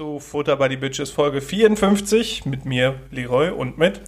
zu 0.00 0.18
Futter 0.18 0.56
by 0.56 0.66
the 0.70 0.76
Bitches 0.76 1.10
Folge 1.10 1.42
54 1.42 2.46
mit 2.46 2.64
mir, 2.64 2.94
Leroy, 3.10 3.50
und 3.50 3.76
mit 3.76 4.00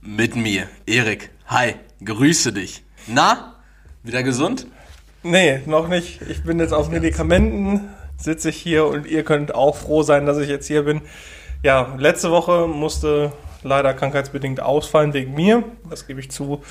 Mit 0.00 0.36
mir, 0.36 0.68
Erik. 0.86 1.28
Hi, 1.48 1.74
grüße 2.02 2.54
dich. 2.54 2.82
Na, 3.08 3.52
wieder 4.02 4.22
gesund? 4.22 4.66
Nee, 5.22 5.60
noch 5.66 5.88
nicht. 5.88 6.22
Ich 6.30 6.44
bin 6.44 6.58
jetzt 6.60 6.72
auf 6.72 6.88
Medikamenten, 6.88 7.90
sitze 8.16 8.48
ich 8.48 8.56
hier 8.56 8.86
und 8.86 9.06
ihr 9.06 9.22
könnt 9.22 9.54
auch 9.54 9.76
froh 9.76 10.02
sein, 10.02 10.24
dass 10.24 10.38
ich 10.38 10.48
jetzt 10.48 10.66
hier 10.66 10.84
bin. 10.84 11.02
Ja, 11.62 11.94
letzte 11.98 12.30
Woche 12.30 12.66
musste 12.66 13.30
leider 13.62 13.92
krankheitsbedingt 13.92 14.60
ausfallen 14.60 15.12
wegen 15.12 15.34
mir, 15.34 15.62
das 15.90 16.06
gebe 16.06 16.20
ich 16.20 16.30
zu. 16.30 16.62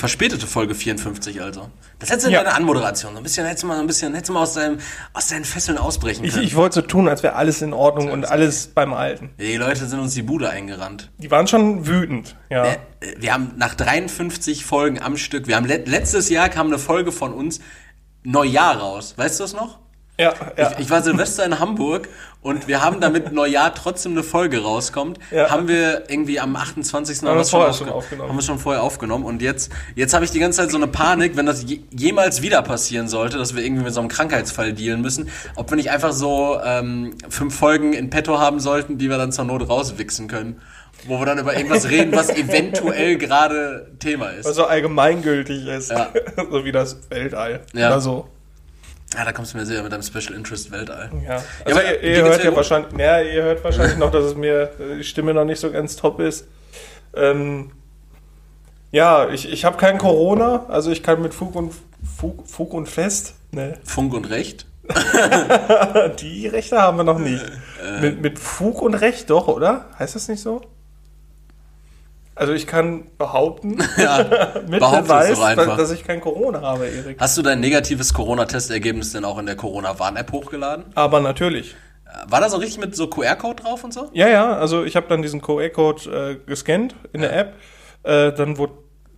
Verspätete 0.00 0.46
Folge 0.46 0.74
54 0.74 1.42
also. 1.42 1.68
Das 1.98 2.08
hättest 2.08 2.26
du 2.26 2.30
Ja. 2.30 2.38
in 2.38 2.44
deiner 2.46 2.56
Anmoderation. 2.56 3.12
So 3.12 3.18
ein 3.18 3.22
bisschen, 3.22 3.44
hättest 3.44 3.64
du 3.64 3.66
mal 3.66 3.78
ein 3.78 3.86
bisschen, 3.86 4.14
hättest 4.14 4.30
du 4.30 4.32
mal 4.32 4.42
aus, 4.44 4.54
deinem, 4.54 4.78
aus 5.12 5.28
deinen 5.28 5.44
Fesseln 5.44 5.76
ausbrechen 5.76 6.24
Ich, 6.24 6.32
können. 6.32 6.46
ich 6.46 6.56
wollte 6.56 6.76
so 6.76 6.80
tun, 6.80 7.06
als 7.06 7.22
wäre 7.22 7.34
alles 7.34 7.60
in 7.60 7.74
Ordnung 7.74 8.10
und 8.10 8.24
alles 8.24 8.68
beim 8.68 8.94
Alten. 8.94 9.28
die 9.38 9.56
Leute 9.58 9.84
sind 9.86 10.00
uns 10.00 10.14
die 10.14 10.22
Bude 10.22 10.48
eingerannt. 10.48 11.10
Die 11.18 11.30
waren 11.30 11.46
schon 11.46 11.86
wütend, 11.86 12.34
ja. 12.48 12.64
Äh, 12.64 12.76
Wir 13.18 13.34
haben 13.34 13.52
nach 13.58 13.74
53 13.74 14.64
Folgen 14.64 14.98
am 15.02 15.18
Stück, 15.18 15.46
wir 15.46 15.56
haben 15.56 15.66
let, 15.66 15.86
letztes 15.86 16.30
Jahr 16.30 16.48
kam 16.48 16.68
eine 16.68 16.78
Folge 16.78 17.12
von 17.12 17.34
uns 17.34 17.60
Neujahr 18.22 18.76
raus. 18.78 19.14
Weißt 19.18 19.38
du 19.38 19.44
das 19.44 19.52
noch? 19.52 19.80
Ja, 20.20 20.34
ja. 20.56 20.72
Ich, 20.72 20.80
ich 20.80 20.90
war 20.90 21.02
Silvester 21.02 21.44
in 21.44 21.58
Hamburg 21.58 22.08
und 22.42 22.68
wir 22.68 22.82
haben 22.82 23.00
damit 23.00 23.32
Neujahr 23.32 23.74
trotzdem 23.74 24.12
eine 24.12 24.22
Folge 24.22 24.62
rauskommt. 24.62 25.18
Ja. 25.30 25.50
Haben 25.50 25.66
wir 25.66 26.10
irgendwie 26.10 26.38
am 26.38 26.54
28. 26.56 27.22
Haben 27.22 27.28
haben 27.28 27.38
wir 27.38 27.44
schon 27.44 27.88
aufgenommen. 27.88 28.28
Haben 28.28 28.36
wir 28.36 28.42
schon 28.42 28.58
vorher 28.58 28.82
aufgenommen 28.82 29.24
und 29.24 29.40
jetzt, 29.40 29.72
jetzt 29.94 30.12
habe 30.12 30.24
ich 30.24 30.30
die 30.30 30.38
ganze 30.38 30.58
Zeit 30.58 30.70
so 30.70 30.76
eine 30.76 30.88
Panik, 30.88 31.36
wenn 31.36 31.46
das 31.46 31.64
je, 31.64 31.80
jemals 31.90 32.42
wieder 32.42 32.60
passieren 32.62 33.08
sollte, 33.08 33.38
dass 33.38 33.56
wir 33.56 33.64
irgendwie 33.64 33.84
mit 33.84 33.94
so 33.94 34.00
einem 34.00 34.10
Krankheitsfall 34.10 34.74
dealen 34.74 35.00
müssen, 35.00 35.30
ob 35.56 35.70
wir 35.70 35.76
nicht 35.76 35.90
einfach 35.90 36.12
so 36.12 36.60
ähm, 36.62 37.14
fünf 37.30 37.56
Folgen 37.56 37.94
in 37.94 38.10
petto 38.10 38.38
haben 38.38 38.60
sollten, 38.60 38.98
die 38.98 39.08
wir 39.08 39.16
dann 39.16 39.32
zur 39.32 39.44
Not 39.44 39.68
rauswichsen 39.68 40.28
können. 40.28 40.60
Wo 41.06 41.18
wir 41.18 41.24
dann 41.24 41.38
über 41.38 41.56
irgendwas 41.56 41.88
reden, 41.88 42.14
was 42.14 42.28
eventuell 42.28 43.16
gerade 43.16 43.90
Thema 44.00 44.28
ist. 44.28 44.44
Was 44.44 44.56
so 44.56 44.66
allgemeingültig 44.66 45.66
ist. 45.66 45.90
Ja. 45.90 46.10
so 46.50 46.64
wie 46.66 46.72
das 46.72 47.08
Weltall. 47.08 47.60
Ja. 47.72 47.88
Oder 47.88 48.00
so. 48.02 48.28
Ja, 49.16 49.24
da 49.24 49.32
kommst 49.32 49.54
du 49.54 49.58
mir 49.58 49.66
sehr 49.66 49.82
mit 49.82 49.92
deinem 49.92 50.02
Special 50.02 50.34
Interest 50.34 50.70
Weltall. 50.70 51.10
Ja. 51.26 51.42
Also 51.64 51.80
aber 51.80 52.02
ihr, 52.02 52.16
ihr 52.16 52.22
hört 52.22 52.38
ja 52.38 52.44
ja 52.44 52.50
gut? 52.50 52.56
wahrscheinlich, 52.56 52.92
ja, 52.98 53.20
ihr 53.20 53.42
hört 53.42 53.64
wahrscheinlich 53.64 53.96
noch, 53.98 54.10
dass 54.10 54.24
es 54.24 54.34
mir 54.34 54.70
äh, 54.78 54.98
die 54.98 55.04
Stimme 55.04 55.34
noch 55.34 55.44
nicht 55.44 55.60
so 55.60 55.70
ganz 55.70 55.96
top 55.96 56.20
ist. 56.20 56.46
Ähm, 57.14 57.72
ja, 58.92 59.28
ich, 59.28 59.50
ich 59.50 59.64
habe 59.64 59.76
kein 59.76 59.98
Corona, 59.98 60.66
also 60.68 60.90
ich 60.90 61.02
kann 61.02 61.22
mit 61.22 61.34
Fug 61.34 61.54
und 61.54 61.72
Fug, 62.16 62.46
Fug 62.48 62.72
und 62.72 62.88
Fest. 62.88 63.34
Ne, 63.52 63.78
Funk 63.84 64.14
und 64.14 64.30
Recht. 64.30 64.66
die 66.20 66.46
Rechte 66.48 66.80
haben 66.80 66.96
wir 66.96 67.04
noch 67.04 67.18
nicht. 67.18 67.44
Äh. 67.84 68.00
Mit, 68.00 68.20
mit 68.20 68.38
Fug 68.38 68.82
und 68.82 68.94
Recht 68.94 69.30
doch, 69.30 69.48
oder? 69.48 69.86
Heißt 69.98 70.14
das 70.14 70.28
nicht 70.28 70.40
so? 70.40 70.62
Also 72.40 72.54
ich 72.54 72.66
kann 72.66 73.04
behaupten, 73.18 73.76
mit 74.68 74.80
behaupte 74.80 75.12
es 75.12 75.38
Beweis, 75.38 75.56
dass 75.76 75.92
ich 75.92 76.04
kein 76.04 76.22
Corona 76.22 76.62
habe, 76.62 76.86
Erik. 76.86 77.20
Hast 77.20 77.36
du 77.36 77.42
dein 77.42 77.60
negatives 77.60 78.14
Corona-Testergebnis 78.14 79.12
denn 79.12 79.26
auch 79.26 79.36
in 79.36 79.44
der 79.44 79.56
Corona-Warn-App 79.56 80.32
hochgeladen? 80.32 80.86
Aber 80.94 81.20
natürlich. 81.20 81.76
War 82.28 82.40
da 82.40 82.48
so 82.48 82.56
richtig 82.56 82.80
mit 82.80 82.96
so 82.96 83.08
QR-Code 83.08 83.62
drauf 83.62 83.84
und 83.84 83.92
so? 83.92 84.08
Ja, 84.14 84.26
ja, 84.28 84.54
also 84.54 84.84
ich 84.84 84.96
habe 84.96 85.06
dann 85.06 85.20
diesen 85.20 85.42
QR-Code 85.42 86.38
äh, 86.40 86.48
gescannt 86.48 86.94
in 87.12 87.20
der 87.20 87.36
App. 87.36 87.56
Äh, 88.04 88.32
dann 88.32 88.56
wurde, 88.56 88.72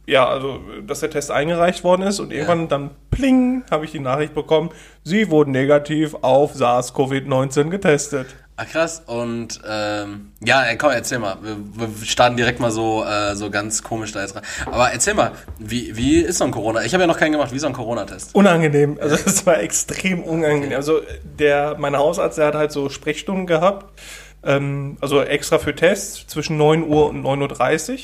ja, 0.09 0.27
also, 0.27 0.59
dass 0.85 0.99
der 0.99 1.11
Test 1.11 1.31
eingereicht 1.31 1.85
worden 1.85 2.03
ist 2.03 2.19
und 2.19 2.33
irgendwann 2.33 2.67
dann 2.67 2.91
pling, 3.13 3.63
habe 3.71 3.85
ich 3.85 3.93
die 3.93 4.01
Nachricht 4.01 4.35
bekommen, 4.35 4.71
sie 5.05 5.31
wurden 5.31 5.53
negativ 5.53 6.17
auf 6.23 6.55
SARS-CoV-19 6.57 7.71
getestet. 7.71 8.27
Ah, 8.57 8.67
krass. 8.67 9.03
Und 9.07 9.61
ähm, 9.67 10.33
ja, 10.45 10.63
ey, 10.65 10.77
komm, 10.77 10.91
erzähl 10.91 11.19
mal. 11.19 11.39
Wir, 11.43 11.57
wir 11.59 12.07
starten 12.07 12.37
direkt 12.37 12.61
mal 12.61 12.71
so, 12.71 13.03
äh, 13.05 13.35
so 13.35 13.51
ganz 13.51 13.83
komisch 13.83 14.13
da 14.13 14.21
jetzt 14.21 14.37
rein. 14.37 14.43
Aber 14.67 14.93
erzähl 14.93 15.15
mal, 15.15 15.33
wie, 15.59 15.97
wie 15.97 16.19
ist 16.19 16.39
so 16.39 16.45
ein 16.45 16.51
Corona? 16.51 16.83
Ich 16.83 16.93
habe 16.93 17.03
ja 17.03 17.07
noch 17.07 17.19
keinen 17.19 17.33
gemacht. 17.33 17.51
Wie 17.51 17.57
ist 17.57 17.63
so 17.63 17.69
ein 17.69 17.73
Corona-Test? 17.73 18.35
Unangenehm, 18.35 18.99
also 19.01 19.17
es 19.27 19.47
war 19.47 19.59
extrem 19.59 20.23
unangenehm. 20.23 20.77
Also 20.77 21.01
der, 21.25 21.77
mein 21.79 21.97
Hausarzt, 21.97 22.37
der 22.39 22.47
hat 22.47 22.55
halt 22.55 22.73
so 22.73 22.91
Sprechstunden 22.91 23.47
gehabt, 23.47 23.99
ähm, 24.45 24.99
also 25.01 25.23
extra 25.23 25.59
für 25.59 25.75
Tests 25.75 26.27
zwischen 26.27 26.59
9 26.59 26.87
Uhr 26.87 27.09
und 27.09 27.25
9.30 27.25 27.93
Uhr. 27.93 27.99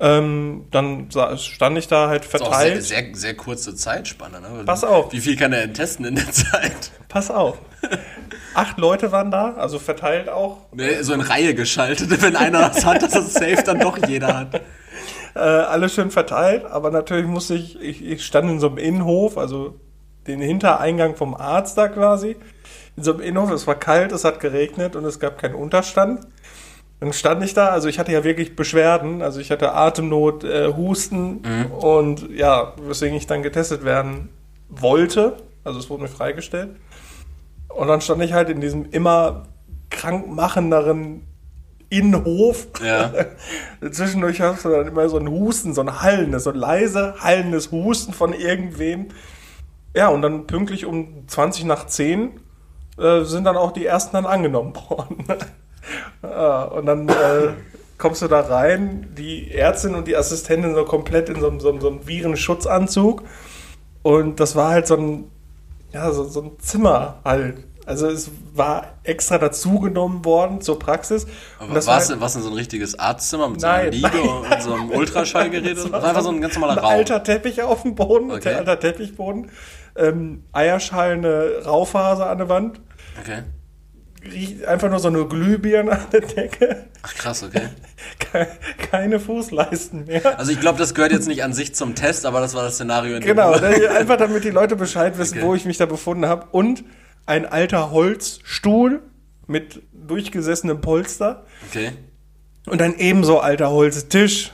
Ähm, 0.00 0.66
dann 0.70 1.08
stand 1.36 1.78
ich 1.78 1.88
da 1.88 2.08
halt 2.08 2.24
Das 2.24 2.34
ist 2.34 2.42
auch 2.42 2.58
sehr, 2.58 2.60
verteilt. 2.60 2.84
sehr, 2.84 3.04
sehr 3.14 3.34
kurze 3.34 3.74
Zeitspanne. 3.74 4.40
Ne? 4.40 4.62
Pass 4.66 4.82
auf. 4.84 5.12
Wie 5.12 5.20
viel 5.20 5.36
kann 5.36 5.52
er 5.52 5.60
denn 5.62 5.74
testen 5.74 6.04
in 6.04 6.14
der 6.16 6.30
Zeit? 6.32 6.90
Pass 7.08 7.30
auf. 7.30 7.58
Acht 8.54 8.78
Leute 8.78 9.12
waren 9.12 9.30
da, 9.30 9.54
also 9.54 9.78
verteilt 9.78 10.28
auch. 10.28 10.58
Ne, 10.72 11.02
so 11.02 11.12
in 11.12 11.20
Reihe 11.20 11.54
geschaltet. 11.54 12.10
Wenn 12.22 12.36
einer 12.36 12.68
das 12.68 12.84
hat, 12.84 13.02
dass 13.02 13.14
es 13.14 13.34
safe 13.34 13.62
dann 13.64 13.80
doch 13.80 13.98
jeder 14.06 14.38
hat. 14.38 14.62
Äh, 15.34 15.40
alles 15.40 15.94
schön 15.94 16.10
verteilt, 16.12 16.64
aber 16.64 16.90
natürlich 16.90 17.26
musste 17.26 17.54
ich, 17.54 17.80
ich, 17.80 18.04
ich 18.04 18.24
stand 18.24 18.48
in 18.48 18.60
so 18.60 18.68
einem 18.68 18.78
Innenhof, 18.78 19.36
also 19.36 19.74
den 20.28 20.40
Hintereingang 20.40 21.16
vom 21.16 21.34
Arzt 21.34 21.76
da 21.76 21.88
quasi. 21.88 22.36
In 22.96 23.02
so 23.02 23.12
einem 23.12 23.20
Innenhof, 23.20 23.50
es 23.50 23.66
war 23.66 23.74
kalt, 23.74 24.12
es 24.12 24.24
hat 24.24 24.38
geregnet 24.38 24.94
und 24.94 25.04
es 25.04 25.18
gab 25.18 25.38
keinen 25.38 25.56
Unterstand. 25.56 26.26
Dann 27.00 27.12
stand 27.12 27.42
ich 27.42 27.52
da, 27.52 27.70
also 27.70 27.88
ich 27.88 27.98
hatte 27.98 28.12
ja 28.12 28.22
wirklich 28.22 28.54
Beschwerden, 28.54 29.20
also 29.20 29.40
ich 29.40 29.50
hatte 29.50 29.72
Atemnot, 29.72 30.44
äh, 30.44 30.72
Husten 30.72 31.44
und 31.80 32.30
ja, 32.30 32.72
weswegen 32.80 33.16
ich 33.16 33.26
dann 33.26 33.42
getestet 33.42 33.84
werden 33.84 34.28
wollte. 34.68 35.36
Also 35.64 35.80
es 35.80 35.90
wurde 35.90 36.04
mir 36.04 36.08
freigestellt. 36.08 36.70
Und 37.74 37.88
dann 37.88 38.00
stand 38.00 38.22
ich 38.22 38.32
halt 38.32 38.48
in 38.50 38.60
diesem 38.60 38.90
immer 38.90 39.44
krankmachenderen 39.90 41.22
Innenhof. 41.90 42.68
Ja. 42.84 43.12
Zwischendurch 43.90 44.40
hast 44.40 44.64
du 44.64 44.70
dann 44.70 44.88
immer 44.88 45.08
so 45.08 45.18
ein 45.18 45.28
Husten, 45.28 45.74
so 45.74 45.80
ein 45.80 46.02
hallendes, 46.02 46.44
so 46.44 46.50
ein 46.50 46.56
leise, 46.56 47.14
hallendes 47.20 47.70
Husten 47.70 48.12
von 48.12 48.32
irgendwem. 48.32 49.08
Ja, 49.94 50.08
und 50.08 50.22
dann 50.22 50.46
pünktlich 50.46 50.86
um 50.86 51.28
20 51.28 51.64
nach 51.64 51.86
10 51.86 52.40
äh, 52.98 53.24
sind 53.24 53.44
dann 53.44 53.56
auch 53.56 53.72
die 53.72 53.86
ersten 53.86 54.12
dann 54.12 54.26
angenommen 54.26 54.74
worden. 54.88 55.24
ja, 56.22 56.64
und 56.64 56.86
dann 56.86 57.08
äh, 57.08 57.52
kommst 57.98 58.22
du 58.22 58.28
da 58.28 58.40
rein, 58.40 59.08
die 59.16 59.52
Ärztin 59.52 59.94
und 59.94 60.08
die 60.08 60.16
Assistentin 60.16 60.74
so 60.74 60.84
komplett 60.84 61.28
in 61.28 61.40
so, 61.40 61.58
so, 61.58 61.78
so 61.78 61.88
einem 61.88 62.06
Virenschutzanzug. 62.06 63.22
Und 64.02 64.40
das 64.40 64.56
war 64.56 64.70
halt 64.70 64.86
so 64.86 64.96
ein, 64.96 65.30
ja, 65.94 66.10
so, 66.12 66.24
so 66.24 66.42
ein 66.42 66.50
Zimmer 66.58 67.20
halt. 67.24 67.64
Also 67.86 68.08
es 68.08 68.30
war 68.54 68.94
extra 69.02 69.36
dazugenommen 69.36 70.24
worden 70.24 70.62
zur 70.62 70.78
Praxis. 70.78 71.26
Aber 71.58 71.74
das 71.74 71.86
war 71.86 71.96
halt- 71.96 72.08
denn, 72.10 72.42
so 72.42 72.48
ein 72.48 72.54
richtiges 72.54 72.98
Arztzimmer 72.98 73.48
mit 73.48 73.60
so 73.60 73.66
Nein, 73.66 73.80
einer 73.82 73.90
Liege 73.90 74.08
nein. 74.08 74.52
und 74.52 74.62
so 74.62 74.72
einem 74.74 74.90
Ultraschallgerät? 74.90 75.76
Das 75.76 75.92
war 75.92 76.02
einfach 76.02 76.22
so 76.22 76.30
ein 76.30 76.40
ganz 76.40 76.54
normaler 76.54 76.72
ein 76.72 76.78
Raum. 76.78 76.90
alter 76.92 77.22
Teppich 77.22 77.62
auf 77.62 77.82
dem 77.82 77.94
Boden, 77.94 78.30
Okay. 78.30 78.54
alter 78.54 78.80
Teppichboden, 78.80 79.50
ähm, 79.96 80.44
eierschallende 80.52 81.62
Raufaser 81.66 82.28
an 82.30 82.38
der 82.38 82.48
Wand, 82.48 82.80
Okay. 83.20 83.42
Riecht 84.32 84.64
einfach 84.64 84.90
nur 84.90 84.98
so 84.98 85.08
eine 85.08 85.24
Glühbirne 85.26 85.92
an 85.92 86.06
der 86.12 86.20
Decke, 86.22 86.84
Ach 87.02 87.14
krass, 87.14 87.42
okay. 87.42 87.68
Ke- 88.18 88.46
keine 88.90 89.20
Fußleisten 89.20 90.06
mehr. 90.06 90.38
Also 90.38 90.52
ich 90.52 90.60
glaube, 90.60 90.78
das 90.78 90.94
gehört 90.94 91.12
jetzt 91.12 91.28
nicht 91.28 91.42
an 91.44 91.52
sich 91.52 91.74
zum 91.74 91.94
Test, 91.94 92.24
aber 92.26 92.40
das 92.40 92.54
war 92.54 92.62
das 92.62 92.74
Szenario 92.74 93.16
in 93.16 93.22
Genau, 93.22 93.52
einfach 93.52 94.16
damit 94.16 94.44
die 94.44 94.50
Leute 94.50 94.76
Bescheid 94.76 95.18
wissen, 95.18 95.38
Okay. 95.38 95.46
wo 95.46 95.54
ich 95.54 95.64
mich 95.66 95.76
da 95.76 95.86
befunden 95.86 96.26
habe. 96.26 96.46
Und 96.52 96.84
ein 97.26 97.46
alter 97.46 97.90
Holzstuhl 97.90 99.02
mit 99.46 99.82
durchgesessenem 99.92 100.80
Polster 100.80 101.44
Okay. 101.70 101.92
und 102.66 102.80
ein 102.82 102.98
ebenso 102.98 103.40
alter 103.40 103.70
Holztisch. 103.70 104.52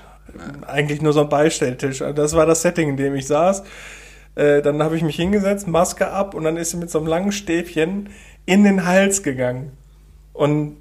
Eigentlich 0.66 1.02
nur 1.02 1.12
so 1.12 1.22
ein 1.22 1.28
Beistelltisch. 1.28 2.02
Also 2.02 2.14
Das 2.14 2.34
war 2.34 2.46
das 2.46 2.62
Setting, 2.62 2.88
in 2.90 2.96
dem 2.96 3.14
ich 3.16 3.26
saß. 3.26 3.62
Äh, 4.36 4.62
dann 4.62 4.80
habe 4.82 4.96
ich 4.96 5.02
mich 5.02 5.16
hingesetzt, 5.16 5.66
Maske 5.66 6.08
ab 6.08 6.34
und 6.34 6.44
dann 6.44 6.56
ist 6.56 6.70
sie 6.70 6.76
mit 6.76 6.88
so 6.88 6.98
einem 6.98 7.08
langen 7.08 7.32
Stäbchen 7.32 8.10
in 8.50 8.64
den 8.64 8.84
Hals 8.84 9.22
gegangen. 9.22 9.70
Und 10.32 10.76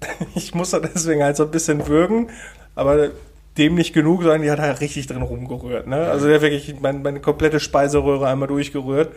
ich 0.34 0.54
musste 0.54 0.80
deswegen 0.80 1.22
halt 1.22 1.36
so 1.36 1.44
ein 1.44 1.50
bisschen 1.50 1.86
würgen, 1.86 2.30
aber 2.74 3.10
dem 3.56 3.76
nicht 3.76 3.92
genug, 3.92 4.22
sondern 4.22 4.42
die 4.42 4.50
hat 4.50 4.58
halt 4.58 4.80
richtig 4.80 5.06
drin 5.06 5.22
rumgerührt. 5.22 5.86
Ne? 5.86 5.96
Also 5.96 6.26
der 6.26 6.36
hat 6.36 6.42
wirklich 6.42 6.80
mein, 6.80 7.02
meine 7.02 7.20
komplette 7.20 7.60
Speiseröhre 7.60 8.26
einmal 8.26 8.48
durchgerührt, 8.48 9.12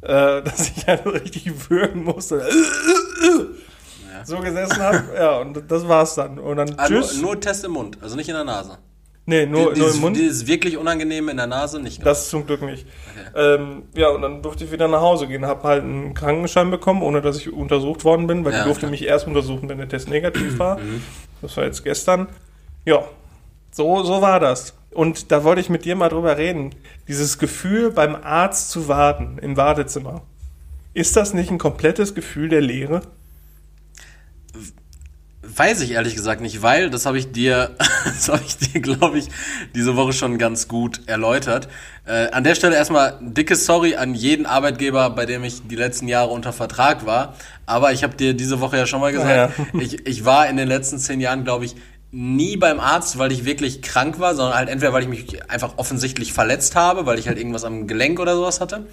äh, 0.00 0.06
dass 0.42 0.70
ich 0.70 0.86
halt 0.86 1.04
richtig 1.06 1.70
würgen 1.70 2.04
musste. 2.04 2.46
So 4.24 4.40
gesessen 4.40 4.78
habe, 4.78 5.04
ja, 5.14 5.38
und 5.38 5.70
das 5.70 5.86
war's 5.86 6.16
dann. 6.16 6.40
Und 6.40 6.56
dann 6.56 6.68
nur, 6.70 6.86
tschüss. 6.86 7.22
nur 7.22 7.40
Test 7.40 7.64
im 7.64 7.70
Mund, 7.70 7.98
also 8.02 8.16
nicht 8.16 8.28
in 8.28 8.34
der 8.34 8.42
Nase. 8.42 8.76
Nee, 9.28 9.46
nur, 9.46 9.66
nur 9.66 9.74
dieses, 9.74 9.94
im 9.96 10.00
Mund. 10.00 10.16
Dieses 10.16 10.46
wirklich 10.46 10.76
unangenehme 10.76 11.30
in 11.30 11.36
der 11.36 11.46
Nase 11.46 11.80
nicht. 11.80 12.04
Das 12.04 12.28
zum 12.28 12.46
Glück 12.46 12.62
nicht. 12.62 12.86
Ähm, 13.36 13.84
ja, 13.94 14.08
und 14.08 14.22
dann 14.22 14.42
durfte 14.42 14.64
ich 14.64 14.72
wieder 14.72 14.88
nach 14.88 15.00
Hause 15.00 15.28
gehen, 15.28 15.46
habe 15.46 15.62
halt 15.62 15.84
einen 15.84 16.14
Krankenschein 16.14 16.70
bekommen, 16.70 17.02
ohne 17.02 17.20
dass 17.20 17.36
ich 17.36 17.52
untersucht 17.52 18.04
worden 18.04 18.26
bin, 18.26 18.44
weil 18.44 18.52
Ja, 18.52 18.58
die 18.60 18.64
durfte 18.64 18.80
klar. 18.80 18.90
mich 18.90 19.04
erst 19.04 19.26
untersuchen, 19.26 19.68
wenn 19.68 19.78
der 19.78 19.88
Test 19.88 20.08
negativ 20.08 20.58
war. 20.58 20.78
Das 21.42 21.56
war 21.56 21.64
jetzt 21.64 21.84
gestern. 21.84 22.26
Ja, 22.84 23.04
so, 23.70 24.02
so 24.02 24.20
war 24.22 24.40
das. 24.40 24.74
Und 24.92 25.30
da 25.30 25.44
wollte 25.44 25.60
ich 25.60 25.68
mit 25.68 25.84
dir 25.84 25.94
mal 25.94 26.08
drüber 26.08 26.36
reden. 26.38 26.74
Dieses 27.06 27.38
Gefühl, 27.38 27.90
beim 27.90 28.16
Arzt 28.16 28.70
zu 28.70 28.88
warten, 28.88 29.38
im 29.40 29.56
Wartezimmer. 29.56 30.22
Ist 30.94 31.16
das 31.16 31.34
nicht 31.34 31.50
ein 31.50 31.58
komplettes 31.58 32.14
Gefühl 32.14 32.48
der 32.48 32.62
Leere? 32.62 33.02
Weiß 35.58 35.80
ich 35.80 35.90
ehrlich 35.90 36.14
gesagt 36.14 36.40
nicht, 36.40 36.62
weil 36.62 36.88
das 36.88 37.04
habe 37.04 37.18
ich 37.18 37.32
dir, 37.32 37.74
das 38.04 38.28
habe 38.28 38.42
ich 38.46 38.56
dir, 38.58 38.80
glaube 38.80 39.18
ich, 39.18 39.26
diese 39.74 39.96
Woche 39.96 40.12
schon 40.12 40.38
ganz 40.38 40.68
gut 40.68 41.00
erläutert. 41.06 41.68
Äh, 42.06 42.30
an 42.30 42.44
der 42.44 42.54
Stelle 42.54 42.76
erstmal 42.76 43.18
dicke 43.20 43.56
Sorry 43.56 43.96
an 43.96 44.14
jeden 44.14 44.46
Arbeitgeber, 44.46 45.10
bei 45.10 45.26
dem 45.26 45.42
ich 45.42 45.66
die 45.66 45.74
letzten 45.74 46.06
Jahre 46.06 46.30
unter 46.30 46.52
Vertrag 46.52 47.06
war. 47.06 47.34
Aber 47.66 47.92
ich 47.92 48.04
habe 48.04 48.14
dir 48.14 48.34
diese 48.34 48.60
Woche 48.60 48.76
ja 48.76 48.86
schon 48.86 49.00
mal 49.00 49.10
gesagt, 49.10 49.58
Ja. 49.58 49.80
ich, 49.80 50.06
ich 50.06 50.24
war 50.24 50.48
in 50.48 50.56
den 50.56 50.68
letzten 50.68 50.98
zehn 50.98 51.20
Jahren, 51.20 51.42
glaube 51.42 51.64
ich, 51.64 51.74
nie 52.12 52.56
beim 52.56 52.78
Arzt, 52.78 53.18
weil 53.18 53.32
ich 53.32 53.44
wirklich 53.44 53.82
krank 53.82 54.20
war, 54.20 54.36
sondern 54.36 54.56
halt 54.56 54.68
entweder, 54.68 54.92
weil 54.92 55.02
ich 55.02 55.08
mich 55.08 55.50
einfach 55.50 55.74
offensichtlich 55.76 56.32
verletzt 56.32 56.76
habe, 56.76 57.04
weil 57.04 57.18
ich 57.18 57.26
halt 57.26 57.36
irgendwas 57.36 57.64
am 57.64 57.88
Gelenk 57.88 58.20
oder 58.20 58.36
sowas 58.36 58.60
hatte 58.60 58.86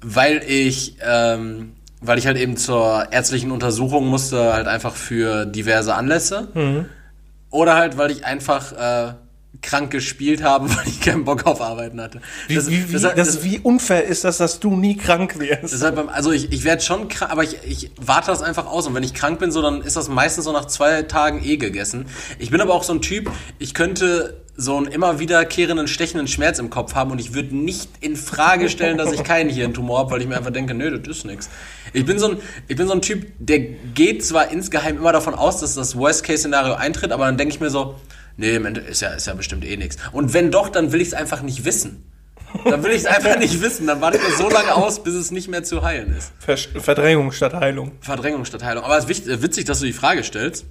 weil 0.00 0.42
ich, 0.46 0.96
ähm, 1.02 1.72
weil 2.00 2.18
ich 2.18 2.26
halt 2.26 2.36
eben 2.38 2.56
zur 2.56 3.08
ärztlichen 3.12 3.50
Untersuchung 3.50 4.06
musste, 4.06 4.52
halt 4.52 4.66
einfach 4.68 4.94
für 4.94 5.46
diverse 5.46 5.94
Anlässe. 5.94 6.48
Oder 7.50 7.74
halt, 7.76 7.96
weil 7.96 8.10
ich 8.10 8.24
einfach 8.26 8.72
äh, 8.72 9.14
krank 9.62 9.90
gespielt 9.90 10.42
habe, 10.42 10.68
weil 10.76 10.86
ich 10.86 11.00
keinen 11.00 11.24
Bock 11.24 11.46
auf 11.46 11.60
Arbeiten 11.62 12.00
hatte. 12.00 12.20
Wie, 12.46 12.54
Das- 12.56 12.70
wie, 12.70 12.82
das- 12.92 13.02
das, 13.02 13.14
das- 13.14 13.44
wie 13.44 13.58
unfair 13.58 14.04
ist 14.04 14.22
das, 14.24 14.36
dass 14.38 14.60
du 14.60 14.76
nie 14.76 14.96
krank 14.96 15.38
wirst? 15.38 15.72
Deshalb, 15.72 15.96
beim- 15.96 16.08
also 16.10 16.30
ich, 16.30 16.52
ich 16.52 16.64
werde 16.64 16.82
schon 16.82 17.08
krank, 17.08 17.32
aber 17.32 17.42
ich, 17.42 17.56
ich 17.64 17.90
warte 18.00 18.26
das 18.30 18.42
einfach 18.42 18.66
aus. 18.66 18.86
Und 18.86 18.94
wenn 18.94 19.02
ich 19.02 19.14
krank 19.14 19.38
bin, 19.38 19.50
so, 19.50 19.62
dann 19.62 19.80
ist 19.82 19.96
das 19.96 20.08
meistens 20.08 20.44
so 20.44 20.52
nach 20.52 20.66
zwei 20.66 21.02
Tagen 21.02 21.42
eh 21.42 21.56
gegessen. 21.56 22.06
Ich 22.38 22.50
bin 22.50 22.60
aber 22.60 22.74
auch 22.74 22.82
so 22.84 22.92
ein 22.92 23.00
Typ, 23.00 23.30
ich 23.58 23.72
könnte 23.74 24.40
so 24.60 24.76
einen 24.76 24.88
immer 24.88 25.20
wiederkehrenden, 25.20 25.86
stechenden 25.86 26.26
Schmerz 26.26 26.58
im 26.58 26.68
Kopf 26.68 26.96
haben 26.96 27.12
und 27.12 27.20
ich 27.20 27.32
würde 27.32 27.54
nicht 27.56 27.88
in 28.00 28.16
Frage 28.16 28.68
stellen, 28.68 28.98
dass 28.98 29.12
ich 29.12 29.22
keinen 29.22 29.50
Hirntumor 29.50 30.00
habe, 30.00 30.10
weil 30.10 30.20
ich 30.20 30.26
mir 30.26 30.36
einfach 30.36 30.50
denke, 30.50 30.74
nö, 30.74 30.98
das 30.98 31.18
ist 31.18 31.24
nix. 31.24 31.48
Ich 31.92 32.04
bin 32.04 32.18
so 32.18 32.30
ein, 32.32 32.38
ich 32.66 32.74
bin 32.76 32.88
so 32.88 32.92
ein 32.92 33.00
Typ, 33.00 33.26
der 33.38 33.60
geht 33.60 34.24
zwar 34.26 34.50
insgeheim 34.50 34.96
immer 34.96 35.12
davon 35.12 35.34
aus, 35.34 35.60
dass 35.60 35.74
das 35.76 35.96
Worst-Case-Szenario 35.96 36.74
eintritt, 36.74 37.12
aber 37.12 37.26
dann 37.26 37.36
denke 37.38 37.54
ich 37.54 37.60
mir 37.60 37.70
so, 37.70 37.94
nee, 38.36 38.56
ist 38.90 39.00
ja, 39.00 39.10
ist 39.10 39.28
ja 39.28 39.34
bestimmt 39.34 39.64
eh 39.64 39.76
nix. 39.76 39.96
Und 40.10 40.34
wenn 40.34 40.50
doch, 40.50 40.68
dann 40.70 40.90
will 40.90 41.00
ich 41.00 41.08
es 41.08 41.14
einfach 41.14 41.40
nicht 41.42 41.64
wissen. 41.64 42.04
Dann 42.64 42.82
will 42.82 42.90
ich 42.90 43.02
es 43.02 43.06
einfach 43.06 43.38
nicht 43.38 43.62
wissen. 43.62 43.86
Dann 43.86 44.00
warte 44.00 44.16
ich 44.18 44.24
mir 44.24 44.34
so 44.34 44.48
lange 44.48 44.74
aus, 44.74 45.02
bis 45.04 45.14
es 45.14 45.30
nicht 45.30 45.48
mehr 45.48 45.62
zu 45.62 45.82
heilen 45.82 46.16
ist. 46.16 46.32
Versch- 46.44 46.80
Verdrängung 46.80 47.30
statt 47.30 47.54
Heilung. 47.54 47.92
Verdrängung 48.00 48.44
statt 48.44 48.64
Heilung. 48.64 48.84
Aber 48.84 48.96
es 48.96 49.04
ist 49.04 49.08
wichtig, 49.10 49.42
witzig, 49.42 49.66
dass 49.66 49.80
du 49.80 49.86
die 49.86 49.92
Frage 49.92 50.24
stellst. 50.24 50.64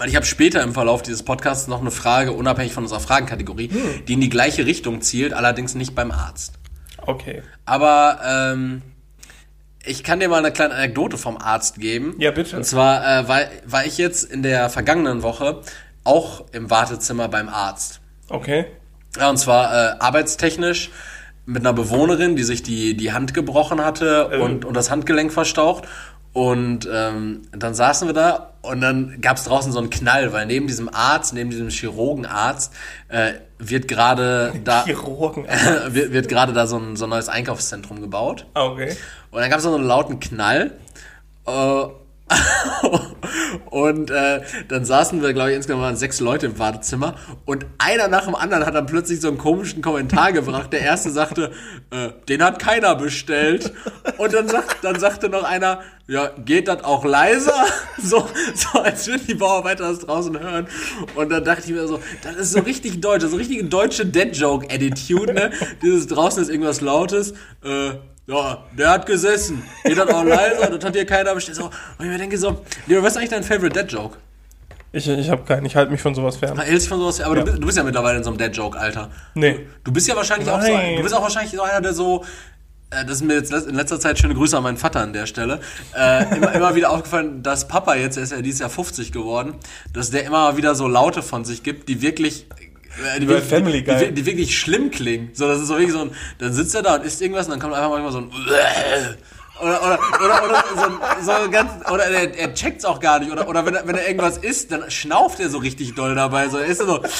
Weil 0.00 0.08
ich 0.08 0.16
habe 0.16 0.24
später 0.24 0.62
im 0.62 0.72
Verlauf 0.72 1.02
dieses 1.02 1.22
Podcasts 1.22 1.68
noch 1.68 1.82
eine 1.82 1.90
Frage, 1.90 2.32
unabhängig 2.32 2.72
von 2.72 2.84
unserer 2.84 3.00
Fragenkategorie, 3.00 3.70
die 4.08 4.14
in 4.14 4.22
die 4.22 4.30
gleiche 4.30 4.64
Richtung 4.64 5.02
zielt, 5.02 5.34
allerdings 5.34 5.74
nicht 5.74 5.94
beim 5.94 6.10
Arzt. 6.10 6.54
Okay. 7.04 7.42
Aber 7.66 8.18
ähm, 8.26 8.80
ich 9.84 10.02
kann 10.02 10.18
dir 10.18 10.30
mal 10.30 10.38
eine 10.38 10.52
kleine 10.52 10.72
Anekdote 10.72 11.18
vom 11.18 11.36
Arzt 11.36 11.80
geben. 11.80 12.14
Ja, 12.16 12.30
bitte. 12.30 12.56
Und 12.56 12.64
zwar 12.64 13.02
äh, 13.02 13.28
war, 13.28 13.40
war 13.66 13.84
ich 13.84 13.98
jetzt 13.98 14.24
in 14.24 14.42
der 14.42 14.70
vergangenen 14.70 15.22
Woche 15.22 15.60
auch 16.02 16.46
im 16.52 16.70
Wartezimmer 16.70 17.28
beim 17.28 17.50
Arzt. 17.50 18.00
Okay. 18.30 18.64
Ja, 19.18 19.28
und 19.28 19.36
zwar 19.36 19.70
äh, 19.70 19.96
arbeitstechnisch 19.98 20.90
mit 21.44 21.60
einer 21.60 21.74
Bewohnerin, 21.74 22.36
die 22.36 22.44
sich 22.44 22.62
die, 22.62 22.96
die 22.96 23.12
Hand 23.12 23.34
gebrochen 23.34 23.84
hatte 23.84 24.28
und, 24.40 24.64
und 24.64 24.72
das 24.72 24.90
Handgelenk 24.90 25.30
verstaucht. 25.30 25.84
Und 26.32 26.88
ähm, 26.92 27.42
dann 27.50 27.74
saßen 27.74 28.06
wir 28.06 28.12
da 28.12 28.52
und 28.62 28.80
dann 28.80 29.20
gab 29.20 29.36
es 29.36 29.44
draußen 29.44 29.72
so 29.72 29.78
einen 29.78 29.90
Knall, 29.90 30.32
weil 30.32 30.46
neben 30.46 30.66
diesem 30.68 30.88
Arzt, 30.92 31.34
neben 31.34 31.50
diesem 31.50 31.70
Chirurgenarzt, 31.70 32.72
äh, 33.08 33.32
wird 33.58 33.88
gerade 33.88 34.52
da 34.62 34.84
wird, 35.88 36.12
wird 36.12 36.28
gerade 36.28 36.52
da 36.52 36.66
so 36.66 36.78
ein, 36.78 36.96
so 36.96 37.04
ein 37.06 37.10
neues 37.10 37.28
Einkaufszentrum 37.28 38.00
gebaut. 38.00 38.46
Ah, 38.54 38.66
Okay. 38.66 38.96
Und 39.30 39.40
dann 39.40 39.50
gab 39.50 39.58
es 39.58 39.64
so 39.64 39.74
einen 39.74 39.84
lauten 39.84 40.20
Knall. 40.20 40.72
Äh, 41.46 41.84
und 43.70 44.10
äh, 44.10 44.42
dann 44.68 44.84
saßen 44.84 45.22
wir, 45.22 45.32
glaube 45.32 45.50
ich, 45.50 45.56
insgesamt 45.56 45.82
waren 45.82 45.96
sechs 45.96 46.20
Leute 46.20 46.46
im 46.46 46.58
Wartezimmer 46.58 47.14
und 47.44 47.66
einer 47.78 48.08
nach 48.08 48.24
dem 48.24 48.34
anderen 48.34 48.64
hat 48.66 48.74
dann 48.74 48.86
plötzlich 48.86 49.20
so 49.20 49.28
einen 49.28 49.38
komischen 49.38 49.82
Kommentar 49.82 50.32
gebracht. 50.32 50.72
Der 50.72 50.80
erste 50.80 51.10
sagte, 51.10 51.52
äh, 51.90 52.10
den 52.28 52.42
hat 52.42 52.58
keiner 52.58 52.94
bestellt. 52.94 53.72
Und 54.18 54.32
dann, 54.32 54.48
sagt, 54.48 54.84
dann 54.84 54.98
sagte 54.98 55.28
noch 55.28 55.44
einer, 55.44 55.80
ja, 56.06 56.30
geht 56.44 56.68
das 56.68 56.84
auch 56.84 57.04
leiser? 57.04 57.54
So, 58.02 58.26
so 58.54 58.80
als 58.80 59.06
würden 59.08 59.26
die 59.26 59.34
Bauarbeiter 59.34 59.84
das 59.84 59.98
draußen 59.98 60.38
hören. 60.40 60.66
Und 61.16 61.30
dann 61.30 61.44
dachte 61.44 61.64
ich 61.66 61.70
mir 61.70 61.86
so, 61.86 62.00
das 62.22 62.36
ist 62.36 62.52
so 62.52 62.60
richtig 62.60 63.02
deutsch, 63.02 63.26
so 63.26 63.36
richtige 63.36 63.64
deutsche 63.64 64.06
Dead-Joke-Attitude, 64.06 65.34
ne? 65.34 65.50
Dieses 65.82 66.06
draußen 66.06 66.42
ist 66.42 66.48
irgendwas 66.48 66.80
Lautes, 66.80 67.32
äh, 67.62 67.90
ja, 68.30 68.64
der 68.76 68.90
hat 68.90 69.06
gesessen. 69.06 69.62
Geht 69.84 69.98
das 69.98 70.08
auch 70.08 70.24
leiser, 70.24 70.70
das 70.70 70.84
hat 70.84 70.94
hier 70.94 71.06
keiner 71.06 71.34
bestellt. 71.34 71.56
So, 71.56 71.64
und 71.64 71.72
ich 72.00 72.06
mir 72.06 72.18
denke 72.18 72.38
so, 72.38 72.62
Leo, 72.86 73.02
was 73.02 73.12
ist 73.12 73.16
eigentlich 73.18 73.30
dein 73.30 73.42
Favorite 73.44 73.78
Dead 73.78 73.90
Joke? 73.92 74.16
Ich, 74.92 75.08
ich 75.08 75.30
habe 75.30 75.42
keinen, 75.44 75.66
ich 75.66 75.76
halte 75.76 75.92
mich 75.92 76.00
von 76.00 76.14
sowas 76.14 76.36
fern. 76.36 76.54
Na, 76.56 76.62
hältst 76.62 76.88
von 76.88 76.98
sowas, 76.98 77.20
aber 77.20 77.36
Ja. 77.36 77.40
du, 77.44 77.50
bist, 77.50 77.62
du 77.62 77.66
bist 77.66 77.78
ja 77.78 77.84
mittlerweile 77.84 78.18
in 78.18 78.24
so 78.24 78.30
einem 78.30 78.38
Dead 78.38 78.54
Joke, 78.56 78.78
Alter. 78.78 79.08
Nee. 79.34 79.66
Du 79.84 79.92
bist 79.92 80.08
ja 80.08 80.16
wahrscheinlich 80.16 80.50
auch 80.50 80.60
so, 80.60 80.72
Nein. 80.72 80.96
du 80.96 81.02
bist 81.02 81.14
auch 81.14 81.22
wahrscheinlich 81.22 81.52
so 81.52 81.62
einer, 81.62 81.80
der 81.80 81.92
so, 81.94 82.24
äh, 82.90 83.04
das 83.04 83.16
ist 83.16 83.22
mir 83.24 83.34
jetzt 83.34 83.52
in 83.52 83.74
letzter 83.76 84.00
Zeit 84.00 84.18
schöne 84.18 84.34
Grüße 84.34 84.56
an 84.56 84.64
meinen 84.64 84.78
Vater 84.78 85.00
an 85.00 85.12
der 85.12 85.26
Stelle, 85.26 85.60
äh, 85.96 86.36
immer, 86.36 86.52
immer 86.52 86.74
wieder 86.74 86.90
aufgefallen, 86.90 87.42
dass 87.44 87.68
Papa 87.68 87.94
jetzt, 87.94 88.16
er 88.16 88.24
ist 88.24 88.32
ja 88.32 88.42
dieses 88.42 88.58
Jahr 88.60 88.70
50 88.70 89.12
geworden, 89.12 89.54
dass 89.92 90.10
der 90.10 90.24
immer 90.24 90.56
wieder 90.56 90.74
so 90.74 90.88
Laute 90.88 91.22
von 91.22 91.44
sich 91.44 91.62
gibt, 91.62 91.88
die 91.88 92.02
wirklich 92.02 92.46
die, 92.96 93.24
Bei 93.26 93.32
wirklich- 93.34 93.48
Family 93.48 93.82
die, 93.82 93.90
Guy. 93.90 94.06
die, 94.06 94.12
die 94.12 94.26
wirklich 94.26 94.58
schlimm 94.58 94.90
klingen. 94.90 95.30
So, 95.32 95.46
das 95.48 95.60
ist 95.60 95.68
so 95.68 95.74
wirklich 95.74 95.92
so 95.92 96.00
ein, 96.02 96.10
dann 96.38 96.52
sitzt 96.52 96.74
er 96.74 96.82
da 96.82 96.96
und 96.96 97.04
isst 97.04 97.20
irgendwas 97.22 97.46
und 97.46 97.52
dann 97.52 97.60
kommt 97.60 97.74
einfach 97.74 97.90
manchmal 97.90 98.12
so 98.12 98.18
ein 98.18 98.30
oder, 99.60 99.82
oder, 99.82 99.98
oder, 100.24 100.44
oder 100.44 100.64
so, 100.74 101.32
so 101.44 101.50
ganz, 101.50 101.70
oder 101.90 102.04
er, 102.04 102.34
er 102.36 102.54
checkt's 102.54 102.84
auch 102.84 102.98
gar 103.00 103.18
nicht. 103.20 103.30
Oder, 103.30 103.46
oder 103.48 103.64
wenn, 103.66 103.74
er, 103.74 103.86
wenn 103.86 103.94
er 103.96 104.06
irgendwas 104.06 104.38
isst, 104.38 104.72
dann 104.72 104.90
schnauft 104.90 105.38
er 105.40 105.48
so 105.50 105.58
richtig 105.58 105.94
doll 105.94 106.14
dabei. 106.14 106.48
So, 106.48 106.58
er 106.58 106.66
ist 106.66 106.78
so, 106.78 107.00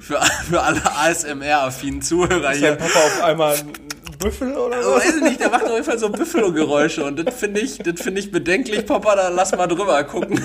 für, 0.00 0.20
für 0.48 0.60
alle 0.62 0.82
ASMR-affinen 0.84 2.02
Zuhörer 2.02 2.52
Ist 2.52 2.58
hier. 2.58 2.74
Papa 2.76 2.98
auf 2.98 3.22
einmal 3.22 3.54
ein 3.56 3.72
Büffel 4.18 4.54
oder 4.56 4.76
Also, 4.76 4.90
so? 4.90 4.96
weiß 4.96 5.14
ich 5.16 5.22
nicht, 5.22 5.40
der 5.40 5.50
macht 5.50 5.64
auf 5.64 5.72
jeden 5.72 5.84
Fall 5.84 5.98
so 5.98 6.08
Büffalo-Geräusche 6.10 7.04
und 7.04 7.24
das 7.24 7.34
finde 7.34 7.60
ich, 7.60 7.78
das 7.78 8.00
finde 8.00 8.20
ich 8.20 8.30
bedenklich, 8.32 8.84
Papa, 8.86 9.14
da 9.14 9.28
lass 9.28 9.52
mal 9.54 9.66
drüber 9.66 10.02
gucken. 10.04 10.40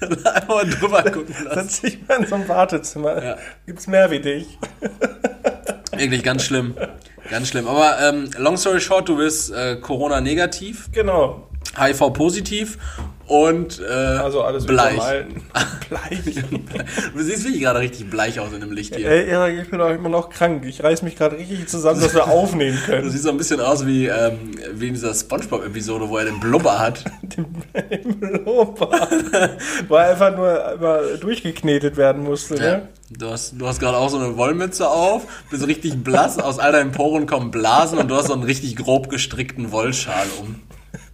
Einfach 0.24 0.48
mal 0.48 0.68
drüber 0.68 1.02
gucken 1.04 1.34
lassen. 1.44 1.68
Setz 1.68 1.80
dich 1.80 1.98
mal 2.08 2.20
in 2.20 2.26
so 2.26 2.34
ein 2.34 2.48
Wartezimmer. 2.48 3.22
Ja. 3.24 3.36
Gibt's 3.66 3.86
mehr 3.86 4.10
wie 4.10 4.20
dich? 4.20 4.58
Wirklich 5.96 6.22
ganz 6.22 6.44
schlimm. 6.44 6.74
Ganz 7.30 7.48
schlimm. 7.48 7.66
Aber 7.66 7.98
ähm, 8.00 8.30
long 8.38 8.56
story 8.56 8.80
short, 8.80 9.08
du 9.08 9.16
bist 9.16 9.52
äh, 9.52 9.76
Corona-negativ, 9.76 10.90
Genau. 10.92 11.48
HIV-positiv 11.76 12.78
und 13.28 13.80
äh, 13.80 13.84
Also 13.92 14.42
alles 14.42 14.66
bleich. 14.66 14.98
Bleich. 15.88 16.34
Du 17.16 17.22
siehst 17.22 17.44
wirklich 17.44 17.62
gerade 17.62 17.78
richtig 17.80 18.10
bleich 18.10 18.38
aus 18.40 18.52
in 18.52 18.60
dem 18.60 18.72
Licht 18.72 18.94
hier. 18.94 19.08
Ey, 19.10 19.26
Erik, 19.28 19.62
ich 19.62 19.70
bin 19.70 19.80
auch 19.80 19.88
immer 19.88 20.10
noch 20.10 20.28
krank. 20.28 20.64
Ich 20.66 20.82
reiß 20.84 21.00
mich 21.00 21.16
gerade 21.16 21.38
richtig 21.38 21.66
zusammen, 21.66 21.98
dass 22.00 22.12
wir 22.12 22.26
aufnehmen 22.28 22.78
Du 22.84 22.92
können. 22.92 23.10
siehst 23.10 23.22
so 23.24 23.30
ein 23.30 23.38
bisschen 23.38 23.60
aus 23.60 23.86
wie, 23.86 24.06
ähm, 24.06 24.38
wie 24.74 24.88
in 24.88 24.94
dieser 24.94 25.14
Spongebob-Episode, 25.14 26.06
wo 26.10 26.18
er 26.18 26.26
den 26.26 26.40
Blubber 26.40 26.78
hat. 26.78 27.04
Im 27.90 28.20
Loba. 28.44 29.08
Wo 29.88 29.94
er 29.94 30.10
einfach 30.10 30.36
nur 30.36 30.72
immer 30.74 30.98
durchgeknetet 31.18 31.96
werden 31.96 32.22
musste, 32.24 32.56
Ja. 32.56 32.62
ne? 32.62 32.88
Du 33.10 33.30
hast, 33.30 33.54
du 33.58 33.66
hast 33.66 33.80
gerade 33.80 33.96
auch 33.96 34.10
so 34.10 34.18
eine 34.18 34.36
Wollmütze 34.36 34.86
auf, 34.86 35.26
bist 35.50 35.66
richtig 35.66 36.04
blass, 36.04 36.38
aus 36.38 36.58
all 36.58 36.72
deinen 36.72 36.92
Poren 36.92 37.26
kommen 37.26 37.50
Blasen 37.50 37.96
und 37.98 38.08
du 38.08 38.14
hast 38.14 38.26
so 38.26 38.34
einen 38.34 38.42
richtig 38.42 38.76
grob 38.76 39.08
gestrickten 39.08 39.72
Wollschal 39.72 40.26
um. 40.42 40.56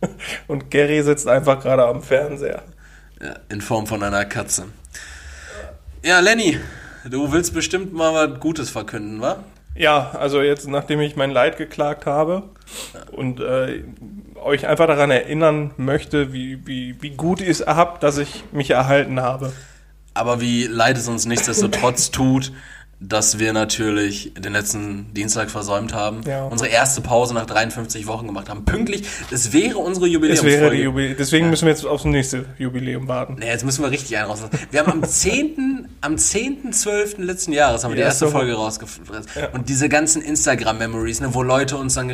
Und 0.46 0.70
Gary 0.70 1.02
sitzt 1.02 1.28
einfach 1.28 1.60
gerade 1.60 1.84
am 1.84 2.02
Fernseher. 2.02 2.62
Ja, 3.20 3.36
in 3.48 3.60
Form 3.60 3.86
von 3.86 4.02
einer 4.02 4.24
Katze. 4.24 4.66
Ja, 6.02 6.20
Lenny, 6.20 6.58
du 7.08 7.32
willst 7.32 7.54
bestimmt 7.54 7.92
mal 7.92 8.12
was 8.12 8.40
Gutes 8.40 8.70
verkünden, 8.70 9.20
wa? 9.20 9.44
Ja, 9.76 10.12
also 10.12 10.40
jetzt, 10.40 10.68
nachdem 10.68 11.00
ich 11.00 11.16
mein 11.16 11.30
Leid 11.30 11.56
geklagt 11.56 12.06
habe 12.06 12.44
und 13.10 13.40
äh, 13.40 13.82
euch 14.36 14.66
einfach 14.66 14.86
daran 14.86 15.10
erinnern 15.10 15.72
möchte, 15.76 16.32
wie, 16.32 16.64
wie, 16.66 17.00
wie 17.02 17.10
gut 17.10 17.40
ihr 17.40 17.50
es 17.50 17.66
habt, 17.66 18.02
dass 18.02 18.18
ich 18.18 18.44
mich 18.52 18.70
erhalten 18.70 19.20
habe. 19.20 19.52
Aber 20.12 20.40
wie 20.40 20.66
leid 20.66 20.96
es 20.96 21.08
uns 21.08 21.26
nichtsdestotrotz 21.26 22.12
tut, 22.12 22.52
dass 23.00 23.38
wir 23.38 23.52
natürlich 23.52 24.32
den 24.38 24.52
letzten 24.52 25.12
Dienstag 25.14 25.50
versäumt 25.50 25.92
haben, 25.94 26.22
Ja. 26.26 26.44
unsere 26.44 26.70
erste 26.70 27.00
Pause 27.00 27.34
nach 27.34 27.46
53 27.46 28.06
Wochen 28.06 28.26
gemacht 28.26 28.48
haben. 28.48 28.64
Pünktlich, 28.64 29.06
das 29.30 29.52
wäre 29.52 29.78
unsere 29.78 30.06
Jubiläumsfolge. 30.06 30.60
wäre 30.60 30.74
Jubiläum. 30.74 31.16
Deswegen 31.18 31.50
müssen 31.50 31.66
wir 31.66 31.72
jetzt 31.72 31.84
aufs 31.86 32.04
nächste 32.04 32.46
Jubiläum 32.58 33.08
warten. 33.08 33.36
Nee, 33.38 33.46
jetzt 33.48 33.64
müssen 33.64 33.82
wir 33.82 33.90
richtig 33.90 34.16
einen 34.16 34.26
rauslassen. 34.28 34.58
Wir 34.70 34.80
haben 34.80 34.92
am 34.92 35.04
10., 35.08 35.88
am 36.00 36.14
10.12. 36.16 37.20
letzten 37.22 37.52
Jahres 37.52 37.84
haben 37.84 37.90
wir 37.90 37.96
die 37.96 38.02
erste 38.02 38.24
erste 38.26 38.38
Folge 38.38 38.54
rausgefressen. 38.54 39.26
Und 39.52 39.68
diese 39.68 39.88
ganzen 39.88 40.22
Instagram-Memories, 40.22 41.20
ne, 41.20 41.34
wo 41.34 41.42
Leute 41.42 41.76
uns 41.76 41.94
dann 41.94 42.12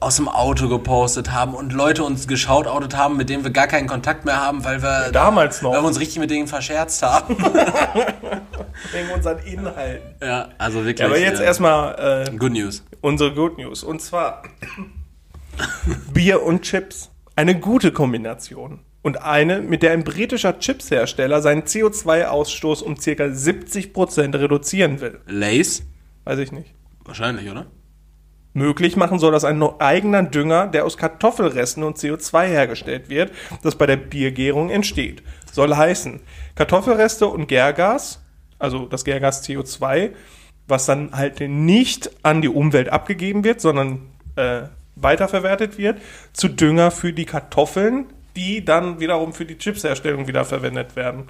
aus 0.00 0.16
dem 0.16 0.28
Auto 0.28 0.68
gepostet 0.68 1.32
haben 1.32 1.54
und 1.54 1.72
Leute 1.72 2.04
uns 2.04 2.28
geschautoutet 2.28 2.96
haben, 2.96 3.16
mit 3.16 3.28
denen 3.28 3.42
wir 3.44 3.50
gar 3.50 3.66
keinen 3.66 3.88
Kontakt 3.88 4.24
mehr 4.24 4.36
haben, 4.40 4.64
weil 4.64 4.82
wir, 4.82 5.10
Damals 5.12 5.62
noch. 5.62 5.72
weil 5.72 5.82
wir 5.82 5.86
uns 5.88 5.98
richtig 6.00 6.18
mit 6.18 6.30
denen 6.30 6.46
verscherzt 6.46 7.02
haben. 7.02 7.36
Wegen 8.92 9.10
unseren 9.14 9.38
Inhalten. 9.40 10.02
Ja, 10.22 10.48
also 10.58 10.84
wirklich. 10.84 11.00
Ja, 11.00 11.06
aber 11.06 11.18
jetzt 11.18 11.40
äh, 11.40 11.44
erstmal 11.44 12.26
äh, 12.28 12.36
Good 12.36 12.52
News. 12.52 12.84
unsere 13.00 13.34
Good 13.34 13.58
News. 13.58 13.82
Und 13.82 14.00
zwar 14.00 14.42
Bier 16.12 16.42
und 16.42 16.62
Chips 16.62 17.10
Eine 17.36 17.58
gute 17.58 17.92
Kombination. 17.92 18.80
Und 19.02 19.20
eine, 19.20 19.60
mit 19.60 19.82
der 19.82 19.92
ein 19.92 20.04
britischer 20.04 20.60
Chipshersteller 20.60 21.42
seinen 21.42 21.62
CO2-Ausstoß 21.62 22.82
um 22.82 22.94
ca. 22.94 23.24
70% 23.24 24.38
reduzieren 24.38 25.00
will. 25.00 25.20
Lace? 25.26 25.82
Weiß 26.24 26.38
ich 26.38 26.52
nicht. 26.52 26.72
Wahrscheinlich, 27.04 27.50
oder? 27.50 27.66
Möglich 28.54 28.96
machen 28.96 29.18
soll 29.18 29.32
das 29.32 29.44
ein 29.44 29.62
eigener 29.80 30.22
Dünger, 30.22 30.66
der 30.66 30.84
aus 30.84 30.98
Kartoffelresten 30.98 31.82
und 31.82 31.96
CO2 31.96 32.44
hergestellt 32.44 33.08
wird, 33.08 33.32
das 33.62 33.76
bei 33.76 33.86
der 33.86 33.96
Biergärung 33.96 34.68
entsteht. 34.68 35.22
Soll 35.50 35.74
heißen, 35.74 36.20
Kartoffelreste 36.54 37.26
und 37.26 37.46
Gärgas, 37.48 38.21
also 38.62 38.86
das 38.86 39.04
Gärgas 39.04 39.46
CO2, 39.46 40.10
was 40.68 40.86
dann 40.86 41.12
halt 41.12 41.40
nicht 41.40 42.10
an 42.22 42.40
die 42.40 42.48
Umwelt 42.48 42.88
abgegeben 42.88 43.44
wird, 43.44 43.60
sondern 43.60 44.00
äh, 44.36 44.62
weiterverwertet 44.96 45.78
wird, 45.78 45.98
zu 46.32 46.48
Dünger 46.48 46.90
für 46.90 47.12
die 47.12 47.24
Kartoffeln, 47.24 48.06
die 48.36 48.64
dann 48.64 49.00
wiederum 49.00 49.32
für 49.32 49.44
die 49.44 49.58
Chipsherstellung 49.58 50.26
wieder 50.26 50.44
verwendet 50.44 50.96
werden. 50.96 51.24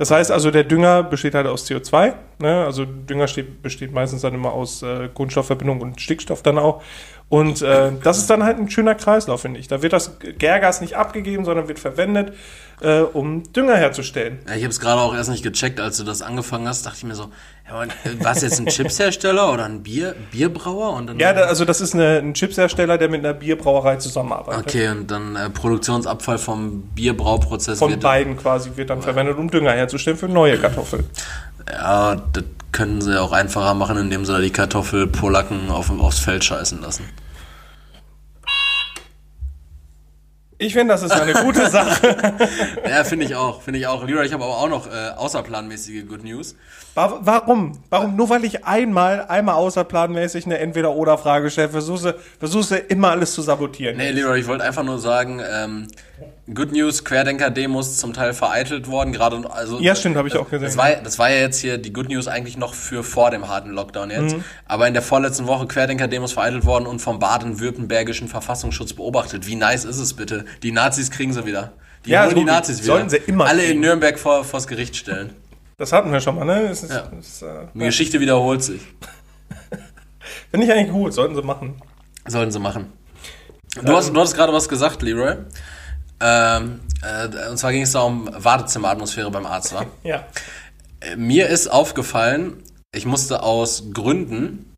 Das 0.00 0.10
heißt 0.10 0.30
also, 0.30 0.50
der 0.50 0.64
Dünger 0.64 1.02
besteht 1.02 1.34
halt 1.34 1.46
aus 1.46 1.68
CO2. 1.68 2.14
Ne? 2.38 2.64
Also 2.64 2.86
Dünger 2.86 3.28
steht, 3.28 3.60
besteht 3.60 3.92
meistens 3.92 4.22
dann 4.22 4.32
immer 4.32 4.50
aus 4.52 4.82
äh, 4.82 5.10
Kunststoffverbindung 5.12 5.82
und 5.82 6.00
Stickstoff 6.00 6.42
dann 6.42 6.56
auch. 6.56 6.82
Und 7.28 7.60
äh, 7.60 7.92
das 8.02 8.16
ist 8.16 8.30
dann 8.30 8.42
halt 8.42 8.58
ein 8.58 8.70
schöner 8.70 8.94
Kreislauf, 8.94 9.42
finde 9.42 9.60
ich. 9.60 9.68
Da 9.68 9.82
wird 9.82 9.92
das 9.92 10.18
Gärgas 10.18 10.80
nicht 10.80 10.96
abgegeben, 10.96 11.44
sondern 11.44 11.68
wird 11.68 11.78
verwendet, 11.78 12.32
äh, 12.80 13.00
um 13.00 13.42
Dünger 13.52 13.76
herzustellen. 13.76 14.38
Ja, 14.48 14.54
ich 14.54 14.62
habe 14.62 14.70
es 14.70 14.80
gerade 14.80 15.00
auch 15.00 15.14
erst 15.14 15.30
nicht 15.30 15.42
gecheckt, 15.42 15.80
als 15.80 15.96
du 15.96 16.04
das 16.04 16.22
angefangen 16.22 16.66
hast, 16.68 16.86
dachte 16.86 16.98
ich 16.98 17.04
mir 17.04 17.14
so, 17.14 17.28
ja, 17.68 17.82
äh, 17.84 17.88
war 18.24 18.32
es 18.32 18.42
jetzt 18.42 18.58
ein 18.58 18.66
Chipshersteller 18.66 19.52
oder 19.52 19.64
ein 19.64 19.82
Bier, 19.82 20.14
Bierbrauer? 20.30 20.94
Und 20.94 21.06
dann, 21.08 21.18
Ja, 21.18 21.32
da, 21.32 21.42
also 21.42 21.64
das 21.64 21.80
ist 21.80 21.94
eine, 21.94 22.18
ein 22.18 22.34
Chipshersteller, 22.34 22.98
der 22.98 23.08
mit 23.08 23.24
einer 23.24 23.34
Bierbrauerei 23.34 23.96
zusammenarbeitet. 23.96 24.66
Okay, 24.66 24.88
und 24.88 25.10
dann 25.10 25.36
äh, 25.36 25.50
Produktionsabfall 25.50 26.38
vom 26.38 26.82
Bierbrauprozess 26.94 27.78
Von 27.78 27.90
wird. 27.90 28.00
beiden 28.00 28.36
quasi 28.36 28.70
wird 28.76 28.90
dann 28.90 29.02
verwendet, 29.02 29.36
um 29.38 29.50
Dünger 29.50 29.72
herzustellen 29.72 30.18
für 30.18 30.28
neue 30.28 30.58
Kartoffeln. 30.58 31.04
Ja, 31.70 32.16
das 32.32 32.44
können 32.72 33.00
sie 33.00 33.20
auch 33.20 33.32
einfacher 33.32 33.74
machen, 33.74 33.96
indem 33.96 34.24
sie 34.24 34.32
da 34.32 34.38
die 34.40 34.50
Kartoffelpolacken 34.50 35.70
auf, 35.70 35.90
aufs 35.90 36.20
Feld 36.20 36.44
scheißen 36.44 36.80
lassen. 36.80 37.04
Ich 40.62 40.74
finde, 40.74 40.92
das 40.92 41.02
ist 41.02 41.12
eine 41.12 41.32
gute 41.32 41.70
Sache. 41.70 42.16
Ja, 42.86 43.02
finde 43.04 43.24
ich 43.24 43.34
auch, 43.34 43.62
finde 43.62 43.80
ich 43.80 43.86
auch. 43.86 44.04
Leroy, 44.06 44.26
ich 44.26 44.32
habe 44.34 44.44
aber 44.44 44.58
auch 44.58 44.68
noch 44.68 44.86
äh, 44.86 45.10
außerplanmäßige 45.16 46.06
Good 46.06 46.22
News. 46.22 46.54
Wa- 46.94 47.18
Warum? 47.22 47.78
Warum? 47.88 48.14
Nur 48.14 48.28
weil 48.28 48.44
ich 48.44 48.64
einmal, 48.66 49.24
einmal 49.26 49.54
außerplanmäßig 49.54 50.44
eine 50.44 50.58
Entweder-Oder-Frage 50.58 51.50
stelle, 51.50 51.70
versuchst 51.70 52.70
du 52.72 52.76
immer 52.76 53.10
alles 53.10 53.32
zu 53.32 53.40
sabotieren. 53.40 53.96
Nee, 53.96 54.10
Leroy, 54.10 54.38
ich 54.38 54.46
wollte 54.48 54.64
einfach 54.64 54.82
nur 54.82 54.98
sagen, 54.98 55.40
ähm, 55.50 55.88
Good 56.54 56.72
News, 56.72 57.04
Querdenker-Demos 57.04 57.96
zum 57.98 58.12
Teil 58.12 58.32
vereitelt 58.34 58.88
worden, 58.88 59.12
gerade 59.12 59.48
also 59.50 59.78
Ja, 59.80 59.94
stimmt, 59.94 60.16
habe 60.16 60.26
ich 60.28 60.36
auch 60.36 60.48
gesehen. 60.50 60.66
Das 60.66 60.76
war, 60.76 60.90
das 60.96 61.18
war 61.18 61.30
ja 61.30 61.38
jetzt 61.38 61.60
hier 61.60 61.78
die 61.78 61.92
Good 61.92 62.08
News 62.08 62.26
eigentlich 62.28 62.56
noch 62.56 62.74
für 62.74 63.04
vor 63.04 63.30
dem 63.30 63.46
harten 63.48 63.70
Lockdown 63.70 64.10
jetzt, 64.10 64.36
Mhm. 64.36 64.44
aber 64.66 64.88
in 64.88 64.94
der 64.94 65.02
vorletzten 65.02 65.46
Woche 65.46 65.66
Querdenker-Demos 65.66 66.32
vereitelt 66.32 66.64
worden 66.64 66.86
und 66.86 66.98
vom 67.00 67.18
baden-württembergischen 67.18 68.28
Verfassungsschutz 68.28 68.92
beobachtet. 68.94 69.46
Wie 69.46 69.54
nice 69.54 69.84
ist 69.84 69.98
es 69.98 70.14
bitte? 70.14 70.44
Die 70.62 70.72
Nazis 70.72 71.10
kriegen 71.10 71.32
sie 71.32 71.46
wieder. 71.46 71.72
Die 72.04 72.10
Ja, 72.10 72.24
holen 72.24 72.34
die 72.34 72.40
so, 72.40 72.46
Nazis 72.46 72.78
wieder. 72.82 72.86
sollen 72.94 73.10
sie 73.10 73.18
immer 73.18 73.46
Alle 73.46 73.62
in 73.62 73.68
kriegen. 73.68 73.80
Nürnberg 73.80 74.18
vor, 74.18 74.42
vors 74.44 74.66
Gericht 74.66 74.96
stellen. 74.96 75.30
Das 75.76 75.92
hatten 75.92 76.10
wir 76.12 76.20
schon 76.20 76.34
mal, 76.36 76.44
ne? 76.44 76.62
Ist, 76.70 76.90
Ja. 76.90 77.08
ist, 77.18 77.42
äh, 77.42 77.46
Die 77.74 77.78
Geschichte 77.80 78.18
wiederholt 78.20 78.62
sich. 78.62 78.80
Finde 80.50 80.66
ich 80.66 80.72
eigentlich 80.72 80.90
gut, 80.90 81.12
sollten 81.14 81.34
sie 81.34 81.42
machen. 81.42 81.80
Sollten 82.26 82.50
sie 82.50 82.58
machen. 82.58 82.92
Du 83.84 83.92
hast, 83.94 84.10
du 84.14 84.18
hattest 84.18 84.34
gerade 84.36 84.52
was 84.52 84.68
gesagt, 84.68 85.00
Leroy. 85.02 85.36
Ähm, 86.20 86.80
äh, 87.02 87.48
und 87.48 87.56
zwar 87.58 87.72
ging 87.72 87.82
es 87.82 87.92
da 87.92 88.00
um 88.00 88.28
Wartezimmeratmosphäre 88.32 89.30
beim 89.30 89.46
Arzt, 89.46 89.72
war? 89.74 89.86
Ja. 90.02 90.24
Mir 91.16 91.48
ist 91.48 91.68
aufgefallen, 91.68 92.62
ich 92.94 93.06
musste 93.06 93.42
aus 93.42 93.84
Gründen, 93.94 94.74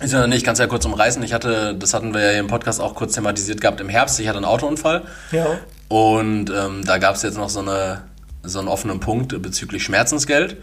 ist 0.00 0.12
ja 0.12 0.26
nicht 0.26 0.44
ganz 0.46 0.58
ja 0.58 0.66
kurz 0.66 0.86
umreißen, 0.86 1.22
ich 1.22 1.34
hatte, 1.34 1.74
das 1.74 1.92
hatten 1.92 2.14
wir 2.14 2.32
ja 2.32 2.40
im 2.40 2.46
Podcast 2.46 2.80
auch 2.80 2.94
kurz 2.94 3.12
thematisiert 3.14 3.60
gehabt 3.60 3.80
im 3.80 3.88
Herbst, 3.90 4.18
ich 4.18 4.26
hatte 4.28 4.38
einen 4.38 4.46
Autounfall 4.46 5.02
Ja. 5.32 5.58
und 5.88 6.48
ähm, 6.50 6.82
da 6.84 6.96
gab 6.96 7.14
es 7.16 7.22
jetzt 7.22 7.36
noch 7.36 7.50
so, 7.50 7.60
eine, 7.60 8.04
so 8.42 8.58
einen 8.58 8.68
offenen 8.68 9.00
Punkt 9.00 9.40
bezüglich 9.42 9.84
Schmerzensgeld 9.84 10.56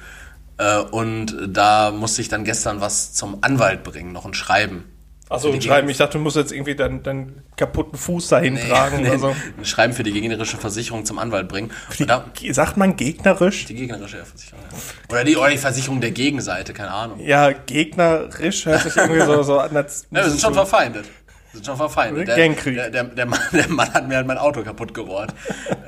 äh, 0.57 0.77
und 0.79 1.35
da 1.47 1.91
musste 1.91 2.21
ich 2.23 2.29
dann 2.29 2.43
gestern 2.43 2.81
was 2.81 3.13
zum 3.13 3.37
Anwalt 3.41 3.83
bringen, 3.83 4.13
noch 4.13 4.25
ein 4.25 4.33
Schreiben. 4.33 4.85
Achso, 5.33 5.49
die 5.49 5.55
und 5.55 5.63
schreiben. 5.63 5.89
Ich 5.89 5.97
dachte, 5.97 6.17
du 6.17 6.23
musst 6.23 6.35
jetzt 6.35 6.51
irgendwie 6.51 6.75
deinen, 6.75 7.01
deinen 7.01 7.43
kaputten 7.57 7.97
Fuß 7.97 8.27
dahin 8.27 8.55
tragen 8.55 9.01
Nee, 9.01 9.09
oder 9.09 9.19
so. 9.19 9.35
Ein 9.57 9.65
Schreiben 9.65 9.93
für 9.93 10.03
die 10.03 10.11
gegnerische 10.11 10.57
Versicherung 10.57 11.05
zum 11.05 11.17
Anwalt 11.17 11.47
bringen. 11.47 11.71
Und 11.99 12.09
da, 12.09 12.25
Die, 12.39 12.53
sagt 12.53 12.77
man 12.77 12.95
gegnerisch? 12.95 13.65
die 13.65 13.73
gegnerische 13.73 14.23
Versicherung, 14.23 14.63
ja. 14.71 14.77
Oder 15.09 15.23
die, 15.23 15.35
oder 15.35 15.49
die 15.49 15.57
Versicherung 15.57 16.01
der 16.01 16.11
Gegenseite, 16.11 16.73
keine 16.73 16.91
Ahnung. 16.91 17.19
Ja, 17.19 17.51
gegnerisch 17.51 18.65
hört 18.67 18.83
sich 18.83 18.95
irgendwie 18.95 19.21
so, 19.21 19.41
so 19.41 19.59
an, 19.59 19.75
als 19.75 20.05
Ja, 20.11 20.23
wir 20.23 20.29
sind 20.29 20.39
schon 20.41 20.53
verfeindet. 20.53 21.05
Wir 21.05 21.57
sind 21.57 21.65
schon 21.65 21.77
verfeindet. 21.77 22.27
Der, 22.27 22.37
Gangkrieg. 22.37 22.75
Der, 22.75 22.89
der, 22.91 23.03
der, 23.03 23.25
Mann, 23.25 23.39
der 23.51 23.69
Mann 23.69 23.91
hat 23.93 24.07
mir 24.07 24.17
halt 24.17 24.27
mein 24.27 24.37
Auto 24.37 24.61
kaputt 24.61 24.93
gerohrt. 24.93 25.33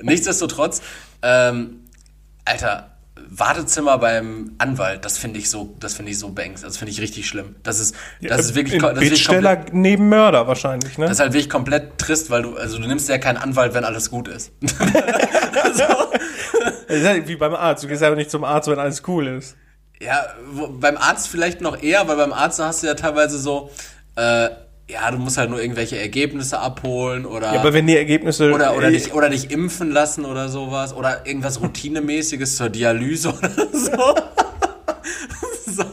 Nichtsdestotrotz, 0.01 0.81
ähm, 1.21 1.81
Alter, 2.45 2.94
Wartezimmer 3.29 3.97
beim 3.97 4.51
Anwalt, 4.57 5.05
das 5.05 5.17
finde 5.17 5.39
ich 5.39 5.49
so, 5.49 5.75
das 5.79 5.93
finde 5.93 6.11
ich 6.11 6.19
so 6.19 6.29
banks. 6.29 6.61
Das 6.61 6.77
finde 6.77 6.91
ich 6.91 7.01
richtig 7.01 7.27
schlimm. 7.27 7.55
Das 7.63 7.79
ist, 7.79 7.95
das 8.21 8.41
ist 8.41 8.55
wirklich, 8.55 8.81
das 8.81 8.97
ist 9.03 9.29
wirklich 9.29 9.73
neben 9.73 10.09
Mörder 10.09 10.47
wahrscheinlich, 10.47 10.97
ne? 10.97 11.05
das 11.05 11.13
ist 11.13 11.19
halt 11.19 11.33
wirklich 11.33 11.49
komplett 11.49 11.97
trist, 11.97 12.29
weil 12.29 12.43
du, 12.43 12.55
also 12.55 12.77
du 12.77 12.87
nimmst 12.87 13.09
ja 13.09 13.17
keinen 13.17 13.37
Anwalt, 13.37 13.73
wenn 13.73 13.83
alles 13.83 14.09
gut 14.09 14.27
ist. 14.27 14.51
Das 16.87 16.97
ist 16.97 17.03
ja 17.03 17.27
wie 17.27 17.35
beim 17.35 17.55
Arzt. 17.55 17.83
Du 17.83 17.87
gehst 17.87 18.03
aber 18.03 18.15
nicht 18.15 18.29
zum 18.29 18.43
Arzt, 18.43 18.69
wenn 18.69 18.79
alles 18.79 19.03
cool 19.07 19.27
ist. 19.27 19.55
Ja, 19.99 20.25
wo, 20.51 20.67
beim 20.67 20.97
Arzt 20.97 21.27
vielleicht 21.27 21.61
noch 21.61 21.81
eher, 21.81 22.07
weil 22.07 22.17
beim 22.17 22.33
Arzt 22.33 22.59
hast 22.59 22.83
du 22.83 22.87
ja 22.87 22.93
teilweise 22.93 23.39
so, 23.39 23.71
äh, 24.15 24.49
ja, 24.87 25.09
du 25.09 25.17
musst 25.17 25.37
halt 25.37 25.49
nur 25.49 25.61
irgendwelche 25.61 25.97
Ergebnisse 25.97 26.59
abholen 26.59 27.25
oder 27.25 27.53
Ja, 27.53 27.59
aber 27.59 27.73
wenn 27.73 27.87
die 27.87 27.97
Ergebnisse. 27.97 28.53
oder, 28.53 28.75
oder, 28.75 28.89
äh, 28.89 28.91
dich, 28.91 29.13
oder 29.13 29.29
dich 29.29 29.49
impfen 29.49 29.91
lassen 29.91 30.25
oder 30.25 30.47
sowas 30.49 30.93
oder 30.93 31.25
irgendwas 31.25 31.59
Routinemäßiges 31.61 32.55
zur 32.57 32.69
Dialyse 32.69 33.29
oder 33.37 33.49
so. 33.71 34.15
so. 35.65 35.83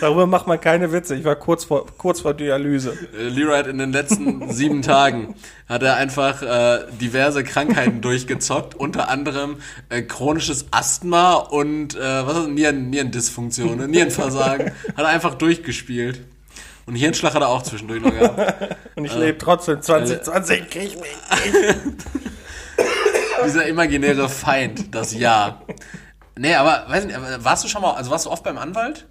Darüber 0.00 0.26
macht 0.26 0.46
man 0.46 0.60
keine 0.60 0.92
Witze. 0.92 1.14
Ich 1.14 1.24
war 1.24 1.36
kurz 1.36 1.64
vor, 1.64 1.86
kurz 1.96 2.20
vor 2.20 2.34
Dialyse. 2.34 2.96
Äh, 3.18 3.28
Leroy 3.28 3.56
hat 3.56 3.66
in 3.68 3.78
den 3.78 3.92
letzten 3.92 4.52
sieben 4.52 4.82
Tagen 4.82 5.34
hat 5.66 5.82
er 5.82 5.96
einfach 5.96 6.42
äh, 6.42 6.80
diverse 7.00 7.44
Krankheiten 7.44 8.02
durchgezockt, 8.02 8.74
unter 8.74 9.08
anderem 9.08 9.56
äh, 9.88 10.02
chronisches 10.02 10.66
Asthma 10.70 11.34
und 11.34 11.96
äh, 11.96 12.26
was 12.26 12.36
ist, 12.36 12.48
Nieren, 12.48 12.90
Nierendysfunktion, 12.90 13.78
ne? 13.78 13.88
Nierenversagen, 13.88 14.72
hat 14.94 14.98
er 14.98 15.08
einfach 15.08 15.36
durchgespielt. 15.36 16.20
Und 16.92 16.96
Hirnschlag 16.96 17.32
hat 17.32 17.40
er 17.40 17.48
auch 17.48 17.62
zwischendurch 17.62 18.02
noch 18.02 18.10
gehabt. 18.10 18.76
Und 18.96 19.06
ich 19.06 19.14
lebe 19.14 19.38
trotzdem 19.38 19.80
2020. 19.80 20.68
Krieg 20.68 20.82
ich 20.84 20.96
mich. 20.96 21.16
Dieser 23.46 23.64
imaginäre 23.64 24.28
Feind, 24.28 24.94
das 24.94 25.14
Ja. 25.14 25.62
Nee, 26.36 26.54
aber 26.54 26.84
weiß 26.88 27.06
nicht, 27.06 27.18
warst 27.38 27.64
du 27.64 27.68
schon 27.68 27.80
mal, 27.80 27.92
also 27.94 28.10
warst 28.10 28.26
du 28.26 28.30
oft 28.30 28.44
beim 28.44 28.58
Anwalt? 28.58 29.06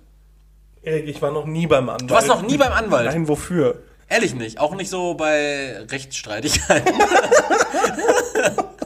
Erik, 0.84 1.08
ich 1.08 1.24
war 1.24 1.32
noch 1.32 1.48
nie 1.48 1.66
beim 1.66 1.90
Anwalt. 1.90 2.08
Du 2.08 2.14
warst 2.14 2.28
noch 2.28 2.44
nie 2.44 2.58
beim 2.58 2.72
Anwalt? 2.72 3.08
Nein, 3.08 3.28
wofür? 3.28 3.82
Ehrlich 4.08 4.36
nicht, 4.36 4.60
auch 4.60 4.76
nicht 4.76 4.92
so 4.92 5.16
bei 5.16 5.80
Rechtsstreitigkeiten. 5.90 6.94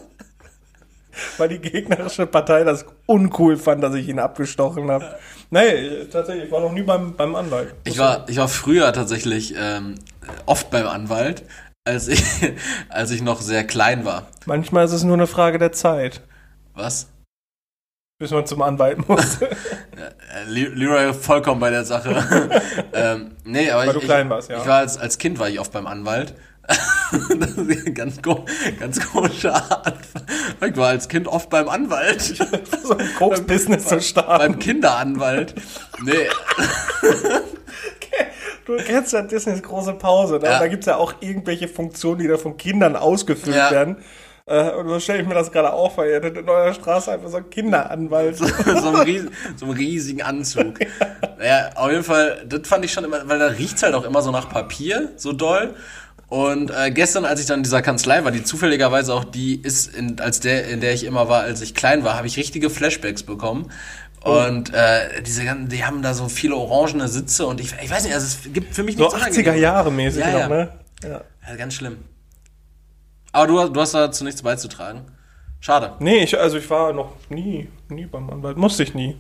Weil 1.38 1.50
die 1.50 1.60
gegnerische 1.60 2.26
Partei 2.28 2.64
das 2.64 2.86
uncool 3.06 3.58
fand, 3.58 3.84
dass 3.84 3.96
ich 3.96 4.08
ihn 4.08 4.20
abgestochen 4.20 4.90
habe. 4.92 5.16
Nee, 5.50 6.06
tatsächlich, 6.12 6.46
ich 6.46 6.52
war 6.52 6.62
noch 6.62 6.72
nie 6.72 6.82
beim, 6.84 7.16
beim 7.16 7.36
Anwalt. 7.36 7.74
Ich 7.84 7.98
war, 7.98 8.26
ich 8.28 8.38
war 8.38 8.48
früher 8.48 8.92
tatsächlich 8.94 9.54
ähm, 9.58 9.96
oft 10.46 10.70
beim 10.72 10.88
Anwalt, 10.88 11.44
als 11.88 12.08
ich, 12.08 12.24
als 12.90 13.12
ich 13.12 13.22
noch 13.22 13.42
sehr 13.42 13.64
klein 13.64 14.06
war. 14.06 14.28
Manchmal 14.46 14.86
ist 14.86 14.92
es 14.92 15.04
nur 15.04 15.14
eine 15.16 15.28
Frage 15.28 15.58
der 15.60 15.72
Zeit, 15.72 16.22
Was? 16.74 17.08
bis 18.18 18.32
man 18.32 18.46
zum 18.46 18.62
Anwalt 18.62 19.08
muss. 19.08 19.40
Le- 20.48 20.70
Leroy 20.70 21.14
vollkommen 21.14 21.60
bei 21.60 21.70
der 21.70 21.84
Sache. 21.86 22.16
ähm, 22.94 23.32
nee, 23.44 23.70
aber 23.70 23.82
Weil 23.82 23.88
ich, 23.90 23.94
du 23.94 24.00
ich, 24.00 24.06
klein 24.06 24.30
warst, 24.30 24.50
ja. 24.50 24.58
ich 24.58 24.66
war 24.66 24.80
als, 24.80 24.98
als 24.98 25.18
Kind 25.18 25.38
war 25.38 25.50
ich 25.50 25.60
oft 25.60 25.72
beim 25.72 25.86
Anwalt. 25.88 26.34
das 27.40 27.52
ist 27.58 27.96
ganz, 27.96 28.22
ko 28.22 28.46
ganz 28.80 29.00
komischer 29.12 29.54
Anfang. 29.86 30.24
Ich 30.70 30.76
war 30.78 30.88
als 30.90 31.08
Kind 31.08 31.28
oft 31.28 31.50
beim 31.50 31.70
Anwalt. 31.70 32.22
so 32.84 32.98
ein 32.98 33.10
Koks-Business 33.18 33.86
zu 33.86 34.02
starten. 34.02 34.38
beim 34.54 34.60
Kinderanwalt. 34.60 35.54
Nee, 36.04 36.28
Du 38.66 38.78
kennst 38.78 39.14
ja 39.14 39.22
Disneys 39.22 39.62
große 39.62 39.94
Pause. 39.94 40.40
Ne? 40.40 40.46
Ja. 40.46 40.60
Da 40.60 40.68
gibt's 40.68 40.88
ja 40.88 40.96
auch 40.98 41.14
irgendwelche 41.20 41.68
Funktionen, 41.68 42.20
die 42.20 42.28
da 42.28 42.38
von 42.38 42.58
Kindern 42.58 42.96
ausgefüllt 42.96 43.56
Ja. 43.56 43.70
werden. 43.70 43.98
Äh, 44.48 44.72
Und 44.72 44.88
so 44.88 45.00
stelle 45.00 45.22
ich 45.22 45.28
mir 45.28 45.36
das 45.36 45.52
gerade 45.52 45.72
auch 45.72 45.92
vor. 45.94 46.06
Ihr 46.06 46.16
hättet 46.16 46.38
in 46.38 46.50
eurer 46.50 46.74
Straße 46.74 47.12
einfach 47.12 47.30
so 47.30 47.38
einen 47.38 47.50
Kinderanwalt. 47.52 48.38
so, 48.38 48.46
einem 48.46 48.96
ries 49.02 49.26
so 49.56 49.66
einem 49.66 49.76
riesigen 49.76 50.22
Anzug. 50.24 50.80
Ja, 51.44 51.70
auf 51.76 51.92
jeden 51.92 52.04
Fall, 52.06 52.44
das 52.48 52.62
fand 52.68 52.86
ich 52.86 52.94
schon 52.94 53.04
immer, 53.04 53.28
weil 53.28 53.38
da 53.38 53.48
riecht's 53.48 53.84
halt 53.84 53.94
auch 53.94 54.06
immer 54.06 54.22
so 54.22 54.32
nach 54.32 54.50
Papier, 54.50 55.12
so 55.18 55.34
doll. 55.34 55.76
Und 56.28 56.72
äh, 56.72 56.92
gestern, 56.92 57.24
als 57.26 57.40
ich 57.40 57.46
dann 57.46 57.60
in 57.60 57.64
dieser 57.64 57.82
Kanzlei 57.82 58.24
war, 58.24 58.32
die 58.32 58.44
zufälligerweise 58.44 59.14
auch 59.14 59.24
die 59.24 59.56
ist, 59.62 59.96
in, 59.96 60.20
als 60.20 60.40
der, 60.40 60.68
in 60.68 60.82
der 60.82 60.94
ich 60.94 61.04
immer 61.04 61.30
war, 61.30 61.42
als 61.42 61.62
ich 61.62 61.76
klein 61.76 62.04
war, 62.04 62.16
habe 62.16 62.26
ich 62.28 62.38
richtige 62.38 62.70
Flashbacks 62.70 63.24
bekommen. 63.24 63.72
Und 64.24 64.74
äh, 64.74 65.22
diese 65.22 65.46
ganzen, 65.46 65.70
die 65.70 65.86
haben 65.86 66.02
da 66.02 66.16
so 66.16 66.28
viele 66.30 66.56
orangene 66.56 67.08
Sitze 67.08 67.46
und 67.46 67.62
ich, 67.62 67.76
ich 67.84 67.92
weiß 67.92 68.06
nicht, 68.06 68.14
also 68.16 68.26
es 68.26 68.52
gibt 68.52 68.74
für 68.74 68.82
mich 68.82 68.98
So 68.98 69.04
nichts 69.04 69.18
80er 69.18 69.22
Unangenehmes. 69.30 69.62
Jahre 69.62 69.92
mäßig 69.92 70.22
Ja, 70.22 70.32
noch, 70.32 70.40
ja. 70.40 70.48
ne? 70.48 70.74
Ja. 71.04 71.22
Ja, 71.48 71.56
ganz 71.58 71.76
schlimm. 71.76 71.98
Aber 73.32 73.46
du, 73.46 73.70
du 73.70 73.82
hast 73.82 73.94
dazu 73.94 74.24
nichts 74.24 74.42
beizutragen. 74.42 75.02
Schade. 75.60 75.94
Nee, 76.00 76.24
ich, 76.24 76.40
also 76.40 76.58
ich 76.58 76.68
war 76.72 76.92
noch 76.92 77.12
nie, 77.30 77.70
nie 77.90 78.06
beim 78.08 78.28
Anwalt. 78.32 78.58
Musste 78.58 78.82
ich 78.82 78.96
nie. 78.96 79.16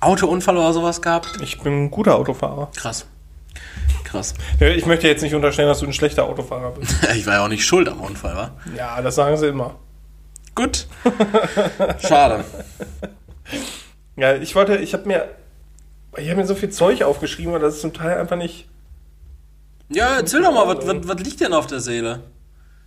Autounfall 0.00 0.56
oder 0.56 0.72
sowas 0.72 1.02
gehabt? 1.02 1.38
Ich 1.42 1.60
bin 1.60 1.84
ein 1.84 1.90
guter 1.90 2.14
Autofahrer. 2.16 2.70
Krass. 2.76 3.06
Krass. 4.04 4.34
Ich 4.60 4.86
möchte 4.86 5.08
jetzt 5.08 5.22
nicht 5.22 5.34
unterstellen, 5.34 5.68
dass 5.68 5.80
du 5.80 5.86
ein 5.86 5.92
schlechter 5.92 6.24
Autofahrer 6.24 6.70
bist. 6.72 6.94
Ich 7.16 7.26
war 7.26 7.34
ja 7.34 7.44
auch 7.44 7.48
nicht 7.48 7.64
schuld 7.64 7.88
am 7.88 8.00
Unfall, 8.00 8.36
wa? 8.36 8.50
Ja, 8.76 9.00
das 9.02 9.16
sagen 9.16 9.36
sie 9.36 9.48
immer. 9.48 9.74
Gut. 10.54 10.86
Schade. 12.06 12.44
Ja, 14.16 14.34
ich 14.36 14.54
wollte, 14.54 14.76
ich 14.76 14.94
habe 14.94 15.06
mir, 15.06 15.28
ich 16.16 16.28
habe 16.28 16.40
mir 16.40 16.46
so 16.46 16.54
viel 16.54 16.70
Zeug 16.70 17.02
aufgeschrieben, 17.02 17.52
aber 17.54 17.64
das 17.64 17.74
ist 17.74 17.80
zum 17.82 17.92
Teil 17.92 18.18
einfach 18.18 18.36
nicht. 18.36 18.68
Ja, 19.88 20.16
erzähl 20.16 20.42
doch 20.42 20.52
mal, 20.52 20.66
was, 20.66 20.86
was, 20.86 20.96
was 21.06 21.18
liegt 21.18 21.40
denn 21.40 21.52
auf 21.52 21.66
der 21.66 21.80
Seele? 21.80 22.22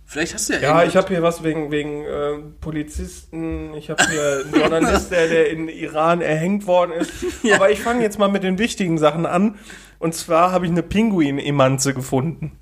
Vielleicht 0.04 0.34
hast 0.34 0.48
du 0.48 0.54
ja 0.54 0.60
Ja, 0.60 0.82
ich 0.82 0.96
habe 0.96 1.06
hier 1.06 1.22
was 1.22 1.44
wegen, 1.44 1.70
wegen 1.70 2.04
äh, 2.04 2.38
Polizisten. 2.60 3.74
Ich 3.74 3.90
habe 3.90 4.02
hier 4.10 4.42
einen 4.44 4.54
Journalist, 4.60 5.12
der, 5.12 5.28
der 5.28 5.50
in 5.50 5.68
Iran 5.68 6.20
erhängt 6.20 6.66
worden 6.66 6.90
ist. 6.92 7.12
Ja. 7.44 7.54
Aber 7.56 7.70
ich 7.70 7.80
fange 7.80 8.02
jetzt 8.02 8.18
mal 8.18 8.28
mit 8.28 8.42
den 8.42 8.58
wichtigen 8.58 8.98
Sachen 8.98 9.24
an. 9.24 9.56
Und 10.00 10.14
zwar 10.14 10.50
habe 10.50 10.64
ich 10.64 10.72
eine 10.72 10.82
Pinguin-Emanze 10.82 11.94
gefunden. 11.94 12.58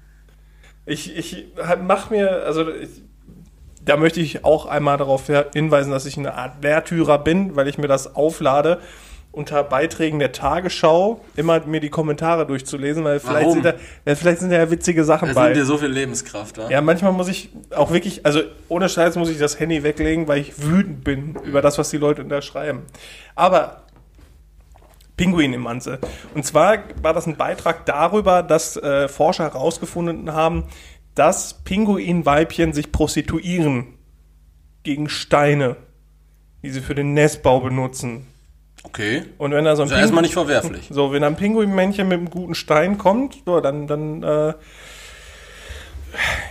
Ich, 0.85 1.16
ich 1.16 1.47
mach 1.87 2.11
mir, 2.11 2.42
also 2.45 2.68
ich, 2.71 2.90
da 3.83 3.97
möchte 3.97 4.21
ich 4.21 4.45
auch 4.45 4.66
einmal 4.66 4.99
darauf 4.99 5.30
hinweisen, 5.54 5.90
dass 5.92 6.04
ich 6.04 6.18
eine 6.18 6.35
Art 6.35 6.62
Lehrtürer 6.62 7.18
bin, 7.18 7.57
weil 7.57 7.68
ich 7.68 7.78
mir 7.78 7.88
das 7.88 8.16
auflade, 8.16 8.80
unter 9.30 9.62
Beiträgen 9.62 10.18
der 10.18 10.33
Tagesschau 10.33 11.21
immer 11.37 11.64
mir 11.64 11.80
die 11.80 11.90
Kommentare 11.90 12.45
durchzulesen, 12.47 13.04
weil 13.04 13.21
vielleicht, 13.21 13.42
Warum? 13.42 13.52
sind 13.52 13.64
da, 13.66 13.75
weil 14.04 14.16
vielleicht 14.16 14.40
sind 14.40 14.50
da 14.50 14.57
ja 14.57 14.71
witzige 14.71 15.04
Sachen 15.04 15.28
Es 15.28 15.35
bei. 15.37 15.45
nimmt 15.45 15.57
dir 15.57 15.64
so 15.64 15.76
viel 15.76 15.90
Lebenskraft, 15.90 16.59
wa? 16.59 16.68
Ja, 16.68 16.80
manchmal 16.80 17.12
muss 17.12 17.28
ich 17.28 17.50
auch 17.71 17.92
wirklich, 17.92 18.26
also 18.26 18.40
ohne 18.68 18.88
Scheiß 18.88 19.14
muss 19.16 19.30
ich 19.30 19.38
das 19.38 19.61
Handy 19.61 19.85
weglegen, 19.85 20.26
weil 20.26 20.40
ich 20.40 20.61
wütend 20.61 21.04
bin 21.04 21.37
über 21.45 21.62
das, 21.62 21.78
was 21.78 21.90
die 21.90 21.99
Leute 21.99 22.25
da 22.25 22.42
schreiben. 22.42 22.83
Aber 23.37 23.83
Pinguin 25.18 25.52
im 25.52 25.60
Manze. 25.60 25.98
Und 26.34 26.46
zwar 26.46 26.78
war 27.02 27.12
das 27.12 27.26
ein 27.26 27.37
Beitrag 27.37 27.84
darüber, 27.84 28.42
dass 28.42 28.78
äh, 28.78 29.08
Forscher 29.08 29.44
herausgefunden 29.44 30.32
haben, 30.32 30.64
dass 31.14 31.62
Pinguinweibchen 31.64 32.72
sich 32.72 32.90
prostituieren 32.92 33.98
gegen 34.84 35.10
Steine, 35.10 35.76
die 36.62 36.70
sie 36.70 36.80
für 36.80 36.94
den 36.94 37.12
Nestbau 37.12 37.60
benutzen. 37.60 38.26
Okay. 38.84 39.25
Und 39.37 39.52
wenn 39.52 39.64
da 39.64 39.76
so 39.76 39.82
ein 39.82 39.88
Ist 39.88 39.92
ja 39.92 39.98
erstmal 39.98 40.22
nicht 40.22 40.34
verwerflich. 40.34 40.88
so, 40.90 41.12
wenn 41.12 41.25
ein 41.25 41.37
Pinguinmännchen 41.37 42.08
mit 42.08 42.18
einem 42.18 42.30
guten 42.30 42.54
Stein 42.54 42.96
kommt, 42.96 43.42
so, 43.44 43.60
dann, 43.60 43.87
dann 43.87 44.22
äh, 44.22 44.54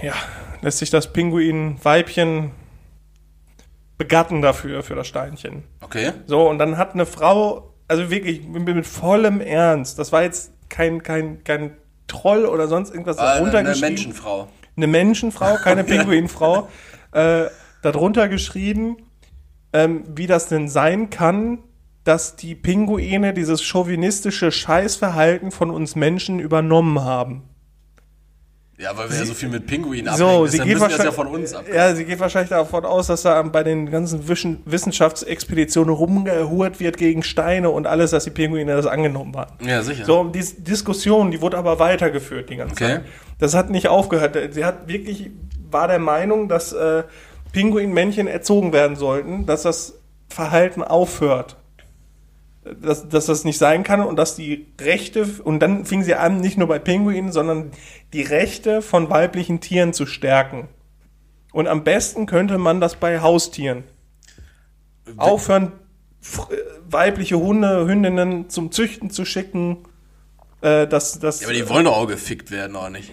ja, 0.01 0.13
lässt 0.61 0.79
sich 0.79 0.89
das 0.89 1.13
Pinguinweibchen 1.13 2.51
begatten 3.97 4.41
dafür, 4.41 4.83
für 4.83 4.95
das 4.95 5.07
Steinchen. 5.07 5.63
Okay. 5.81 6.11
So, 6.27 6.47
und 6.47 6.59
dann 6.59 6.77
hat 6.77 6.93
eine 6.93 7.05
Frau, 7.05 7.66
also 7.87 8.09
wirklich 8.09 8.45
mit, 8.47 8.65
mit 8.65 8.85
vollem 8.85 9.41
Ernst, 9.41 9.99
das 9.99 10.11
war 10.11 10.23
jetzt 10.23 10.51
kein, 10.69 11.03
kein, 11.03 11.43
kein 11.43 11.71
Troll 12.07 12.45
oder 12.45 12.67
sonst 12.67 12.91
irgendwas 12.91 13.17
Äh, 13.17 13.21
eine 13.21 13.39
runtergeschrieben. 13.41 13.89
Menschenfrau. 13.89 14.47
Eine 14.75 14.87
Menschenfrau, 14.87 15.55
keine 15.57 15.83
Pinguinfrau, 15.85 16.67
äh, 17.11 17.45
darunter 17.81 18.27
geschrieben, 18.27 18.97
ähm, 19.73 20.03
wie 20.15 20.27
das 20.27 20.47
denn 20.47 20.69
sein 20.69 21.09
kann, 21.09 21.59
dass 22.03 22.37
die 22.37 22.55
Pinguine 22.55 23.33
dieses 23.33 23.61
chauvinistische 23.63 24.51
Scheißverhalten 24.51 25.51
von 25.51 25.69
uns 25.69 25.95
Menschen 25.95 26.39
übernommen 26.39 27.01
haben. 27.01 27.43
Ja, 28.79 28.95
weil 28.95 29.09
wir 29.09 29.17
ja 29.17 29.25
so 29.25 29.33
viel 29.33 29.49
mit 29.49 29.65
Pinguinen 29.65 30.13
So, 30.15 30.25
abhängen. 30.27 30.47
sie 30.49 30.57
dann 30.59 30.67
geht 30.67 30.75
das 30.75 30.81
ja 30.83 30.89
wahrscheinlich, 30.89 31.15
von 31.15 31.27
uns 31.27 31.53
ab. 31.55 31.65
ja, 31.73 31.95
sie 31.95 32.05
geht 32.05 32.19
wahrscheinlich 32.19 32.49
davon 32.49 32.85
aus, 32.85 33.07
dass 33.07 33.23
da 33.23 33.41
bei 33.41 33.63
den 33.63 33.89
ganzen 33.89 34.27
Wischen- 34.27 34.61
Wissenschaftsexpeditionen 34.65 35.93
rumgehurt 35.93 36.79
wird 36.79 36.97
gegen 36.97 37.23
Steine 37.23 37.69
und 37.71 37.87
alles, 37.87 38.11
dass 38.11 38.25
die 38.25 38.29
Pinguine 38.29 38.75
das 38.75 38.85
angenommen 38.85 39.35
haben. 39.35 39.67
Ja, 39.67 39.81
sicher. 39.81 40.05
So, 40.05 40.25
die 40.25 40.43
Diskussion, 40.59 41.31
die 41.31 41.41
wurde 41.41 41.57
aber 41.57 41.79
weitergeführt 41.79 42.49
die 42.51 42.57
ganze 42.57 42.73
Okay. 42.73 42.93
Zeit. 42.97 43.05
Das 43.39 43.53
hat 43.55 43.69
nicht 43.71 43.87
aufgehört. 43.87 44.37
Sie 44.51 44.63
hat 44.63 44.87
wirklich, 44.87 45.31
war 45.71 45.87
der 45.87 45.99
Meinung, 45.99 46.47
dass 46.47 46.71
äh, 46.73 47.03
Pinguinmännchen 47.53 48.27
erzogen 48.27 48.73
werden 48.73 48.95
sollten, 48.95 49.45
dass 49.47 49.63
das 49.63 49.95
Verhalten 50.29 50.83
aufhört. 50.83 51.55
Dass, 52.81 53.07
dass 53.07 53.25
das 53.27 53.43
nicht 53.43 53.57
sein 53.57 53.83
kann 53.83 54.01
und 54.01 54.15
dass 54.15 54.35
die 54.35 54.67
Rechte, 54.79 55.25
und 55.43 55.59
dann 55.59 55.85
fing 55.85 56.03
sie 56.03 56.15
an, 56.15 56.39
nicht 56.39 56.57
nur 56.57 56.67
bei 56.67 56.79
Pinguinen, 56.79 57.31
sondern 57.31 57.71
die 58.13 58.21
Rechte 58.21 58.81
von 58.81 59.09
weiblichen 59.09 59.59
Tieren 59.59 59.93
zu 59.93 60.05
stärken. 60.05 60.67
Und 61.51 61.67
am 61.67 61.83
besten 61.83 62.25
könnte 62.25 62.57
man 62.57 62.81
das 62.81 62.95
bei 62.95 63.21
Haustieren. 63.21 63.83
Aufhören, 65.15 65.71
äh, 65.71 66.55
weibliche 66.89 67.39
Hunde, 67.39 67.87
Hündinnen 67.87 68.49
zum 68.49 68.71
Züchten 68.71 69.09
zu 69.09 69.25
schicken. 69.25 69.77
Äh, 70.61 70.87
das, 70.87 71.19
das, 71.19 71.41
Ja, 71.41 71.47
aber 71.47 71.55
die 71.55 71.67
wollen 71.69 71.85
doch 71.85 71.97
auch 71.97 72.07
gefickt 72.07 72.51
werden, 72.51 72.75
oder 72.75 72.89
nicht? 72.89 73.11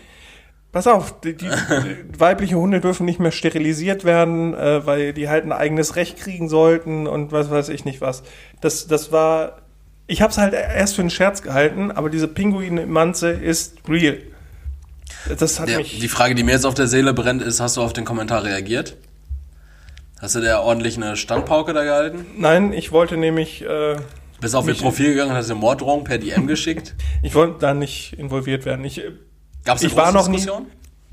Pass 0.74 0.88
auf, 0.88 1.20
die, 1.20 1.36
die, 1.36 1.46
die 1.46 2.20
weibliche 2.20 2.56
Hunde 2.56 2.80
dürfen 2.80 3.06
nicht 3.06 3.20
mehr 3.20 3.30
sterilisiert 3.30 4.04
werden, 4.04 4.54
äh, 4.54 4.84
weil 4.84 5.12
die 5.12 5.28
halt 5.28 5.44
ein 5.44 5.52
eigenes 5.52 5.94
Recht 5.94 6.18
kriegen 6.18 6.48
sollten 6.48 7.06
und 7.06 7.30
was 7.30 7.48
weiß 7.48 7.68
ich 7.68 7.84
nicht 7.84 8.00
was. 8.00 8.24
Das, 8.60 8.88
das 8.88 9.12
war. 9.12 9.62
Ich 10.08 10.20
habe 10.20 10.32
es 10.32 10.36
halt 10.38 10.52
erst 10.52 10.96
für 10.96 11.02
einen 11.02 11.10
Scherz 11.10 11.42
gehalten, 11.42 11.92
aber 11.92 12.10
diese 12.10 12.26
Pinguin-Manze 12.26 13.30
ist 13.30 13.88
real. 13.88 14.18
Das 15.38 15.60
hat 15.60 15.68
Ja, 15.68 15.78
mich. 15.78 16.00
die 16.00 16.08
Frage, 16.08 16.34
die 16.34 16.42
mir 16.42 16.50
jetzt 16.50 16.66
auf 16.66 16.74
der 16.74 16.88
Seele 16.88 17.14
brennt, 17.14 17.40
ist, 17.40 17.60
hast 17.60 17.76
du 17.76 17.80
auf 17.80 17.92
den 17.92 18.04
Kommentar 18.04 18.42
reagiert? 18.42 18.96
Hast 20.20 20.34
du 20.34 20.40
der 20.40 20.60
ordentlich 20.62 20.96
eine 20.96 21.16
Standpauke 21.16 21.72
da 21.72 21.84
gehalten? 21.84 22.26
Nein, 22.36 22.72
ich 22.72 22.90
wollte 22.90 23.16
nämlich. 23.16 23.62
Äh, 23.64 23.94
Bist 24.40 24.56
auf 24.56 24.66
ihr 24.66 24.74
Profil 24.74 25.10
gegangen 25.10 25.30
und 25.30 25.36
hast 25.36 25.50
eine 25.50 25.60
Morddrohung 25.60 26.02
per 26.02 26.18
DM 26.18 26.48
geschickt? 26.48 26.96
ich 27.22 27.36
wollte 27.36 27.60
da 27.60 27.74
nicht 27.74 28.14
involviert 28.18 28.64
werden. 28.64 28.84
Ich, 28.84 28.98
äh, 28.98 29.12
Gab 29.64 29.76
es 29.76 29.82
eine 29.82 29.90
Ich 29.90 29.96
war 29.96 30.04
große 30.12 30.16
noch 30.16 30.28
nie- 30.28 30.36
Diskussion? 30.36 30.66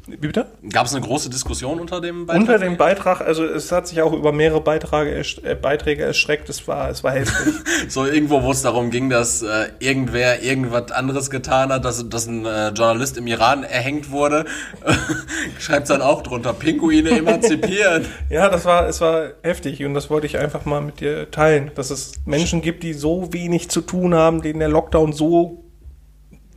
wie 0.08 0.18
bitte? 0.18 0.48
Gab 0.74 0.88
es 0.88 0.94
eine 0.96 1.06
große 1.06 1.30
Diskussion 1.30 1.80
unter 1.80 2.02
dem 2.02 2.26
Beitrag? 2.26 2.42
Unter 2.42 2.58
dem 2.60 2.76
Beitrag, 2.76 3.22
also 3.22 3.46
es 3.46 3.72
hat 3.72 3.88
sich 3.88 4.02
auch 4.02 4.12
über 4.14 4.32
mehrere 4.32 4.60
Beiträge, 4.60 5.24
äh, 5.44 5.56
Beiträge 5.56 6.04
erstreckt. 6.04 6.50
Es 6.50 6.68
war, 6.68 6.90
es 6.90 7.04
war 7.04 7.12
heftig. 7.14 7.54
So 7.88 8.06
irgendwo, 8.06 8.42
wo 8.44 8.52
es 8.52 8.62
darum 8.62 8.90
ging, 8.90 9.10
dass 9.10 9.42
äh, 9.42 9.70
irgendwer 9.80 10.42
irgendwas 10.44 10.92
anderes 10.92 11.30
getan 11.30 11.72
hat, 11.72 11.86
dass, 11.86 12.08
dass 12.10 12.26
ein 12.28 12.46
äh, 12.46 12.70
Journalist 12.70 13.18
im 13.18 13.28
Iran 13.28 13.64
erhängt 13.64 14.12
wurde, 14.12 14.46
schreibt 15.60 15.90
dann 15.90 16.02
auch 16.02 16.22
drunter, 16.24 16.54
Pinguine 16.54 17.12
emanzipieren. 17.12 18.06
Ja, 18.30 18.50
das 18.50 18.66
war, 18.66 18.88
es 18.88 19.02
war 19.02 19.30
heftig 19.44 19.84
und 19.86 19.94
das 19.94 20.10
wollte 20.10 20.26
ich 20.28 20.38
einfach 20.38 20.66
mal 20.66 20.82
mit 20.82 21.00
dir 21.00 21.30
teilen, 21.32 21.72
dass 21.76 21.90
es 21.90 22.14
Menschen 22.26 22.62
gibt, 22.62 22.84
die 22.84 22.94
so 22.94 23.32
wenig 23.34 23.70
zu 23.70 23.82
tun 23.82 24.14
haben, 24.14 24.42
denen 24.42 24.60
der 24.60 24.70
Lockdown 24.70 25.12
so 25.14 25.64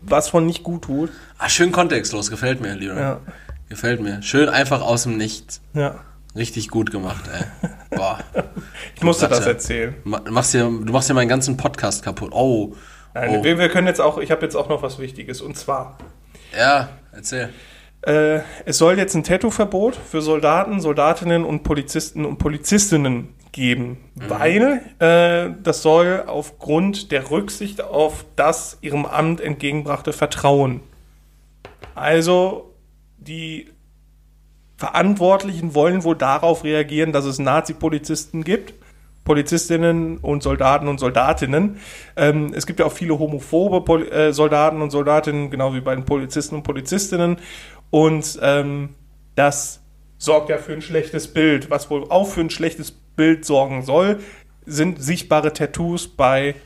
was 0.06 0.28
von 0.28 0.46
nicht 0.46 0.62
gut 0.62 0.82
tut. 0.82 1.10
Ah, 1.38 1.48
schön 1.48 1.72
kontextlos, 1.72 2.30
gefällt 2.30 2.60
mir, 2.60 2.74
Leon. 2.74 2.96
Ja. 2.98 3.20
Gefällt 3.68 4.00
mir. 4.00 4.22
Schön 4.22 4.48
einfach 4.48 4.82
aus 4.82 5.04
dem 5.04 5.16
Nichts. 5.16 5.60
Ja. 5.72 5.96
Richtig 6.36 6.68
gut 6.68 6.90
gemacht, 6.90 7.24
ey. 7.32 7.70
Boah. 7.96 8.18
Ich 8.96 9.02
musste 9.02 9.28
das 9.28 9.46
erzählen. 9.46 9.94
Ma- 10.04 10.22
Machst 10.28 10.52
dir, 10.54 10.64
du 10.64 10.92
machst 10.92 11.08
dir 11.08 11.14
meinen 11.14 11.28
ganzen 11.28 11.56
Podcast 11.56 12.02
kaputt. 12.04 12.32
Oh. 12.32 12.74
Nein, 13.14 13.30
oh. 13.38 13.44
wir, 13.44 13.58
wir 13.58 13.68
können 13.68 13.86
jetzt 13.86 14.00
auch, 14.00 14.18
ich 14.18 14.30
habe 14.32 14.42
jetzt 14.42 14.56
auch 14.56 14.68
noch 14.68 14.82
was 14.82 14.98
Wichtiges 14.98 15.40
und 15.40 15.56
zwar, 15.56 15.98
Ja, 16.56 16.88
erzähl. 17.12 17.50
Äh, 18.06 18.40
es 18.64 18.78
soll 18.78 18.98
jetzt 18.98 19.14
ein 19.14 19.24
Tattoo-Verbot 19.24 19.96
für 19.96 20.20
Soldaten, 20.20 20.80
Soldatinnen 20.80 21.44
und 21.44 21.62
Polizisten 21.62 22.24
und 22.24 22.38
Polizistinnen 22.38 23.34
geben, 23.52 23.98
weil 24.14 24.82
äh, 24.98 25.54
das 25.62 25.82
soll 25.82 26.24
aufgrund 26.26 27.12
der 27.12 27.30
Rücksicht 27.30 27.82
auf 27.82 28.26
das 28.36 28.78
ihrem 28.82 29.06
Amt 29.06 29.40
entgegenbrachte 29.40 30.12
Vertrauen. 30.12 30.80
Also 31.94 32.74
die 33.16 33.68
Verantwortlichen 34.76 35.74
wollen 35.74 36.02
wohl 36.04 36.16
darauf 36.16 36.64
reagieren, 36.64 37.12
dass 37.12 37.24
es 37.24 37.38
Nazi-Polizisten 37.38 38.42
gibt, 38.42 38.74
Polizistinnen 39.24 40.18
und 40.18 40.42
Soldaten 40.42 40.86
und 40.88 41.00
Soldatinnen. 41.00 41.78
Ähm, 42.16 42.52
es 42.54 42.66
gibt 42.66 42.80
ja 42.80 42.86
auch 42.86 42.92
viele 42.92 43.18
homophobe 43.18 43.80
Pol 43.80 44.06
äh, 44.08 44.32
Soldaten 44.32 44.82
und 44.82 44.90
Soldatinnen, 44.90 45.50
genau 45.50 45.72
wie 45.74 45.80
bei 45.80 45.94
den 45.94 46.04
Polizisten 46.04 46.56
und 46.56 46.62
Polizistinnen. 46.62 47.38
Und 47.94 48.40
ähm, 48.42 48.88
das 49.36 49.78
sorgt 50.18 50.48
ja 50.48 50.58
für 50.58 50.72
ein 50.72 50.82
schlechtes 50.82 51.28
Bild. 51.28 51.70
Was 51.70 51.90
wohl 51.90 52.10
auch 52.10 52.26
für 52.26 52.40
ein 52.40 52.50
schlechtes 52.50 52.90
Bild 52.90 53.44
sorgen 53.44 53.84
soll, 53.84 54.18
sind 54.66 55.00
sichtbare 55.00 55.52
Tattoos 55.52 56.08
bei 56.08 56.56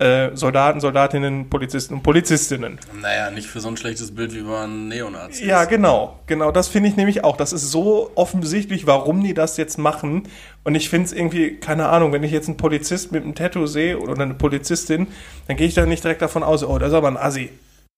äh, 0.00 0.30
Soldaten, 0.34 0.80
Soldatinnen, 0.80 1.50
Polizisten 1.50 1.94
und 1.94 2.02
Polizistinnen. 2.02 2.80
Naja, 3.00 3.30
nicht 3.30 3.46
für 3.46 3.60
so 3.60 3.68
ein 3.68 3.76
schlechtes 3.76 4.12
Bild 4.12 4.34
wie 4.34 4.40
man 4.40 4.88
Neonazi. 4.88 5.46
Ja, 5.46 5.66
genau. 5.66 6.18
Genau, 6.26 6.50
das 6.50 6.66
finde 6.66 6.88
ich 6.88 6.96
nämlich 6.96 7.22
auch. 7.22 7.36
Das 7.36 7.52
ist 7.52 7.70
so 7.70 8.10
offensichtlich, 8.16 8.88
warum 8.88 9.22
die 9.22 9.34
das 9.34 9.56
jetzt 9.56 9.78
machen. 9.78 10.24
Und 10.64 10.74
ich 10.74 10.90
finde 10.90 11.06
es 11.06 11.12
irgendwie, 11.12 11.58
keine 11.58 11.90
Ahnung, 11.90 12.10
wenn 12.10 12.24
ich 12.24 12.32
jetzt 12.32 12.48
einen 12.48 12.56
Polizist 12.56 13.12
mit 13.12 13.22
einem 13.22 13.36
Tattoo 13.36 13.66
sehe 13.66 14.00
oder 14.00 14.20
eine 14.20 14.34
Polizistin, 14.34 15.06
dann 15.46 15.56
gehe 15.56 15.68
ich 15.68 15.74
da 15.74 15.86
nicht 15.86 16.02
direkt 16.02 16.22
davon 16.22 16.42
aus, 16.42 16.64
oh, 16.64 16.76
das 16.80 16.88
ist 16.88 16.94
aber 16.94 17.06
ein 17.06 17.16
Assi. 17.16 17.50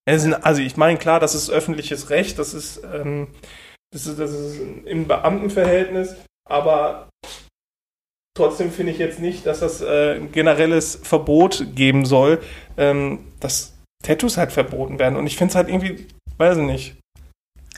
Ein 0.09 0.45
Assi. 0.45 0.63
Ich 0.63 0.77
meine, 0.77 0.99
klar, 0.99 1.21
das 1.21 1.35
ist 1.35 1.51
öffentliches 1.51 2.11
Recht, 2.11 2.39
das 2.39 2.55
ist, 2.55 2.83
ähm, 2.85 3.29
das 3.93 4.07
ist, 4.07 4.19
das 4.19 4.31
ist 4.31 4.61
im 4.85 5.09
Beamtenverhältnis, 5.09 6.17
aber 6.49 7.09
trotzdem 8.37 8.71
finde 8.71 8.93
ich 8.93 8.99
jetzt 8.99 9.19
nicht, 9.19 9.47
dass 9.47 9.61
das 9.61 9.81
äh, 9.81 10.15
ein 10.15 10.31
generelles 10.31 10.97
Verbot 11.03 11.67
geben 11.75 12.05
soll, 12.05 12.41
ähm, 12.77 13.33
dass 13.41 13.77
Tattoos 14.05 14.37
halt 14.37 14.53
verboten 14.53 14.99
werden. 14.99 15.17
Und 15.17 15.27
ich 15.27 15.37
finde 15.37 15.51
es 15.51 15.57
halt 15.57 15.69
irgendwie, 15.69 16.07
weiß 16.39 16.59
ich 16.59 16.65
nicht. 16.65 16.97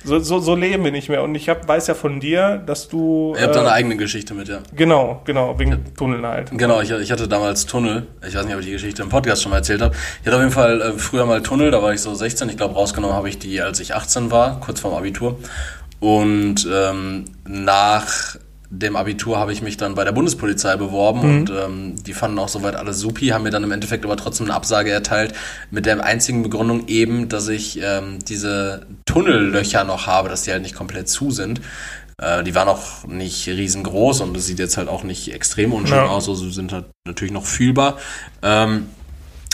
So, 0.04 0.18
so, 0.18 0.38
so 0.38 0.54
leben 0.54 0.84
wir 0.84 0.92
nicht 0.92 1.08
mehr. 1.08 1.22
Und 1.22 1.34
ich 1.34 1.48
hab, 1.48 1.66
weiß 1.66 1.86
ja 1.88 1.94
von 1.94 2.20
dir, 2.20 2.62
dass 2.64 2.88
du. 2.88 3.34
Ihr 3.36 3.42
habt 3.42 3.54
da 3.54 3.60
äh, 3.60 3.62
eine 3.62 3.72
eigene 3.72 3.96
Geschichte 3.96 4.34
mit, 4.34 4.48
ja. 4.48 4.60
Genau, 4.74 5.22
genau, 5.24 5.58
wegen 5.58 5.94
Tunneln 5.96 6.24
halt. 6.24 6.50
Genau, 6.52 6.80
ich, 6.80 6.90
ich 6.90 7.10
hatte 7.10 7.28
damals 7.28 7.66
Tunnel. 7.66 8.06
Ich 8.26 8.34
weiß 8.34 8.44
nicht, 8.44 8.54
ob 8.54 8.60
ich 8.60 8.66
die 8.66 8.72
Geschichte 8.72 9.02
im 9.02 9.08
Podcast 9.08 9.42
schon 9.42 9.50
mal 9.50 9.58
erzählt 9.58 9.82
habe. 9.82 9.94
Ich 10.20 10.26
hatte 10.26 10.36
auf 10.36 10.42
jeden 10.42 10.54
Fall 10.54 10.80
äh, 10.80 10.92
früher 10.92 11.26
mal 11.26 11.42
Tunnel, 11.42 11.70
da 11.70 11.82
war 11.82 11.92
ich 11.92 12.00
so 12.00 12.14
16. 12.14 12.48
Ich 12.48 12.56
glaube, 12.56 12.74
rausgenommen 12.74 13.16
habe 13.16 13.28
ich 13.28 13.38
die, 13.38 13.60
als 13.60 13.80
ich 13.80 13.94
18 13.94 14.30
war, 14.30 14.60
kurz 14.60 14.80
vorm 14.80 14.94
Abitur. 14.94 15.38
Und 16.00 16.68
ähm, 16.72 17.24
nach 17.46 18.36
dem 18.70 18.96
Abitur 18.96 19.38
habe 19.38 19.52
ich 19.52 19.62
mich 19.62 19.76
dann 19.78 19.94
bei 19.94 20.04
der 20.04 20.12
Bundespolizei 20.12 20.76
beworben 20.76 21.20
und 21.20 21.50
ähm, 21.50 21.94
die 22.04 22.12
fanden 22.12 22.38
auch 22.38 22.48
soweit 22.48 22.76
alles 22.76 22.98
supi, 23.00 23.28
haben 23.28 23.44
mir 23.44 23.50
dann 23.50 23.64
im 23.64 23.72
Endeffekt 23.72 24.04
aber 24.04 24.16
trotzdem 24.16 24.46
eine 24.46 24.54
Absage 24.54 24.90
erteilt, 24.90 25.32
mit 25.70 25.86
der 25.86 26.04
einzigen 26.04 26.42
Begründung 26.42 26.86
eben, 26.88 27.28
dass 27.30 27.48
ich 27.48 27.80
ähm, 27.82 28.18
diese 28.28 28.86
Tunnellöcher 29.06 29.84
noch 29.84 30.06
habe, 30.06 30.28
dass 30.28 30.42
die 30.42 30.52
halt 30.52 30.62
nicht 30.62 30.74
komplett 30.74 31.08
zu 31.08 31.30
sind. 31.30 31.62
Äh, 32.20 32.44
die 32.44 32.54
waren 32.54 32.68
auch 32.68 33.06
nicht 33.06 33.48
riesengroß 33.48 34.20
und 34.20 34.36
das 34.36 34.44
sieht 34.44 34.58
jetzt 34.58 34.76
halt 34.76 34.88
auch 34.88 35.02
nicht 35.02 35.32
extrem 35.32 35.72
unschön 35.72 35.96
Ja. 35.96 36.06
aus, 36.06 36.28
also 36.28 36.50
sind 36.50 36.72
halt 36.72 36.84
natürlich 37.06 37.32
noch 37.32 37.46
fühlbar. 37.46 37.96
Ähm, 38.42 38.88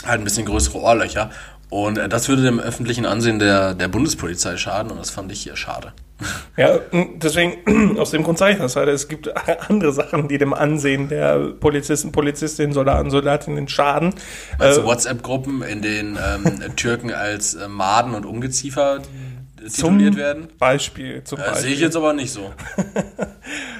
halt 0.05 0.19
ein 0.19 0.23
bisschen 0.25 0.45
größere 0.45 0.77
Ohrlöcher. 0.79 1.31
Und 1.69 1.97
äh, 1.97 2.09
das 2.09 2.27
würde 2.27 2.43
dem 2.43 2.59
öffentlichen 2.59 3.05
Ansehen 3.05 3.39
der, 3.39 3.75
der 3.75 3.87
Bundespolizei 3.87 4.57
schaden 4.57 4.91
und 4.91 4.97
das 4.97 5.09
fand 5.09 5.31
ich 5.31 5.41
hier 5.41 5.55
schade. 5.55 5.93
Ja, 6.57 6.79
deswegen, 7.21 7.97
aus 7.99 8.11
dem 8.11 8.23
Grund 8.23 8.37
sage 8.37 8.53
ich 8.53 8.59
das 8.59 8.77
halt. 8.77 8.87
Es 8.87 9.09
gibt 9.09 9.29
andere 9.69 9.91
Sachen, 9.91 10.29
die 10.29 10.37
dem 10.37 10.53
Ansehen 10.53 11.09
der 11.09 11.37
Polizisten, 11.59 12.13
Polizistinnen, 12.13 12.71
Soldaten, 12.73 13.09
Soldatinnen 13.09 13.67
schaden. 13.67 14.13
Also 14.57 14.81
Äh, 14.81 14.85
WhatsApp-Gruppen, 14.85 15.61
in 15.63 15.81
denen 15.81 16.17
ähm, 16.17 16.59
Türken 16.77 17.11
als 17.11 17.55
äh, 17.55 17.67
Maden 17.67 18.15
und 18.15 18.25
Ungeziefer 18.25 18.97
äh, 18.97 19.67
zum 19.67 19.97
tituliert 19.97 20.15
werden? 20.15 20.47
Beispiel, 20.57 21.23
zum 21.25 21.39
Das 21.39 21.47
sehe 21.47 21.53
Beispiel. 21.55 21.73
ich 21.73 21.79
jetzt 21.81 21.97
aber 21.97 22.13
nicht 22.13 22.31
so. 22.31 22.53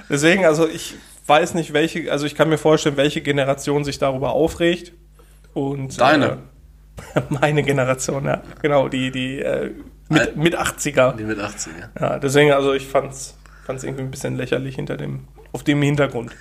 Deswegen, 0.09 0.45
also 0.45 0.67
ich 0.67 0.95
weiß 1.27 1.53
nicht, 1.53 1.73
welche, 1.73 2.11
also 2.11 2.25
ich 2.25 2.35
kann 2.35 2.49
mir 2.49 2.57
vorstellen, 2.57 2.97
welche 2.97 3.21
Generation 3.21 3.83
sich 3.85 3.97
darüber 3.99 4.31
aufregt. 4.33 4.91
Und 5.53 5.99
Deine. 5.99 6.39
Äh, 7.13 7.21
meine 7.29 7.63
Generation, 7.63 8.25
ja. 8.25 8.41
Genau, 8.61 8.89
die, 8.89 9.11
die 9.11 9.39
äh, 9.39 9.71
mit, 10.09 10.35
mit 10.35 10.57
80er. 10.57 11.15
Die 11.15 11.23
mit 11.23 11.39
80er. 11.39 11.89
Ja, 11.99 12.19
deswegen, 12.19 12.51
also 12.51 12.73
ich 12.73 12.85
fand's, 12.85 13.35
fand's 13.65 13.83
irgendwie 13.83 14.03
ein 14.03 14.11
bisschen 14.11 14.35
lächerlich 14.35 14.75
hinter 14.75 14.97
dem, 14.97 15.27
auf 15.51 15.63
dem 15.63 15.81
Hintergrund. 15.81 16.31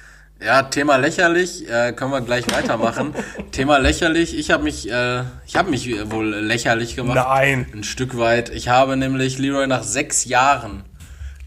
Ja, 0.44 0.64
Thema 0.64 0.96
lächerlich, 0.96 1.70
äh, 1.70 1.92
können 1.92 2.10
wir 2.10 2.20
gleich 2.20 2.50
weitermachen. 2.52 3.14
Thema 3.52 3.78
lächerlich, 3.78 4.36
ich 4.36 4.50
habe 4.50 4.64
mich, 4.64 4.90
äh, 4.90 5.22
ich 5.46 5.56
habe 5.56 5.70
mich 5.70 5.88
wohl 6.10 6.34
lächerlich 6.34 6.96
gemacht. 6.96 7.16
Nein. 7.16 7.66
Ein 7.72 7.84
Stück 7.84 8.18
weit. 8.18 8.50
Ich 8.50 8.68
habe 8.68 8.96
nämlich 8.96 9.38
Leroy 9.38 9.66
nach 9.66 9.84
sechs 9.84 10.24
Jahren, 10.24 10.82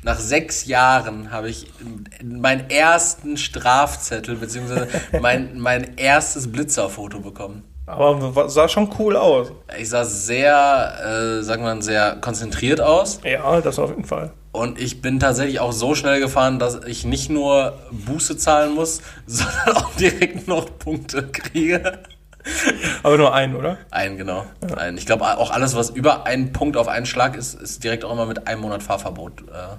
nach 0.03 0.17
sechs 0.17 0.65
Jahren 0.65 1.31
habe 1.31 1.49
ich 1.49 1.67
meinen 2.23 2.69
ersten 2.69 3.35
Strafzettel 3.37 4.37
beziehungsweise 4.37 4.87
mein 5.21 5.59
mein 5.59 5.97
erstes 5.97 6.51
Blitzerfoto 6.51 7.19
bekommen. 7.19 7.63
Aber 7.87 8.49
sah 8.49 8.67
schon 8.67 8.89
cool 8.99 9.15
aus. 9.15 9.53
Ich 9.79 9.89
sah 9.89 10.03
sehr, 10.03 11.39
äh, 11.39 11.43
sagen 11.43 11.63
wir 11.63 11.73
mal, 11.73 11.81
sehr 11.81 12.17
konzentriert 12.17 12.81
aus. 12.81 13.21
Ja, 13.23 13.61
das 13.61 13.79
auf 13.79 13.89
jeden 13.89 14.03
Fall. 14.03 14.33
Und 14.51 14.79
ich 14.79 15.01
bin 15.01 15.19
tatsächlich 15.21 15.61
auch 15.61 15.71
so 15.71 15.95
schnell 15.95 16.19
gefahren, 16.19 16.59
dass 16.59 16.83
ich 16.85 17.05
nicht 17.05 17.29
nur 17.29 17.79
Buße 17.91 18.37
zahlen 18.37 18.75
muss, 18.75 19.01
sondern 19.25 19.77
auch 19.77 19.95
direkt 19.95 20.47
noch 20.47 20.77
Punkte 20.77 21.27
kriege. 21.27 21.99
Aber 23.03 23.17
nur 23.17 23.33
einen, 23.33 23.55
oder? 23.55 23.77
Ein, 23.89 24.17
genau. 24.17 24.45
Ein. 24.75 24.97
Ich 24.97 25.05
glaube, 25.05 25.25
auch 25.37 25.51
alles, 25.51 25.75
was 25.75 25.89
über 25.89 26.25
einen 26.25 26.51
Punkt 26.53 26.75
auf 26.75 26.89
einen 26.89 27.05
Schlag 27.05 27.37
ist, 27.37 27.53
ist 27.53 27.83
direkt 27.83 28.03
auch 28.03 28.11
immer 28.11 28.25
mit 28.25 28.47
einem 28.47 28.61
Monat 28.61 28.83
Fahrverbot. 28.83 29.41
äh. 29.43 29.77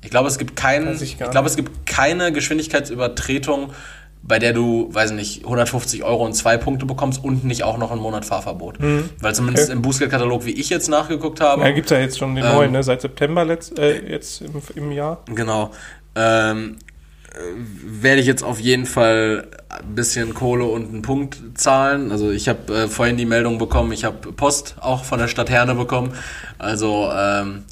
Ich 0.00 0.10
glaube, 0.10 0.28
es 0.28 0.38
gibt 0.38 0.54
keinen, 0.54 1.02
ich, 1.02 1.18
glaube, 1.18 1.48
es 1.48 1.56
gibt 1.56 1.84
keine 1.84 2.30
Geschwindigkeitsübertretung, 2.30 3.72
bei 4.28 4.38
der 4.38 4.52
du, 4.52 4.88
weiß 4.92 5.12
nicht, 5.12 5.42
150 5.44 6.04
Euro 6.04 6.24
und 6.24 6.34
zwei 6.34 6.58
Punkte 6.58 6.84
bekommst 6.86 7.24
und 7.24 7.44
nicht 7.44 7.64
auch 7.64 7.78
noch 7.78 7.90
einen 7.90 8.00
Monat 8.02 8.26
Fahrverbot. 8.26 8.76
Weil 9.20 9.34
zumindest 9.34 9.68
Mhm. 9.68 9.72
Okay. 9.72 9.76
im 9.76 9.82
Bußgeldkatalog, 9.82 10.44
wie 10.44 10.50
ich 10.52 10.68
jetzt 10.68 10.88
nachgeguckt 10.88 11.40
habe, 11.40 11.62
Ja, 11.62 11.70
gibt's 11.70 11.90
ja 11.90 11.98
jetzt 11.98 12.18
schon 12.18 12.34
den 12.34 12.44
Ähm. 12.44 12.52
neuen, 12.52 12.72
ne? 12.72 12.82
Seit 12.82 13.00
September 13.00 13.44
letzt, 13.44 13.78
äh, 13.78 14.06
jetzt 14.06 14.42
im, 14.42 14.52
im 14.74 14.92
Jahr. 14.92 15.22
Genau. 15.34 15.70
Ähm, 16.14 16.76
äh, 17.32 17.38
werde 18.02 18.20
ich 18.20 18.26
jetzt 18.26 18.42
auf 18.42 18.60
jeden 18.60 18.86
Fall 18.86 19.48
ein 19.70 19.94
bisschen 19.94 20.34
Kohle 20.34 20.64
und 20.64 20.88
einen 20.88 21.02
Punkt 21.02 21.38
zahlen. 21.54 22.10
Also 22.12 22.30
ich 22.30 22.48
habe 22.48 22.74
äh, 22.74 22.88
vorhin 22.88 23.16
die 23.16 23.26
Meldung 23.26 23.58
bekommen, 23.58 23.92
ich 23.92 24.04
habe 24.04 24.32
Post 24.32 24.76
auch 24.80 25.04
von 25.04 25.18
der 25.18 25.28
Stadt 25.28 25.48
Herne 25.50 25.74
bekommen. 25.74 26.12
Also 26.58 27.10
ähm, 27.14 27.64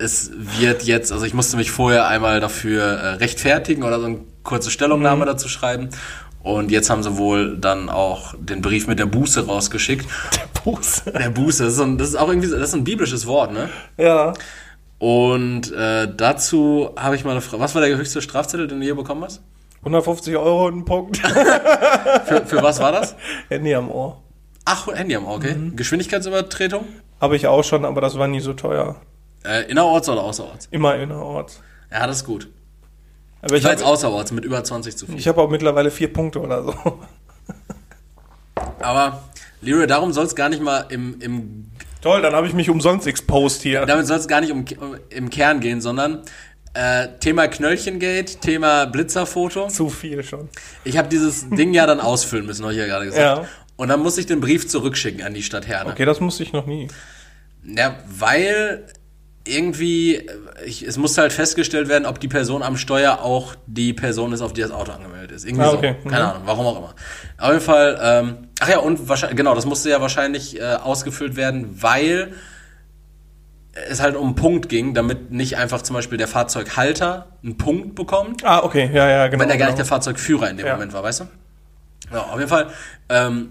es 0.00 0.30
wird 0.34 0.82
jetzt, 0.84 1.12
also 1.12 1.24
ich 1.24 1.34
musste 1.34 1.56
mich 1.56 1.70
vorher 1.70 2.08
einmal 2.08 2.40
dafür 2.40 2.82
äh, 2.82 3.08
rechtfertigen 3.14 3.82
oder 3.82 4.00
so 4.00 4.06
eine 4.06 4.20
kurze 4.42 4.70
Stellungnahme 4.70 5.26
dazu 5.26 5.48
schreiben. 5.48 5.90
Und 6.42 6.70
jetzt 6.70 6.88
haben 6.88 7.02
sie 7.02 7.18
wohl 7.18 7.58
dann 7.58 7.90
auch 7.90 8.34
den 8.38 8.62
Brief 8.62 8.86
mit 8.86 8.98
der 8.98 9.06
Buße 9.06 9.46
rausgeschickt. 9.46 10.06
Buße. 10.64 11.12
Der 11.12 11.30
Buße, 11.30 11.64
das 11.64 11.74
ist, 11.74 11.80
ein, 11.80 11.98
das 11.98 12.08
ist 12.08 12.16
auch 12.16 12.28
irgendwie, 12.28 12.48
das 12.48 12.60
ist 12.60 12.74
ein 12.74 12.84
biblisches 12.84 13.26
Wort, 13.26 13.52
ne? 13.52 13.68
Ja. 13.98 14.32
Und 14.98 15.72
äh, 15.72 16.08
dazu 16.14 16.90
habe 16.96 17.16
ich 17.16 17.24
mal 17.24 17.32
eine 17.32 17.40
Frage. 17.40 17.62
Was 17.62 17.74
war 17.74 17.82
der 17.82 17.96
höchste 17.96 18.22
Strafzettel, 18.22 18.68
den 18.68 18.80
du 18.80 18.86
je 18.86 18.92
bekommen 18.92 19.24
hast? 19.24 19.42
150 19.80 20.36
Euro 20.36 20.66
und 20.66 20.78
ein 20.78 20.84
Punkt. 20.84 21.16
Für, 22.26 22.44
für 22.44 22.62
was 22.62 22.80
war 22.80 22.92
das? 22.92 23.16
Handy 23.48 23.74
am 23.74 23.90
Ohr. 23.90 24.22
Ach, 24.66 24.86
Handy 24.88 25.16
am 25.16 25.24
Ohr, 25.24 25.36
okay. 25.36 25.54
Mhm. 25.54 25.76
Geschwindigkeitsübertretung? 25.76 26.84
Habe 27.18 27.36
ich 27.36 27.46
auch 27.46 27.64
schon, 27.64 27.86
aber 27.86 28.02
das 28.02 28.18
war 28.18 28.28
nie 28.28 28.40
so 28.40 28.52
teuer. 28.52 28.96
Äh, 29.44 29.70
innerorts 29.70 30.08
oder 30.08 30.22
außerorts? 30.22 30.68
Immer 30.70 30.96
innerorts. 30.96 31.60
Ja, 31.90 32.06
das 32.06 32.18
ist 32.18 32.24
gut. 32.24 32.48
Aber 33.42 33.54
ich 33.54 33.60
Ich 33.60 33.64
war 33.64 33.72
jetzt 33.72 33.82
habe 33.82 33.92
außerorts 33.92 34.32
mit 34.32 34.44
über 34.44 34.62
20 34.62 34.96
zu 34.96 35.06
viel. 35.06 35.18
ich 35.18 35.26
hab 35.26 35.38
auch 35.38 35.50
mittlerweile 35.50 35.90
vier 35.90 36.12
Punkte 36.12 36.40
oder 36.40 36.62
so. 36.62 36.74
Aber, 38.80 39.22
Leroy, 39.62 39.86
darum 39.86 40.12
soll 40.12 40.26
es 40.26 40.34
gar 40.34 40.48
nicht 40.48 40.62
mal 40.62 40.86
im, 40.90 41.20
im 41.20 41.70
Toll, 42.02 42.22
dann 42.22 42.34
habe 42.34 42.46
ich 42.46 42.54
mich 42.54 42.70
umsonst 42.70 43.06
exposed 43.06 43.62
hier. 43.62 43.84
damit 43.84 44.06
soll 44.06 44.16
es 44.16 44.26
gar 44.26 44.40
nicht 44.40 44.52
um, 44.52 44.64
im 45.10 45.28
Kern 45.28 45.60
gehen, 45.60 45.82
sondern 45.82 46.22
äh, 46.72 47.08
Thema 47.18 47.48
Knöllchengate, 47.48 48.36
Thema 48.40 48.86
Blitzerfoto. 48.86 49.68
Zu 49.68 49.90
viel 49.90 50.22
schon. 50.22 50.48
Ich 50.84 50.96
habe 50.96 51.08
dieses 51.08 51.50
Ding 51.50 51.74
ja 51.74 51.86
dann 51.86 52.00
ausfüllen 52.00 52.46
müssen, 52.46 52.62
habe 52.62 52.72
ich 52.72 52.78
ja 52.78 52.86
gerade 52.86 53.06
gesagt. 53.06 53.42
Ja. 53.42 53.48
Und 53.76 53.88
dann 53.88 54.00
musste 54.00 54.20
ich 54.20 54.26
den 54.26 54.40
Brief 54.40 54.68
zurückschicken 54.68 55.22
an 55.22 55.34
die 55.34 55.42
Stadt 55.42 55.66
Herne. 55.66 55.90
Okay, 55.90 56.04
das 56.04 56.20
musste 56.20 56.42
ich 56.42 56.52
noch 56.52 56.66
nie. 56.66 56.88
Ja, 57.64 57.98
weil 58.06 58.86
irgendwie, 59.50 60.28
ich, 60.64 60.82
es 60.82 60.96
musste 60.96 61.20
halt 61.22 61.32
festgestellt 61.32 61.88
werden, 61.88 62.06
ob 62.06 62.20
die 62.20 62.28
Person 62.28 62.62
am 62.62 62.76
Steuer 62.76 63.20
auch 63.22 63.54
die 63.66 63.92
Person 63.92 64.32
ist, 64.32 64.40
auf 64.42 64.52
die 64.52 64.60
das 64.62 64.70
Auto 64.70 64.92
angemeldet 64.92 65.32
ist. 65.32 65.44
Irgendwie 65.44 65.64
Ah, 65.64 65.70
so. 65.70 65.78
okay. 65.78 65.96
Keine 66.08 66.24
Mhm. 66.24 66.30
Ahnung, 66.30 66.42
warum 66.46 66.66
auch 66.66 66.78
immer. 66.78 66.94
Auf 67.38 67.48
jeden 67.50 67.60
Fall, 67.62 67.98
ähm, 68.02 68.48
ach 68.60 68.68
ja, 68.68 68.78
und 68.78 69.08
wahrscheinlich, 69.08 69.36
genau, 69.36 69.54
das 69.54 69.66
musste 69.66 69.90
ja 69.90 70.00
wahrscheinlich 70.00 70.60
äh, 70.60 70.62
ausgefüllt 70.74 71.36
werden, 71.36 71.82
weil 71.82 72.32
es 73.88 74.00
halt 74.02 74.16
um 74.16 74.26
einen 74.26 74.34
Punkt 74.34 74.68
ging, 74.68 74.94
damit 74.94 75.30
nicht 75.30 75.56
einfach 75.56 75.82
zum 75.82 75.94
Beispiel 75.94 76.18
der 76.18 76.28
Fahrzeughalter 76.28 77.28
einen 77.42 77.56
Punkt 77.56 77.94
bekommt, 77.94 78.44
Ah, 78.44 78.62
okay, 78.64 78.90
ja, 78.92 79.08
ja, 79.08 79.28
genau. 79.28 79.42
wenn 79.42 79.50
er 79.50 79.56
gar 79.56 79.66
nicht 79.66 79.76
genau. 79.76 79.76
der 79.76 79.84
Fahrzeugführer 79.86 80.50
in 80.50 80.56
dem 80.56 80.66
Ja. 80.66 80.74
Moment 80.74 80.92
war, 80.92 81.02
weißt 81.02 81.20
du? 81.20 81.24
Ja, 82.12 82.22
auf 82.22 82.36
jeden 82.38 82.48
Fall. 82.48 82.66
Ähm, 83.08 83.50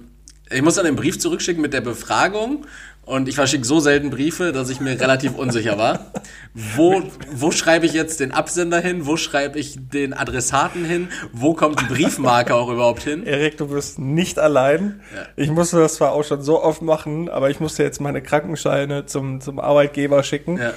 ich 0.52 0.62
muss 0.62 0.76
dann 0.76 0.86
den 0.86 0.96
Brief 0.96 1.20
zurückschicken 1.20 1.62
mit 1.62 1.74
der 1.74 1.82
Befragung 1.82 2.66
und 3.10 3.28
ich 3.28 3.34
verschicke 3.34 3.65
so 3.65 3.80
selten 3.80 4.12
Briefe, 4.12 4.52
dass 4.52 4.69
ich 4.69 4.80
mir 4.80 5.02
relativ 5.02 5.36
unsicher 5.36 5.80
war. 5.80 6.12
Wo, 6.54 7.02
wo 7.32 7.50
schreibe 7.50 7.88
ich 7.88 7.93
jetzt 7.93 8.19
den 8.19 8.32
Absender 8.32 8.80
hin? 8.80 9.08
Wo 9.08 9.17
schreibe 9.17 9.58
ich 9.58 9.78
den 9.80 10.13
Adressaten 10.13 10.86
hin? 10.86 11.10
Wo 11.34 11.56
kommt 11.56 11.82
die 11.82 11.86
Briefmarke 11.86 12.54
auch 12.54 12.69
überhaupt 12.69 13.02
hin? 13.02 13.26
Erik, 13.26 13.58
du 13.58 13.69
bist 13.69 13.98
nicht 13.98 14.38
allein. 14.38 15.02
Ja. 15.15 15.26
Ich 15.38 15.50
musste 15.50 15.78
das 15.80 15.95
zwar 15.95 16.12
auch 16.12 16.24
schon 16.24 16.43
so 16.43 16.62
oft 16.62 16.84
machen, 16.84 17.30
aber 17.30 17.50
ich 17.50 17.60
musste 17.60 17.82
jetzt 17.82 18.00
meine 18.00 18.22
Krankenscheine 18.22 19.08
zum, 19.08 19.41
zum 19.41 19.60
Arbeitgeber 19.60 20.22
schicken. 20.22 20.58
Ja. 20.58 20.74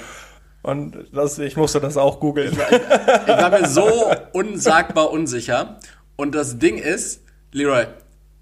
Und 0.63 0.97
das, 1.13 1.37
ich 1.37 1.55
musste 1.55 1.81
das 1.81 1.97
auch 1.97 2.19
googeln. 2.19 2.53
Ich 2.53 3.27
war 3.27 3.51
mir 3.51 3.67
so 3.67 4.11
unsagbar 4.31 5.11
unsicher. 5.11 5.77
Und 6.15 6.33
das 6.33 6.57
Ding 6.57 6.79
ist, 6.79 7.21
Leroy, 7.51 7.85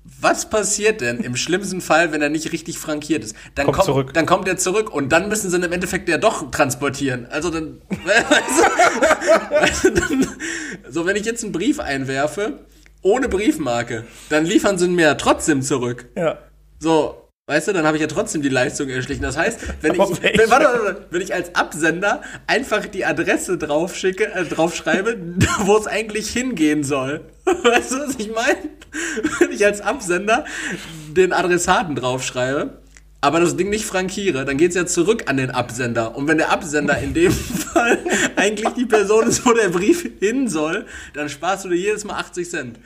Was 0.03 0.49
passiert 0.49 1.01
denn 1.01 1.19
im 1.19 1.35
schlimmsten 1.35 1.79
Fall, 1.79 2.11
wenn 2.11 2.21
er 2.21 2.29
nicht 2.29 2.51
richtig 2.51 2.79
frankiert 2.79 3.23
ist? 3.23 3.35
Dann 3.55 3.65
Kommt 3.65 3.77
kommt, 3.77 3.85
zurück. 3.85 4.13
dann 4.13 4.25
kommt 4.25 4.47
er 4.47 4.57
zurück 4.57 4.91
und 4.91 5.09
dann 5.11 5.29
müssen 5.29 5.49
sie 5.51 5.57
ihn 5.57 5.63
im 5.63 5.71
Endeffekt 5.71 6.09
ja 6.09 6.17
doch 6.17 6.49
transportieren. 6.49 7.27
Also 7.29 7.49
dann, 7.51 7.81
weißt 7.89 9.83
du, 9.85 9.91
dann, 9.91 10.27
so 10.89 11.05
wenn 11.05 11.15
ich 11.15 11.25
jetzt 11.25 11.43
einen 11.43 11.51
Brief 11.53 11.79
einwerfe, 11.79 12.59
ohne 13.03 13.29
Briefmarke, 13.29 14.05
dann 14.29 14.45
liefern 14.45 14.77
sie 14.77 14.85
ihn 14.85 14.95
mir 14.95 15.17
trotzdem 15.17 15.61
zurück. 15.61 16.09
Ja. 16.15 16.39
So, 16.79 17.20
weißt 17.47 17.67
du, 17.67 17.73
dann 17.73 17.85
habe 17.85 17.97
ich 17.97 18.01
ja 18.01 18.07
trotzdem 18.07 18.41
die 18.41 18.49
Leistung 18.49 18.89
erschlichen. 18.89 19.23
Das 19.23 19.37
heißt, 19.37 19.59
wenn 19.81 19.93
ich, 19.95 19.99
Aber 19.99 20.21
wenn, 20.21 20.49
warte, 20.49 20.65
warte, 20.65 20.83
warte, 20.83 21.05
wenn 21.09 21.21
ich 21.21 21.33
als 21.33 21.55
Absender 21.55 22.21
einfach 22.47 22.85
die 22.85 23.05
Adresse 23.05 23.57
draufschicke, 23.57 24.33
äh, 24.33 24.45
draufschreibe, 24.45 25.17
wo 25.65 25.77
es 25.77 25.87
eigentlich 25.87 26.29
hingehen 26.29 26.83
soll. 26.83 27.21
Weißt 27.45 27.91
du, 27.91 27.99
was 27.99 28.15
ich 28.17 28.31
meine? 28.31 28.69
Wenn 29.39 29.51
ich 29.51 29.65
als 29.65 29.81
Absender 29.81 30.45
den 31.15 31.33
Adressaten 31.33 31.95
draufschreibe, 31.95 32.81
aber 33.23 33.39
das 33.39 33.55
Ding 33.55 33.69
nicht 33.69 33.85
frankiere, 33.85 34.45
dann 34.45 34.57
geht's 34.57 34.75
ja 34.75 34.85
zurück 34.85 35.25
an 35.27 35.37
den 35.37 35.51
Absender. 35.51 36.15
Und 36.15 36.27
wenn 36.27 36.39
der 36.39 36.51
Absender 36.51 36.97
in 36.97 37.13
dem 37.13 37.31
Fall 37.31 37.99
eigentlich 38.35 38.69
die 38.69 38.85
Person 38.85 39.27
ist, 39.27 39.45
wo 39.45 39.53
der 39.53 39.69
Brief 39.69 40.09
hin 40.19 40.47
soll, 40.47 40.85
dann 41.13 41.29
sparst 41.29 41.65
du 41.65 41.69
dir 41.69 41.75
jedes 41.75 42.03
Mal 42.03 42.15
80 42.15 42.49
Cent. 42.49 42.79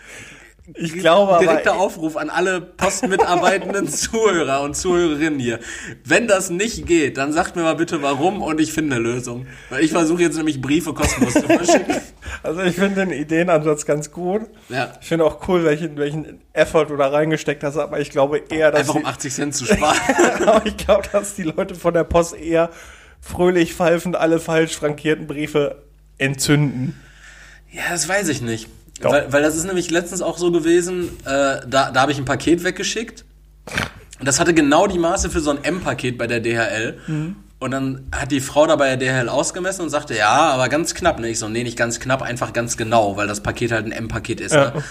Ich 0.74 0.94
glaube 0.94 1.38
Direkter 1.40 1.74
aber. 1.74 1.82
Aufruf 1.82 2.18
an 2.18 2.30
alle 2.32 2.60
postmitarbeitenden 2.60 3.88
Zuhörer 3.90 4.62
und 4.62 4.76
Zuhörerinnen 4.76 5.40
hier. 5.40 5.60
Wenn 6.04 6.28
das 6.28 6.50
nicht 6.50 6.88
geht, 6.88 7.18
dann 7.18 7.32
sagt 7.34 7.56
mir 7.56 7.62
mal 7.64 7.76
bitte 7.76 8.02
warum 8.02 8.42
und 8.42 8.60
ich 8.60 8.74
finde 8.74 8.96
eine 8.96 9.04
Lösung. 9.04 9.46
Weil 9.70 9.84
ich 9.84 9.92
versuche 9.92 10.24
jetzt 10.24 10.38
nämlich 10.38 10.62
Briefe 10.62 10.94
kostenlos 10.94 11.34
zu 11.34 11.42
verschicken. 11.44 11.96
Also 12.44 12.62
ich 12.62 12.76
finde 12.76 13.06
den 13.06 13.12
Ideenansatz 13.12 13.86
ganz 13.86 14.12
gut. 14.12 14.42
Ja. 14.70 14.94
Ich 15.02 15.08
finde 15.08 15.26
auch 15.26 15.48
cool, 15.48 15.64
welchen, 15.64 15.98
welchen 15.98 16.42
Effort 16.54 16.86
du 16.88 16.96
da 16.98 17.08
reingesteckt 17.08 17.64
hast, 17.64 17.78
aber 17.78 18.00
ich 18.00 18.10
glaube 18.12 18.40
eher, 18.50 18.72
dass. 18.72 18.82
Einfach 18.82 18.96
um 18.96 19.02
die- 19.02 19.08
80 19.08 19.34
Cent 19.34 19.56
zu 19.56 19.66
sparen. 19.66 19.98
aber 20.46 20.62
ich 20.66 20.78
glaube, 20.78 21.08
dass 21.12 21.36
die 21.36 21.44
Leute 21.44 21.74
von 21.76 21.94
der 21.94 22.04
Post 22.04 22.36
eher 22.36 22.70
fröhlich 23.22 23.74
pfeifend 23.74 24.16
alle 24.16 24.40
falsch 24.40 24.76
frankierten 24.76 25.26
Briefe 25.28 25.84
entzünden. 26.20 27.00
Ja, 27.72 27.84
das 27.92 28.08
weiß 28.10 28.28
ich 28.30 28.42
nicht. 28.42 28.70
Doch. 29.02 29.12
Weil, 29.12 29.32
weil 29.32 29.44
das 29.44 29.56
ist 29.56 29.66
nämlich 29.66 29.92
letztens 29.92 30.22
auch 30.22 30.38
so 30.38 30.52
gewesen, 30.52 31.10
äh, 31.26 31.62
da, 31.68 31.92
da 31.92 31.96
habe 31.96 32.12
ich 32.12 32.18
ein 32.18 32.26
Paket 32.26 32.64
weggeschickt. 32.64 33.26
Und 34.20 34.28
das 34.28 34.40
hatte 34.40 34.54
genau 34.54 34.88
die 34.88 35.00
Maße 35.00 35.30
für 35.30 35.42
so 35.42 35.52
ein 35.52 35.64
M-Paket 35.64 36.18
bei 36.18 36.28
der 36.28 36.40
DHL. 36.40 36.98
Und 37.60 37.72
dann 37.72 38.08
hat 38.12 38.32
die 38.32 38.42
Frau 38.42 38.68
da 38.68 38.76
bei 38.76 38.96
der 38.96 39.24
DHL 39.24 39.30
ausgemessen 39.30 39.82
und 39.82 39.90
sagte, 39.90 40.16
ja, 40.16 40.30
aber 40.30 40.70
ganz 40.70 40.94
knapp. 40.94 41.20
Ne? 41.20 41.30
Ich 41.30 41.40
so, 41.40 41.50
nee, 41.50 41.64
nicht 41.64 41.78
ganz 41.78 42.00
knapp, 42.00 42.22
einfach 42.22 42.54
ganz 42.54 42.78
genau, 42.78 43.18
weil 43.18 43.28
das 43.28 43.42
Paket 43.42 43.72
halt 43.72 43.86
ein 43.86 43.92
M-Paket 43.92 44.40
ist. 44.40 44.54
Ja. 44.54 44.72
Ne? 44.72 44.84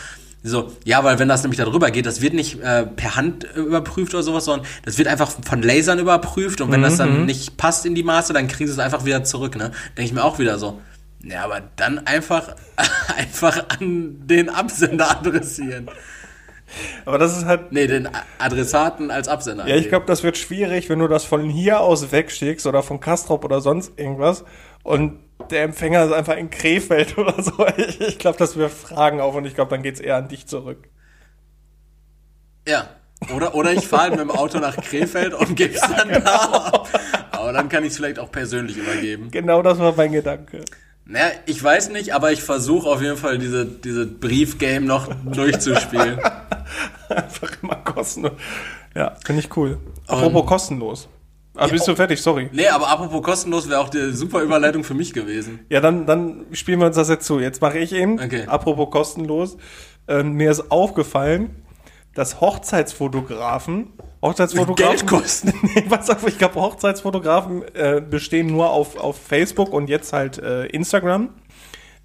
So, 0.46 0.72
ja, 0.84 1.02
weil 1.02 1.18
wenn 1.18 1.28
das 1.28 1.42
nämlich 1.42 1.56
da 1.56 1.64
drüber 1.64 1.90
geht, 1.90 2.04
das 2.04 2.20
wird 2.20 2.34
nicht 2.34 2.60
äh, 2.60 2.84
per 2.84 3.16
Hand 3.16 3.44
überprüft 3.56 4.12
oder 4.12 4.22
sowas, 4.22 4.44
sondern 4.44 4.66
das 4.84 4.98
wird 4.98 5.08
einfach 5.08 5.32
von 5.42 5.62
Lasern 5.62 5.98
überprüft 5.98 6.60
und 6.60 6.70
wenn 6.70 6.82
das 6.82 6.98
dann 6.98 7.24
nicht 7.24 7.56
passt 7.56 7.86
in 7.86 7.94
die 7.94 8.02
Maße, 8.02 8.34
dann 8.34 8.46
kriegen 8.46 8.66
sie 8.66 8.74
es 8.74 8.78
einfach 8.78 9.06
wieder 9.06 9.24
zurück, 9.24 9.56
ne? 9.56 9.72
Denke 9.96 10.02
ich 10.02 10.12
mir 10.12 10.22
auch 10.22 10.38
wieder 10.38 10.58
so. 10.58 10.82
Ja, 11.26 11.44
aber 11.44 11.62
dann 11.76 12.06
einfach, 12.06 12.54
einfach 13.16 13.64
an 13.68 14.26
den 14.26 14.48
Absender 14.48 15.10
adressieren. 15.10 15.88
Aber 17.04 17.18
das 17.18 17.36
ist 17.36 17.44
halt. 17.44 17.72
Nee, 17.72 17.86
den 17.86 18.08
Adressaten 18.38 19.10
als 19.10 19.28
Absender. 19.28 19.66
Ja, 19.66 19.76
ich 19.76 19.88
glaube, 19.88 20.06
das 20.06 20.22
wird 20.22 20.36
schwierig, 20.36 20.88
wenn 20.88 20.98
du 20.98 21.08
das 21.08 21.24
von 21.24 21.48
hier 21.48 21.80
aus 21.80 22.10
wegschickst 22.10 22.66
oder 22.66 22.82
von 22.82 23.00
Kastrop 23.00 23.44
oder 23.44 23.60
sonst 23.60 23.98
irgendwas 23.98 24.44
und 24.82 25.20
der 25.50 25.62
Empfänger 25.64 26.04
ist 26.04 26.12
einfach 26.12 26.36
in 26.36 26.50
Krefeld 26.50 27.18
oder 27.18 27.42
so. 27.42 27.66
Ich, 27.76 28.00
ich 28.00 28.18
glaube, 28.18 28.38
das 28.38 28.56
wirft 28.56 28.76
Fragen 28.76 29.20
auf 29.20 29.34
und 29.34 29.44
ich 29.44 29.54
glaube, 29.54 29.70
dann 29.70 29.82
geht's 29.82 30.00
eher 30.00 30.16
an 30.16 30.28
dich 30.28 30.46
zurück. 30.46 30.88
Ja. 32.66 32.88
Oder, 33.34 33.54
oder 33.54 33.72
ich 33.72 33.86
fahre 33.86 34.02
halt 34.02 34.12
mit 34.12 34.20
dem 34.20 34.30
Auto 34.30 34.58
nach 34.58 34.76
Krefeld 34.76 35.32
und 35.34 35.54
gebe 35.56 35.74
es 35.74 35.80
dann 35.80 36.08
genau. 36.08 36.20
da 36.24 36.70
ab. 36.72 36.88
Aber 37.30 37.52
dann 37.52 37.68
kann 37.68 37.82
ich 37.84 37.90
es 37.90 37.96
vielleicht 37.96 38.18
auch 38.18 38.30
persönlich 38.30 38.76
übergeben. 38.76 39.30
Genau 39.30 39.62
das 39.62 39.78
war 39.78 39.94
mein 39.96 40.12
Gedanke. 40.12 40.64
Naja, 41.06 41.32
ich 41.46 41.62
weiß 41.62 41.90
nicht, 41.90 42.14
aber 42.14 42.32
ich 42.32 42.42
versuche 42.42 42.88
auf 42.88 43.02
jeden 43.02 43.18
Fall 43.18 43.38
diese, 43.38 43.66
diese 43.66 44.06
Briefgame 44.06 44.86
noch 44.86 45.08
durchzuspielen. 45.24 46.18
Einfach 47.08 47.50
immer 47.62 47.76
kostenlos. 47.76 48.32
Ja, 48.94 49.14
finde 49.24 49.40
ich 49.42 49.56
cool. 49.56 49.78
Apropos 50.06 50.46
kostenlos. 50.46 51.08
Ah, 51.56 51.68
bist 51.68 51.86
du 51.86 51.94
fertig? 51.94 52.20
Sorry. 52.20 52.48
Nee, 52.52 52.68
aber 52.68 52.88
apropos 52.88 53.22
kostenlos 53.22 53.68
wäre 53.68 53.80
auch 53.80 53.88
die 53.88 54.12
super 54.12 54.42
Überleitung 54.42 54.82
für 54.82 54.94
mich 54.94 55.12
gewesen. 55.12 55.60
Ja, 55.68 55.80
dann, 55.80 56.04
dann 56.06 56.46
spielen 56.52 56.80
wir 56.80 56.86
uns 56.86 56.96
das 56.96 57.08
jetzt 57.08 57.26
zu. 57.26 57.38
Jetzt 57.38 57.60
mache 57.60 57.78
ich 57.78 57.92
eben. 57.92 58.18
Okay. 58.18 58.46
Apropos 58.46 58.90
kostenlos. 58.90 59.56
Ähm, 60.08 60.32
mir 60.32 60.50
ist 60.50 60.72
aufgefallen, 60.72 61.62
dass 62.14 62.40
Hochzeitsfotografen, 62.40 63.92
Hochzeitsfotografen, 64.24 64.96
Geld 64.96 65.06
kosten. 65.06 65.52
nee, 65.74 65.82
pass 65.82 66.08
auf, 66.08 66.26
ich 66.26 66.38
glaube, 66.38 66.54
Hochzeitsfotografen 66.56 67.62
äh, 67.74 68.00
bestehen 68.00 68.46
nur 68.46 68.70
auf, 68.70 68.96
auf 68.96 69.18
Facebook 69.18 69.72
und 69.72 69.88
jetzt 69.88 70.12
halt 70.12 70.38
äh, 70.38 70.64
Instagram. 70.66 71.28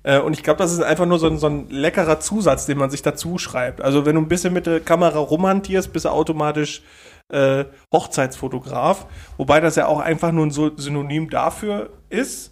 Äh, 0.04 0.20
und 0.20 0.34
ich 0.34 0.44
glaube, 0.44 0.58
das 0.58 0.74
ist 0.74 0.82
einfach 0.82 1.06
nur 1.06 1.18
so 1.18 1.28
ein, 1.28 1.38
so 1.38 1.48
ein 1.48 1.70
leckerer 1.70 2.20
Zusatz, 2.20 2.66
den 2.66 2.78
man 2.78 2.90
sich 2.90 3.02
dazu 3.02 3.38
schreibt. 3.38 3.82
Also 3.82 4.06
wenn 4.06 4.16
du 4.16 4.22
ein 4.22 4.28
bisschen 4.28 4.54
mit 4.54 4.66
der 4.66 4.82
Kamera 4.82 5.18
rumhantierst, 5.18 5.94
bist 5.94 6.06
du 6.06 6.10
automatisch 6.10 6.84
äh, 7.30 7.66
Hochzeitsfotograf. 7.94 9.06
Wobei 9.38 9.62
das 9.62 9.76
ja 9.76 9.88
auch 9.88 10.00
einfach 10.00 10.34
nur 10.34 10.46
ein 10.46 10.52
so 10.52 10.76
Synonym 10.76 11.30
dafür 11.30 11.90
ist, 12.10 12.52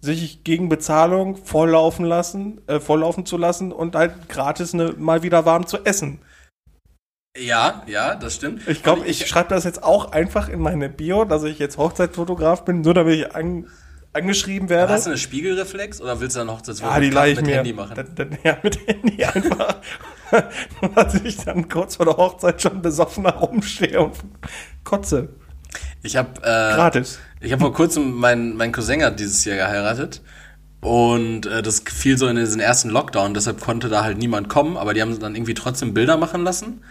sich 0.00 0.42
gegen 0.42 0.68
Bezahlung 0.68 1.36
volllaufen 1.36 2.06
lassen, 2.06 2.60
äh, 2.66 2.80
volllaufen 2.80 3.26
zu 3.26 3.36
lassen 3.36 3.70
und 3.70 3.94
halt 3.94 4.28
gratis 4.28 4.74
ne, 4.74 4.94
mal 4.98 5.22
wieder 5.22 5.44
warm 5.44 5.66
zu 5.66 5.84
essen. 5.84 6.20
Ja, 7.36 7.84
ja, 7.86 8.16
das 8.16 8.34
stimmt. 8.34 8.66
Ich 8.66 8.82
glaube, 8.82 9.02
Und 9.02 9.08
ich 9.08 9.26
schreibe 9.26 9.50
das 9.50 9.64
jetzt 9.64 9.82
auch 9.82 10.12
einfach 10.12 10.48
in 10.48 10.60
meine 10.60 10.88
Bio, 10.88 11.24
dass 11.24 11.44
ich 11.44 11.58
jetzt 11.58 11.78
Hochzeitsfotograf 11.78 12.64
bin, 12.64 12.80
nur 12.80 12.92
damit 12.92 13.14
ich 13.14 13.34
an, 13.34 13.68
angeschrieben 14.12 14.68
werde. 14.68 14.92
Hast 14.92 15.06
du 15.06 15.10
eine 15.10 15.18
Spiegelreflex 15.18 16.00
oder 16.00 16.20
willst 16.20 16.34
du 16.34 16.40
dann 16.40 16.50
Hochzeitsfoto 16.50 16.92
Ja, 16.92 17.00
die 17.00 17.30
ich 17.30 17.36
mit 17.36 17.46
mir. 17.46 17.56
Handy 17.56 17.72
machen? 17.72 17.94
Dann, 17.94 18.14
dann, 18.16 18.38
ja, 18.42 18.58
mit 18.62 18.84
Handy 18.86 19.24
einfach. 19.24 19.76
Dass 20.94 21.14
ich 21.22 21.36
dann 21.44 21.68
kurz 21.68 21.96
vor 21.96 22.06
der 22.06 22.16
Hochzeit 22.16 22.60
schon 22.62 22.82
besoffen 22.82 23.24
herumstehe 23.24 24.00
und 24.00 24.16
kotze. 24.82 25.28
Ich 26.02 26.16
habe 26.16 26.30
äh, 26.40 26.74
Gratis. 26.74 27.20
Ich 27.40 27.52
habe 27.52 27.60
vor 27.60 27.72
kurzem, 27.72 28.12
mein, 28.14 28.56
mein 28.56 28.72
Cousin 28.72 29.04
hat 29.04 29.20
dieses 29.20 29.44
Jahr 29.44 29.56
geheiratet. 29.56 30.20
Und 30.80 31.46
äh, 31.46 31.62
das 31.62 31.80
fiel 31.80 32.18
so 32.18 32.26
in 32.26 32.36
diesen 32.36 32.60
ersten 32.60 32.88
Lockdown, 32.88 33.34
deshalb 33.34 33.60
konnte 33.60 33.88
da 33.88 34.02
halt 34.02 34.18
niemand 34.18 34.48
kommen, 34.48 34.76
aber 34.76 34.94
die 34.94 35.02
haben 35.02 35.16
dann 35.20 35.36
irgendwie 35.36 35.54
trotzdem 35.54 35.94
Bilder 35.94 36.16
machen 36.16 36.42
lassen. 36.42 36.82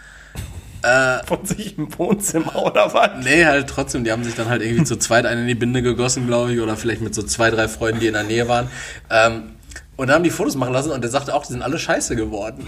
Von 1.26 1.44
sich 1.44 1.76
im 1.76 1.96
Wohnzimmer 1.98 2.56
oder 2.56 2.92
was? 2.94 3.22
Nee, 3.22 3.44
halt 3.44 3.68
trotzdem, 3.68 4.04
die 4.04 4.12
haben 4.12 4.24
sich 4.24 4.34
dann 4.34 4.48
halt 4.48 4.62
irgendwie 4.62 4.84
zu 4.84 4.96
zweit 4.96 5.26
einen 5.26 5.42
in 5.42 5.48
die 5.48 5.54
Binde 5.54 5.82
gegossen, 5.82 6.26
glaube 6.26 6.52
ich, 6.52 6.60
oder 6.60 6.76
vielleicht 6.76 7.02
mit 7.02 7.14
so 7.14 7.22
zwei, 7.22 7.50
drei 7.50 7.68
Freunden, 7.68 8.00
die 8.00 8.06
in 8.06 8.14
der 8.14 8.24
Nähe 8.24 8.48
waren. 8.48 8.68
Ähm, 9.10 9.52
und 9.96 10.06
dann 10.06 10.16
haben 10.16 10.24
die 10.24 10.30
Fotos 10.30 10.54
machen 10.56 10.72
lassen 10.72 10.90
und 10.90 11.02
der 11.02 11.10
sagte 11.10 11.34
auch, 11.34 11.44
die 11.44 11.52
sind 11.52 11.62
alle 11.62 11.78
scheiße 11.78 12.16
geworden. 12.16 12.66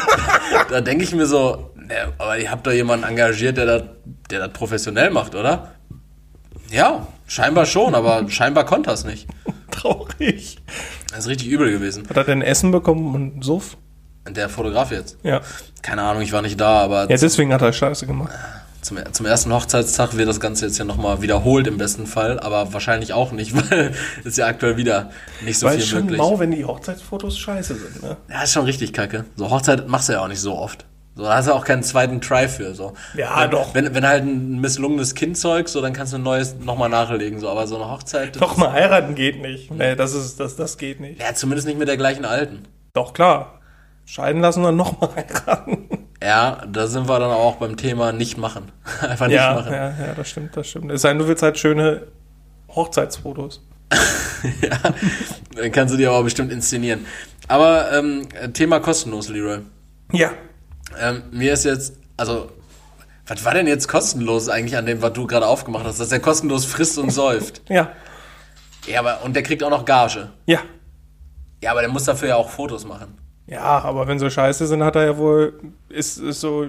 da 0.70 0.80
denke 0.80 1.02
ich 1.02 1.12
mir 1.12 1.26
so, 1.26 1.72
ne, 1.74 2.12
aber 2.18 2.38
ihr 2.38 2.50
habt 2.50 2.64
doch 2.66 2.72
jemanden 2.72 3.04
engagiert, 3.04 3.56
der 3.56 3.66
das 3.66 3.82
der 4.30 4.38
das 4.40 4.52
professionell 4.52 5.10
macht, 5.10 5.34
oder? 5.34 5.72
Ja, 6.70 7.08
scheinbar 7.26 7.66
schon, 7.66 7.94
aber 7.94 8.28
scheinbar 8.28 8.64
konnte 8.64 8.90
es 8.90 9.04
nicht. 9.04 9.26
Traurig. 9.70 10.58
Das 11.10 11.20
ist 11.20 11.28
richtig 11.28 11.48
übel 11.48 11.70
gewesen. 11.70 12.08
Hat 12.08 12.16
er 12.16 12.24
denn 12.24 12.42
Essen 12.42 12.70
bekommen 12.70 13.14
und 13.14 13.44
Suff? 13.44 13.76
Der 14.28 14.48
Fotograf 14.48 14.90
jetzt. 14.92 15.16
Ja. 15.22 15.40
Keine 15.82 16.02
Ahnung, 16.02 16.22
ich 16.22 16.32
war 16.32 16.42
nicht 16.42 16.60
da, 16.60 16.80
aber 16.82 17.02
Ja, 17.10 17.16
deswegen 17.16 17.52
hat 17.52 17.62
er 17.62 17.72
Scheiße 17.72 18.06
gemacht. 18.06 18.32
zum, 18.82 18.98
zum 19.12 19.26
ersten 19.26 19.52
Hochzeitstag 19.52 20.16
wird 20.16 20.28
das 20.28 20.40
Ganze 20.40 20.66
jetzt 20.66 20.78
ja 20.78 20.84
nochmal 20.84 21.22
wiederholt 21.22 21.66
im 21.66 21.78
besten 21.78 22.06
Fall, 22.06 22.38
aber 22.38 22.72
wahrscheinlich 22.72 23.12
auch 23.12 23.32
nicht, 23.32 23.54
weil 23.70 23.92
es 24.24 24.36
ja 24.36 24.46
aktuell 24.46 24.76
wieder 24.76 25.10
nicht 25.42 25.58
so 25.58 25.66
Weil 25.66 25.78
viel 25.78 25.86
schon 25.86 26.00
möglich. 26.02 26.18
mau, 26.18 26.38
wenn 26.38 26.50
die 26.50 26.64
Hochzeitsfotos 26.64 27.38
scheiße 27.38 27.74
sind, 27.74 28.02
ne? 28.02 28.16
Ja, 28.28 28.42
ist 28.42 28.52
schon 28.52 28.64
richtig 28.66 28.92
kacke. 28.92 29.24
So 29.36 29.50
Hochzeit 29.50 29.88
machst 29.88 30.08
du 30.08 30.12
ja 30.12 30.20
auch 30.20 30.28
nicht 30.28 30.40
so 30.40 30.56
oft. 30.56 30.84
So, 31.16 31.24
da 31.24 31.34
hast 31.36 31.48
du 31.48 31.52
auch 31.52 31.64
keinen 31.64 31.82
zweiten 31.82 32.20
Try 32.20 32.46
für. 32.46 32.74
So. 32.74 32.92
Ja, 33.16 33.42
wenn, 33.42 33.50
doch. 33.50 33.74
Wenn, 33.74 33.94
wenn 33.94 34.06
halt 34.06 34.22
ein 34.22 34.60
misslungenes 34.60 35.14
Kind 35.16 35.36
zeugst, 35.36 35.72
so, 35.74 35.82
dann 35.82 35.92
kannst 35.92 36.12
du 36.12 36.18
ein 36.18 36.22
neues 36.22 36.54
nochmal 36.60 36.88
nachlegen. 36.88 37.40
So. 37.40 37.48
Aber 37.48 37.66
so 37.66 37.76
eine 37.76 37.90
Hochzeit. 37.90 38.40
Doch 38.40 38.56
mal 38.56 38.70
heiraten 38.72 39.16
geht 39.16 39.42
nicht. 39.42 39.70
Nee, 39.72 39.96
das 39.96 40.14
ist, 40.14 40.38
das, 40.38 40.54
das 40.56 40.78
geht 40.78 41.00
nicht. 41.00 41.20
Ja, 41.20 41.34
zumindest 41.34 41.66
nicht 41.66 41.78
mit 41.78 41.88
der 41.88 41.96
gleichen 41.96 42.24
Alten. 42.24 42.62
Doch, 42.94 43.12
klar. 43.12 43.59
Scheiden 44.10 44.42
lassen 44.42 44.64
und 44.64 44.76
nochmal 44.76 45.10
heiraten. 45.16 45.88
Ja, 46.22 46.62
da 46.70 46.86
sind 46.88 47.08
wir 47.08 47.18
dann 47.20 47.30
auch 47.30 47.56
beim 47.56 47.76
Thema 47.76 48.12
nicht 48.12 48.36
machen. 48.36 48.72
Einfach 49.00 49.28
nicht 49.28 49.36
Ja, 49.36 49.54
machen. 49.54 49.72
ja, 49.72 49.88
ja, 49.90 50.14
das 50.16 50.28
stimmt, 50.28 50.56
das 50.56 50.68
stimmt. 50.68 50.90
Es 50.90 51.02
sei 51.02 51.10
denn, 51.10 51.18
du 51.18 51.28
willst 51.28 51.42
halt 51.42 51.58
schöne 51.58 52.08
Hochzeitsfotos. 52.74 53.62
Ja, 54.62 54.78
dann 55.54 55.70
kannst 55.70 55.92
du 55.92 55.98
dir 55.98 56.08
aber 56.10 56.22
bestimmt 56.22 56.50
inszenieren. 56.50 57.04
Aber 57.46 57.92
ähm, 57.92 58.26
Thema 58.54 58.80
kostenlos, 58.80 59.28
Leroy. 59.28 59.58
Ja. 60.12 60.30
Ähm, 60.98 61.24
mir 61.30 61.52
ist 61.52 61.64
jetzt, 61.66 61.98
also, 62.16 62.50
was 63.26 63.44
war 63.44 63.52
denn 63.52 63.66
jetzt 63.66 63.86
kostenlos 63.86 64.48
eigentlich 64.48 64.78
an 64.78 64.86
dem, 64.86 65.02
was 65.02 65.12
du 65.12 65.26
gerade 65.26 65.46
aufgemacht 65.46 65.84
hast, 65.84 66.00
dass 66.00 66.10
er 66.10 66.20
kostenlos 66.20 66.64
frisst 66.64 66.96
und 66.96 67.10
säuft? 67.10 67.60
Ja. 67.68 67.90
Ja, 68.86 69.00
aber, 69.00 69.22
und 69.24 69.36
der 69.36 69.42
kriegt 69.42 69.62
auch 69.62 69.68
noch 69.68 69.84
Gage. 69.84 70.30
Ja. 70.46 70.60
Ja, 71.62 71.72
aber 71.72 71.82
der 71.82 71.90
muss 71.90 72.04
dafür 72.04 72.28
ja 72.30 72.36
auch 72.36 72.48
Fotos 72.48 72.86
machen. 72.86 73.18
Ja, 73.50 73.80
aber 73.80 74.06
wenn 74.06 74.18
so 74.18 74.30
scheiße 74.30 74.66
sind, 74.66 74.82
hat 74.84 74.94
er 74.96 75.04
ja 75.04 75.16
wohl, 75.18 75.60
ist, 75.88 76.18
ist 76.18 76.40
so, 76.40 76.68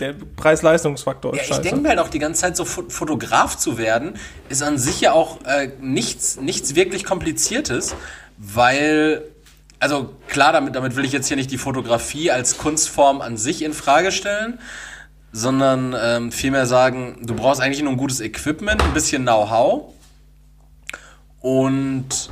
der 0.00 0.14
Preis-Leistungsfaktor 0.36 1.34
ist 1.34 1.50
Ja, 1.50 1.56
ich 1.56 1.62
denke 1.62 1.80
mir 1.82 1.90
halt 1.90 1.98
auch 1.98 2.08
die 2.08 2.18
ganze 2.18 2.40
Zeit, 2.40 2.56
so 2.56 2.64
Fo- 2.64 2.88
Fotograf 2.88 3.56
zu 3.58 3.76
werden, 3.76 4.14
ist 4.48 4.62
an 4.62 4.78
sich 4.78 5.02
ja 5.02 5.12
auch 5.12 5.44
äh, 5.44 5.68
nichts, 5.80 6.40
nichts 6.40 6.74
wirklich 6.74 7.04
Kompliziertes, 7.04 7.94
weil, 8.38 9.22
also 9.78 10.14
klar, 10.26 10.52
damit, 10.54 10.74
damit 10.74 10.96
will 10.96 11.04
ich 11.04 11.12
jetzt 11.12 11.28
hier 11.28 11.36
nicht 11.36 11.50
die 11.50 11.58
Fotografie 11.58 12.30
als 12.30 12.56
Kunstform 12.56 13.20
an 13.20 13.36
sich 13.36 13.62
in 13.62 13.74
Frage 13.74 14.10
stellen, 14.10 14.58
sondern 15.32 15.94
ähm, 16.02 16.32
vielmehr 16.32 16.64
sagen, 16.64 17.18
du 17.22 17.34
brauchst 17.34 17.60
eigentlich 17.60 17.82
nur 17.82 17.92
ein 17.92 17.98
gutes 17.98 18.20
Equipment, 18.22 18.82
ein 18.82 18.94
bisschen 18.94 19.22
Know-how 19.24 19.92
und 21.40 22.30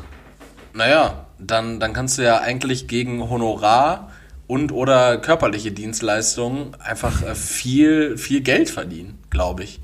naja, 0.73 1.27
dann, 1.41 1.81
dann 1.81 1.93
kannst 1.93 2.19
du 2.19 2.23
ja 2.23 2.41
eigentlich 2.41 2.89
gegen 2.89 3.29
Honorar 3.29 4.11
und 4.47 4.73
oder 4.73 5.19
körperliche 5.19 5.73
Dienstleistungen 5.73 6.75
einfach 6.83 7.23
äh, 7.23 7.35
viel, 7.35 8.19
viel 8.19 8.41
Geld 8.41 8.71
verdienen, 8.71 9.19
glaube 9.31 9.65
ich. 9.65 9.81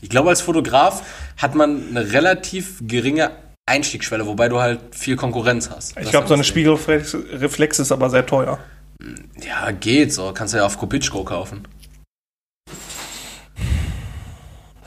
Ich 0.00 0.08
glaube, 0.08 0.28
als 0.28 0.40
Fotograf 0.40 1.02
hat 1.36 1.54
man 1.54 1.88
eine 1.90 2.12
relativ 2.12 2.80
geringe 2.82 3.32
Einstiegsschwelle, 3.66 4.26
wobei 4.26 4.48
du 4.48 4.60
halt 4.60 4.94
viel 4.94 5.16
Konkurrenz 5.16 5.70
hast. 5.70 5.96
Ich 5.98 6.10
glaube, 6.10 6.28
so 6.28 6.34
eine 6.34 6.44
Spiegelreflex 6.44 7.16
Reflex 7.32 7.78
ist 7.78 7.92
aber 7.92 8.08
sehr 8.08 8.24
teuer. 8.24 8.58
Ja, 9.46 9.70
geht 9.72 10.12
so. 10.12 10.32
Kannst 10.32 10.54
du 10.54 10.58
ja 10.58 10.66
auf 10.66 10.78
Kopitschko 10.78 11.24
kaufen. 11.24 11.66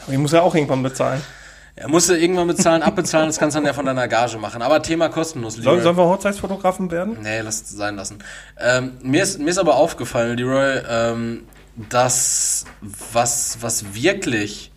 Aber 0.03 0.13
ich 0.13 0.17
muss 0.17 0.31
ja 0.31 0.41
auch 0.41 0.55
irgendwann 0.55 0.83
bezahlen. 0.83 1.21
Er 1.75 1.87
musst 1.87 2.09
du 2.09 2.17
irgendwann 2.17 2.47
bezahlen, 2.47 2.83
abbezahlen, 2.83 3.27
das 3.27 3.39
kannst 3.39 3.55
du 3.55 3.59
dann 3.59 3.65
ja 3.67 3.73
von 3.73 3.85
deiner 3.85 4.07
Gage 4.07 4.37
machen. 4.37 4.61
Aber 4.61 4.81
Thema 4.81 5.09
kostenlos, 5.09 5.57
Leroy. 5.57 5.81
sollen 5.81 5.97
wir 5.97 6.05
Hochzeitsfotografen 6.05 6.91
werden? 6.91 7.17
Nee, 7.21 7.39
lass 7.41 7.61
es 7.61 7.69
sein 7.69 7.95
lassen. 7.95 8.19
Ähm, 8.59 8.97
mir, 9.01 9.23
ist, 9.23 9.39
mir 9.39 9.49
ist 9.49 9.57
aber 9.57 9.75
aufgefallen, 9.75 10.37
Leroy, 10.37 10.81
ähm, 10.89 11.43
dass 11.89 12.65
was, 12.81 13.57
was 13.61 13.93
wirklich, 13.95 14.71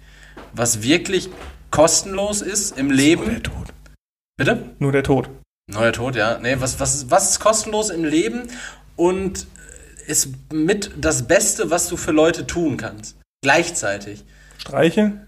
was 0.52 0.83
wirklich 0.83 1.30
kostenlos 1.70 2.42
ist 2.42 2.78
im 2.78 2.87
Nur 2.87 2.96
Leben. 2.96 3.24
der 3.26 3.42
Tod. 3.42 3.74
Bitte? 4.37 4.70
Nur 4.78 4.92
der 4.92 5.02
Tod. 5.02 5.28
Neuer 5.66 5.92
Tod, 5.92 6.14
ja. 6.14 6.38
Nee, 6.38 6.57
was, 6.61 6.78
was, 6.78 7.11
was 7.11 7.30
ist 7.30 7.40
kostenlos 7.40 7.90
im 7.90 8.04
Leben 8.04 8.48
und 8.96 9.46
ist 10.07 10.28
mit 10.52 10.92
das 10.96 11.26
Beste, 11.26 11.70
was 11.70 11.88
du 11.88 11.96
für 11.96 12.12
Leute 12.12 12.46
tun 12.46 12.76
kannst? 12.76 13.16
Gleichzeitig. 13.42 14.24
Streicheln? 14.59 15.23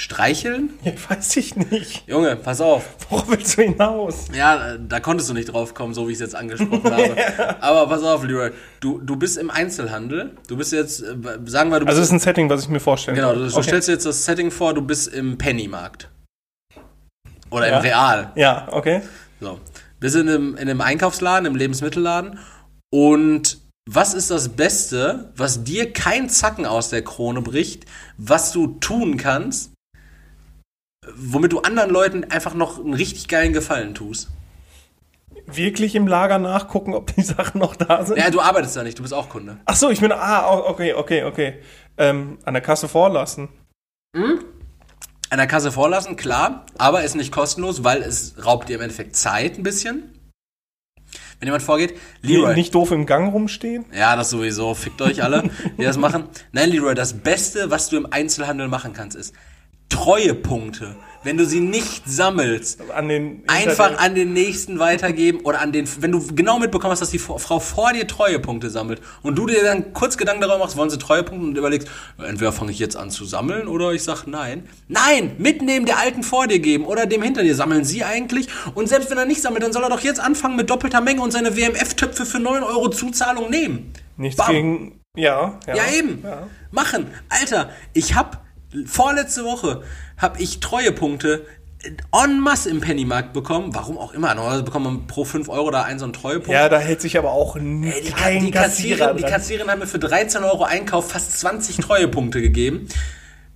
Streicheln? 0.00 0.70
Ja, 0.82 0.92
weiß 1.10 1.36
ich 1.36 1.56
nicht. 1.56 2.08
Junge, 2.08 2.34
pass 2.34 2.62
auf. 2.62 2.84
Worauf 3.10 3.28
willst 3.28 3.58
du 3.58 3.62
hinaus? 3.62 4.28
Ja, 4.34 4.72
äh, 4.72 4.78
da 4.80 4.98
konntest 4.98 5.28
du 5.28 5.34
nicht 5.34 5.52
drauf 5.52 5.74
kommen, 5.74 5.92
so 5.92 6.08
wie 6.08 6.12
ich 6.12 6.16
es 6.16 6.20
jetzt 6.20 6.34
angesprochen 6.34 6.84
habe. 6.90 7.62
Aber 7.62 7.86
pass 7.86 8.02
auf, 8.02 8.24
Leroy. 8.24 8.50
Du, 8.80 8.98
du 8.98 9.16
bist 9.16 9.36
im 9.36 9.50
Einzelhandel. 9.50 10.30
Du 10.48 10.56
bist 10.56 10.72
jetzt, 10.72 11.02
äh, 11.02 11.14
sagen 11.44 11.70
wir, 11.70 11.80
du 11.80 11.84
bist. 11.84 11.88
Also 11.90 12.00
es 12.00 12.06
ist 12.08 12.12
ein 12.12 12.18
Setting, 12.20 12.48
was 12.48 12.62
ich 12.62 12.68
mir 12.70 12.80
vorstellen 12.80 13.14
genau, 13.14 13.34
du, 13.34 13.40
du 13.46 13.52
Okay. 13.52 13.62
stellst 13.62 13.88
dir 13.88 13.92
jetzt 13.92 14.06
das 14.06 14.24
Setting 14.24 14.50
vor, 14.50 14.72
du 14.72 14.80
bist 14.80 15.08
im 15.08 15.36
Pennymarkt. 15.36 16.08
Oder 17.50 17.68
Ja. 17.68 17.76
im 17.76 17.82
Real. 17.82 18.32
Ja, 18.36 18.68
okay. 18.70 19.02
So. 19.38 19.60
Bist 19.98 20.16
in 20.16 20.28
einem, 20.30 20.54
in 20.54 20.60
einem 20.70 20.80
Einkaufsladen, 20.80 21.44
im 21.46 21.56
Lebensmittelladen. 21.56 22.38
Und 22.90 23.58
was 23.86 24.14
ist 24.14 24.30
das 24.30 24.48
Beste, 24.50 25.30
was 25.36 25.62
dir 25.64 25.92
kein 25.92 26.30
Zacken 26.30 26.64
aus 26.64 26.88
der 26.88 27.02
Krone 27.02 27.42
bricht, 27.42 27.84
was 28.16 28.52
du 28.52 28.78
tun 28.80 29.18
kannst, 29.18 29.72
womit 31.14 31.52
du 31.52 31.60
anderen 31.60 31.90
Leuten 31.90 32.24
einfach 32.24 32.54
noch 32.54 32.78
einen 32.78 32.94
richtig 32.94 33.28
geilen 33.28 33.52
Gefallen 33.52 33.94
tust? 33.94 34.28
Wirklich 35.46 35.94
im 35.94 36.06
Lager 36.06 36.38
nachgucken, 36.38 36.94
ob 36.94 37.14
die 37.14 37.22
Sachen 37.22 37.60
noch 37.60 37.76
da 37.76 38.04
sind? 38.04 38.18
Ja, 38.18 38.30
du 38.30 38.40
arbeitest 38.40 38.76
da 38.76 38.82
nicht, 38.82 38.98
du 38.98 39.02
bist 39.02 39.14
auch 39.14 39.28
Kunde. 39.28 39.58
Ach 39.64 39.76
so, 39.76 39.90
ich 39.90 40.00
bin, 40.00 40.12
ah, 40.12 40.50
okay, 40.50 40.94
okay, 40.94 41.24
okay. 41.24 41.60
Ähm, 41.96 42.38
an 42.44 42.54
der 42.54 42.62
Kasse 42.62 42.88
vorlassen. 42.88 43.48
An 44.12 45.38
der 45.38 45.46
Kasse 45.46 45.70
vorlassen, 45.72 46.16
klar, 46.16 46.66
aber 46.78 47.04
ist 47.04 47.14
nicht 47.14 47.32
kostenlos, 47.32 47.84
weil 47.84 48.02
es 48.02 48.34
raubt 48.44 48.68
dir 48.68 48.76
im 48.76 48.82
Endeffekt 48.82 49.16
Zeit 49.16 49.58
ein 49.58 49.62
bisschen. 49.62 50.14
Wenn 51.38 51.46
jemand 51.46 51.62
vorgeht, 51.62 51.98
Leroy. 52.20 52.54
Nicht 52.54 52.74
doof 52.74 52.90
im 52.90 53.06
Gang 53.06 53.32
rumstehen. 53.32 53.86
Ja, 53.96 54.14
das 54.14 54.28
sowieso. 54.28 54.74
Fickt 54.74 55.00
euch 55.00 55.22
alle, 55.22 55.48
die 55.78 55.84
das 55.84 55.96
machen. 55.98 56.24
Nein, 56.52 56.70
Leroy, 56.70 56.94
das 56.94 57.14
Beste, 57.14 57.70
was 57.70 57.88
du 57.88 57.96
im 57.96 58.12
Einzelhandel 58.12 58.68
machen 58.68 58.92
kannst, 58.92 59.16
ist 59.16 59.34
Treuepunkte. 59.90 60.96
Wenn 61.22 61.36
du 61.36 61.44
sie 61.44 61.60
nicht 61.60 62.08
sammelst, 62.08 62.80
An 62.96 63.08
den 63.08 63.42
einfach 63.46 63.98
an 63.98 64.14
den 64.14 64.32
nächsten 64.32 64.78
weitergeben 64.78 65.40
oder 65.40 65.60
an 65.60 65.70
den, 65.70 65.86
wenn 66.00 66.12
du 66.12 66.26
genau 66.34 66.58
mitbekommst, 66.58 67.02
dass 67.02 67.10
die 67.10 67.18
Frau 67.18 67.60
vor 67.60 67.92
dir 67.92 68.06
Treuepunkte 68.06 68.70
sammelt 68.70 69.02
und 69.22 69.36
du 69.36 69.46
dir 69.46 69.62
dann 69.62 69.92
kurz 69.92 70.16
Gedanken 70.16 70.40
darüber 70.40 70.56
machst, 70.58 70.78
wollen 70.78 70.88
sie 70.88 70.96
Treuepunkte 70.96 71.46
und 71.46 71.58
überlegst, 71.58 71.88
entweder 72.16 72.52
fange 72.52 72.70
ich 72.70 72.78
jetzt 72.78 72.96
an 72.96 73.10
zu 73.10 73.26
sammeln 73.26 73.68
oder 73.68 73.92
ich 73.92 74.02
sag 74.02 74.26
nein. 74.26 74.66
Nein, 74.88 75.32
mitnehmen 75.36 75.84
der 75.84 75.98
Alten 75.98 76.22
vor 76.22 76.46
dir 76.46 76.58
geben 76.58 76.86
oder 76.86 77.04
dem 77.04 77.20
hinter 77.20 77.42
dir 77.42 77.54
sammeln 77.54 77.84
sie 77.84 78.02
eigentlich 78.02 78.48
und 78.74 78.88
selbst 78.88 79.10
wenn 79.10 79.18
er 79.18 79.26
nicht 79.26 79.42
sammelt, 79.42 79.62
dann 79.62 79.74
soll 79.74 79.82
er 79.82 79.90
doch 79.90 80.00
jetzt 80.00 80.20
anfangen 80.20 80.56
mit 80.56 80.70
doppelter 80.70 81.02
Menge 81.02 81.20
und 81.20 81.32
seine 81.32 81.54
WMF-Töpfe 81.54 82.24
für 82.24 82.40
9 82.40 82.62
Euro 82.62 82.88
Zuzahlung 82.88 83.50
nehmen. 83.50 83.92
Nichts 84.16 84.38
Bam. 84.38 84.52
gegen. 84.52 85.00
Ja, 85.16 85.58
ja. 85.66 85.74
Ja, 85.74 85.82
eben. 85.98 86.22
Ja. 86.22 86.46
Machen. 86.70 87.08
Alter, 87.28 87.70
ich 87.92 88.14
hab 88.14 88.42
vorletzte 88.86 89.44
Woche 89.44 89.82
hab 90.16 90.38
ich 90.40 90.60
Treuepunkte 90.60 91.46
en 92.12 92.40
masse 92.40 92.68
im 92.68 92.80
Pennymarkt 92.80 93.32
bekommen. 93.32 93.74
Warum 93.74 93.96
auch 93.96 94.12
immer. 94.12 94.34
Normalerweise 94.34 94.64
bekommt 94.64 94.84
man 94.84 95.06
pro 95.06 95.24
5 95.24 95.48
Euro 95.48 95.70
da 95.70 95.82
einen 95.82 95.98
so 95.98 96.04
einen 96.04 96.12
Treuepunkt. 96.12 96.50
Ja, 96.50 96.68
da 96.68 96.78
hält 96.78 97.00
sich 97.00 97.16
aber 97.16 97.32
auch 97.32 97.56
n- 97.56 97.84
Ey, 97.84 98.02
die, 98.02 98.10
kein 98.10 98.44
die, 98.44 98.50
Kassierer 98.50 98.98
Kassiererin, 98.98 99.16
die. 99.16 99.22
Kassiererin 99.22 99.70
hat 99.70 99.78
mir 99.78 99.86
für 99.86 99.98
13 99.98 100.44
Euro 100.44 100.64
Einkauf 100.64 101.10
fast 101.10 101.40
20 101.40 101.78
Treuepunkte 101.78 102.42
gegeben. 102.42 102.88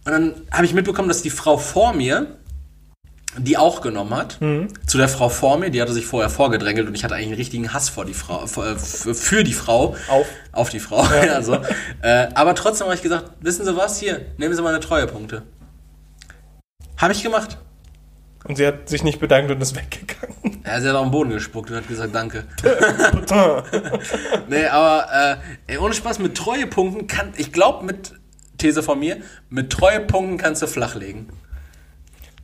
Und 0.07 0.13
dann 0.13 0.35
habe 0.51 0.65
ich 0.65 0.73
mitbekommen, 0.73 1.09
dass 1.09 1.21
die 1.23 1.31
Frau 1.31 1.59
vor 1.59 1.93
mir 1.93 2.39
die 3.39 3.57
auch 3.57 3.81
genommen 3.81 4.15
hat. 4.15 4.41
Mhm. 4.41 4.69
Zu 4.87 4.99
der 4.99 5.09
Frau 5.09 5.29
vor 5.29 5.59
mir, 5.59 5.71
die 5.71 5.83
hatte 5.83 5.93
sich 5.93 6.07
vorher 6.07 6.31
vorgedrängelt 6.31 6.87
und 6.87 6.95
ich 6.95 7.05
hatte 7.05 7.15
eigentlich 7.15 7.29
einen 7.29 7.37
richtigen 7.37 7.73
Hass 7.73 7.89
vor 7.89 8.05
die 8.05 8.15
Frau, 8.15 8.45
äh, 8.45 8.77
für, 8.77 9.45
die 9.45 9.53
Frau. 9.53 9.97
Auf. 10.09 10.27
Auf 10.53 10.69
die 10.71 10.81
Frau, 10.81 11.05
ja. 11.05 11.43
so. 11.43 11.59
äh, 12.03 12.29
aber 12.35 12.55
trotzdem 12.55 12.87
habe 12.87 12.95
ich 12.95 13.03
gesagt, 13.03 13.31
wissen 13.41 13.65
Sie 13.65 13.77
was, 13.77 13.99
hier, 13.99 14.21
nehmen 14.39 14.55
Sie 14.55 14.63
meine 14.63 14.81
Treuepunkte. 14.81 15.43
Habe 16.97 17.13
ich 17.13 17.23
gemacht. 17.23 17.59
Und 18.47 18.57
sie 18.57 18.67
hat 18.67 18.91
sich 18.91 19.03
nicht 19.03 19.21
bedankt 19.21 19.51
und 19.51 19.61
ist 19.63 19.75
weggegangen. 19.75 20.63
Ja, 20.67 20.79
sie 20.79 20.89
hat 20.89 20.97
auf 20.97 21.05
den 21.05 21.11
Boden 21.11 21.31
gespuckt 21.31 21.71
und 21.71 21.77
hat 21.77 21.89
gesagt, 21.89 22.15
danke. 22.15 22.45
nee, 24.49 24.67
aber 24.67 25.41
äh, 25.67 25.73
ey, 25.73 25.79
ohne 25.79 25.95
Spaß, 25.95 26.19
mit 26.19 26.37
Treuepunkten 26.37 27.07
kann, 27.07 27.33
ich 27.37 27.53
glaube 27.53 27.87
mit, 27.87 28.13
These 28.59 28.83
von 28.83 28.99
mir, 28.99 29.17
mit 29.49 29.71
Treuepunkten 29.71 30.37
kannst 30.37 30.61
du 30.61 30.67
flachlegen. 30.67 31.31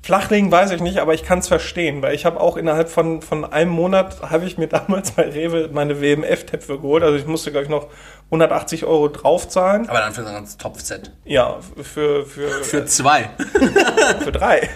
Flachlegen 0.03 0.51
weiß 0.51 0.71
ich 0.71 0.81
nicht, 0.81 0.99
aber 0.99 1.13
ich 1.13 1.25
kann 1.25 1.41
es 1.41 1.49
verstehen, 1.49 2.01
weil 2.01 2.15
ich 2.15 2.25
habe 2.25 2.41
auch 2.41 2.57
innerhalb 2.57 2.89
von, 2.89 3.21
von 3.21 3.45
einem 3.45 3.71
Monat, 3.71 4.23
habe 4.23 4.47
ich 4.47 4.57
mir 4.57 4.67
damals 4.67 5.11
bei 5.11 5.29
Rewe 5.29 5.69
meine 5.73 6.01
WMF-Töpfe 6.01 6.79
geholt. 6.79 7.03
Also 7.03 7.17
ich 7.19 7.27
musste, 7.27 7.51
glaube 7.51 7.65
ich, 7.65 7.71
noch 7.71 7.89
180 8.27 8.87
Euro 8.87 9.09
draufzahlen. 9.09 9.89
Aber 9.91 9.99
dann 9.99 10.15
für 10.15 10.23
so 10.23 10.29
ein 10.29 10.35
ganzes 10.35 10.57
Topfset. 10.57 11.13
Ja, 11.25 11.59
für, 11.83 12.25
für, 12.25 12.49
Für 12.49 12.87
zwei. 12.87 13.29
für 14.21 14.33
drei. 14.33 14.71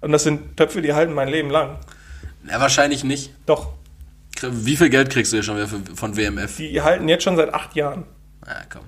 Und 0.00 0.10
das 0.12 0.24
sind 0.24 0.56
Töpfe, 0.56 0.82
die 0.82 0.92
halten 0.94 1.12
mein 1.14 1.28
Leben 1.28 1.50
lang. 1.50 1.78
Ja, 2.50 2.60
wahrscheinlich 2.60 3.04
nicht. 3.04 3.32
Doch, 3.46 3.68
Wie 4.42 4.76
viel 4.76 4.90
Geld 4.90 5.10
kriegst 5.10 5.32
du 5.32 5.36
hier 5.36 5.44
schon 5.44 5.56
wieder 5.56 5.68
von 5.94 6.16
WMF? 6.16 6.56
die 6.56 6.82
halten 6.82 7.08
jetzt 7.08 7.22
schon 7.22 7.36
seit 7.36 7.54
acht 7.54 7.76
Jahren. 7.76 8.04
Ja, 8.44 8.54
komm. 8.70 8.82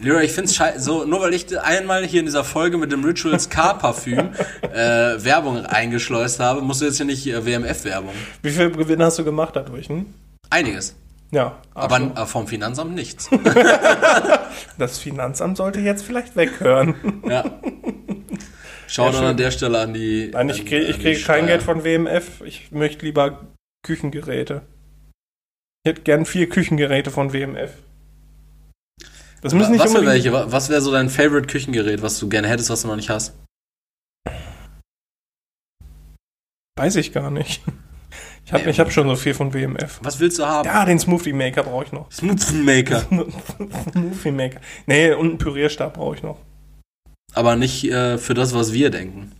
Leroy, 0.00 0.24
ich 0.24 0.32
find's 0.32 0.56
scheiße, 0.56 0.80
so, 0.80 1.04
nur 1.04 1.20
weil 1.20 1.34
ich 1.34 1.58
einmal 1.60 2.06
hier 2.06 2.20
in 2.20 2.26
dieser 2.26 2.44
Folge 2.44 2.78
mit 2.78 2.90
dem 2.90 3.04
Rituals 3.04 3.50
K-Parfüm 3.50 4.30
äh, 4.62 5.22
Werbung 5.22 5.66
eingeschleust 5.66 6.40
habe, 6.40 6.62
musst 6.62 6.80
du 6.80 6.86
jetzt 6.86 6.96
hier 6.96 7.06
nicht 7.06 7.26
äh, 7.26 7.44
WMF-Werbung. 7.44 8.14
Wie 8.42 8.50
viel 8.50 8.70
Gewinn 8.70 9.02
hast 9.02 9.18
du 9.18 9.24
gemacht 9.24 9.56
dadurch? 9.56 9.88
Hm? 9.88 10.06
Einiges. 10.48 10.96
Ja, 11.32 11.58
Aber 11.74 11.96
Arschloch. 11.96 12.16
äh, 12.22 12.26
vom 12.26 12.46
Finanzamt 12.46 12.94
nichts. 12.94 13.28
das 14.78 14.98
Finanzamt 14.98 15.58
sollte 15.58 15.80
jetzt 15.80 16.02
vielleicht 16.04 16.34
weghören. 16.34 16.94
ja. 17.28 17.44
Schau 18.88 19.12
dann 19.12 19.24
an 19.24 19.36
der 19.36 19.52
Stelle 19.52 19.78
an 19.78 19.94
die. 19.94 20.30
Nein, 20.32 20.48
ich 20.48 20.66
kriege 20.66 20.92
kriege 20.94 21.20
kein. 21.20 21.46
Geld 21.46 21.62
von 21.62 21.84
WMF. 21.84 22.40
Ich 22.44 22.72
möchte 22.72 23.06
lieber 23.06 23.46
Küchengeräte. 23.86 24.62
Ich 25.84 25.90
hätte 25.90 26.02
gern 26.02 26.26
vier 26.26 26.48
Küchengeräte 26.48 27.12
von 27.12 27.32
WMF. 27.32 27.70
Das 29.42 29.54
müssen 29.54 29.72
nicht 29.72 29.84
Was 29.84 29.92
für 29.94 30.04
welche? 30.04 30.32
Wa- 30.32 30.46
Was 30.50 30.68
wäre 30.68 30.80
so 30.82 30.92
dein 30.92 31.08
Favorite 31.08 31.46
Küchengerät, 31.46 32.02
was 32.02 32.18
du 32.18 32.28
gerne 32.28 32.48
hättest, 32.48 32.68
was 32.70 32.82
du 32.82 32.88
noch 32.88 32.96
nicht 32.96 33.10
hast? 33.10 33.34
Weiß 36.78 36.96
ich 36.96 37.12
gar 37.12 37.30
nicht. 37.30 37.62
Ich 38.46 38.52
habe 38.54 38.72
hab 38.72 38.90
schon 38.90 39.06
so 39.06 39.14
viel 39.14 39.32
von 39.32 39.54
WMF. 39.54 40.00
Was 40.02 40.18
willst 40.18 40.40
du 40.40 40.44
haben? 40.44 40.66
Ja, 40.66 40.84
den 40.84 40.98
Smoothie 40.98 41.32
Maker 41.32 41.62
brauche 41.62 41.84
ich 41.84 41.92
noch. 41.92 42.10
Smoothie 42.12 42.54
Maker. 42.56 43.00
Smoothie 43.92 44.32
Maker. 44.32 44.60
Nee, 44.86 45.12
und 45.12 45.28
einen 45.28 45.38
Pürierstab 45.38 45.94
brauche 45.94 46.16
ich 46.16 46.22
noch. 46.24 46.40
Aber 47.34 47.54
nicht 47.54 47.84
äh, 47.84 48.18
für 48.18 48.34
das, 48.34 48.52
was 48.52 48.72
wir 48.72 48.90
denken. 48.90 49.30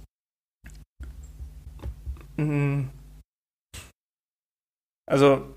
Mm. 2.36 2.82
Also, 5.06 5.56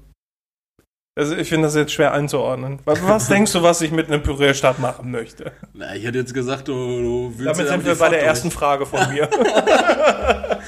Also 1.15 1.35
ich 1.35 1.47
finde 1.47 1.67
das 1.67 1.75
jetzt 1.75 1.91
schwer 1.93 2.11
einzuordnen. 2.11 2.79
Was, 2.85 3.03
was 3.03 3.27
denkst 3.27 3.51
du, 3.51 3.61
was 3.61 3.81
ich 3.81 3.91
mit 3.91 4.07
einem 4.07 4.23
Pürierstab 4.23 4.79
machen 4.79 5.11
möchte? 5.11 5.51
Na, 5.73 5.95
ich 5.95 6.03
hätte 6.05 6.17
jetzt 6.17 6.33
gesagt, 6.33 6.67
du, 6.67 6.73
du 6.73 7.33
willst 7.37 7.59
Damit 7.59 7.67
sind 7.71 7.85
wir 7.85 7.95
bei 7.95 8.09
der 8.09 8.19
durch. 8.19 8.27
ersten 8.29 8.49
Frage 8.49 8.85
von 8.87 8.99
mir. 9.13 9.29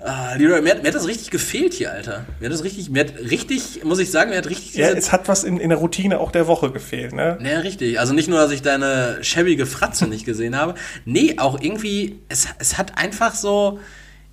Ah, 0.00 0.34
Leroy, 0.36 0.62
mir, 0.62 0.70
hat- 0.70 0.82
mir 0.82 0.88
hat 0.88 0.94
das 0.94 1.08
richtig 1.08 1.30
gefehlt 1.30 1.74
hier, 1.74 1.90
Alter. 1.92 2.24
Mir 2.38 2.46
hat 2.46 2.52
das 2.54 2.62
richtig, 2.62 2.88
mir 2.88 3.00
hat 3.00 3.14
richtig, 3.18 3.82
muss 3.84 3.98
ich 3.98 4.12
sagen, 4.12 4.30
mir 4.30 4.38
hat 4.38 4.48
richtig 4.48 4.74
ja, 4.74 4.90
es 4.90 5.10
hat 5.10 5.26
was 5.26 5.42
in, 5.42 5.58
in 5.58 5.70
der 5.70 5.78
Routine 5.78 6.20
auch 6.20 6.30
der 6.30 6.46
Woche 6.46 6.70
gefehlt, 6.70 7.12
ne? 7.12 7.36
Ja, 7.42 7.58
richtig. 7.58 7.98
Also 7.98 8.14
nicht 8.14 8.28
nur, 8.28 8.38
dass 8.38 8.52
ich 8.52 8.62
deine 8.62 9.18
schäbige 9.22 9.66
Fratze 9.66 10.06
nicht 10.06 10.24
gesehen 10.24 10.56
habe. 10.56 10.74
Nee, 11.04 11.34
auch 11.38 11.60
irgendwie, 11.60 12.20
es, 12.28 12.46
es 12.60 12.78
hat 12.78 12.96
einfach 12.96 13.34
so, 13.34 13.80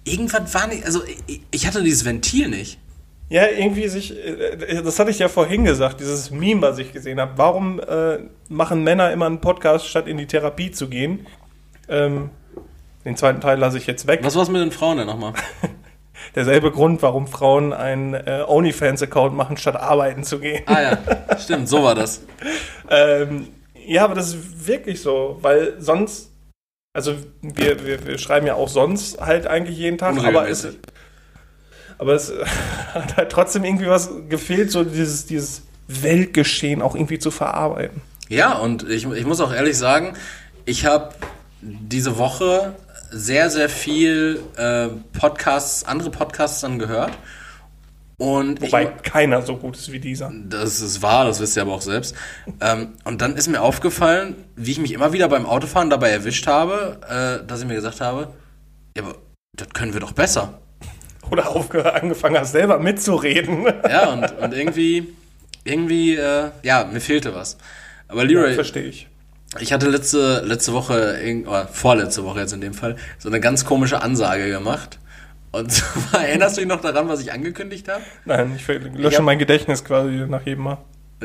irgendwas 0.04 0.54
war 0.54 0.68
nicht, 0.68 0.86
also 0.86 1.02
ich, 1.26 1.42
ich 1.50 1.66
hatte 1.68 1.82
dieses 1.82 2.06
Ventil 2.06 2.48
nicht. 2.48 2.78
Ja, 3.28 3.48
irgendwie 3.48 3.88
sich, 3.88 4.16
äh, 4.16 4.82
das 4.84 5.00
hatte 5.00 5.10
ich 5.10 5.20
ja 5.20 5.30
vorhin 5.30 5.66
gesagt, 5.66 6.00
dieses 6.00 6.30
Meme, 6.30 6.62
was 6.62 6.78
ich 6.78 6.94
gesehen 6.94 7.20
habe. 7.20 7.34
Warum 7.38 7.80
äh, 7.80 8.20
machen 8.50 8.84
Männer 8.84 9.12
immer 9.12 9.26
einen 9.26 9.42
Podcast, 9.42 9.88
statt 9.88 10.08
in 10.08 10.18
die 10.18 10.28
Therapie 10.28 10.72
zu 10.72 10.88
gehen? 10.88 11.26
Ähm, 11.88 12.30
den 13.04 13.18
zweiten 13.18 13.42
Teil 13.42 13.58
lasse 13.58 13.78
ich 13.78 13.88
jetzt 13.88 14.08
weg. 14.08 14.20
Was 14.24 14.36
war's 14.36 14.50
mit 14.50 14.62
den 14.62 14.72
Frauen 14.72 14.98
denn 14.98 15.08
nochmal? 15.08 15.34
Derselbe 16.36 16.72
Grund, 16.72 17.02
warum 17.02 17.28
Frauen 17.28 17.74
einen 17.74 18.14
äh, 18.14 18.44
OnlyFans-Account 18.48 19.36
machen, 19.36 19.58
statt 19.58 19.76
arbeiten 19.76 20.24
zu 20.24 20.40
gehen. 20.40 20.64
Ah 20.66 20.82
ja, 20.82 20.98
stimmt, 21.40 21.70
so 21.70 21.84
war 21.84 21.96
das. 21.96 22.22
Ähm, 22.88 23.48
ja, 23.88 24.04
aber 24.04 24.14
das 24.14 24.28
ist 24.28 24.68
wirklich 24.68 25.02
so, 25.02 25.40
weil 25.42 25.74
sonst, 25.82 26.32
also 26.94 27.16
wir, 27.42 27.84
wir, 27.84 28.06
wir 28.06 28.20
schreiben 28.20 28.46
ja 28.46 28.54
auch 28.54 28.70
sonst 28.70 29.20
halt 29.20 29.48
eigentlich 29.48 29.80
jeden 29.80 29.98
Tag, 29.98 30.24
aber 30.24 30.48
es. 30.48 30.68
Aber 31.98 32.14
es 32.14 32.32
hat 32.94 33.18
halt 33.18 33.32
trotzdem 33.32 33.64
irgendwie 33.64 33.88
was 33.88 34.10
gefehlt, 34.30 34.72
so 34.72 34.84
dieses, 34.84 35.26
dieses 35.26 35.64
Weltgeschehen 35.88 36.82
auch 36.82 36.96
irgendwie 36.96 37.20
zu 37.20 37.32
verarbeiten. 37.32 38.02
Ja, 38.28 38.54
und 38.54 38.90
ich, 38.90 39.06
ich 39.06 39.26
muss 39.26 39.40
auch 39.40 39.54
ehrlich 39.54 39.78
sagen, 39.78 40.14
ich 40.66 40.86
habe 40.86 41.14
diese 41.62 42.18
Woche 42.18 42.76
sehr, 43.12 43.50
sehr 43.50 43.70
viel 43.70 44.42
äh, 44.58 44.88
Podcasts, 45.18 45.84
andere 45.84 46.10
Podcasts 46.10 46.62
dann 46.62 46.80
gehört. 46.80 47.12
Und 48.18 48.64
ich, 48.64 48.72
Wobei 48.72 48.86
keiner 48.86 49.42
so 49.42 49.58
gut 49.58 49.76
ist 49.76 49.92
wie 49.92 50.00
dieser. 50.00 50.32
Das 50.48 50.80
ist 50.80 51.02
wahr, 51.02 51.26
das 51.26 51.40
wisst 51.40 51.58
ihr 51.58 51.64
aber 51.64 51.74
auch 51.74 51.82
selbst. 51.82 52.16
Ähm, 52.62 52.94
und 53.04 53.22
dann 53.22 53.36
ist 53.36 53.48
mir 53.48 53.62
aufgefallen, 53.62 54.36
wie 54.56 54.72
ich 54.72 54.80
mich 54.80 54.94
immer 54.94 55.12
wieder 55.12 55.28
beim 55.28 55.46
Autofahren 55.46 55.90
dabei 55.90 56.12
erwischt 56.12 56.48
habe, 56.48 57.00
äh, 57.10 57.46
dass 57.46 57.62
ich 57.62 57.68
mir 57.68 57.76
gesagt 57.76 58.00
habe, 58.00 58.30
ja, 58.96 59.04
aber 59.04 59.16
das 59.58 59.70
können 59.70 59.94
wir 59.94 60.00
doch 60.00 60.14
besser. 60.14 60.60
Oder 61.32 61.50
aufgehört, 61.50 62.02
angefangen 62.02 62.38
hast, 62.38 62.52
selber 62.52 62.80
mitzureden. 62.80 63.66
Ja, 63.90 64.12
und, 64.14 64.32
und 64.40 64.54
irgendwie, 64.54 65.08
irgendwie, 65.64 66.16
äh, 66.16 66.50
ja, 66.64 66.84
mir 66.92 67.02
fehlte 67.02 67.34
was. 67.36 67.58
Aber 68.08 68.24
Leroy, 68.24 68.54
Verstehe 68.54 68.84
ich. 68.84 69.08
ich 69.60 69.74
hatte 69.74 69.90
letzte, 69.90 70.42
letzte 70.46 70.74
Woche, 70.74 71.18
oder 71.48 71.68
vorletzte 71.68 72.24
Woche 72.24 72.42
jetzt 72.42 72.54
in 72.54 72.62
dem 72.62 72.74
Fall, 72.74 72.96
so 73.18 73.30
eine 73.30 73.40
ganz 73.40 73.66
komische 73.66 74.02
Ansage 74.02 74.50
gemacht. 74.50 75.00
Und 75.52 75.72
zwar, 75.72 76.22
erinnerst 76.28 76.58
du 76.58 76.62
dich 76.62 76.68
noch 76.70 76.82
daran, 76.82 77.08
was 77.08 77.22
ich 77.22 77.32
angekündigt 77.32 77.88
habe? 77.88 78.02
Nein, 78.26 78.54
ich 78.56 78.68
lösche 78.68 79.18
hab- 79.18 79.24
mein 79.24 79.40
Gedächtnis 79.40 79.84
quasi 79.84 80.26
nach 80.28 80.46
jedem 80.46 80.64
Mal. 80.66 80.78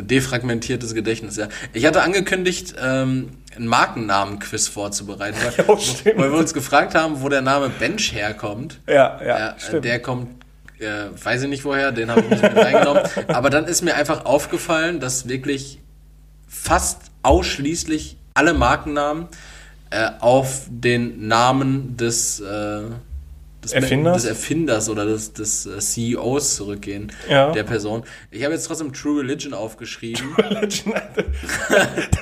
Defragmentiertes 0.02 0.94
Gedächtnis, 0.94 1.36
ja. 1.36 1.48
Ich 1.72 1.86
hatte 1.86 2.02
angekündigt, 2.02 2.74
ähm, 2.80 3.30
einen 3.56 3.66
Markennamen-Quiz 3.66 4.68
vorzubereiten, 4.68 5.36
weil, 5.42 5.66
Ja, 5.66 5.78
stimmt. 5.80 6.18
weil 6.18 6.32
wir 6.32 6.38
uns 6.38 6.54
gefragt 6.54 6.94
haben, 6.94 7.20
wo 7.22 7.28
der 7.28 7.42
Name 7.42 7.68
Bench 7.70 8.12
herkommt. 8.12 8.80
Ja, 8.86 9.20
ja, 9.20 9.38
Ja, 9.38 9.54
stimmt. 9.58 9.84
der 9.84 10.00
kommt, 10.00 10.44
äh, 10.78 10.86
weiß 11.22 11.42
ich 11.42 11.48
nicht 11.48 11.64
woher, 11.64 11.92
den 11.92 12.10
habe 12.10 12.20
ich 12.22 12.30
nicht 12.30 12.42
mit 12.42 12.56
reingenommen. 12.56 13.02
Aber 13.28 13.50
dann 13.50 13.66
ist 13.66 13.82
mir 13.82 13.94
einfach 13.94 14.24
aufgefallen, 14.24 15.00
dass 15.00 15.28
wirklich 15.28 15.78
fast 16.48 17.02
ausschließlich 17.22 18.16
alle 18.34 18.54
Markennamen 18.54 19.26
äh, 19.90 20.08
auf 20.20 20.62
den 20.68 21.26
Namen 21.26 21.96
des, 21.96 22.40
äh, 22.40 22.82
des 23.64 23.72
Erfinders? 23.72 24.22
des 24.22 24.30
Erfinders 24.30 24.88
oder 24.88 25.04
des, 25.04 25.32
des 25.32 25.66
äh, 25.66 25.78
CEOs 25.78 26.56
zurückgehen, 26.56 27.12
Ja. 27.28 27.52
der 27.52 27.62
Person. 27.64 28.04
Ich 28.30 28.42
habe 28.44 28.54
jetzt 28.54 28.66
trotzdem 28.66 28.92
True 28.92 29.20
Religion 29.20 29.52
aufgeschrieben. 29.54 30.34
Religion. 30.38 30.94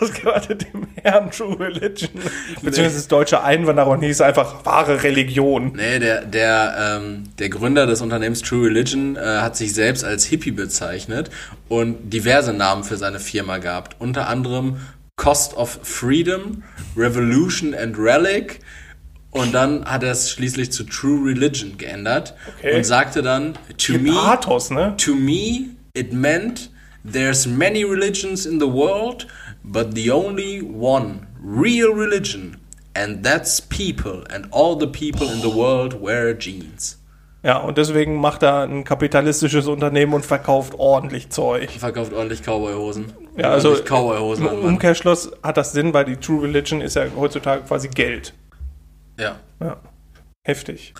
Das 0.00 0.12
gehörte 0.12 0.56
dem 0.56 0.86
Herrn 1.02 1.30
True 1.30 1.58
Religion. 1.58 2.10
Beziehungsweise 2.62 2.96
das 2.96 3.08
deutsche 3.08 3.42
Einwanderer 3.42 3.88
und 3.88 4.02
hieß 4.02 4.20
einfach 4.20 4.64
wahre 4.64 5.02
Religion. 5.02 5.72
Nee, 5.76 5.98
der, 5.98 6.24
der, 6.24 7.00
ähm, 7.00 7.24
der 7.38 7.48
Gründer 7.48 7.86
des 7.86 8.00
Unternehmens 8.00 8.42
True 8.42 8.66
Religion 8.66 9.16
äh, 9.16 9.20
hat 9.20 9.56
sich 9.56 9.74
selbst 9.74 10.04
als 10.04 10.24
Hippie 10.24 10.50
bezeichnet 10.50 11.30
und 11.68 12.12
diverse 12.12 12.52
Namen 12.52 12.84
für 12.84 12.96
seine 12.96 13.20
Firma 13.20 13.58
gehabt. 13.58 13.96
Unter 14.00 14.28
anderem 14.28 14.76
Cost 15.16 15.56
of 15.56 15.80
Freedom, 15.82 16.62
Revolution 16.96 17.74
and 17.74 17.96
Relic. 17.98 18.60
Und 19.30 19.52
dann 19.52 19.84
hat 19.84 20.02
er 20.02 20.12
es 20.12 20.30
schließlich 20.30 20.72
zu 20.72 20.84
True 20.84 21.28
Religion 21.30 21.76
geändert 21.76 22.34
Okay. 22.58 22.76
und 22.76 22.84
sagte 22.84 23.20
dann, 23.22 23.54
to 23.76 23.92
Viel 23.92 23.98
me, 23.98 24.12
Pathos, 24.12 24.70
ne? 24.70 24.94
to 24.96 25.14
me, 25.14 25.66
it 25.94 26.12
meant 26.12 26.70
there's 27.10 27.46
many 27.46 27.84
religions 27.84 28.46
in 28.46 28.58
the 28.58 28.66
world, 28.66 29.26
but 29.62 29.94
the 29.94 30.10
only 30.10 30.62
one 30.62 31.26
real 31.44 31.92
religion, 31.94 32.56
and 32.94 33.22
that's 33.24 33.60
people, 33.60 34.24
and 34.34 34.46
all 34.50 34.78
the 34.78 34.86
people 34.86 35.26
in 35.30 35.40
the 35.42 35.54
world 35.54 36.00
wear 36.02 36.32
jeans. 36.36 36.94
Ja, 37.44 37.58
und 37.58 37.78
deswegen 37.78 38.16
macht 38.16 38.42
er 38.42 38.62
ein 38.62 38.82
kapitalistisches 38.82 39.68
Unternehmen 39.68 40.12
und 40.14 40.26
verkauft 40.26 40.74
ordentlich 40.76 41.28
Zeug. 41.30 41.70
Verkauft 41.70 42.12
ordentlich 42.12 42.42
Cowboyhosen. 42.42 43.12
Ja, 43.36 43.50
also 43.50 43.74
Cowboyhosen. 43.76 44.46
im 44.48 44.54
Mann. 44.54 44.64
Umkehrschluss 44.74 45.30
hat 45.42 45.56
das 45.56 45.72
Sinn, 45.72 45.94
weil 45.94 46.06
die 46.06 46.16
True 46.16 46.42
Religion 46.44 46.80
ist 46.80 46.96
ja 46.96 47.04
heutzutage 47.16 47.62
quasi 47.62 47.88
Geld. 47.88 48.34
Ja. 49.18 49.38
Ja. 49.60 49.76
Heftig. 50.46 50.94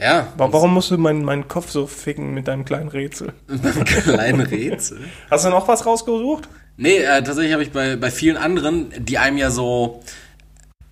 Ja. 0.00 0.32
Wa- 0.36 0.48
Warum 0.52 0.74
musst 0.74 0.90
du 0.90 0.98
meinen, 0.98 1.24
meinen 1.24 1.48
Kopf 1.48 1.70
so 1.70 1.86
ficken 1.86 2.34
mit 2.34 2.46
deinem 2.48 2.64
kleinen 2.64 2.88
Rätsel? 2.88 3.32
Ein 3.48 3.84
kleinen 3.84 4.40
Rätsel. 4.40 5.00
Hast 5.30 5.44
du 5.44 5.50
noch 5.50 5.66
was 5.68 5.86
rausgesucht? 5.86 6.48
Nee, 6.76 6.98
äh, 6.98 7.22
tatsächlich 7.22 7.52
habe 7.52 7.62
ich 7.62 7.72
bei, 7.72 7.96
bei 7.96 8.10
vielen 8.10 8.36
anderen, 8.36 8.92
die 8.98 9.18
einem 9.18 9.38
ja 9.38 9.50
so 9.50 10.00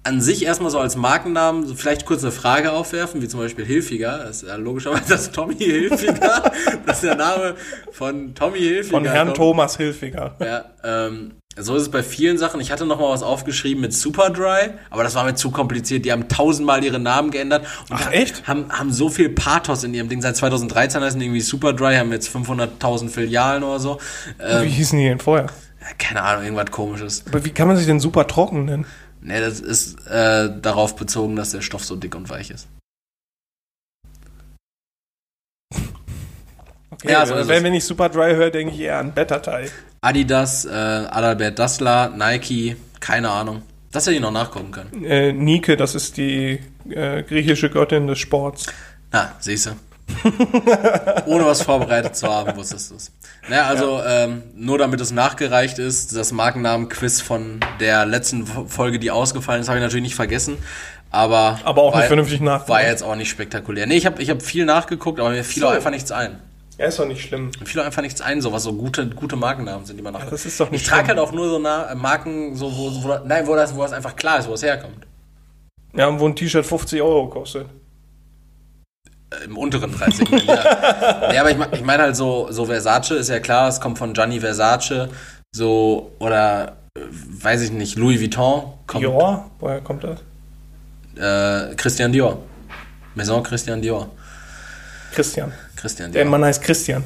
an 0.02 0.20
sich 0.20 0.44
erstmal 0.44 0.70
so 0.70 0.78
als 0.78 0.94
Markennamen 0.96 1.66
so 1.66 1.74
vielleicht 1.74 2.06
kurz 2.06 2.22
eine 2.22 2.30
Frage 2.32 2.72
aufwerfen, 2.72 3.22
wie 3.22 3.28
zum 3.28 3.40
Beispiel 3.40 3.64
Hilfiger. 3.64 4.18
Das 4.18 4.42
ist 4.42 4.48
ja 4.48 4.54
logischerweise 4.56 5.08
das 5.08 5.30
Tommy 5.32 5.56
Hilfiger. 5.56 6.52
das 6.86 6.96
ist 6.98 7.04
der 7.04 7.16
Name 7.16 7.56
von 7.92 8.34
Tommy 8.34 8.58
Hilfiger. 8.60 8.90
Von 8.98 9.04
Herrn 9.04 9.26
kommt. 9.28 9.36
Thomas 9.36 9.76
Hilfiger. 9.76 10.36
Ja, 10.40 10.64
ähm, 10.84 11.32
so 11.58 11.74
ist 11.74 11.82
es 11.82 11.90
bei 11.90 12.02
vielen 12.02 12.38
Sachen. 12.38 12.60
Ich 12.60 12.70
hatte 12.70 12.84
noch 12.86 12.98
mal 13.00 13.10
was 13.10 13.22
aufgeschrieben 13.22 13.80
mit 13.80 13.92
Superdry, 13.94 14.70
aber 14.90 15.02
das 15.02 15.14
war 15.14 15.24
mir 15.24 15.34
zu 15.34 15.50
kompliziert. 15.50 16.04
Die 16.04 16.12
haben 16.12 16.28
tausendmal 16.28 16.84
ihre 16.84 16.98
Namen 16.98 17.30
geändert 17.30 17.66
und 17.88 17.96
Ach, 17.98 18.12
echt? 18.12 18.46
haben 18.46 18.70
haben 18.70 18.92
so 18.92 19.08
viel 19.08 19.30
Pathos 19.30 19.82
in 19.84 19.94
ihrem 19.94 20.08
Ding. 20.08 20.20
Seit 20.20 20.36
2013 20.36 21.02
heißen 21.02 21.18
die 21.18 21.26
irgendwie 21.26 21.40
Superdry, 21.40 21.96
haben 21.96 22.12
jetzt 22.12 22.28
500.000 22.34 23.08
Filialen 23.08 23.62
oder 23.62 23.80
so. 23.80 23.98
Ähm, 24.38 24.64
Wie 24.64 24.68
hießen 24.68 24.98
die 24.98 25.06
denn 25.06 25.18
vorher? 25.18 25.46
keine 25.98 26.22
Ahnung, 26.22 26.44
irgendwas 26.44 26.70
Komisches. 26.70 27.24
Aber 27.28 27.44
wie 27.44 27.50
kann 27.50 27.68
man 27.68 27.76
sich 27.76 27.86
denn 27.86 28.00
super 28.00 28.26
trocken 28.26 28.64
nennen? 28.64 28.86
Nee, 29.20 29.40
das 29.40 29.60
ist 29.60 30.06
äh, 30.08 30.50
darauf 30.60 30.96
bezogen, 30.96 31.36
dass 31.36 31.50
der 31.52 31.60
Stoff 31.60 31.84
so 31.84 31.96
dick 31.96 32.14
und 32.14 32.28
weich 32.28 32.50
ist. 32.50 32.66
Ja, 37.08 37.26
so 37.26 37.34
ist 37.34 37.48
wenn, 37.48 37.62
wenn 37.64 37.74
ich 37.74 37.84
Super 37.84 38.08
Dry 38.08 38.34
höre, 38.34 38.50
denke 38.50 38.74
ich 38.74 38.80
eher 38.80 38.98
an 38.98 39.12
Betterteil. 39.12 39.70
Adidas, 40.00 40.64
äh, 40.64 40.68
Adalbert 40.70 41.58
Dassler, 41.58 42.10
Nike, 42.10 42.76
keine 43.00 43.30
Ahnung. 43.30 43.62
Das 43.92 44.06
hätte 44.06 44.16
ich 44.16 44.22
noch 44.22 44.30
nachgucken 44.32 44.70
können. 44.72 45.04
Äh, 45.04 45.32
Nike, 45.32 45.76
das 45.76 45.94
ist 45.94 46.16
die 46.16 46.60
äh, 46.90 47.22
griechische 47.22 47.70
Göttin 47.70 48.06
des 48.06 48.18
Sports. 48.18 48.66
Ah, 49.12 49.28
siehst 49.40 49.66
du. 49.66 49.70
Ohne 51.26 51.44
was 51.46 51.62
vorbereitet 51.62 52.14
zu 52.16 52.28
haben, 52.28 52.56
wusstest 52.56 52.90
du 52.90 52.96
es. 52.96 53.10
Naja, 53.48 53.66
also 53.66 54.00
ähm, 54.06 54.42
nur 54.54 54.78
damit 54.78 55.00
es 55.00 55.10
nachgereicht 55.12 55.78
ist, 55.78 56.14
das 56.16 56.32
Markennamen-Quiz 56.32 57.20
von 57.20 57.60
der 57.80 58.06
letzten 58.06 58.46
Fo- 58.46 58.66
Folge, 58.66 58.98
die 58.98 59.10
ausgefallen 59.10 59.60
ist, 59.62 59.68
habe 59.68 59.78
ich 59.78 59.82
natürlich 59.84 60.04
nicht 60.04 60.14
vergessen. 60.14 60.58
Aber, 61.10 61.58
Aber 61.64 61.82
auch 61.82 61.92
war, 61.92 62.00
nicht 62.00 62.08
vernünftig 62.08 62.40
nachgeguckt. 62.40 62.68
War 62.68 62.82
jetzt 62.86 63.02
auch 63.02 63.14
nicht 63.16 63.30
spektakulär. 63.30 63.86
Nee, 63.86 63.96
ich 63.96 64.06
habe 64.06 64.20
ich 64.20 64.28
hab 64.30 64.42
viel 64.42 64.64
nachgeguckt, 64.64 65.20
aber 65.20 65.30
mir 65.30 65.44
fiel 65.44 65.62
So. 65.62 65.68
auch 65.68 65.72
einfach 65.72 65.90
nichts 65.90 66.10
ein. 66.12 66.38
Ja, 66.78 66.86
ist 66.86 66.98
doch 66.98 67.06
nicht 67.06 67.22
schlimm. 67.22 67.50
Fiel 67.64 67.80
auch 67.80 67.86
einfach 67.86 68.02
nichts 68.02 68.20
ein, 68.20 68.42
so 68.42 68.52
was 68.52 68.64
so 68.64 68.72
gute, 68.74 69.08
gute 69.08 69.34
Markennamen 69.36 69.86
sind, 69.86 69.96
die 69.96 70.02
man 70.02 70.12
nachguckt. 70.12 70.32
das 70.32 70.44
ist 70.44 70.60
doch 70.60 70.70
nicht 70.70 70.82
Ich 70.82 70.88
trage 70.88 71.06
schlimm. 71.06 71.18
halt 71.18 71.28
auch 71.28 71.32
nur 71.32 71.48
so 71.48 71.58
na, 71.58 71.94
Marken, 71.94 72.54
so, 72.54 72.66
wo, 72.76 73.02
wo, 73.02 73.18
nein, 73.24 73.46
wo 73.46 73.54
das, 73.54 73.74
wo 73.74 73.82
das 73.82 73.92
einfach 73.92 74.14
klar 74.14 74.38
ist, 74.40 74.48
wo 74.48 74.52
es 74.54 74.62
herkommt. 74.62 75.06
Ja, 75.94 76.06
und 76.08 76.20
wo 76.20 76.26
ein 76.28 76.36
T-Shirt 76.36 76.66
50 76.66 77.00
Euro 77.00 77.28
kostet. 77.28 77.66
Im 79.44 79.56
unteren 79.58 79.90
Preissegment, 79.90 80.44
ja. 80.44 81.32
ja, 81.32 81.40
aber 81.40 81.50
ich, 81.50 81.56
ich 81.72 81.82
meine 81.82 82.04
halt 82.04 82.16
so, 82.16 82.46
so 82.50 82.66
Versace 82.66 83.12
ist 83.12 83.28
ja 83.28 83.40
klar, 83.40 83.68
es 83.68 83.80
kommt 83.80 83.98
von 83.98 84.12
Gianni 84.14 84.38
Versace, 84.40 85.08
so, 85.52 86.12
oder, 86.20 86.76
äh, 86.96 87.00
weiß 87.10 87.62
ich 87.62 87.72
nicht, 87.72 87.96
Louis 87.96 88.20
Vuitton 88.20 88.72
kommt, 88.86 89.02
Dior? 89.02 89.50
Woher 89.58 89.80
kommt 89.80 90.04
das? 90.04 90.20
äh, 91.16 91.74
Christian 91.74 92.12
Dior. 92.12 92.38
Maison 93.14 93.42
Christian 93.42 93.80
Dior. 93.82 94.08
Christian. 95.12 95.52
Christian 95.76 96.12
Der 96.12 96.22
Dior. 96.24 96.30
Mann 96.30 96.44
heißt 96.44 96.62
Christian. 96.62 97.04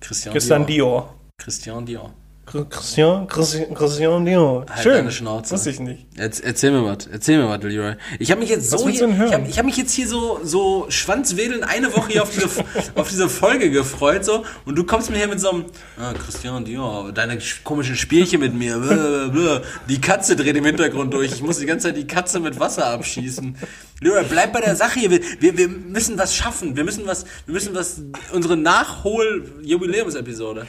Christian, 0.00 0.32
Christian 0.32 0.66
Dior. 0.66 1.14
Christian 1.38 1.84
Dior. 1.84 2.12
Christian, 2.46 3.26
Christian, 3.26 3.74
Christian 3.74 4.24
Dior. 4.24 4.64
Halt 4.70 4.82
Schön. 4.82 4.92
deine 4.94 5.10
Schnauze. 5.10 5.52
Wusste 5.54 5.70
ich 5.70 5.80
nicht. 5.80 6.06
Jetzt, 6.16 6.44
erzähl 6.44 6.70
mir 6.70 6.84
was, 6.84 7.06
erzähl 7.08 7.38
mir 7.38 7.48
was, 7.48 7.60
Leroy. 7.62 7.96
Ich 8.20 8.30
habe 8.30 8.40
mich 8.40 8.50
jetzt 8.50 8.70
so 8.70 8.88
hier, 8.88 9.08
ich 9.08 9.32
habe 9.32 9.48
hab 9.50 9.64
mich 9.64 9.76
jetzt 9.76 9.92
hier 9.92 10.06
so 10.08 10.38
so 10.44 10.86
schwanzwedelnd 10.88 11.64
eine 11.64 11.92
Woche 11.94 12.12
hier 12.12 12.22
auf 12.22 12.30
diese 12.30 12.48
auf 12.94 13.08
diese 13.08 13.28
Folge 13.28 13.70
gefreut 13.70 14.24
so 14.24 14.44
und 14.64 14.76
du 14.76 14.84
kommst 14.84 15.10
mir 15.10 15.16
hier 15.18 15.26
mit 15.28 15.40
so 15.40 15.50
einem 15.50 15.64
ah, 15.98 16.12
Christian 16.14 16.64
Dior, 16.64 17.10
deine 17.12 17.34
sch- 17.40 17.64
komischen 17.64 17.96
Spielchen 17.96 18.40
mit 18.40 18.54
mir. 18.54 18.78
blablabla. 18.78 19.62
Die 19.88 20.00
Katze 20.00 20.36
dreht 20.36 20.56
im 20.56 20.64
Hintergrund 20.64 21.12
durch. 21.12 21.32
Ich 21.32 21.42
muss 21.42 21.58
die 21.58 21.66
ganze 21.66 21.88
Zeit 21.88 21.96
die 21.96 22.06
Katze 22.06 22.38
mit 22.38 22.60
Wasser 22.60 22.86
abschießen. 22.86 23.56
Leroy, 24.00 24.24
bleib 24.28 24.52
bei 24.52 24.60
der 24.60 24.76
Sache 24.76 25.00
hier. 25.00 25.10
Wir, 25.10 25.20
wir, 25.40 25.58
wir 25.58 25.68
müssen 25.68 26.16
was 26.16 26.34
schaffen. 26.34 26.76
Wir 26.76 26.84
müssen 26.84 27.06
was 27.06 27.24
wir 27.46 27.52
müssen 27.54 27.74
was 27.74 28.02
unsere 28.32 28.56
Nachhol 28.56 29.50
Jubiläumsepisode. 29.62 30.66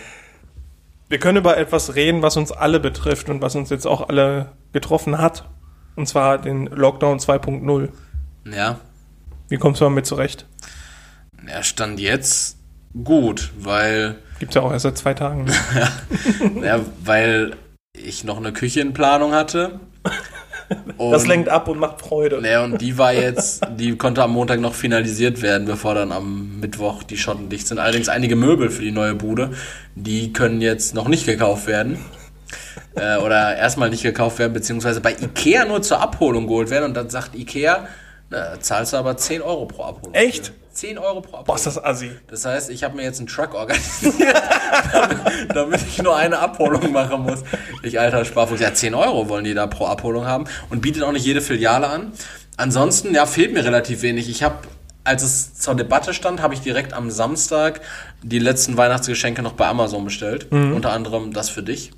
Wir 1.09 1.19
können 1.19 1.37
über 1.37 1.57
etwas 1.57 1.95
reden, 1.95 2.21
was 2.21 2.35
uns 2.35 2.51
alle 2.51 2.79
betrifft 2.79 3.29
und 3.29 3.41
was 3.41 3.55
uns 3.55 3.69
jetzt 3.69 3.87
auch 3.87 4.09
alle 4.09 4.51
getroffen 4.73 5.17
hat. 5.17 5.47
Und 5.95 6.07
zwar 6.07 6.37
den 6.37 6.67
Lockdown 6.67 7.19
2.0. 7.19 7.89
Ja. 8.51 8.79
Wie 9.47 9.57
kommst 9.57 9.79
du 9.79 9.85
damit 9.85 10.05
zurecht? 10.05 10.45
Er 11.45 11.63
stand 11.63 11.99
jetzt 11.99 12.57
gut, 13.03 13.51
weil 13.57 14.17
Gibt's 14.39 14.55
ja 14.55 14.61
auch 14.61 14.71
erst 14.71 14.83
seit 14.83 14.97
zwei 14.97 15.13
Tagen. 15.13 15.47
Ja, 16.61 16.81
weil 17.03 17.55
ich 17.93 18.23
noch 18.23 18.37
eine 18.37 18.51
Küche 18.51 18.81
in 18.81 18.93
Planung 18.93 19.33
hatte. 19.33 19.79
Und, 20.97 21.11
Das 21.11 21.27
lenkt 21.27 21.49
ab 21.49 21.67
und 21.67 21.79
macht 21.79 22.01
Freude. 22.01 22.41
Nee, 22.41 22.57
und 22.57 22.81
die 22.81 22.97
war 22.97 23.13
jetzt, 23.13 23.65
die 23.77 23.95
konnte 23.95 24.23
am 24.23 24.31
Montag 24.31 24.59
noch 24.59 24.73
finalisiert 24.73 25.41
werden, 25.41 25.65
bevor 25.65 25.95
dann 25.95 26.11
am 26.11 26.59
Mittwoch 26.59 27.03
die 27.03 27.17
Schotten 27.17 27.49
dicht 27.49 27.67
sind. 27.67 27.79
Allerdings 27.79 28.09
einige 28.09 28.35
Möbel 28.35 28.69
für 28.69 28.81
die 28.81 28.91
neue 28.91 29.15
Bude, 29.15 29.51
die 29.95 30.33
können 30.33 30.59
jetzt 30.59 30.93
noch 30.93 31.07
nicht 31.07 31.25
gekauft 31.25 31.67
werden. 31.67 31.97
Äh, 32.95 33.17
oder 33.17 33.55
erstmal 33.55 33.89
nicht 33.89 34.03
gekauft 34.03 34.39
werden, 34.39 34.53
beziehungsweise 34.53 35.01
bei 35.01 35.13
Ikea 35.13 35.65
nur 35.65 35.81
zur 35.81 36.01
Abholung 36.01 36.47
geholt 36.47 36.69
werden. 36.69 36.85
Und 36.85 36.93
dann 36.95 37.09
sagt 37.09 37.35
Ikea, 37.35 37.87
na, 38.29 38.59
zahlst 38.59 38.93
du 38.93 38.97
aber 38.97 39.15
10 39.15 39.41
Euro 39.41 39.65
pro 39.65 39.83
Abholung. 39.83 40.13
Echt? 40.13 40.51
10 40.77 40.99
Euro 40.99 41.21
pro 41.21 41.37
Abholung. 41.37 41.45
Boah, 41.45 41.55
ist 41.55 41.65
das 41.65 41.83
assi. 41.83 42.11
Das 42.27 42.45
heißt, 42.45 42.69
ich 42.69 42.83
habe 42.83 42.95
mir 42.95 43.01
jetzt 43.01 43.17
einen 43.17 43.27
Truck 43.27 43.55
organisiert, 43.55 44.15
damit, 44.93 45.19
damit 45.55 45.81
ich 45.81 46.01
nur 46.03 46.15
eine 46.15 46.37
Abholung 46.37 46.91
machen 46.91 47.23
muss. 47.23 47.39
Ich 47.81 47.99
alter 47.99 48.23
Sparfuchs. 48.25 48.61
Ja, 48.61 48.71
10 48.71 48.93
Euro 48.93 49.27
wollen 49.27 49.43
die 49.43 49.55
da 49.55 49.65
pro 49.65 49.87
Abholung 49.87 50.25
haben 50.25 50.45
und 50.69 50.81
bietet 50.81 51.01
auch 51.01 51.11
nicht 51.11 51.25
jede 51.25 51.41
Filiale 51.41 51.87
an. 51.87 52.11
Ansonsten, 52.57 53.15
ja, 53.15 53.25
fehlt 53.25 53.53
mir 53.53 53.65
relativ 53.65 54.03
wenig. 54.03 54.29
Ich 54.29 54.43
habe, 54.43 54.55
als 55.03 55.23
es 55.23 55.55
zur 55.55 55.73
Debatte 55.73 56.13
stand, 56.13 56.43
habe 56.43 56.53
ich 56.53 56.61
direkt 56.61 56.93
am 56.93 57.09
Samstag 57.09 57.81
die 58.21 58.39
letzten 58.39 58.77
Weihnachtsgeschenke 58.77 59.41
noch 59.41 59.53
bei 59.53 59.65
Amazon 59.65 60.05
bestellt. 60.05 60.51
Unter 60.51 60.91
anderem 60.91 61.33
das 61.33 61.49
für 61.49 61.63
dich. 61.63 61.91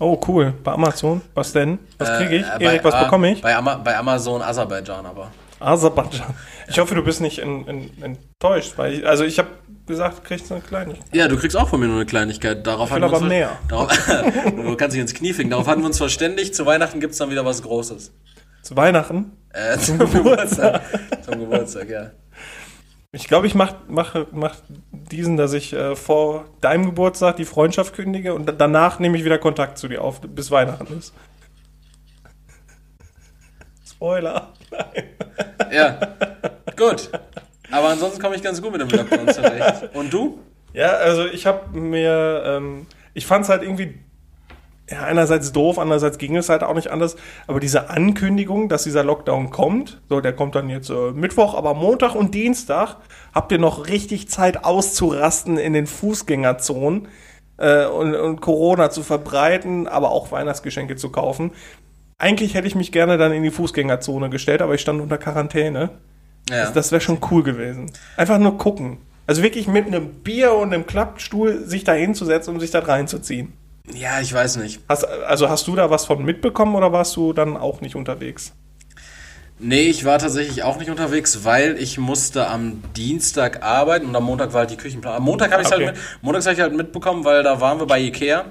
Oh, 0.00 0.20
cool. 0.26 0.54
Bei 0.64 0.72
Amazon. 0.72 1.20
Was 1.34 1.52
denn? 1.52 1.78
Was 1.98 2.18
kriege 2.18 2.36
ich? 2.38 2.44
Äh, 2.44 2.64
Erik, 2.64 2.82
was 2.82 2.94
äh, 2.94 3.04
bekomme 3.04 3.30
ich? 3.32 3.42
Bei, 3.42 3.54
Ama 3.54 3.76
bei 3.76 3.96
Amazon 3.96 4.42
Aserbaidschan 4.42 5.06
aber. 5.06 5.30
Aserbaidschan. 5.60 6.34
Ich 6.68 6.78
hoffe, 6.78 6.94
du 6.94 7.02
bist 7.02 7.20
nicht 7.20 7.38
en, 7.38 7.66
en, 7.68 8.02
enttäuscht, 8.02 8.74
weil 8.76 8.94
ich, 8.94 9.06
also 9.06 9.24
ich 9.24 9.38
habe 9.38 9.48
gesagt, 9.86 10.18
du 10.18 10.22
kriegst 10.22 10.50
eine 10.50 10.60
Kleinigkeit. 10.60 11.06
Ja, 11.14 11.28
du 11.28 11.36
kriegst 11.36 11.56
auch 11.56 11.68
von 11.68 11.80
mir 11.80 11.86
nur 11.86 11.96
eine 11.96 12.06
Kleinigkeit. 12.06 12.66
Darauf 12.66 12.90
will 12.90 12.94
hatten 13.02 13.02
wir 13.02 13.06
aber 13.08 13.18
uns 13.18 13.28
mehr. 13.28 13.58
Darauf, 13.68 13.88
du 14.56 14.76
kannst 14.76 14.94
dich 14.94 15.00
ins 15.00 15.14
Knie 15.14 15.32
ficken. 15.32 15.50
Darauf 15.50 15.66
hatten 15.66 15.80
wir 15.82 15.86
uns 15.86 15.98
verständigt. 15.98 16.54
Zu 16.54 16.66
Weihnachten 16.66 17.00
gibt's 17.00 17.18
dann 17.18 17.30
wieder 17.30 17.44
was 17.44 17.62
Großes. 17.62 18.12
Zu 18.62 18.76
Weihnachten. 18.76 19.32
Äh, 19.52 19.78
zum 19.78 19.98
Geburtstag. 19.98 20.82
zum 21.22 21.38
Geburtstag, 21.38 21.88
ja. 21.90 22.10
Ich 23.12 23.28
glaube, 23.28 23.46
ich 23.46 23.54
mache 23.54 23.76
mach, 23.86 24.16
mach 24.32 24.56
diesen, 24.90 25.36
dass 25.36 25.52
ich 25.52 25.72
äh, 25.72 25.94
vor 25.94 26.46
deinem 26.62 26.86
Geburtstag 26.86 27.36
die 27.36 27.44
Freundschaft 27.44 27.94
kündige 27.94 28.34
und 28.34 28.46
da- 28.46 28.52
danach 28.52 28.98
nehme 28.98 29.16
ich 29.16 29.24
wieder 29.24 29.38
Kontakt 29.38 29.78
zu 29.78 29.86
dir 29.86 30.02
auf, 30.02 30.20
bis 30.22 30.50
Weihnachten 30.50 30.98
ist. 30.98 31.12
Spoiler. 33.88 34.52
Ja. 35.72 35.98
Gut. 36.76 37.10
Aber 37.70 37.88
ansonsten 37.88 38.20
komme 38.20 38.36
ich 38.36 38.42
ganz 38.42 38.62
gut 38.62 38.72
mit 38.72 38.80
dem 38.80 38.88
Lockdown 38.88 39.28
zurecht. 39.32 39.94
Und 39.94 40.12
du? 40.12 40.38
Ja, 40.72 40.88
also 40.88 41.24
ich 41.26 41.46
habe 41.46 41.78
mir, 41.78 42.42
ähm, 42.46 42.86
ich 43.14 43.26
fand 43.26 43.44
es 43.44 43.48
halt 43.48 43.62
irgendwie, 43.62 43.94
ja, 44.90 45.02
einerseits 45.04 45.52
doof, 45.52 45.78
andererseits 45.78 46.18
ging 46.18 46.36
es 46.36 46.48
halt 46.48 46.62
auch 46.62 46.74
nicht 46.74 46.90
anders, 46.90 47.16
aber 47.46 47.58
diese 47.58 47.90
Ankündigung, 47.90 48.68
dass 48.68 48.84
dieser 48.84 49.02
Lockdown 49.02 49.50
kommt, 49.50 50.02
so, 50.08 50.20
der 50.20 50.34
kommt 50.34 50.54
dann 50.54 50.68
jetzt 50.68 50.90
äh, 50.90 51.12
Mittwoch, 51.12 51.54
aber 51.54 51.74
Montag 51.74 52.14
und 52.14 52.34
Dienstag 52.34 52.96
habt 53.32 53.50
ihr 53.50 53.58
noch 53.58 53.88
richtig 53.88 54.28
Zeit 54.28 54.64
auszurasten 54.64 55.56
in 55.58 55.72
den 55.72 55.86
Fußgängerzonen 55.86 57.08
äh, 57.56 57.86
und, 57.86 58.14
und 58.14 58.40
Corona 58.40 58.90
zu 58.90 59.02
verbreiten, 59.02 59.86
aber 59.86 60.10
auch 60.10 60.32
Weihnachtsgeschenke 60.32 60.96
zu 60.96 61.10
kaufen. 61.10 61.52
Eigentlich 62.18 62.54
hätte 62.54 62.66
ich 62.66 62.74
mich 62.74 62.92
gerne 62.92 63.18
dann 63.18 63.32
in 63.32 63.42
die 63.42 63.50
Fußgängerzone 63.50 64.30
gestellt, 64.30 64.62
aber 64.62 64.74
ich 64.74 64.80
stand 64.80 65.00
unter 65.00 65.18
Quarantäne. 65.18 65.90
Ja. 66.48 66.70
Das 66.70 66.92
wäre 66.92 67.00
schon 67.00 67.18
cool 67.30 67.42
gewesen. 67.42 67.90
Einfach 68.16 68.38
nur 68.38 68.58
gucken. 68.58 68.98
Also 69.26 69.42
wirklich 69.42 69.66
mit 69.66 69.86
einem 69.86 70.22
Bier 70.22 70.52
und 70.54 70.74
einem 70.74 70.86
Klappstuhl 70.86 71.64
sich 71.66 71.84
da 71.84 71.92
hinzusetzen, 71.92 72.54
um 72.54 72.60
sich 72.60 72.70
da 72.70 72.80
reinzuziehen. 72.80 73.54
ja, 73.92 74.20
ich 74.20 74.32
weiß 74.32 74.58
nicht. 74.58 74.80
Hast, 74.88 75.04
also 75.04 75.48
hast 75.48 75.66
du 75.66 75.74
da 75.74 75.90
was 75.90 76.04
von 76.04 76.24
mitbekommen 76.24 76.74
oder 76.74 76.92
warst 76.92 77.16
du 77.16 77.32
dann 77.32 77.56
auch 77.56 77.80
nicht 77.80 77.96
unterwegs? 77.96 78.52
Nee, 79.60 79.82
ich 79.82 80.04
war 80.04 80.18
tatsächlich 80.18 80.64
auch 80.64 80.78
nicht 80.78 80.90
unterwegs, 80.90 81.44
weil 81.44 81.76
ich 81.78 81.96
musste 81.96 82.48
am 82.48 82.82
Dienstag 82.96 83.62
arbeiten 83.62 84.04
und 84.06 84.16
am 84.16 84.24
Montag 84.24 84.52
war 84.52 84.60
halt 84.62 84.70
die 84.70 84.76
Küchenplanung. 84.76 85.18
Am 85.18 85.24
Montag 85.24 85.52
habe 85.52 85.62
ich 85.62 85.68
Okay. 85.68 85.86
halt 85.86 85.94
mit, 85.94 86.02
montags 86.22 86.44
habe 86.46 86.54
ich 86.56 86.60
halt 86.60 86.76
mitbekommen, 86.76 87.24
weil 87.24 87.44
da 87.44 87.60
waren 87.60 87.78
wir 87.78 87.86
bei 87.86 88.00
Ikea 88.00 88.44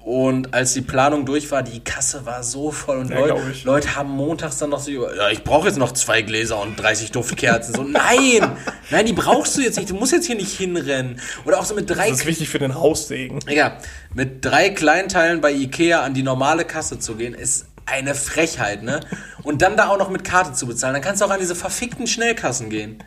und 0.00 0.52
als 0.52 0.74
die 0.74 0.82
Planung 0.82 1.24
durch 1.24 1.50
war, 1.50 1.62
die 1.62 1.80
Kasse 1.80 2.26
war 2.26 2.42
so 2.42 2.70
voll 2.70 2.98
und 2.98 3.10
Ja, 3.10 3.20
Leute. 3.20 3.34
Leute 3.64 3.96
haben 3.96 4.10
montags 4.10 4.58
dann 4.58 4.68
noch 4.68 4.80
so, 4.80 4.90
ja, 4.90 5.30
ich 5.30 5.42
brauche 5.44 5.66
jetzt 5.66 5.78
noch 5.78 5.92
zwei 5.92 6.20
Gläser 6.20 6.60
und 6.60 6.76
30 6.76 7.10
Duftkerzen. 7.10 7.74
So, 7.74 7.82
nein, 7.82 8.52
nein, 8.90 9.06
die 9.06 9.14
brauchst 9.14 9.56
du 9.56 9.62
jetzt 9.62 9.78
nicht. 9.78 9.88
Du 9.88 9.94
musst 9.94 10.12
jetzt 10.12 10.26
hier 10.26 10.36
nicht 10.36 10.52
hinrennen. 10.52 11.20
Oder 11.46 11.58
auch 11.58 11.64
so 11.64 11.74
mit 11.74 11.88
drei 11.88 12.10
Das 12.10 12.20
ist 12.20 12.26
wichtig 12.26 12.50
für 12.50 12.58
den 12.58 12.74
Haussegen. 12.74 13.38
ja, 13.48 13.78
mit 14.12 14.44
drei 14.44 14.68
Kleinteilen 14.68 15.40
bei 15.40 15.52
Ikea 15.52 16.02
an 16.02 16.12
die 16.12 16.22
normale 16.22 16.66
Kasse 16.66 16.98
zu 16.98 17.14
gehen, 17.16 17.32
ist 17.32 17.64
eine 17.86 18.14
Frechheit, 18.14 18.82
ne? 18.82 19.00
Und 19.42 19.62
dann 19.62 19.76
da 19.76 19.88
auch 19.88 19.98
noch 19.98 20.10
mit 20.10 20.24
Karte 20.24 20.52
zu 20.52 20.66
bezahlen. 20.66 20.94
Dann 20.94 21.02
kannst 21.02 21.20
du 21.20 21.26
auch 21.26 21.30
an 21.30 21.40
diese 21.40 21.54
verfickten 21.54 22.06
Schnellkassen 22.06 22.70
gehen. 22.70 23.02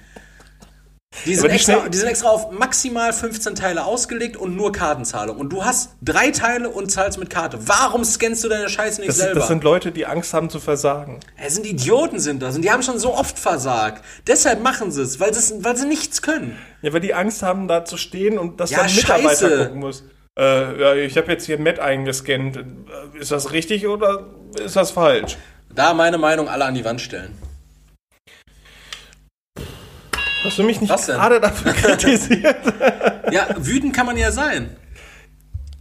Die 1.25 1.34
sind, 1.34 1.49
die 1.49 1.55
extra, 1.55 1.89
die 1.89 1.97
sind 1.97 2.07
extra 2.09 2.30
auf 2.30 2.51
maximal 2.51 3.11
15 3.11 3.55
Teile 3.55 3.86
ausgelegt 3.86 4.38
und 4.38 4.55
nur 4.55 4.71
Kartenzahlung. 4.71 5.38
Und 5.38 5.49
du 5.49 5.65
hast 5.65 5.91
drei 6.01 6.30
Teile 6.30 6.69
und 6.69 6.91
zahlst 6.91 7.17
mit 7.17 7.30
Karte. 7.32 7.57
Warum 7.67 8.03
scannst 8.03 8.43
du 8.43 8.49
deine 8.49 8.69
Scheiße 8.69 8.99
nicht 9.01 9.09
Das, 9.09 9.17
selber? 9.17 9.39
das 9.39 9.47
sind 9.47 9.63
Leute, 9.63 9.91
die 9.91 10.05
Angst 10.05 10.34
haben 10.36 10.49
zu 10.51 10.59
versagen. 10.59 11.21
Es 11.38 11.55
sind 11.55 11.65
Idioten 11.65 12.19
sind 12.19 12.43
das 12.43 12.55
und 12.55 12.61
die 12.61 12.71
haben 12.71 12.84
schon 12.84 12.99
so 12.99 13.15
oft 13.15 13.39
versagt. 13.39 14.03
Deshalb 14.28 14.61
machen 14.61 14.91
sie 14.91 15.01
es, 15.01 15.19
weil 15.19 15.34
sie 15.34 15.39
es- 15.39 15.63
weil 15.63 15.75
sie 15.75 15.88
nichts 15.88 16.21
können. 16.21 16.55
Ja, 16.84 16.93
weil 16.93 16.99
die 17.01 17.15
Angst 17.15 17.41
haben, 17.41 17.67
da 17.67 17.84
zu 17.84 17.97
stehen 17.97 18.38
und 18.38 18.59
dass 18.59 18.69
Ja, 18.69 18.84
dann 18.84 18.93
Mitarbeiter 18.93 19.30
scheiße. 19.49 19.57
gucken 19.65 19.80
muss. 19.80 20.03
Äh, 20.38 20.80
ja, 20.80 20.94
ich 20.94 21.18
habe 21.18 21.32
jetzt 21.32 21.46
hier 21.46 21.60
Matt 21.60 21.80
eingescannt. 21.80 22.58
Äh, 22.58 23.20
Ist 23.20 23.32
das 23.32 23.52
richtig 23.52 23.88
oder 23.88 24.26
ist 24.64 24.76
das 24.76 24.92
falsch? 24.92 25.38
Da 25.74 25.94
meine 25.94 26.18
Meinung 26.18 26.48
alle 26.48 26.66
an 26.66 26.76
die 26.76 26.86
Wand 26.86 27.02
stellen. 27.02 27.36
Hast 30.44 30.58
du 30.60 30.64
mich 30.64 30.80
nicht 30.80 30.96
gerade 30.96 31.42
dafür 31.42 31.74
kritisiert? 31.74 32.56
Ja, 33.32 33.48
wütend 33.58 33.96
kann 33.96 34.06
man 34.06 34.18
ja 34.18 34.32
sein. 34.32 34.76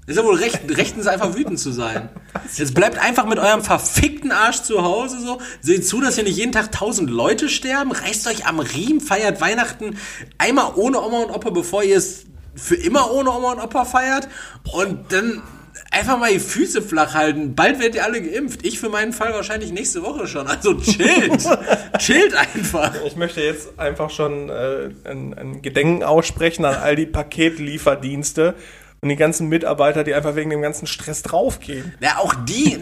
Ist 0.07 0.17
ja 0.17 0.25
wohl 0.25 0.37
recht, 0.37 0.61
rechtens 0.71 1.07
einfach 1.09 1.35
wütend 1.35 1.59
zu 1.59 1.73
sein. 1.73 2.09
Jetzt 2.55 2.75
bleibt 2.75 2.97
einfach 2.99 3.27
mit 3.27 3.39
eurem 3.39 3.63
verfickten 3.63 4.31
Arsch 4.31 4.63
zu 4.63 4.83
Hause 4.83 5.21
so. 5.21 5.39
Seht 5.61 5.87
zu, 5.87 6.01
dass 6.01 6.15
hier 6.15 6.25
nicht 6.25 6.37
jeden 6.37 6.53
Tag 6.53 6.71
tausend 6.73 7.11
Leute 7.11 7.49
sterben. 7.49 7.91
Reißt 7.93 8.27
euch 8.29 8.47
am 8.47 8.61
Riemen, 8.61 9.01
feiert 9.01 9.41
Weihnachten 9.41 9.99
einmal 10.39 10.73
ohne 10.77 11.01
Oma 11.01 11.19
und 11.25 11.31
Opa, 11.31 11.51
bevor 11.51 11.83
ihr 11.83 11.97
es 11.97 12.25
für 12.57 12.77
immer 12.77 13.13
ohne 13.13 13.31
Oma 13.31 13.53
und 13.53 13.61
Opa 13.61 13.85
feiert. 13.85 14.29
Und 14.73 15.13
dann 15.13 15.43
einfach 15.91 16.19
mal 16.19 16.33
die 16.33 16.41
Füße 16.41 16.83
flach 16.83 17.15
halten. 17.15 17.55
Bald 17.55 17.79
werdet 17.79 17.97
ihr 17.97 18.05
alle 18.05 18.23
geimpft. 18.23 18.67
Ich 18.67 18.79
für 18.79 18.89
meinen 18.89 19.13
Fall 19.13 19.33
wahrscheinlich 19.33 19.73
nächste 19.73 20.03
Woche 20.03 20.27
schon. 20.27 20.47
Also 20.47 20.75
chillt. 20.75 21.47
chillt 21.99 22.35
einfach. 22.35 22.93
Ich 23.05 23.17
möchte 23.17 23.41
jetzt 23.41 23.79
einfach 23.79 24.11
schon 24.11 24.49
äh, 24.49 24.91
ein, 25.05 25.35
ein 25.35 25.63
Gedenken 25.63 26.03
aussprechen 26.03 26.65
an 26.65 26.75
all 26.75 26.97
die 26.97 27.07
Paketlieferdienste 27.07 28.55
und 29.01 29.09
die 29.09 29.17
ganzen 29.17 29.49
Mitarbeiter, 29.49 30.05
die 30.05 30.15
einfach 30.15 30.37
wegen 30.37 30.51
dem 30.51 30.63
ganzen 30.63 30.87
Stress 30.87 31.23
draufgehen. 31.23 31.95
Ja, 32.01 32.19
auch 32.19 32.35
die, 32.35 32.79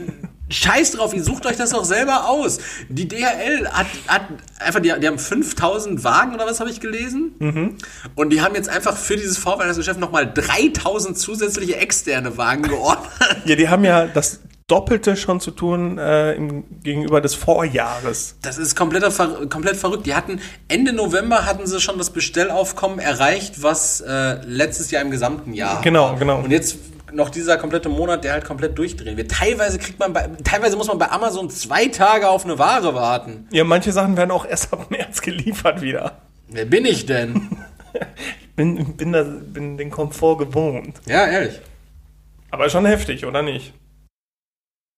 scheiß 0.49 0.93
drauf, 0.93 1.15
ihr 1.15 1.25
sucht 1.25 1.47
euch 1.47 1.57
das 1.57 1.71
doch 1.71 1.85
selber 1.85 2.29
aus. 2.29 2.59
Die 2.89 3.09
DHL 3.09 3.69
hat, 3.71 3.87
hat 4.09 4.23
einfach, 4.59 4.81
die, 4.81 4.93
die 5.01 5.07
haben 5.07 5.19
5000 5.19 6.05
Wagen 6.05 6.35
oder 6.35 6.47
was 6.47 6.61
habe 6.61 6.71
ich 6.71 6.81
gelesen? 6.81 7.33
Und 8.15 8.31
die 8.31 8.41
haben 8.41 8.55
jetzt 8.55 8.69
einfach 8.69 8.97
für 8.97 9.17
dieses 9.17 9.39
Vorweihnachtsgeschäft 9.39 10.01
nochmal 10.01 10.33
3000 10.33 11.19
zusätzliche 11.19 11.77
externe 11.77 12.37
Wagen 12.37 12.63
geordert. 12.63 13.09
Ja, 13.45 13.57
die 13.57 13.69
haben 13.69 13.85
ja 13.85 14.07
das 14.07 14.41
Doppelte 14.67 15.17
schon 15.17 15.41
zu 15.41 15.51
tun 15.51 15.99
äh, 15.99 16.33
im, 16.35 16.65
gegenüber 16.83 17.21
des 17.21 17.35
Vorjahres. 17.35 18.39
Das 18.41 18.57
ist 18.57 18.75
kompletter, 18.75 19.11
ver 19.11 19.47
komplett 19.49 19.77
verrückt. 19.77 20.07
Die 20.07 20.15
hatten 20.15 20.41
Ende 20.69 20.95
November 20.95 21.45
hatten 21.45 21.67
sie 21.67 21.81
schon 21.81 21.99
das 21.99 22.11
Bestellaufkommen 22.11 22.99
erreicht, 22.99 23.63
was 23.63 24.01
äh, 24.01 24.39
letztes 24.47 24.91
Jahr 24.91 25.03
im 25.03 25.11
gesamten 25.11 25.53
Jahr. 25.53 25.83
Genau, 25.83 26.05
war. 26.05 26.19
genau. 26.19 26.39
Und 26.39 26.51
jetzt 26.51 26.79
noch 27.13 27.29
dieser 27.29 27.59
komplette 27.59 27.91
Monat, 27.91 28.25
der 28.25 28.33
halt 28.33 28.45
komplett 28.45 28.77
durchdrehen 28.79 29.17
wird. 29.19 29.31
Teilweise 29.31 29.79
kriegt 29.79 29.99
man 29.99 30.15
bei, 30.15 30.29
teilweise 30.43 30.77
muss 30.77 30.89
man 30.89 30.99
bei 30.99 31.11
Amazon 31.11 31.51
zwei 31.51 31.87
Tage 31.87 32.29
auf 32.29 32.45
eine 32.45 32.59
Ware 32.59 32.95
warten. 32.95 33.47
Ja, 33.53 33.65
manche 33.65 33.93
Sachen 33.93 34.17
werden 34.17 34.31
auch 34.31 34.47
erst 34.47 34.73
ab 34.73 34.91
März 34.91 35.21
geliefert 35.21 35.83
wieder. 35.83 36.23
Wer 36.49 36.65
bin 36.65 36.85
ich 36.85 37.07
denn? 37.07 37.51
Ich 38.41 38.57
bin, 38.57 38.97
bin, 38.97 39.13
da, 39.13 39.23
bin 39.23 39.77
den 39.77 39.91
Komfort 39.91 40.39
gewohnt. 40.39 41.01
ja, 41.07 41.27
ehrlich. 41.27 41.61
Aber 42.51 42.69
schon 42.69 42.87
heftig, 42.87 43.25
oder 43.25 43.43
nicht? 43.43 43.73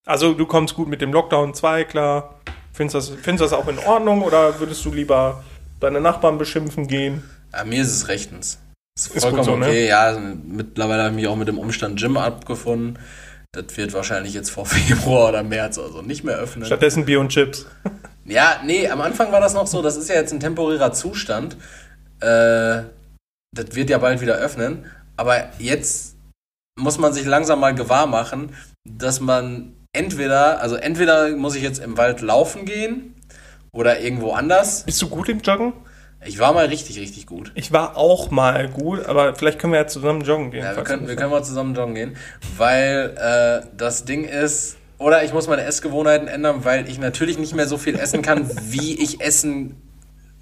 Also 0.07 0.35
du 0.35 0.47
kommst 0.47 0.75
gut 0.75 0.89
mit 0.89 1.01
dem 1.01 1.13
Lockdown 1.13 1.53
2 1.53 1.85
klar. 1.85 2.41
Findest 2.73 2.95
du 2.95 3.13
das, 3.15 3.23
findest 3.23 3.53
das 3.53 3.53
auch 3.53 3.67
in 3.69 3.79
Ordnung 3.81 4.23
oder 4.23 4.59
würdest 4.61 4.85
du 4.85 4.93
lieber 4.93 5.43
deine 5.81 6.01
Nachbarn 6.01 6.39
beschimpfen 6.39 6.87
gehen? 6.87 7.25
Ja, 7.53 7.65
mir 7.65 7.83
ist 7.83 7.93
es 7.93 8.09
rechtens. 8.09 8.59
Ist 8.97 9.15
Ist 9.15 9.23
vollkommen 9.25 9.45
gut 9.45 9.45
so, 9.45 9.57
ne? 9.57 9.67
okay. 9.67 9.89
Ja, 9.89 10.17
mittlerweile 10.19 11.03
habe 11.03 11.11
ich 11.11 11.17
mich 11.17 11.27
auch 11.27 11.37
mit 11.37 11.49
dem 11.49 11.59
Umstand 11.59 11.99
Gym 11.99 12.17
abgefunden. 12.17 12.99
Das 13.53 13.77
wird 13.77 13.93
wahrscheinlich 13.95 14.33
jetzt 14.33 14.51
vor 14.51 14.65
Februar 14.67 15.31
oder 15.31 15.43
März 15.43 15.79
also 15.79 16.03
nicht 16.03 16.23
mehr 16.23 16.37
öffnen. 16.37 16.67
Stattdessen 16.67 17.05
Bier 17.05 17.21
und 17.21 17.29
Chips. 17.29 17.67
Ja, 18.29 18.61
nee, 18.65 18.89
am 18.89 19.01
Anfang 19.03 19.31
war 19.31 19.41
das 19.41 19.55
noch 19.55 19.69
so, 19.69 19.83
das 19.83 19.97
ist 19.97 20.09
ja 20.09 20.17
jetzt 20.17 20.33
ein 20.33 20.41
temporärer 20.41 20.93
Zustand. 20.93 21.57
Äh, 22.19 22.83
das 23.55 23.67
wird 23.71 23.89
ja 23.89 23.99
bald 23.99 24.21
wieder 24.21 24.35
öffnen. 24.35 24.85
Aber 25.17 25.49
jetzt 25.61 26.17
muss 26.77 26.99
man 26.99 27.13
sich 27.13 27.25
langsam 27.25 27.61
mal 27.61 27.73
gewahr 27.73 28.09
machen, 28.09 28.57
dass 28.85 29.21
man 29.21 29.77
entweder, 29.97 30.61
also 30.61 30.77
entweder 30.77 31.37
muss 31.37 31.55
ich 31.55 31.63
jetzt 31.63 31.83
im 31.83 31.97
Wald 31.97 32.21
laufen 32.21 32.65
gehen 32.65 33.15
oder 33.73 34.01
irgendwo 34.01 34.33
anders. 34.33 34.85
Bist 34.85 35.03
du 35.03 35.09
gut 35.09 35.29
im 35.29 35.41
Joggen? 35.41 35.73
Ich 36.25 36.39
war 36.39 36.53
mal 36.53 36.67
richtig, 36.67 36.99
richtig 36.99 37.27
gut. 37.27 37.53
Ich 37.55 37.73
war 37.73 37.97
auch 37.97 38.31
mal 38.31 38.69
gut, 38.69 39.07
aber 39.07 39.35
vielleicht 39.35 39.59
können 39.59 39.73
wir 39.73 39.81
ja 39.81 39.87
zusammen 39.87 40.23
joggen 40.23 40.51
gehen. 40.51 40.65
Ja, 40.65 40.75
wir 40.75 40.83
können, 40.83 41.07
wir 41.07 41.15
können 41.15 41.31
mal 41.31 41.45
zusammen 41.45 41.75
joggen 41.75 41.95
gehen, 41.95 42.17
weil 42.57 43.15
äh, 43.17 43.67
das 43.77 44.05
Ding 44.05 44.25
ist, 44.25 44.77
oder 44.99 45.25
ich 45.25 45.33
muss 45.33 45.47
meine 45.47 45.63
Essgewohnheiten 45.63 46.27
ändern, 46.27 46.65
weil 46.65 46.89
ich 46.89 46.99
natürlich 46.99 47.39
nicht 47.39 47.55
mehr 47.55 47.67
so 47.67 47.77
viel 47.77 47.97
essen 47.97 48.23
kann, 48.23 48.51
wie 48.71 49.01
ich 49.01 49.21
essen 49.21 49.77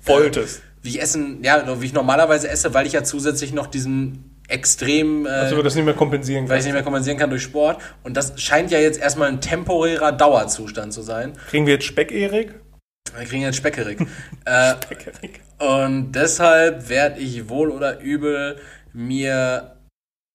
wolltest. 0.05 0.63
wie 0.83 0.91
ich 0.91 1.03
essen, 1.03 1.43
ja, 1.43 1.81
wie 1.81 1.87
ich 1.87 1.93
normalerweise 1.93 2.49
esse, 2.49 2.73
weil 2.73 2.87
ich 2.87 2.93
ja 2.93 3.03
zusätzlich 3.03 3.53
noch 3.53 3.67
diesen 3.67 4.34
extrem, 4.49 5.27
äh, 5.27 5.31
Also 5.31 5.63
das 5.63 5.75
nicht 5.75 5.85
mehr 5.85 5.95
kompensieren 5.95 6.49
weil 6.49 6.59
ich 6.59 6.65
nicht 6.65 6.75
mehr 6.75 6.83
kompensieren 6.83 7.19
kann 7.19 7.31
durch 7.31 7.43
Sport. 7.43 7.81
Und 8.03 8.17
das 8.17 8.41
scheint 8.41 8.71
ja 8.71 8.79
jetzt 8.79 9.01
erstmal 9.01 9.29
ein 9.29 9.41
temporärer 9.41 10.13
Dauerzustand 10.13 10.93
zu 10.93 11.03
sein. 11.03 11.33
Kriegen 11.49 11.67
wir 11.67 11.75
jetzt 11.75 11.87
Speck, 11.87 12.13
Erik? 12.13 12.55
Wir 13.17 13.27
kriegen 13.27 13.43
jetzt 13.43 13.57
Speckerig. 13.57 14.01
äh, 14.45 14.75
Speck, 14.83 15.07
Erik. 15.07 15.41
und 15.59 16.13
deshalb 16.13 16.89
werde 16.89 17.21
ich 17.21 17.49
wohl 17.49 17.71
oder 17.71 18.01
übel 18.01 18.57
mir 18.93 19.77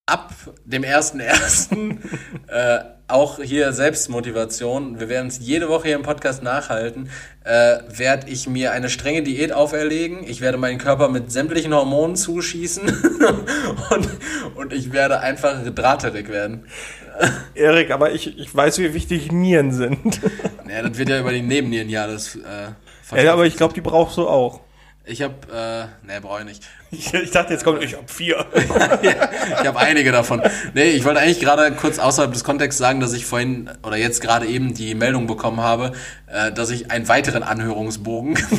ab 0.06 0.34
dem 0.66 0.84
1.1. 0.84 1.98
äh, 2.48 2.99
auch 3.10 3.40
hier 3.42 3.74
Selbstmotivation, 3.74 5.00
wir 5.00 5.10
werden 5.10 5.28
es 5.28 5.40
jede 5.40 5.70
Woche 5.70 5.88
hier 5.88 5.96
im 5.96 6.04
Podcast 6.04 6.44
nachhalten, 6.44 7.10
äh, 7.44 7.78
werde 7.90 8.30
ich 8.30 8.48
mir 8.48 8.72
eine 8.72 8.90
strenge 8.90 9.24
Diät 9.24 9.52
auferlegen. 9.52 10.24
Ich 10.28 10.42
werde 10.42 10.58
meinen 10.58 10.78
Körper 10.78 11.10
mit 11.10 11.32
sämtlichen 11.32 11.74
Hormonen 11.74 12.16
zuschießen 12.16 12.84
und, 13.90 14.10
und 14.56 14.74
ich 14.74 14.92
werde 14.92 15.20
einfach 15.20 15.64
drahterig 15.74 16.30
werden. 16.30 16.66
Erik, 17.56 17.92
aber 17.92 18.12
ich, 18.12 18.38
ich 18.38 18.56
weiß, 18.56 18.80
wie 18.80 18.94
wichtig 18.94 19.32
Nieren 19.32 19.72
sind. 19.72 20.22
Ja, 20.70 20.84
das 20.84 21.00
wird 21.00 21.10
ja 21.10 21.20
über 21.20 21.32
die 21.32 21.42
Nebennieren 21.42 21.90
ja 21.90 22.06
das 22.06 22.36
äh, 22.36 23.24
ja, 23.24 23.34
aber 23.34 23.48
ich 23.48 23.56
glaube, 23.56 23.74
die 23.74 23.82
brauchst 23.82 24.18
du 24.18 24.28
auch. 24.28 24.62
Ich 25.06 25.22
habe, 25.22 25.34
äh, 25.52 26.08
ne, 26.08 26.22
brauche 26.22 26.40
ich 26.40 26.46
nicht. 26.46 26.64
Ich, 26.92 27.14
ich 27.14 27.30
dachte, 27.30 27.54
jetzt 27.54 27.64
kommt, 27.64 27.84
ich 27.84 27.94
habe 27.94 28.08
vier. 28.08 28.48
ich 29.04 29.68
habe 29.68 29.78
einige 29.78 30.12
davon. 30.12 30.42
Nee, 30.74 30.90
ich 30.90 31.06
wollte 31.06 31.20
eigentlich 31.20 31.40
gerade 31.40 31.72
kurz 31.74 32.00
außerhalb 32.00 32.34
des 32.34 32.44
Kontexts 32.44 32.80
sagen, 32.80 33.00
dass 33.00 33.14
ich 33.14 33.28
vorhin 33.28 33.70
oder 33.84 33.96
jetzt 33.96 34.22
gerade 34.22 34.48
eben 34.48 34.74
die 34.74 34.96
Meldung 34.96 35.28
bekommen 35.28 35.62
habe, 35.62 35.92
äh, 36.26 36.52
dass 36.52 36.72
ich 36.72 36.90
einen 36.90 37.08
weiteren 37.08 37.44
Anhörungsbogen 37.44 38.34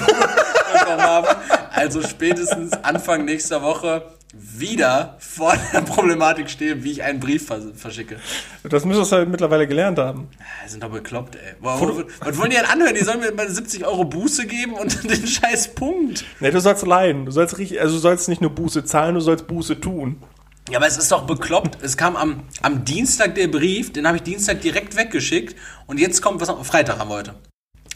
bekommen 0.72 1.03
habe. 1.03 1.36
Also 1.72 2.03
spätestens 2.03 2.72
Anfang 2.84 3.24
nächster 3.24 3.62
Woche 3.62 4.05
wieder 4.32 5.16
vor 5.18 5.54
der 5.72 5.80
Problematik 5.80 6.48
stehe, 6.48 6.84
wie 6.84 6.92
ich 6.92 7.02
einen 7.02 7.18
Brief 7.18 7.46
vers 7.46 7.64
verschicke. 7.74 8.16
Das 8.62 8.84
müsstest 8.84 9.10
du 9.10 9.16
halt 9.16 9.28
mittlerweile 9.28 9.66
gelernt 9.66 9.98
haben. 9.98 10.28
Die 10.64 10.70
sind 10.70 10.82
doch 10.82 10.90
bekloppt, 10.90 11.34
ey. 11.34 11.54
Was, 11.58 11.80
was 12.20 12.38
wollen 12.38 12.50
die 12.50 12.56
denn 12.56 12.66
anhören? 12.66 12.94
Die 12.94 13.02
sollen 13.04 13.20
mir 13.20 13.32
mal 13.32 13.50
70 13.50 13.84
Euro 13.84 14.04
Buße 14.04 14.46
geben 14.46 14.74
und 14.74 15.02
den 15.10 15.26
scheiß 15.26 15.74
Punkt. 15.74 16.24
Nee, 16.38 16.50
du 16.50 16.60
sollst 16.60 16.86
leiden. 16.86 17.26
Du 17.26 17.32
sollst 17.32 17.58
richtig, 17.58 17.80
also 17.80 17.94
du 17.94 18.00
sollst 18.00 18.28
nicht 18.28 18.40
nur 18.40 18.50
Buße 18.50 18.84
zahlen, 18.84 19.16
du 19.16 19.20
sollst 19.20 19.48
Buße 19.48 19.80
tun. 19.80 20.22
Ja, 20.70 20.78
aber 20.78 20.86
es 20.86 20.96
ist 20.96 21.10
doch 21.10 21.26
bekloppt. 21.26 21.82
Es 21.82 21.96
kam 21.96 22.14
am, 22.14 22.44
am 22.62 22.84
Dienstag 22.84 23.34
der 23.34 23.48
Brief, 23.48 23.92
den 23.92 24.06
habe 24.06 24.18
ich 24.18 24.22
Dienstag 24.22 24.60
direkt 24.60 24.96
weggeschickt. 24.96 25.56
Und 25.86 25.98
jetzt 25.98 26.22
kommt, 26.22 26.40
was 26.40 26.48
am 26.48 26.64
Freitag 26.64 27.00
haben 27.00 27.10
wir 27.10 27.16
heute. 27.16 27.34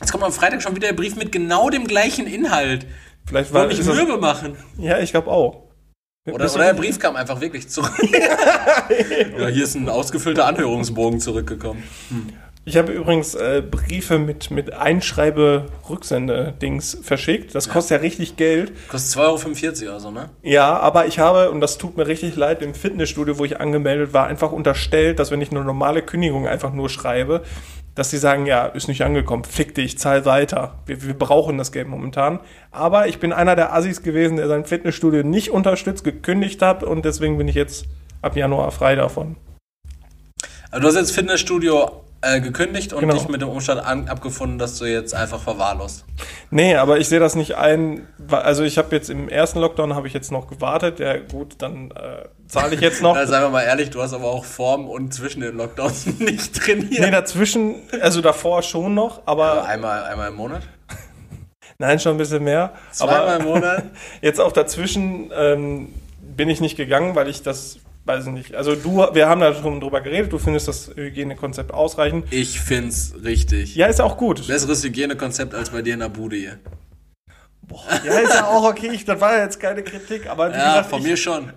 Jetzt 0.00 0.10
kommt 0.10 0.24
am 0.24 0.32
Freitag 0.32 0.60
schon 0.60 0.74
wieder 0.74 0.88
der 0.88 0.94
Brief 0.94 1.14
mit 1.14 1.30
genau 1.30 1.70
dem 1.70 1.86
gleichen 1.86 2.26
Inhalt. 2.26 2.86
Vielleicht 3.26 3.52
war 3.52 3.68
Wollte 3.68 3.76
mich 3.76 3.86
mürbe 3.86 4.18
machen. 4.18 4.56
Ja, 4.76 4.98
ich 4.98 5.12
glaube 5.12 5.30
auch. 5.30 5.63
Oder, 6.26 6.50
oder 6.54 6.64
der 6.64 6.74
Brief 6.74 6.98
kam 6.98 7.16
einfach 7.16 7.42
wirklich 7.42 7.68
zurück. 7.68 7.92
ja, 9.38 9.48
hier 9.48 9.64
ist 9.64 9.74
ein 9.74 9.90
ausgefüllter 9.90 10.46
Anhörungsbogen 10.46 11.20
zurückgekommen. 11.20 11.82
Ich 12.64 12.78
habe 12.78 12.92
übrigens 12.92 13.34
äh, 13.34 13.62
Briefe 13.62 14.18
mit, 14.18 14.50
mit 14.50 14.72
Einschreibe-Rücksende-Dings 14.72 16.96
verschickt. 17.02 17.54
Das 17.54 17.68
kostet 17.68 17.98
ja 17.98 18.02
richtig 18.02 18.36
Geld. 18.36 18.72
Kostet 18.88 19.20
2,45 19.20 19.82
Euro 19.82 19.90
oder 19.90 20.00
so, 20.00 20.10
ne? 20.10 20.30
Ja, 20.42 20.78
aber 20.78 21.06
ich 21.06 21.18
habe, 21.18 21.50
und 21.50 21.60
das 21.60 21.76
tut 21.76 21.98
mir 21.98 22.06
richtig 22.06 22.36
leid, 22.36 22.62
im 22.62 22.72
Fitnessstudio, 22.72 23.38
wo 23.38 23.44
ich 23.44 23.60
angemeldet 23.60 24.14
war, 24.14 24.26
einfach 24.26 24.50
unterstellt, 24.50 25.18
dass 25.18 25.30
wenn 25.30 25.42
ich 25.42 25.50
eine 25.50 25.62
normale 25.62 26.00
Kündigung 26.00 26.48
einfach 26.48 26.72
nur 26.72 26.88
schreibe, 26.88 27.42
dass 27.94 28.10
sie 28.10 28.18
sagen, 28.18 28.46
ja, 28.46 28.66
ist 28.66 28.88
nicht 28.88 29.02
angekommen, 29.02 29.44
fick 29.44 29.74
dich, 29.74 29.98
zahl 29.98 30.24
weiter. 30.24 30.78
Wir, 30.86 31.02
wir 31.02 31.14
brauchen 31.14 31.58
das 31.58 31.72
Geld 31.72 31.88
momentan. 31.88 32.40
Aber 32.70 33.06
ich 33.06 33.18
bin 33.18 33.32
einer 33.32 33.56
der 33.56 33.72
Assis 33.72 34.02
gewesen, 34.02 34.36
der 34.36 34.48
sein 34.48 34.64
Fitnessstudio 34.64 35.22
nicht 35.22 35.50
unterstützt, 35.50 36.04
gekündigt 36.04 36.60
hat 36.62 36.82
und 36.82 37.04
deswegen 37.04 37.38
bin 37.38 37.48
ich 37.48 37.54
jetzt 37.54 37.86
ab 38.22 38.36
Januar 38.36 38.70
frei 38.72 38.96
davon. 38.96 39.36
Also 40.70 40.82
du 40.82 40.88
hast 40.88 40.96
jetzt 40.96 41.12
Fitnessstudio 41.12 42.03
äh, 42.24 42.40
gekündigt 42.40 42.92
und 42.92 43.00
Genau. 43.00 43.14
dich 43.14 43.28
mit 43.28 43.40
dem 43.40 43.48
Umstand 43.48 43.84
an, 43.84 44.08
abgefunden, 44.08 44.58
dass 44.58 44.78
du 44.78 44.84
jetzt 44.86 45.14
einfach 45.14 45.40
verwahrlost. 45.40 46.04
Nee, 46.50 46.76
aber 46.76 46.98
ich 46.98 47.08
sehe 47.08 47.20
das 47.20 47.34
nicht 47.34 47.56
ein. 47.56 48.06
Also 48.30 48.64
ich 48.64 48.78
habe 48.78 48.94
jetzt 48.94 49.10
im 49.10 49.28
ersten 49.28 49.58
Lockdown 49.60 49.94
habe 49.94 50.06
ich 50.06 50.12
jetzt 50.14 50.32
noch 50.32 50.48
gewartet. 50.48 51.00
Ja 51.00 51.16
gut, 51.18 51.56
dann 51.58 51.90
äh, 51.90 52.26
zahle 52.48 52.74
ich 52.74 52.80
jetzt 52.80 53.02
noch. 53.02 53.14
Na, 53.16 53.26
seien 53.26 53.42
wir 53.42 53.50
mal 53.50 53.62
ehrlich, 53.62 53.90
du 53.90 54.00
hast 54.02 54.12
aber 54.14 54.26
auch 54.26 54.44
Form 54.44 54.86
und 54.88 55.12
zwischen 55.12 55.40
den 55.40 55.56
Lockdowns 55.56 56.06
nicht 56.18 56.54
trainiert. 56.56 57.00
nee, 57.00 57.10
dazwischen, 57.10 57.76
also 58.00 58.20
davor 58.20 58.62
schon 58.62 58.94
noch, 58.94 59.22
aber 59.26 59.64
einmal, 59.64 60.04
einmal 60.04 60.28
im 60.28 60.36
Monat? 60.36 60.62
nein, 61.78 61.98
schon 61.98 62.12
ein 62.12 62.18
bisschen 62.18 62.44
mehr. 62.44 62.72
Zweimal 62.90 63.20
aber 63.20 63.36
im 63.36 63.44
Monat? 63.44 63.84
jetzt 64.22 64.40
auch 64.40 64.52
dazwischen 64.52 65.30
ähm, 65.36 65.92
bin 66.20 66.48
ich 66.48 66.60
nicht 66.60 66.76
gegangen, 66.76 67.14
weil 67.14 67.28
ich 67.28 67.42
das, 67.42 67.78
weiß 68.04 68.26
ich 68.26 68.32
nicht. 68.32 68.54
Also 68.54 68.74
du, 68.74 69.06
wir 69.12 69.28
haben 69.28 69.40
da 69.40 69.54
schon 69.54 69.80
drüber 69.80 70.00
geredet, 70.00 70.32
du 70.32 70.38
findest 70.38 70.68
das 70.68 70.90
Hygienekonzept 70.94 71.72
ausreichend. 71.72 72.26
Ich 72.30 72.60
find's 72.60 73.14
richtig. 73.24 73.74
Ja, 73.74 73.86
ist 73.86 74.00
auch 74.00 74.16
gut. 74.16 74.46
Besseres 74.46 74.84
Hygienekonzept 74.84 75.54
als 75.54 75.70
bei 75.70 75.82
dir 75.82 75.94
in 75.94 76.00
der 76.00 76.08
Bude 76.08 76.36
hier. 76.36 76.58
Ja, 78.04 78.18
ist 78.18 78.34
ja 78.34 78.46
auch 78.46 78.68
okay. 78.68 78.90
Ich, 78.92 79.04
das 79.04 79.20
war 79.20 79.36
ja 79.36 79.44
jetzt 79.44 79.58
keine 79.58 79.82
Kritik, 79.82 80.28
aber 80.28 80.50
wie 80.50 80.56
Ja, 80.56 80.68
gesagt, 80.68 80.90
von 80.90 81.00
ich, 81.00 81.06
mir 81.06 81.16
schon. 81.16 81.50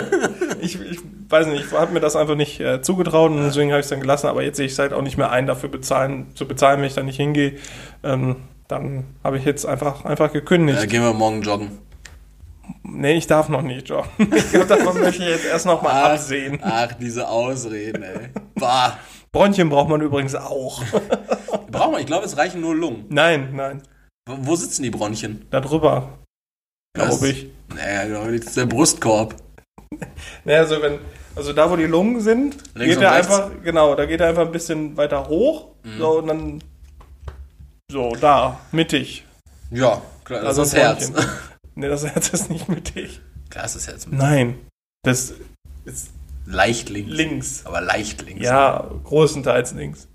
ich, 0.60 0.78
ich 0.80 0.98
weiß 1.28 1.46
nicht, 1.46 1.64
ich 1.64 1.72
habe 1.72 1.92
mir 1.92 2.00
das 2.00 2.14
einfach 2.14 2.34
nicht 2.34 2.60
äh, 2.60 2.82
zugetraut 2.82 3.30
und 3.30 3.42
deswegen 3.42 3.70
habe 3.70 3.80
ich 3.80 3.86
es 3.86 3.90
dann 3.90 4.00
gelassen. 4.00 4.26
Aber 4.28 4.42
jetzt 4.42 4.58
sehe 4.58 4.66
ich 4.66 4.72
es 4.72 4.78
halt 4.78 4.92
auch 4.92 5.02
nicht 5.02 5.16
mehr 5.16 5.30
ein, 5.30 5.46
dafür 5.46 5.70
bezahlen, 5.70 6.26
zu 6.34 6.46
bezahlen, 6.46 6.80
wenn 6.80 6.86
ich 6.86 6.94
da 6.94 7.02
nicht 7.02 7.16
hingehe. 7.16 7.54
Ähm, 8.04 8.36
dann 8.68 9.04
habe 9.24 9.38
ich 9.38 9.44
jetzt 9.44 9.64
einfach, 9.64 10.04
einfach 10.04 10.32
gekündigt. 10.32 10.78
Ja, 10.78 10.86
gehen 10.86 11.02
wir 11.02 11.14
morgen 11.14 11.40
joggen. 11.42 11.70
Nee, 12.82 13.14
ich 13.18 13.26
darf 13.26 13.48
noch 13.48 13.62
nicht, 13.62 13.88
John. 13.88 14.04
Ich 14.18 14.50
glaube, 14.50 14.66
davon 14.66 15.00
möchte 15.00 15.22
ich 15.22 15.28
jetzt 15.28 15.44
erst 15.44 15.66
noch 15.66 15.82
mal 15.82 15.90
Ach, 15.92 16.10
absehen. 16.12 16.58
ach, 16.62 16.92
diese 16.94 17.28
Ausreden, 17.28 18.02
ey. 18.02 18.28
Bah. 18.54 18.98
Bronchien 19.32 19.68
braucht 19.68 19.88
man 19.90 20.00
übrigens 20.00 20.34
auch. 20.34 20.82
Brauchen 21.70 21.92
wir, 21.92 22.00
ich 22.00 22.06
glaube, 22.06 22.24
es 22.24 22.36
reichen 22.38 22.60
nur 22.62 22.74
Lungen. 22.74 23.04
Nein, 23.10 23.50
nein, 23.54 23.82
Wo, 24.26 24.36
wo 24.40 24.56
sitzen 24.56 24.82
die 24.82 24.90
Bronchien? 24.90 25.44
da 25.50 25.60
drüber, 25.60 26.18
glaube 26.94 27.28
ich. 27.28 27.48
Naja, 27.74 28.06
glaube 28.06 28.34
ich, 28.34 28.40
das 28.40 28.48
ist 28.50 28.56
der 28.56 28.66
Brustkorb. 28.66 29.34
Naja, 30.44 30.60
also 30.60 30.80
wenn, 30.82 30.98
also 31.36 31.52
da, 31.52 31.70
wo 31.70 31.76
die 31.76 31.84
Lungen 31.84 32.20
sind, 32.20 32.56
Links 32.74 32.94
geht 32.96 33.02
er 33.02 33.12
einfach, 33.12 33.50
genau, 33.62 33.94
da 33.94 34.04
geht 34.06 34.20
er 34.20 34.28
einfach 34.28 34.46
ein 34.46 34.52
bisschen 34.52 34.96
weiter 34.96 35.28
hoch, 35.28 35.68
Mhm. 35.84 35.98
so 35.98 36.18
und 36.18 36.26
dann 36.26 36.62
so 37.90 38.16
da 38.20 38.58
mittig. 38.72 39.24
Ja, 39.70 40.00
klar, 40.24 40.40
das 40.40 40.48
Also 40.58 40.62
ist 40.62 40.72
das 40.72 40.80
Herz. 40.80 41.12
Nee, 41.76 41.88
das 41.88 42.04
Herz 42.06 42.30
ist 42.30 42.50
nicht 42.50 42.68
mittig. 42.68 43.20
Klar 43.50 43.66
ist 43.66 43.76
das 43.76 43.86
Herz. 43.86 44.06
Nein, 44.10 44.58
das 45.04 45.34
ist 45.84 46.10
Leicht 46.46 46.88
links. 46.88 47.10
links. 47.12 47.60
Aber 47.64 47.80
leicht 47.80 48.22
links. 48.22 48.44
Ja, 48.44 48.88
größtenteils 49.04 49.72
links. 49.72 50.08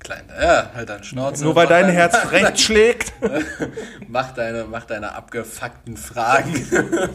Klein, 0.00 0.24
ja, 0.28 0.70
halt 0.74 0.88
deine 0.88 1.04
Schnauze. 1.04 1.44
Nur 1.44 1.54
weil 1.54 1.68
dein 1.68 1.82
deine- 1.86 1.92
Herz 1.92 2.16
recht 2.32 2.60
schlägt. 2.60 3.12
Mach 4.08 4.32
deine, 4.32 4.64
mach 4.64 4.84
deine 4.84 5.14
abgefuckten 5.14 5.96
Fragen. 5.96 6.52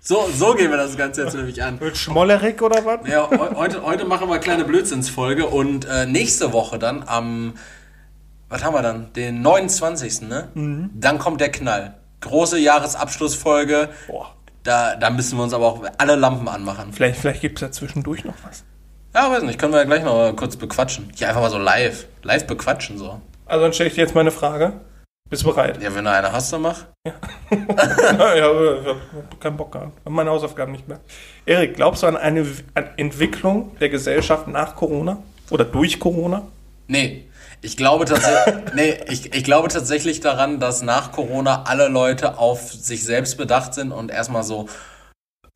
so, 0.00 0.28
so 0.34 0.54
gehen 0.54 0.70
wir 0.70 0.78
das 0.78 0.96
Ganze 0.96 1.24
jetzt 1.24 1.34
nämlich 1.34 1.62
an. 1.62 1.78
Mit 1.78 1.96
Schmollerik 1.98 2.62
oder 2.62 2.84
was? 2.86 3.06
Ja, 3.06 3.28
heu- 3.30 3.54
heute, 3.54 3.82
heute 3.82 4.04
machen 4.06 4.28
wir 4.28 4.32
eine 4.34 4.40
kleine 4.42 4.64
Blödsinnsfolge 4.64 5.46
und 5.46 5.84
äh, 5.84 6.06
nächste 6.06 6.52
Woche 6.54 6.78
dann 6.78 7.02
am, 7.06 7.54
was 8.48 8.64
haben 8.64 8.74
wir 8.74 8.82
dann? 8.82 9.12
Den 9.12 9.42
29. 9.42 10.22
Ne? 10.22 10.48
Mhm. 10.54 10.90
Dann 10.94 11.18
kommt 11.18 11.40
der 11.42 11.52
Knall. 11.52 11.94
Große 12.22 12.58
Jahresabschlussfolge. 12.58 13.90
Boah. 14.06 14.34
Da, 14.62 14.96
da 14.96 15.10
müssen 15.10 15.36
wir 15.38 15.42
uns 15.42 15.52
aber 15.52 15.66
auch 15.66 15.82
alle 15.98 16.14
Lampen 16.14 16.48
anmachen. 16.48 16.92
Vielleicht, 16.92 17.20
vielleicht 17.20 17.40
gibt 17.40 17.58
es 17.58 17.62
ja 17.62 17.70
zwischendurch 17.70 18.24
noch 18.24 18.34
was. 18.46 18.64
Ja, 19.14 19.30
weiß 19.30 19.42
nicht, 19.42 19.58
können 19.58 19.72
wir 19.72 19.80
ja 19.80 19.84
gleich 19.84 20.04
noch 20.04 20.14
mal 20.14 20.34
kurz 20.34 20.56
bequatschen. 20.56 21.12
Hier 21.14 21.28
einfach 21.28 21.42
mal 21.42 21.50
so 21.50 21.58
live. 21.58 22.06
Live 22.22 22.46
bequatschen 22.46 22.96
so. 22.96 23.20
Also 23.44 23.64
dann 23.64 23.72
stelle 23.72 23.88
ich 23.88 23.94
dir 23.94 24.02
jetzt 24.02 24.14
meine 24.14 24.30
Frage. 24.30 24.72
Bist 25.28 25.44
du 25.44 25.48
bereit? 25.48 25.82
Ja, 25.82 25.94
wenn 25.94 26.04
du 26.04 26.10
eine 26.10 26.30
hast, 26.30 26.52
dann 26.52 26.62
mach. 26.62 26.84
ja, 27.06 28.34
ja, 28.34 28.74
ich 28.80 28.86
hab 28.86 29.40
keinen 29.40 29.56
Bock 29.56 29.72
gehabt. 29.72 29.98
Hab 30.04 30.12
meine 30.12 30.30
Hausaufgaben 30.30 30.72
nicht 30.72 30.86
mehr. 30.88 31.00
Erik, 31.46 31.74
glaubst 31.74 32.02
du 32.02 32.06
an 32.06 32.16
eine 32.16 32.46
an 32.74 32.90
Entwicklung 32.96 33.76
der 33.78 33.88
Gesellschaft 33.88 34.46
nach 34.46 34.76
Corona? 34.76 35.22
Oder 35.50 35.64
durch 35.64 35.98
Corona? 35.98 36.42
Nee. 36.86 37.24
Ich 37.62 37.76
glaube, 37.76 38.04
tatsächlich, 38.04 38.54
nee, 38.74 39.00
ich, 39.08 39.34
ich 39.34 39.44
glaube 39.44 39.68
tatsächlich 39.68 40.20
daran, 40.20 40.60
dass 40.60 40.82
nach 40.82 41.12
Corona 41.12 41.64
alle 41.64 41.88
Leute 41.88 42.38
auf 42.38 42.72
sich 42.72 43.04
selbst 43.04 43.36
bedacht 43.36 43.72
sind 43.74 43.92
und 43.92 44.10
erstmal 44.10 44.42
so 44.42 44.68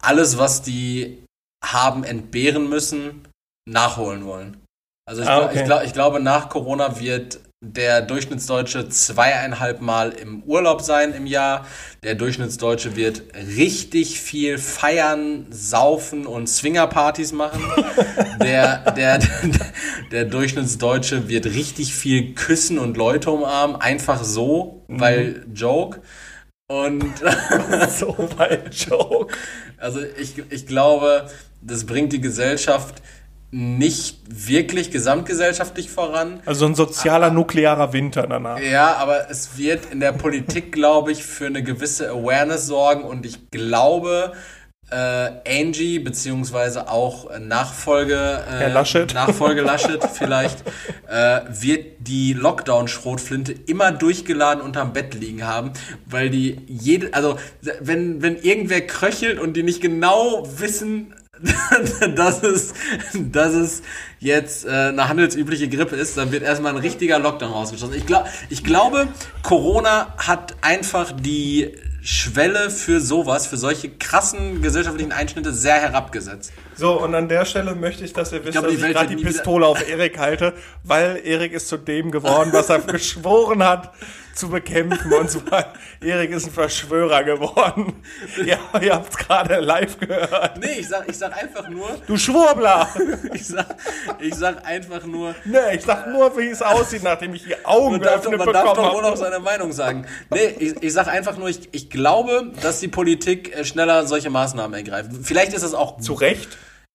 alles, 0.01 0.39
was 0.39 0.63
die 0.63 1.25
haben 1.65 2.05
entbehren 2.05 2.69
müssen, 2.69 3.27
nachholen 3.69 4.25
wollen. 4.25 4.65
Also 5.09 5.23
ich, 5.23 5.29
Ah, 5.29 5.45
okay. 5.47 5.59
ich, 5.61 5.65
glaub, 5.65 5.83
ich 5.83 5.93
glaube, 5.93 6.21
nach 6.21 6.49
Corona 6.49 7.01
wird 7.01 7.41
der 7.63 8.03
Durchschnittsdeutsche 8.03 8.89
zweieinhalb 8.91 9.81
Mal 9.81 10.11
im 10.11 10.43
Urlaub 10.43 10.83
sein 10.83 11.15
im 11.15 11.27
Jahr. 11.27 11.67
Der 12.03 12.15
Durchschnittsdeutsche 12.15 12.97
wird 12.97 13.23
richtig 13.57 14.21
viel 14.21 14.59
feiern, 14.59 15.47
saufen 15.51 16.27
und 16.27 16.49
Swingerpartys 16.49 17.33
machen. 17.33 17.63
Der, 18.43 18.93
der, 18.93 19.19
der 20.13 20.25
Durchschnittsdeutsche 20.27 21.29
wird 21.29 21.47
richtig 21.47 21.95
viel 21.95 22.35
küssen 22.35 22.79
und 22.79 22.97
Leute 22.97 23.31
umarmen, 23.31 23.77
einfach 23.77 24.23
so, 24.23 24.85
weil 24.89 25.47
Joke. 25.53 26.03
Und 26.69 27.15
so 27.91 28.17
weit 28.37 28.75
Joke. 28.75 29.35
also 29.79 30.01
ich, 30.01 30.35
ich 30.51 30.67
glaube, 30.67 31.29
das 31.61 31.87
bringt 31.87 32.13
die 32.13 32.21
Gesellschaft 32.21 33.03
nicht 33.51 34.19
wirklich 34.29 34.91
gesamtgesellschaftlich 34.91 35.91
voran. 35.91 36.41
Also 36.47 36.67
ein 36.67 36.75
sozialer 36.75 37.31
nuklearer 37.31 37.93
Winter 37.93 38.27
danach. 38.27 38.59
Ja, 38.59 38.97
aber 38.97 39.31
es 39.31 39.57
wird 39.57 39.87
in 39.93 40.01
der 40.01 40.13
Politik, 40.13 40.73
glaube 40.73 41.13
ich, 41.13 41.25
für 41.25 41.47
eine 41.47 41.63
gewisse 41.63 42.11
Awareness 42.11 42.67
sorgen 42.67 43.05
und 43.05 43.25
ich 43.25 43.51
glaube, 43.51 44.33
äh, 44.91 45.31
Angie, 45.49 45.99
beziehungsweise 45.99 46.89
auch 46.89 47.31
äh, 47.31 47.41
Nachfolge, 47.41 48.15
äh, 48.15 48.59
Herr 48.59 48.69
Laschet. 48.71 49.13
Nachfolge 49.15 49.61
Laschet 49.63 50.03
vielleicht, 50.05 50.63
äh, 51.09 51.41
wird 51.49 51.87
die 52.01 52.35
Lockdown-Schrotflinte 52.35 53.53
immer 53.67 53.91
durchgeladen 53.91 54.63
unterm 54.63 54.93
Bett 54.93 55.15
liegen 55.15 55.45
haben, 55.45 55.73
weil 56.05 56.31
die 56.31 56.61
jede, 56.69 57.15
also 57.15 57.37
wenn, 57.81 58.23
wenn 58.23 58.37
irgendwer 58.37 58.81
kröchelt 58.81 59.41
und 59.41 59.57
die 59.57 59.65
nicht 59.65 59.81
genau 59.81 60.47
wissen, 60.59 61.15
dass 62.15 62.43
es, 62.43 62.75
dass 63.15 63.53
es 63.53 63.83
jetzt 64.19 64.65
äh, 64.65 64.71
eine 64.71 65.09
handelsübliche 65.09 65.69
Grippe 65.69 65.97
ist, 65.97 66.17
dann 66.17 66.33
wird 66.33 66.43
erstmal 66.43 66.73
ein 66.73 66.79
richtiger 66.79 67.19
Lockdown 67.19 67.53
rausgeschossen. 67.53 67.95
Ich, 67.95 68.07
glaub, 68.07 68.27
ich 68.49 68.65
glaube, 68.65 69.09
Corona 69.43 70.15
hat 70.17 70.57
einfach 70.63 71.13
die 71.13 71.73
Schwelle 72.03 72.71
für 72.71 73.01
sowas, 73.01 73.49
für 73.49 73.57
solche 73.57 73.91
krassen 73.91 74.63
gesellschaftlichen 74.63 75.13
Einschnitte 75.13 75.53
sehr 75.53 75.75
herabgesetzt. 75.75 76.53
So, 76.77 77.01
und 77.03 77.15
an 77.15 77.29
der 77.29 77.45
Stelle 77.45 77.75
möchte 77.75 78.05
ich, 78.05 78.13
dass 78.13 78.33
ihr 78.33 78.45
wisst, 78.45 78.53
glaube, 78.53 78.69
dass 78.69 78.77
die 78.77 78.87
ich 78.87 78.93
gerade 78.93 79.17
die 79.17 79.25
Pistole 79.25 79.67
auf 79.67 79.89
Erik 79.89 80.19
halte, 80.19 80.55
weil 80.85 81.21
Erik 81.25 81.53
ist 81.53 81.69
zu 81.69 81.77
dem 81.77 82.13
geworden, 82.13 82.51
was 82.53 82.69
er 82.69 82.79
geschworen 82.87 83.65
hat 83.65 83.93
zu 84.37 84.49
bekämpfen. 84.49 85.13
Und 85.13 85.31
zwar, 85.31 85.73
Erik 86.01 86.31
ist 86.31 86.47
ein 86.47 86.53
Verschwörer 86.53 87.25
geworden. 87.25 88.03
Ja, 88.45 88.59
ihr 88.81 88.95
habt 88.95 89.11
es 89.11 89.17
gerade 89.17 89.57
live 89.61 89.99
gehört. 89.99 90.59
Nee, 90.59 90.81
ich 90.81 90.89
sag, 90.89 91.09
ich 91.09 91.17
sag 91.17 91.37
einfach 91.43 91.69
nur, 91.69 91.89
Du 92.07 92.17
Schwurbler! 92.17 92.89
ich 93.33 93.47
sag, 93.47 93.77
ich 94.21 94.35
sag 94.35 94.67
einfach 94.67 95.05
nur, 95.05 95.35
Nee, 95.45 95.77
ich 95.77 95.83
sag 95.83 96.09
nur, 96.09 96.37
wie 96.37 96.49
es 96.49 96.63
aussieht, 96.63 97.03
nachdem 97.03 97.35
ich 97.35 97.45
die 97.45 97.65
Augen 97.65 97.93
Man 97.93 98.03
darf, 98.03 98.23
doch, 98.23 98.31
geöffnet 98.31 98.47
man 98.47 98.53
darf 98.53 98.71
bekommen 98.71 98.87
doch 98.89 98.95
wohl 98.95 99.03
noch 99.03 99.09
habe. 99.11 99.19
seine 99.19 99.39
Meinung 99.39 99.73
sagen. 99.73 100.07
Nee, 100.31 100.55
ich, 100.59 100.83
ich 100.83 100.93
sag 100.93 101.09
einfach 101.09 101.37
nur, 101.37 101.49
ich, 101.49 101.69
ich 101.73 101.91
glaube, 101.91 102.53
dass 102.63 102.81
die 102.81 102.89
Politik 102.89 103.55
äh, 103.57 103.65
schneller 103.65 104.07
solche 104.07 104.31
Maßnahmen 104.31 104.75
ergreift. 104.75 105.11
Vielleicht 105.23 105.55
ist 105.55 105.63
das 105.65 105.75
auch 105.75 106.01
Zu 106.01 106.15
Recht. 106.15 106.49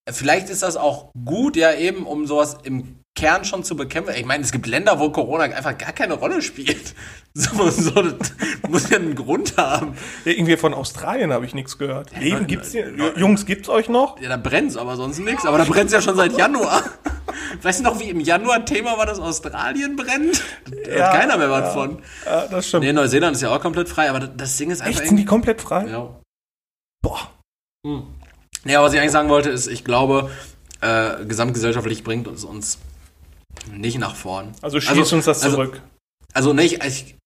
Vielleicht 0.10 0.50
ist 0.50 0.64
das 0.64 0.78
auch 0.78 1.12
gut, 1.26 1.56
ja, 1.56 1.74
eben, 1.74 2.06
um 2.06 2.26
sowas 2.26 2.58
im 2.64 3.01
Kern 3.16 3.44
schon 3.44 3.64
zu 3.64 3.76
bekämpfen. 3.76 4.14
Ich 4.16 4.26
meine, 4.26 4.44
es 4.44 4.52
gibt 4.52 4.68
Länder, 4.68 5.00
wo 5.00 5.10
Corona 5.10 5.44
einfach 5.44 5.78
gar 5.78 5.92
keine 5.92 6.14
Rolle 6.16 6.42
spielt. 6.42 6.96
So, 7.34 7.70
so 7.70 7.92
das 7.92 8.34
muss 8.70 8.90
ja 8.90 8.98
einen 8.98 9.16
Grund 9.16 9.56
haben. 9.56 9.96
Irgendwie 10.26 10.58
von 10.58 10.74
Australien 10.74 11.32
habe 11.32 11.46
ich 11.46 11.54
nichts 11.54 11.78
gehört. 11.78 12.12
Leben 12.20 12.40
nein, 12.40 12.48
gibt's 12.48 12.74
nein, 12.74 12.94
hier? 12.98 13.14
Jungs, 13.18 13.46
gibt's 13.46 13.70
euch 13.70 13.88
noch? 13.88 14.20
Ja, 14.20 14.28
da 14.28 14.36
brennt's 14.36 14.76
aber 14.76 14.98
sonst 14.98 15.20
nichts. 15.20 15.46
Aber 15.46 15.58
da 15.58 15.64
brennt's 15.64 15.94
ja 15.94 16.02
schon 16.02 16.18
seit 16.18 16.38
Januar. 16.38 16.84
Weißt 17.62 17.80
du 17.80 17.84
noch, 17.86 17.98
wie 18.02 18.10
im 18.10 18.20
Januar 18.20 18.66
Thema 18.66 18.98
war, 18.98 19.06
dass 19.06 19.18
Australien 19.18 19.96
brennt? 19.96 20.44
Da 20.86 20.92
Ja, 20.92 21.06
hat 21.06 21.22
keiner 21.22 21.38
mehr 21.38 21.50
was 21.50 21.68
ja. 21.68 21.70
von. 21.72 22.02
Ja, 22.26 22.48
das 22.48 22.68
stimmt. 22.68 22.84
Nee, 22.84 22.92
Neuseeland 22.92 23.34
ist 23.38 23.42
ja 23.44 23.56
auch 23.56 23.62
komplett 23.62 23.88
frei, 23.88 24.10
aber 24.10 24.20
das- 24.20 24.58
Ding 24.58 24.70
ist 24.70 24.82
einfach 24.82 25.00
Echt, 25.00 25.08
sind 25.08 25.16
die 25.16 25.24
komplett 25.24 25.62
frei? 25.62 25.86
Ja. 25.88 26.10
Boah. 27.02 27.32
Ja, 28.66 28.84
was 28.84 28.92
ich 28.92 29.00
eigentlich 29.00 29.12
sagen 29.14 29.30
wollte, 29.30 29.50
ist, 29.52 29.68
ich 29.68 29.86
glaube, 29.86 30.30
äh, 30.82 31.24
gesamtgesellschaftlich 31.26 32.04
bringt 32.04 32.28
uns 32.28 32.44
uns 32.44 32.78
nicht 33.68 33.98
nach 34.00 34.16
vorn. 34.16 34.52
Also 34.62 34.80
schießt 34.80 35.14
uns 35.14 35.26
das 35.26 35.44
also- 35.44 35.56
zurück. 35.56 35.82
Also 36.34 36.54
nicht, 36.54 36.84
ich, 36.86 37.18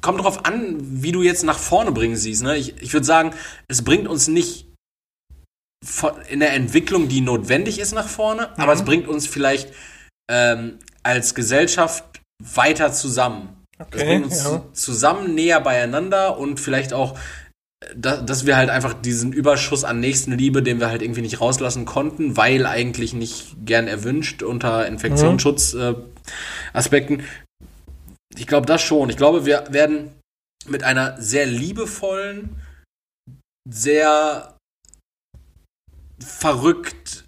kommt 0.00 0.20
drauf 0.22 0.44
an, 0.44 0.76
wie 0.80 1.12
du 1.12 1.22
jetzt 1.22 1.44
nach 1.44 1.58
vorne 1.58 1.92
bringen 1.92 2.16
siehst. 2.16 2.42
Ne? 2.42 2.56
Ich, 2.56 2.80
ich 2.82 2.92
würde 2.92 3.06
sagen, 3.06 3.32
es 3.68 3.82
bringt 3.82 4.06
uns 4.06 4.28
nicht 4.28 4.66
in 6.28 6.40
der 6.40 6.54
Entwicklung, 6.54 7.08
die 7.08 7.20
notwendig 7.20 7.78
ist, 7.78 7.92
nach 7.92 8.08
vorne, 8.08 8.58
aber 8.58 8.72
es 8.72 8.84
bringt 8.84 9.06
uns 9.06 9.26
vielleicht 9.26 9.72
ähm, 10.30 10.78
als 11.02 11.34
Gesellschaft 11.34 12.04
weiter 12.42 12.92
zusammen. 12.92 13.64
Es 13.78 13.86
Okay, 13.86 14.04
bringt 14.04 14.24
uns 14.26 14.44
ja. 14.44 14.50
zu, 14.50 14.70
zusammen 14.72 15.34
näher 15.34 15.60
beieinander 15.60 16.38
und 16.38 16.60
vielleicht 16.60 16.92
auch, 16.92 17.18
äh, 17.90 17.94
da, 17.96 18.16
dass 18.18 18.46
wir 18.46 18.56
halt 18.56 18.70
einfach 18.70 18.94
diesen 18.94 19.32
Überschuss 19.32 19.84
an 19.84 20.00
Nächstenliebe, 20.00 20.62
den 20.62 20.80
wir 20.80 20.88
halt 20.88 21.02
irgendwie 21.02 21.22
nicht 21.22 21.40
rauslassen 21.40 21.84
konnten, 21.84 22.36
weil 22.36 22.66
eigentlich 22.66 23.12
nicht 23.14 23.54
gern 23.64 23.88
erwünscht 23.88 24.42
unter 24.42 24.86
Infektionsschutzaspekten. 24.86 26.04
Äh, 26.24 26.76
Aspekten. 26.76 27.24
ich 28.36 28.46
glaube 28.46 28.66
das 28.66 28.82
schon. 28.82 29.10
Ich 29.10 29.16
glaube, 29.16 29.46
wir 29.46 29.64
werden 29.70 30.10
mit 30.66 30.82
einer 30.82 31.20
sehr 31.20 31.46
liebevollen, 31.46 32.56
sehr 33.68 34.54
verrückt 36.24 37.24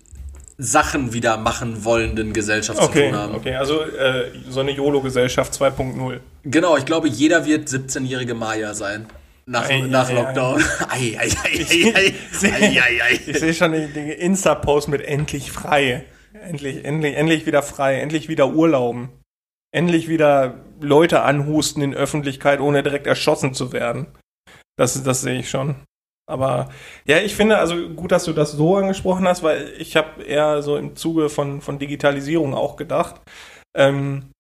Sachen 0.59 1.13
wieder 1.13 1.37
machen 1.37 1.85
wollenden 1.85 2.33
Gesellschaft 2.33 2.79
zu 2.81 2.87
Okay, 2.87 3.11
tun 3.11 3.19
haben. 3.19 3.35
okay, 3.35 3.57
also 3.57 3.83
äh, 3.83 4.33
so 4.49 4.61
eine 4.61 4.71
YOLO-Gesellschaft 4.71 5.53
2.0. 5.53 6.21
Genau, 6.45 6.79
ich 6.79 6.87
glaube, 6.87 7.09
jeder 7.09 7.45
wird 7.45 7.69
17-jährige 7.69 8.35
Maya 8.35 8.73
sein. 8.73 9.07
Nach, 9.49 9.69
Ei, 9.71 9.81
nach 9.83 10.11
ei, 10.11 10.15
Lockdown. 10.15 10.63
Ei, 10.89 11.17
ei, 11.19 11.31
ei, 11.45 12.15
ei, 12.43 13.03
ei. 13.03 13.21
Ich 13.27 13.39
sehe 13.39 13.55
schon 13.55 13.73
die, 13.73 13.87
die 13.87 14.11
Insta-Post 14.13 14.89
mit 14.89 15.03
endlich 15.03 15.53
frei. 15.53 16.05
Endlich, 16.33 16.85
endlich, 16.85 17.17
endlich 17.17 17.47
wieder 17.47 17.63
frei, 17.63 18.01
endlich 18.01 18.29
wieder 18.29 18.49
Urlauben. 18.49 19.09
Endlich 19.73 20.09
wieder 20.09 20.65
Leute 20.81 21.23
anhusten 21.23 21.81
in 21.83 21.95
Öffentlichkeit, 21.95 22.61
ohne 22.61 22.83
direkt 22.83 23.07
erschossen 23.07 23.55
zu 23.55 23.73
werden. 23.73 24.09
Das, 24.77 25.01
das 25.03 25.21
sehe 25.21 25.39
ich 25.39 25.49
schon. 25.49 25.77
Aber 26.29 26.71
ja, 27.07 27.19
ich 27.19 27.37
finde, 27.37 27.59
also 27.59 27.89
gut, 27.91 28.11
dass 28.11 28.25
du 28.25 28.33
das 28.33 28.53
so 28.53 28.77
angesprochen 28.77 29.29
hast, 29.29 29.45
weil 29.45 29.73
ich 29.79 29.97
habe 29.97 30.25
eher 30.25 30.61
so 30.63 30.77
im 30.77 30.97
Zuge 30.97 31.29
von, 31.29 31.61
von 31.61 31.79
Digitalisierung 31.79 32.53
auch 32.53 32.75
gedacht. 32.75 33.21
Ähm, 33.77 34.33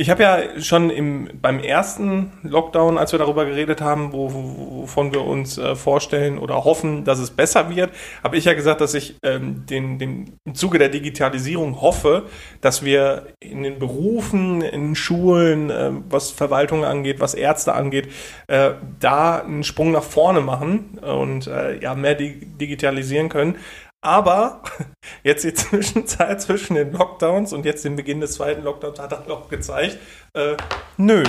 ich 0.00 0.08
habe 0.08 0.22
ja 0.22 0.38
schon 0.62 0.88
im, 0.88 1.28
beim 1.42 1.58
ersten 1.58 2.32
Lockdown, 2.42 2.96
als 2.96 3.12
wir 3.12 3.18
darüber 3.18 3.44
geredet 3.44 3.82
haben, 3.82 4.14
wo, 4.14 4.32
wo, 4.32 4.80
wovon 4.80 5.12
wir 5.12 5.20
uns 5.20 5.58
äh, 5.58 5.76
vorstellen 5.76 6.38
oder 6.38 6.64
hoffen, 6.64 7.04
dass 7.04 7.18
es 7.18 7.30
besser 7.30 7.68
wird, 7.68 7.90
habe 8.24 8.38
ich 8.38 8.46
ja 8.46 8.54
gesagt, 8.54 8.80
dass 8.80 8.94
ich 8.94 9.16
ähm, 9.22 9.66
den, 9.66 9.98
den, 9.98 10.38
im 10.46 10.54
Zuge 10.54 10.78
der 10.78 10.88
Digitalisierung 10.88 11.82
hoffe, 11.82 12.24
dass 12.62 12.82
wir 12.82 13.26
in 13.40 13.62
den 13.62 13.78
Berufen, 13.78 14.62
in 14.62 14.94
Schulen, 14.94 15.68
äh, 15.68 15.90
was 16.08 16.30
Verwaltung 16.30 16.86
angeht, 16.86 17.20
was 17.20 17.34
Ärzte 17.34 17.74
angeht, 17.74 18.08
äh, 18.46 18.70
da 19.00 19.40
einen 19.40 19.64
Sprung 19.64 19.92
nach 19.92 20.02
vorne 20.02 20.40
machen 20.40 20.98
und 20.98 21.46
äh, 21.46 21.78
ja 21.78 21.94
mehr 21.94 22.14
di 22.14 22.46
digitalisieren 22.58 23.28
können. 23.28 23.56
Aber 24.02 24.62
jetzt 25.22 25.44
die 25.44 25.54
Zwischenzeit 25.54 26.40
zwischen 26.40 26.74
den 26.74 26.92
Lockdowns 26.92 27.52
und 27.52 27.64
jetzt 27.64 27.84
dem 27.84 27.96
Beginn 27.96 28.20
des 28.20 28.32
zweiten 28.32 28.62
Lockdowns 28.62 28.98
hat 28.98 29.12
er 29.12 29.30
auch 29.30 29.48
gezeigt, 29.48 29.98
äh, 30.34 30.56
nö. 30.96 31.24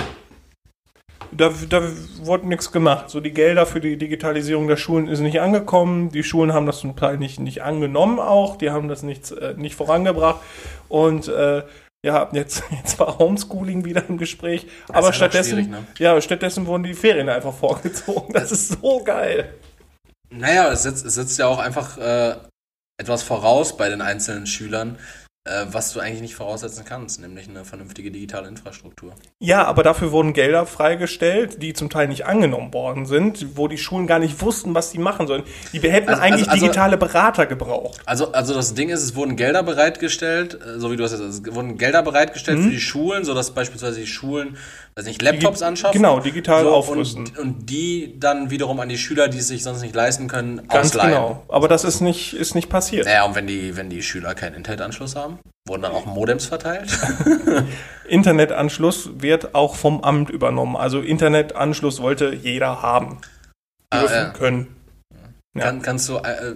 Da, 1.34 1.50
da 1.70 1.82
wurde 2.20 2.46
nichts 2.46 2.72
gemacht. 2.72 3.08
So 3.08 3.20
die 3.20 3.32
Gelder 3.32 3.64
für 3.64 3.80
die 3.80 3.96
Digitalisierung 3.96 4.68
der 4.68 4.76
Schulen 4.76 5.08
ist 5.08 5.20
nicht 5.20 5.40
angekommen. 5.40 6.10
Die 6.10 6.24
Schulen 6.24 6.52
haben 6.52 6.66
das 6.66 6.80
zum 6.80 6.94
Teil 6.94 7.16
nicht, 7.16 7.40
nicht 7.40 7.62
angenommen 7.62 8.18
auch. 8.18 8.56
Die 8.56 8.70
haben 8.70 8.88
das 8.88 9.02
nicht, 9.02 9.32
äh, 9.32 9.54
nicht 9.56 9.74
vorangebracht. 9.74 10.40
Und 10.88 11.28
äh, 11.28 11.62
ja, 12.04 12.28
jetzt, 12.32 12.64
jetzt 12.70 12.98
war 12.98 13.18
Homeschooling 13.18 13.84
wieder 13.86 14.06
im 14.08 14.18
Gespräch. 14.18 14.66
Das 14.88 14.96
aber 14.96 15.06
noch 15.06 15.14
stattdessen, 15.14 15.70
ne? 15.70 15.86
ja, 15.98 16.20
stattdessen 16.20 16.66
wurden 16.66 16.82
die 16.82 16.94
Ferien 16.94 17.30
einfach 17.30 17.54
vorgezogen. 17.54 18.34
Das 18.34 18.52
ist 18.52 18.80
so 18.80 19.02
geil. 19.02 19.54
Naja, 20.28 20.70
es 20.70 20.82
setzt, 20.82 21.06
es 21.06 21.14
setzt 21.14 21.38
ja 21.38 21.46
auch 21.46 21.58
einfach 21.58 21.96
äh, 21.96 22.36
etwas 23.02 23.22
voraus 23.22 23.76
bei 23.76 23.88
den 23.88 24.00
einzelnen 24.00 24.46
Schülern, 24.46 24.96
äh, 25.44 25.64
was 25.72 25.92
du 25.92 25.98
eigentlich 25.98 26.20
nicht 26.20 26.36
voraussetzen 26.36 26.84
kannst, 26.84 27.20
nämlich 27.20 27.48
eine 27.48 27.64
vernünftige 27.64 28.12
digitale 28.12 28.46
Infrastruktur. 28.46 29.12
Ja, 29.40 29.64
aber 29.64 29.82
dafür 29.82 30.12
wurden 30.12 30.34
Gelder 30.34 30.66
freigestellt, 30.66 31.60
die 31.60 31.72
zum 31.72 31.90
Teil 31.90 32.06
nicht 32.06 32.26
angenommen 32.26 32.72
worden 32.72 33.06
sind, 33.06 33.56
wo 33.56 33.66
die 33.66 33.76
Schulen 33.76 34.06
gar 34.06 34.20
nicht 34.20 34.40
wussten, 34.40 34.72
was 34.72 34.92
sie 34.92 34.98
machen 34.98 35.26
sollen. 35.26 35.42
Die 35.72 35.80
hätten 35.80 36.10
Also- 36.10 36.22
eigentlich 36.22 36.42
also- 36.48 36.50
also- 36.52 36.64
digitale 36.66 36.96
Berater 36.96 37.46
gebraucht. 37.46 38.00
Also, 38.06 38.30
also 38.30 38.54
das 38.54 38.74
Ding 38.74 38.90
ist, 38.90 39.02
es 39.02 39.16
wurden 39.16 39.34
Gelder 39.34 39.64
bereitgestellt, 39.64 40.54
äh, 40.64 40.78
so 40.78 40.92
wie 40.92 40.96
du 40.96 41.02
hast 41.02 41.10
jetzt, 41.10 41.22
es 41.22 41.54
wurden 41.54 41.76
Gelder 41.76 42.04
bereitgestellt 42.04 42.58
Mhm. 42.60 42.64
für 42.64 42.70
die 42.70 42.80
Schulen, 42.80 43.24
sodass 43.24 43.50
beispielsweise 43.50 43.98
die 43.98 44.06
Schulen, 44.06 44.56
weiß 44.96 45.06
nicht, 45.06 45.22
Laptops 45.22 45.62
anschaffen. 45.62 45.96
genau, 45.96 46.20
digital 46.20 46.66
aufrüsten. 46.66 47.26
Und, 47.28 47.38
und 47.38 47.70
die 47.70 48.18
dann 48.18 48.50
wiederum 48.50 48.78
an 48.80 48.88
die 48.88 48.98
Schüler, 48.98 49.28
die 49.28 49.38
es 49.38 49.48
sich 49.48 49.62
sonst 49.62 49.80
nicht 49.80 49.94
leisten 49.94 50.28
können, 50.28 50.68
Ganz 50.68 50.88
ausleihen. 50.90 51.12
genau. 51.12 51.42
Aber 51.48 51.68
das 51.68 51.84
ist 51.84 52.00
nicht, 52.00 52.34
ist 52.34 52.54
nicht 52.54 52.68
passiert. 52.68 53.06
Naja, 53.06 53.24
und 53.24 53.34
wenn 53.34 53.46
die, 53.46 53.76
wenn 53.76 53.88
die 53.90 54.02
Schüler 54.02 54.34
keinen 54.34 54.54
Internetanschluss 54.54 55.16
haben, 55.16 55.38
wurden 55.66 55.82
dann 55.82 55.92
auch 55.92 56.06
Modems 56.06 56.46
verteilt. 56.46 56.90
Internetanschluss 58.08 59.10
wird 59.18 59.54
auch 59.54 59.76
vom 59.76 60.02
Amt 60.02 60.28
übernommen. 60.30 60.76
Also 60.76 61.00
Internetanschluss 61.00 62.02
wollte 62.02 62.34
jeder 62.34 62.82
haben. 62.82 63.18
Ah, 63.90 64.00
Dürfen 64.00 64.14
ja. 64.14 64.30
können. 64.30 64.76
Ja. 65.54 65.64
Kann, 65.64 65.82
kannst 65.82 66.08
du, 66.08 66.16
äh, 66.16 66.54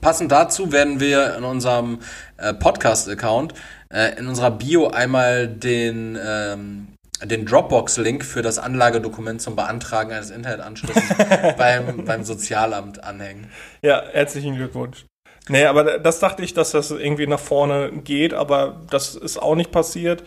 passend 0.00 0.30
dazu 0.30 0.70
werden 0.70 1.00
wir 1.00 1.36
in 1.36 1.44
unserem 1.44 1.98
äh, 2.36 2.52
Podcast-Account 2.52 3.54
äh, 3.90 4.18
in 4.18 4.26
unserer 4.28 4.50
Bio 4.50 4.88
einmal 4.88 5.48
den, 5.48 6.18
ähm, 6.22 6.88
den 7.26 7.46
Dropbox-Link 7.46 8.24
für 8.24 8.42
das 8.42 8.58
Anlagedokument 8.58 9.40
zum 9.40 9.56
Beantragen 9.56 10.12
eines 10.12 10.30
Internetanschlusses 10.30 11.02
beim, 11.58 12.04
beim 12.04 12.24
Sozialamt 12.24 13.02
anhängen. 13.02 13.50
Ja, 13.82 14.02
herzlichen 14.12 14.56
Glückwunsch. 14.56 15.04
Nee, 15.48 15.64
aber 15.66 15.98
das 15.98 16.20
dachte 16.20 16.42
ich, 16.42 16.54
dass 16.54 16.70
das 16.70 16.90
irgendwie 16.90 17.26
nach 17.26 17.40
vorne 17.40 17.92
geht, 17.92 18.32
aber 18.32 18.80
das 18.90 19.14
ist 19.14 19.36
auch 19.36 19.54
nicht 19.54 19.72
passiert. 19.72 20.24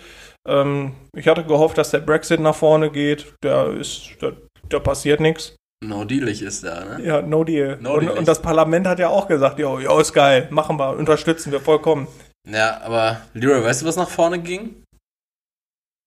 Ähm, 0.47 0.93
ich 1.15 1.27
hatte 1.27 1.43
gehofft, 1.43 1.77
dass 1.77 1.89
der 1.91 1.99
Brexit 1.99 2.39
nach 2.39 2.55
vorne 2.55 2.91
geht. 2.91 3.33
Da 3.41 3.67
ist, 3.67 4.09
da, 4.19 4.33
da 4.69 4.79
passiert 4.79 5.19
nichts. 5.19 5.55
No 5.83 6.05
dealig 6.05 6.41
ist 6.41 6.63
da, 6.63 6.85
ne? 6.85 7.05
Ja, 7.05 7.21
no 7.21 7.43
deal. 7.43 7.77
No 7.81 7.95
und, 7.95 8.09
und 8.09 8.27
das 8.27 8.41
Parlament 8.41 8.87
hat 8.87 8.99
ja 8.99 9.09
auch 9.09 9.27
gesagt, 9.27 9.59
jo, 9.59 9.79
jo, 9.79 9.99
ist 9.99 10.13
geil, 10.13 10.47
machen 10.49 10.79
wir, 10.79 10.97
unterstützen 10.97 11.51
wir 11.51 11.59
vollkommen. 11.59 12.07
Ja, 12.49 12.81
aber 12.81 13.21
Leroy, 13.33 13.63
weißt 13.63 13.81
du, 13.81 13.85
was 13.85 13.95
nach 13.95 14.09
vorne 14.09 14.39
ging? 14.39 14.83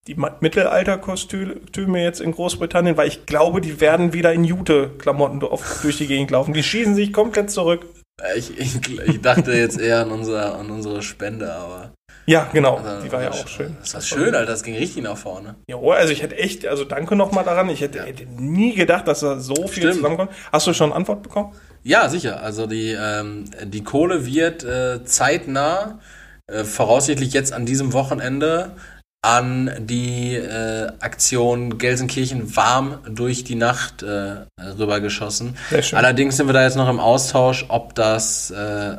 Die 0.07 0.15
Mittelalterkostüme 0.15 2.03
jetzt 2.03 2.21
in 2.21 2.33
Großbritannien, 2.33 2.97
weil 2.97 3.09
ich 3.09 3.27
glaube, 3.27 3.61
die 3.61 3.81
werden 3.81 4.13
wieder 4.15 4.33
in 4.33 4.45
Jute-Klamotten 4.45 5.41
durch 5.41 5.99
die 5.99 6.07
Gegend 6.07 6.31
laufen. 6.31 6.55
Die 6.55 6.63
schießen 6.63 6.95
sich 6.95 7.13
komplett 7.13 7.51
zurück. 7.51 7.85
Äh, 8.23 8.39
Ich, 8.39 8.59
ich, 8.59 8.99
ich 9.07 9.21
dachte 9.21 9.53
jetzt 9.53 9.79
eher 9.79 10.01
an, 10.01 10.11
unser, 10.11 10.59
an 10.59 10.71
unsere 10.71 11.03
Spende, 11.03 11.53
aber. 11.53 11.93
Ja, 12.27 12.49
genau. 12.53 12.77
Also, 12.77 13.05
die 13.05 13.13
war 13.13 13.23
ja 13.23 13.31
auch 13.31 13.47
schön. 13.49 13.77
Das 13.81 13.93
war 13.93 14.01
schön, 14.01 14.35
Alter, 14.35 14.47
das 14.47 14.63
ging 14.63 14.75
richtig 14.75 15.03
nach 15.03 15.17
vorne. 15.19 15.57
Jo, 15.69 15.91
also 15.91 16.13
ich 16.13 16.23
hätte 16.23 16.37
echt, 16.39 16.67
also 16.67 16.85
danke 16.85 17.15
nochmal 17.15 17.45
daran. 17.45 17.69
Ich 17.69 17.81
hätte, 17.83 18.03
hätte 18.03 18.25
nie 18.27 18.75
gedacht, 18.75 19.07
dass 19.07 19.21
da 19.21 19.39
so 19.39 19.67
viel 19.67 19.83
Stimmt. 19.83 19.97
zusammenkommt. 19.97 20.33
Hast 20.51 20.67
du 20.67 20.73
schon 20.73 20.93
Antwort 20.93 21.23
bekommen? 21.23 21.55
Ja, 21.83 22.09
sicher. 22.09 22.43
Also 22.43 22.67
die, 22.67 22.97
ähm, 22.99 23.45
die 23.65 23.83
Kohle 23.85 24.25
wird 24.27 24.65
äh, 24.65 25.05
zeitnah, 25.05 25.99
äh, 26.47 26.65
voraussichtlich 26.65 27.33
jetzt 27.33 27.53
an 27.53 27.67
diesem 27.67 27.93
Wochenende, 27.93 28.77
an 29.23 29.71
die 29.79 30.35
äh, 30.35 30.93
Aktion 31.01 31.79
Gelsenkirchen 31.79 32.57
warm 32.57 32.99
durch 33.07 33.45
die 33.45 33.55
Nacht 33.55 34.03
äh, 34.03 34.47
rübergeschossen. 34.79 35.57
Allerdings 35.93 36.37
sind 36.37 36.47
wir 36.47 36.55
da 36.55 36.63
jetzt 36.63 36.77
noch 36.77 36.89
im 36.89 37.01
Austausch, 37.01 37.67
ob 37.69 37.95
das, 37.95 38.51
äh, 38.51 38.97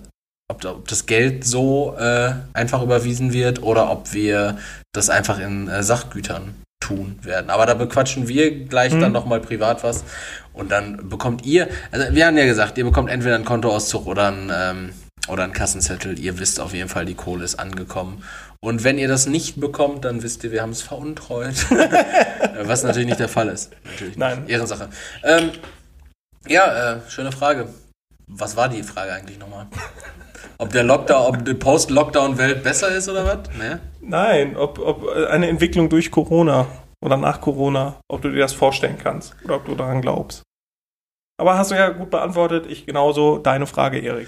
ob, 0.47 0.63
ob 0.65 0.87
das 0.87 1.07
Geld 1.07 1.43
so 1.43 1.95
äh, 1.97 2.33
einfach 2.53 2.83
überwiesen 2.83 3.33
wird 3.33 3.63
oder 3.63 3.89
ob 3.89 4.13
wir 4.13 4.57
das 4.93 5.09
einfach 5.09 5.39
in 5.39 5.67
äh, 5.67 5.81
Sachgütern 5.81 6.53
tun 6.79 7.17
werden. 7.21 7.49
Aber 7.49 7.65
da 7.65 7.73
bequatschen 7.73 8.27
wir 8.27 8.65
gleich 8.65 8.91
dann 8.91 9.11
nochmal 9.11 9.39
privat 9.39 9.83
was 9.83 10.03
und 10.53 10.71
dann 10.71 11.09
bekommt 11.09 11.45
ihr, 11.45 11.67
also 11.91 12.13
wir 12.13 12.25
haben 12.25 12.37
ja 12.37 12.45
gesagt, 12.45 12.77
ihr 12.77 12.83
bekommt 12.83 13.09
entweder 13.09 13.35
einen 13.35 13.45
Kontoauszug 13.45 14.07
oder 14.07 14.27
einen, 14.27 14.51
ähm, 14.53 14.89
oder 15.27 15.43
einen 15.43 15.53
Kassenzettel. 15.53 16.19
Ihr 16.19 16.39
wisst 16.39 16.59
auf 16.59 16.73
jeden 16.73 16.89
Fall, 16.89 17.05
die 17.05 17.13
Kohle 17.13 17.45
ist 17.45 17.59
angekommen. 17.59 18.23
Und 18.63 18.83
wenn 18.83 18.99
ihr 18.99 19.07
das 19.07 19.25
nicht 19.25 19.59
bekommt, 19.59 20.05
dann 20.05 20.21
wisst 20.21 20.43
ihr, 20.43 20.51
wir 20.51 20.61
haben 20.61 20.69
es 20.69 20.83
veruntreut. 20.83 21.65
Was 22.63 22.83
natürlich 22.83 23.07
nicht 23.07 23.19
der 23.19 23.27
Fall 23.27 23.49
ist. 23.49 23.71
Natürlich 23.83 24.17
Nein. 24.17 24.41
Nicht. 24.41 24.51
Ehrensache. 24.51 24.89
Ähm, 25.23 25.51
ja, 26.47 26.93
äh, 26.93 27.09
schöne 27.09 27.31
Frage. 27.31 27.69
Was 28.27 28.55
war 28.55 28.69
die 28.69 28.83
Frage 28.83 29.13
eigentlich 29.13 29.39
nochmal? 29.39 29.65
Ob 30.59 30.69
der 30.71 30.83
Lockdown, 30.83 31.25
ob 31.25 31.43
die 31.43 31.55
Post-Lockdown-Welt 31.55 32.63
besser 32.63 32.89
ist 32.89 33.09
oder 33.09 33.25
was? 33.25 33.57
Ne? 33.57 33.79
Nein, 33.99 34.55
ob, 34.55 34.77
ob 34.77 35.07
eine 35.09 35.47
Entwicklung 35.47 35.89
durch 35.89 36.11
Corona 36.11 36.67
oder 37.03 37.17
nach 37.17 37.41
Corona, 37.41 37.95
ob 38.07 38.21
du 38.21 38.29
dir 38.29 38.39
das 38.39 38.53
vorstellen 38.53 38.97
kannst 39.01 39.35
oder 39.43 39.55
ob 39.55 39.65
du 39.65 39.73
daran 39.73 40.01
glaubst. 40.01 40.43
Aber 41.39 41.57
hast 41.57 41.71
du 41.71 41.75
ja 41.75 41.89
gut 41.89 42.11
beantwortet. 42.11 42.67
Ich 42.69 42.85
genauso. 42.85 43.39
Deine 43.39 43.65
Frage, 43.65 43.99
Erik. 43.99 44.27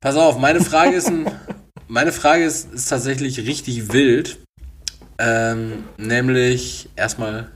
Pass 0.00 0.16
auf, 0.16 0.38
meine 0.38 0.60
Frage 0.60 0.94
ist 0.94 1.08
ein, 1.08 1.26
meine 1.88 2.12
Frage 2.12 2.44
ist, 2.44 2.72
ist 2.72 2.88
tatsächlich 2.88 3.38
richtig 3.46 3.92
wild. 3.92 4.38
Ähm, 5.18 5.84
nämlich 5.96 6.88
erstmal, 6.94 7.50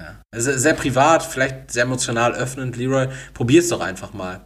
ja, 0.00 0.20
sehr, 0.34 0.58
sehr 0.58 0.74
privat, 0.74 1.22
vielleicht 1.22 1.70
sehr 1.70 1.84
emotional 1.84 2.34
öffnend. 2.34 2.76
Leroy, 2.76 3.08
probier's 3.32 3.68
doch 3.68 3.80
einfach 3.80 4.12
mal. 4.12 4.40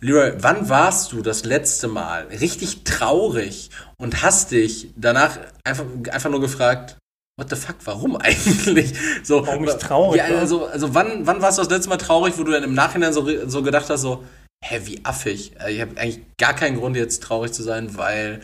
Leroy, 0.00 0.32
wann 0.38 0.68
warst 0.68 1.12
du 1.12 1.22
das 1.22 1.44
letzte 1.44 1.88
Mal 1.88 2.26
richtig 2.28 2.84
traurig 2.84 3.70
und 3.98 4.22
hast 4.22 4.52
dich 4.52 4.88
danach 4.96 5.38
einfach, 5.64 5.84
einfach 6.10 6.30
nur 6.30 6.40
gefragt, 6.40 6.96
what 7.38 7.50
the 7.50 7.56
fuck, 7.56 7.76
warum 7.84 8.16
eigentlich? 8.20 8.94
So, 9.22 9.46
Warum 9.46 9.64
ich 9.64 9.74
traurig 9.74 10.18
ja, 10.18 10.38
also, 10.38 10.66
also 10.66 10.94
wann, 10.94 11.26
wann 11.26 11.42
warst 11.42 11.58
du 11.58 11.62
das 11.62 11.70
letzte 11.70 11.90
Mal 11.90 11.98
traurig, 11.98 12.34
wo 12.38 12.42
du 12.42 12.52
dann 12.52 12.64
im 12.64 12.74
Nachhinein 12.74 13.12
so, 13.12 13.48
so 13.48 13.62
gedacht 13.62 13.90
hast, 13.90 14.00
so, 14.00 14.24
hä, 14.62 14.80
wie 14.84 15.04
affig. 15.04 15.52
Äh, 15.60 15.72
Ich 15.72 15.80
habe 15.80 15.98
eigentlich 15.98 16.20
gar 16.38 16.54
keinen 16.54 16.78
Grund, 16.78 16.96
jetzt 16.96 17.22
traurig 17.22 17.52
zu 17.52 17.62
sein, 17.62 17.96
weil, 17.96 18.40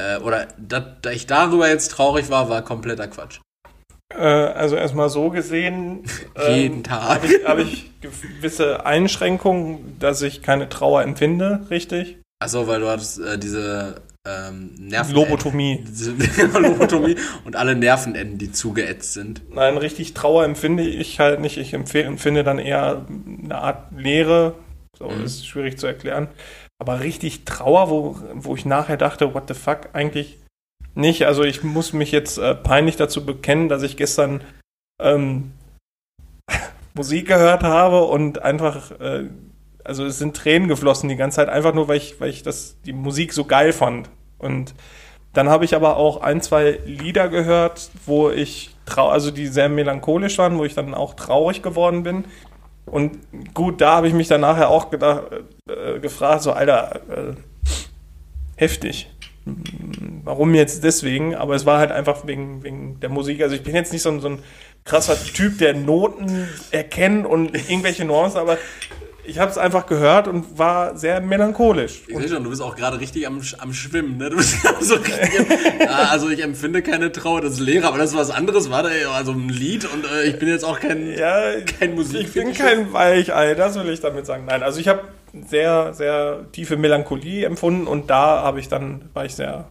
äh, 0.00 0.18
oder 0.18 0.48
da, 0.58 0.80
da 0.80 1.10
ich 1.10 1.26
darüber 1.26 1.68
jetzt 1.68 1.90
traurig 1.90 2.30
war, 2.30 2.48
war 2.48 2.62
kompletter 2.62 3.08
Quatsch. 3.08 3.40
Äh, 4.14 4.22
also 4.22 4.76
erstmal 4.76 5.10
so 5.10 5.30
gesehen. 5.30 6.04
Jeden 6.48 6.78
ähm, 6.78 6.82
Tag. 6.84 7.22
Habe 7.22 7.26
ich, 7.26 7.44
hab 7.44 7.58
ich 7.58 7.90
gewisse 8.00 8.86
Einschränkungen, 8.86 9.98
dass 9.98 10.22
ich 10.22 10.42
keine 10.42 10.68
Trauer 10.68 11.02
empfinde, 11.02 11.66
richtig? 11.70 12.18
Achso, 12.38 12.66
weil 12.66 12.80
du 12.80 12.88
hattest 12.88 13.18
äh, 13.18 13.38
diese 13.38 14.02
ähm, 14.26 14.74
Nerven. 14.78 15.14
Lobotomie. 15.14 15.84
Lobotomie 16.52 17.16
und 17.44 17.56
alle 17.56 17.74
Nervenenden, 17.74 18.38
die 18.38 18.52
zugeätzt 18.52 19.14
sind. 19.14 19.42
Nein, 19.52 19.76
richtig 19.78 20.14
Trauer 20.14 20.44
empfinde 20.44 20.82
ich 20.82 21.18
halt 21.18 21.40
nicht. 21.40 21.56
Ich 21.56 21.72
empfinde 21.74 22.44
dann 22.44 22.58
eher 22.58 23.06
eine 23.08 23.56
Art 23.56 23.92
Leere. 23.96 24.54
So, 24.98 25.06
Mhm. 25.08 25.22
das 25.22 25.34
ist 25.34 25.46
schwierig 25.46 25.78
zu 25.78 25.86
erklären. 25.86 26.28
Aber 26.78 27.00
richtig 27.00 27.44
Trauer, 27.44 27.90
wo, 27.90 28.16
wo 28.34 28.54
ich 28.54 28.64
nachher 28.64 28.96
dachte, 28.96 29.34
what 29.34 29.48
the 29.48 29.54
fuck, 29.54 29.90
eigentlich 29.92 30.36
nicht. 30.94 31.26
Also 31.26 31.42
ich 31.42 31.62
muss 31.62 31.92
mich 31.92 32.12
jetzt 32.12 32.38
äh, 32.38 32.54
peinlich 32.54 32.96
dazu 32.96 33.24
bekennen, 33.24 33.68
dass 33.68 33.82
ich 33.82 33.96
gestern 33.96 34.42
ähm, 35.00 35.52
Musik 36.94 37.28
gehört 37.28 37.62
habe 37.62 38.04
und 38.04 38.42
einfach, 38.42 38.92
äh, 39.00 39.24
also 39.84 40.04
es 40.04 40.18
sind 40.18 40.36
Tränen 40.36 40.68
geflossen 40.68 41.08
die 41.08 41.16
ganze 41.16 41.36
Zeit, 41.36 41.48
einfach 41.48 41.74
nur, 41.74 41.88
weil 41.88 41.98
ich, 41.98 42.20
weil 42.20 42.30
ich 42.30 42.42
das, 42.42 42.76
die 42.84 42.92
Musik 42.92 43.32
so 43.32 43.44
geil 43.44 43.72
fand. 43.72 44.08
Und 44.38 44.74
dann 45.32 45.48
habe 45.50 45.66
ich 45.66 45.74
aber 45.74 45.96
auch 45.96 46.22
ein, 46.22 46.40
zwei 46.40 46.80
Lieder 46.86 47.28
gehört, 47.28 47.90
wo 48.06 48.30
ich 48.30 48.74
trau 48.86 49.08
also 49.08 49.30
die 49.30 49.48
sehr 49.48 49.68
melancholisch 49.68 50.38
waren, 50.38 50.58
wo 50.58 50.64
ich 50.64 50.74
dann 50.74 50.94
auch 50.94 51.14
traurig 51.14 51.62
geworden 51.62 52.02
bin. 52.04 52.24
Und 52.86 53.18
gut, 53.52 53.80
da 53.80 53.96
habe 53.96 54.08
ich 54.08 54.14
mich 54.14 54.28
dann 54.28 54.40
nachher 54.40 54.70
auch 54.70 54.90
gedacht, 54.90 55.24
äh, 55.68 55.98
gefragt, 55.98 56.42
so, 56.42 56.52
Alter, 56.52 57.00
äh, 57.10 57.34
heftig. 58.56 59.10
Warum 60.24 60.54
jetzt 60.54 60.82
deswegen? 60.82 61.34
Aber 61.34 61.54
es 61.54 61.66
war 61.66 61.78
halt 61.78 61.92
einfach 61.92 62.26
wegen, 62.26 62.62
wegen 62.64 62.98
der 63.00 63.10
Musik. 63.10 63.42
Also 63.42 63.54
ich 63.54 63.62
bin 63.62 63.74
jetzt 63.74 63.92
nicht 63.92 64.02
so 64.02 64.10
ein, 64.10 64.20
so 64.20 64.28
ein 64.28 64.38
krasser 64.84 65.16
Typ, 65.16 65.58
der 65.58 65.74
Noten 65.74 66.48
erkennt 66.70 67.26
und 67.26 67.54
irgendwelche 67.54 68.04
Nuancen, 68.04 68.40
aber 68.40 68.56
ich 69.26 69.38
habe 69.38 69.50
es 69.50 69.58
einfach 69.58 69.86
gehört 69.86 70.28
und 70.28 70.58
war 70.58 70.96
sehr 70.96 71.20
melancholisch. 71.20 72.02
Ich 72.06 72.16
sehe 72.16 72.28
schon, 72.28 72.44
du 72.44 72.50
bist 72.50 72.62
auch 72.62 72.76
gerade 72.76 73.00
richtig 73.00 73.26
am, 73.26 73.40
am 73.58 73.72
Schwimmen, 73.72 74.16
ne? 74.18 74.30
Du 74.30 74.36
bist 74.36 74.56
so 74.80 74.94
richtig. 74.94 75.46
also 75.88 76.28
ich 76.28 76.42
empfinde 76.42 76.82
keine 76.82 77.12
Trauer 77.12 77.40
des 77.40 77.58
Lehrer, 77.58 77.88
aber 77.88 77.98
das 77.98 78.10
ist 78.10 78.16
was 78.16 78.30
anderes, 78.30 78.70
war 78.70 78.82
da 78.82 78.90
also 79.14 79.32
ein 79.32 79.48
Lied 79.48 79.84
und 79.92 80.04
äh, 80.06 80.24
ich 80.24 80.38
bin 80.38 80.48
jetzt 80.48 80.64
auch 80.64 80.80
kein, 80.80 81.12
Ja, 81.16 81.60
kein 81.78 81.94
Musik. 81.94 82.22
ich 82.22 82.32
bin 82.32 82.52
kein 82.54 82.92
Weichei, 82.92 83.54
das 83.54 83.74
will 83.74 83.88
ich 83.90 84.00
damit 84.00 84.26
sagen. 84.26 84.44
Nein, 84.46 84.62
also 84.62 84.78
ich 84.80 84.88
habe 84.88 85.02
sehr, 85.48 85.92
sehr 85.94 86.46
tiefe 86.52 86.76
Melancholie 86.76 87.44
empfunden 87.44 87.86
und 87.86 88.10
da 88.10 88.42
habe 88.42 88.60
ich 88.60 88.68
dann, 88.68 89.10
war 89.12 89.24
ich 89.24 89.34
sehr, 89.34 89.66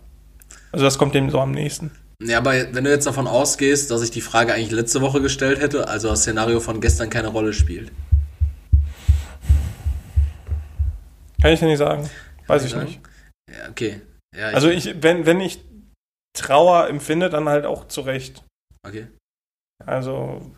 also 0.72 0.86
das 0.86 0.98
kommt 0.98 1.16
dem 1.16 1.30
so 1.30 1.40
am 1.40 1.52
nächsten. 1.52 1.92
Ja, 2.22 2.38
aber 2.38 2.54
wenn 2.72 2.84
du 2.86 2.90
jetzt 2.90 3.08
davon 3.08 3.28
ausgehst, 3.28 3.92
dass 3.92 4.02
ich 4.02 4.12
die 4.12 4.22
Frage 4.22 4.54
eigentlich 4.54 4.72
letzte 4.72 5.02
Woche 5.02 5.22
gestellt 5.22 5.60
hätte, 5.60 5.88
also 5.90 6.10
das 6.10 6.22
Szenario 6.22 6.60
von 6.60 6.80
gestern 6.80 7.10
keine 7.10 7.28
Rolle 7.28 7.52
spielt. 7.52 7.92
Kann 11.42 11.52
ich 11.54 11.60
dir 11.60 11.66
nicht 11.68 11.78
sagen. 11.78 12.10
Weiß 12.48 12.64
ich 12.64 12.72
sagen? 12.72 12.86
nicht. 12.86 13.00
Ja, 13.52 13.70
okay. 13.70 14.02
Ja, 14.36 14.50
ich, 14.50 14.56
Also 14.56 14.70
ich, 14.70 15.02
wenn, 15.04 15.26
wenn 15.26 15.40
ich 15.42 15.60
Trauer 16.38 16.88
empfinde, 16.88 17.30
dann 17.30 17.48
halt 17.48 17.66
auch 17.66 17.88
zu 17.88 18.02
Recht. 18.02 18.44
okay. 18.86 19.08
Also, 19.86 20.52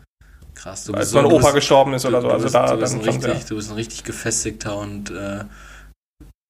Krass. 0.54 0.84
Du 0.84 0.92
als 0.94 1.10
so- 1.10 1.20
mein 1.20 1.28
du 1.30 1.36
Opa 1.36 1.44
bist- 1.46 1.54
gestorben 1.56 1.94
ist 1.94 2.04
du- 2.04 2.08
oder 2.08 2.20
so. 2.20 2.28
du 2.28 2.32
Also 2.34 2.42
bist- 2.44 2.54
da 2.54 2.66
du 2.74 2.80
bist 2.80 2.92
dann 2.94 3.00
richtig, 3.02 3.44
Du 3.46 3.56
bist 3.56 3.70
ein 3.70 3.74
richtig 3.74 4.04
gefestigter 4.04 4.76
und 4.78 5.10
äh, 5.10 5.44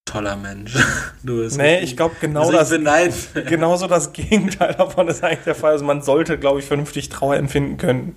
toller 0.05 0.35
Mensch. 0.35 0.73
Du 1.23 1.37
bist 1.37 1.57
Nee, 1.57 1.63
richtig- 1.75 1.91
ich 1.91 1.97
glaube 1.97 2.15
genau 2.21 2.41
also 2.41 2.51
das. 2.53 2.71
nein. 2.79 3.13
Genauso 3.47 3.87
das 3.87 4.13
Gegenteil 4.13 4.73
davon 4.75 5.07
ist 5.07 5.23
eigentlich 5.23 5.43
der 5.45 5.55
Fall. 5.55 5.71
Also 5.73 5.85
man 5.85 6.01
sollte, 6.01 6.39
glaube 6.39 6.59
ich, 6.59 6.65
vernünftig 6.65 7.09
Trauer 7.09 7.35
empfinden 7.35 7.77
können. 7.77 8.15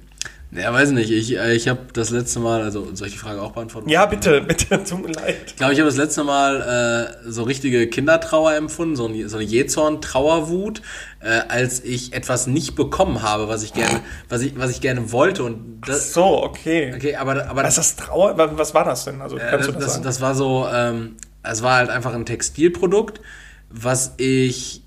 Ja, 0.54 0.70
weiß 0.70 0.90
nicht. 0.90 1.10
Ich, 1.10 1.34
äh, 1.34 1.54
ich 1.54 1.66
habe 1.66 1.80
das 1.94 2.10
letzte 2.10 2.38
Mal, 2.38 2.60
also 2.62 2.94
soll 2.94 3.06
ich 3.06 3.14
die 3.14 3.18
Frage 3.18 3.40
auch 3.40 3.52
beantworten? 3.52 3.88
Ja, 3.88 4.04
bitte, 4.04 4.40
bitte, 4.46 4.84
tut 4.84 5.02
mir 5.02 5.12
leid. 5.12 5.36
Ich 5.46 5.56
glaube, 5.56 5.72
ich 5.72 5.78
habe 5.78 5.88
das 5.88 5.96
letzte 5.96 6.24
Mal 6.24 7.16
äh, 7.24 7.30
so 7.30 7.44
richtige 7.44 7.86
Kindertrauer 7.86 8.52
empfunden, 8.54 8.94
so, 8.94 9.06
ein, 9.06 9.28
so 9.30 9.38
eine 9.38 9.46
Jezorn-Trauerwut, 9.46 10.82
äh, 11.20 11.40
als 11.48 11.82
ich 11.82 12.12
etwas 12.12 12.46
nicht 12.46 12.74
bekommen 12.74 13.22
habe, 13.22 13.48
was 13.48 13.62
ich 13.62 13.72
gerne, 13.72 14.00
was 14.28 14.42
ich, 14.42 14.58
was 14.58 14.70
ich 14.70 14.82
gerne 14.82 15.10
wollte. 15.10 15.42
Und 15.42 15.80
das, 15.86 16.12
So, 16.12 16.42
okay. 16.44 16.92
okay, 16.94 17.16
aber, 17.16 17.48
aber 17.48 17.62
Was 17.62 17.78
ist 17.78 17.98
das 17.98 18.06
Trauer? 18.06 18.36
Was 18.36 18.74
war 18.74 18.84
das 18.84 19.06
denn? 19.06 19.22
Also, 19.22 19.38
Äh, 19.38 19.50
das, 19.56 19.66
du 19.66 19.72
das 19.72 20.02
das, 20.02 20.20
war 20.20 20.34
so, 20.34 20.66
ähm, 20.70 21.16
es 21.42 21.62
war 21.62 21.76
halt 21.76 21.88
einfach 21.88 22.12
ein 22.14 22.26
Textilprodukt, 22.26 23.22
was 23.70 24.14
ich, 24.18 24.81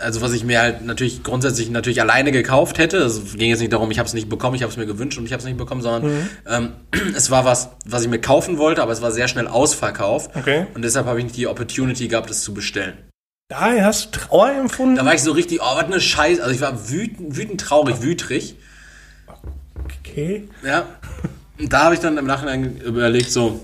also 0.00 0.20
was 0.20 0.32
ich 0.32 0.44
mir 0.44 0.60
halt 0.60 0.84
natürlich 0.84 1.22
grundsätzlich 1.22 1.70
natürlich 1.70 2.00
alleine 2.00 2.32
gekauft 2.32 2.78
hätte. 2.78 2.98
Es 2.98 3.36
ging 3.36 3.50
jetzt 3.50 3.60
nicht 3.60 3.72
darum, 3.72 3.90
ich 3.90 3.98
habe 3.98 4.06
es 4.06 4.14
nicht 4.14 4.28
bekommen, 4.28 4.56
ich 4.56 4.62
habe 4.62 4.70
es 4.70 4.76
mir 4.76 4.86
gewünscht 4.86 5.18
und 5.18 5.26
ich 5.26 5.32
habe 5.32 5.40
es 5.40 5.46
nicht 5.46 5.58
bekommen, 5.58 5.82
sondern 5.82 6.12
Mhm. 6.12 6.28
ähm, 6.48 6.72
es 7.16 7.30
war 7.30 7.44
was, 7.44 7.70
was 7.84 8.02
ich 8.02 8.08
mir 8.08 8.20
kaufen 8.20 8.58
wollte, 8.58 8.82
aber 8.82 8.92
es 8.92 9.02
war 9.02 9.12
sehr 9.12 9.28
schnell 9.28 9.46
ausverkauft. 9.46 10.30
Okay. 10.34 10.66
Und 10.74 10.82
deshalb 10.82 11.06
habe 11.06 11.18
ich 11.18 11.24
nicht 11.24 11.36
die 11.36 11.46
Opportunity 11.46 12.08
gehabt, 12.08 12.30
es 12.30 12.42
zu 12.42 12.54
bestellen. 12.54 12.94
Daher 13.48 13.84
hast 13.86 14.14
du 14.14 14.18
Trauer 14.20 14.50
empfunden? 14.52 14.96
Da 14.96 15.04
war 15.04 15.14
ich 15.14 15.22
so 15.22 15.32
richtig, 15.32 15.60
oh, 15.60 15.76
was 15.76 15.84
eine 15.84 16.00
Scheiße. 16.00 16.40
Also 16.42 16.54
ich 16.54 16.60
war 16.60 16.88
wütend, 16.90 17.36
wütend 17.36 17.60
traurig, 17.60 18.00
wütrig. 18.00 18.54
okay. 20.04 20.48
Ja. 20.64 20.84
Und 21.58 21.72
da 21.72 21.84
habe 21.84 21.94
ich 21.94 22.00
dann 22.00 22.16
im 22.16 22.26
Nachhinein 22.26 22.76
überlegt, 22.78 23.30
so, 23.30 23.60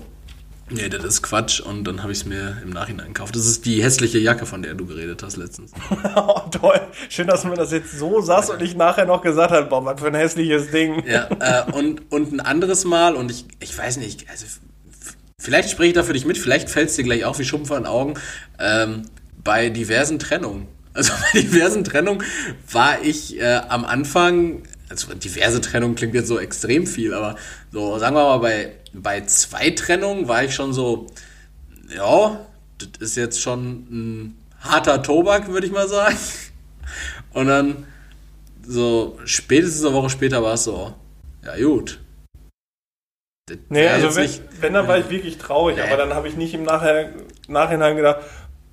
nee, 0.69 0.89
das 0.89 1.03
ist 1.03 1.21
Quatsch. 1.21 1.59
Und 1.59 1.83
dann 1.85 2.03
habe 2.03 2.11
ich 2.11 2.19
es 2.19 2.25
mir 2.25 2.57
im 2.63 2.69
Nachhinein 2.69 3.07
gekauft. 3.07 3.35
Das 3.35 3.45
ist 3.45 3.65
die 3.65 3.83
hässliche 3.83 4.19
Jacke, 4.19 4.45
von 4.45 4.61
der 4.61 4.73
du 4.73 4.85
geredet 4.85 5.23
hast 5.23 5.37
letztens. 5.37 5.71
Oh, 6.15 6.41
toll. 6.49 6.79
Schön, 7.09 7.27
dass 7.27 7.43
du 7.43 7.49
mir 7.49 7.55
das 7.55 7.71
jetzt 7.71 7.97
so 7.97 8.21
sagst 8.21 8.49
und 8.49 8.61
ich 8.61 8.75
nachher 8.75 9.05
noch 9.05 9.21
gesagt 9.21 9.51
habe, 9.51 9.67
boah, 9.67 9.85
was 9.85 10.01
für 10.01 10.07
ein 10.07 10.15
hässliches 10.15 10.71
Ding. 10.71 11.03
Ja, 11.05 11.27
äh, 11.39 11.71
und, 11.71 12.11
und 12.11 12.33
ein 12.33 12.39
anderes 12.39 12.85
Mal, 12.85 13.15
und 13.15 13.29
ich, 13.29 13.45
ich 13.59 13.77
weiß 13.77 13.97
nicht, 13.97 14.29
also 14.29 14.45
vielleicht 15.39 15.69
spreche 15.69 15.89
ich 15.89 15.93
da 15.93 16.03
für 16.03 16.13
dich 16.13 16.25
mit, 16.25 16.37
vielleicht 16.37 16.69
fällt 16.69 16.89
es 16.89 16.95
dir 16.95 17.03
gleich 17.03 17.23
auf 17.23 17.39
wie 17.39 17.45
vor 17.45 17.77
den 17.77 17.85
Augen, 17.85 18.15
ähm, 18.59 19.03
bei 19.43 19.69
diversen 19.69 20.19
Trennungen. 20.19 20.67
Also 20.97 21.13
bei 21.31 21.41
diversen 21.41 21.83
Trennungen 21.83 22.23
war 22.71 23.03
ich 23.03 23.39
äh, 23.39 23.61
am 23.69 23.85
Anfang, 23.85 24.63
also 24.89 25.13
diverse 25.13 25.61
Trennungen 25.61 25.95
klingt 25.95 26.13
jetzt 26.15 26.27
so 26.27 26.39
extrem 26.39 26.87
viel, 26.87 27.13
aber 27.13 27.35
so 27.71 27.97
sagen 27.99 28.15
wir 28.15 28.23
mal, 28.23 28.37
bei, 28.37 28.71
bei 28.93 29.21
zwei 29.25 29.71
Trennungen 29.71 30.27
war 30.27 30.43
ich 30.43 30.55
schon 30.55 30.73
so, 30.73 31.07
ja, 31.93 32.39
das 32.77 32.89
ist 33.01 33.17
jetzt 33.17 33.41
schon 33.41 33.87
ein 33.91 34.37
harter 34.61 35.01
Tobak, 35.03 35.49
würde 35.49 35.67
ich 35.67 35.73
mal 35.73 35.87
sagen. 35.87 36.17
Und 37.33 37.47
dann 37.47 37.85
so 38.65 39.19
spätestens 39.25 39.85
eine 39.85 39.93
Woche 39.93 40.09
später 40.09 40.41
war 40.43 40.53
es 40.53 40.63
so, 40.63 40.93
ja 41.45 41.57
gut. 41.57 41.99
Das 43.47 43.57
Nee, 43.69 43.87
also 43.87 44.15
wenn, 44.15 44.23
nicht- 44.23 44.41
wenn, 44.59 44.73
dann 44.73 44.87
war 44.87 44.97
ich 44.97 45.09
wirklich 45.09 45.37
traurig, 45.37 45.77
Nee. 45.77 45.83
aber 45.83 45.97
dann 45.97 46.13
habe 46.13 46.27
ich 46.27 46.35
nicht 46.35 46.53
im 46.53 46.63
Nachher, 46.63 47.13
Nachhinein 47.47 47.95
gedacht, 47.95 48.19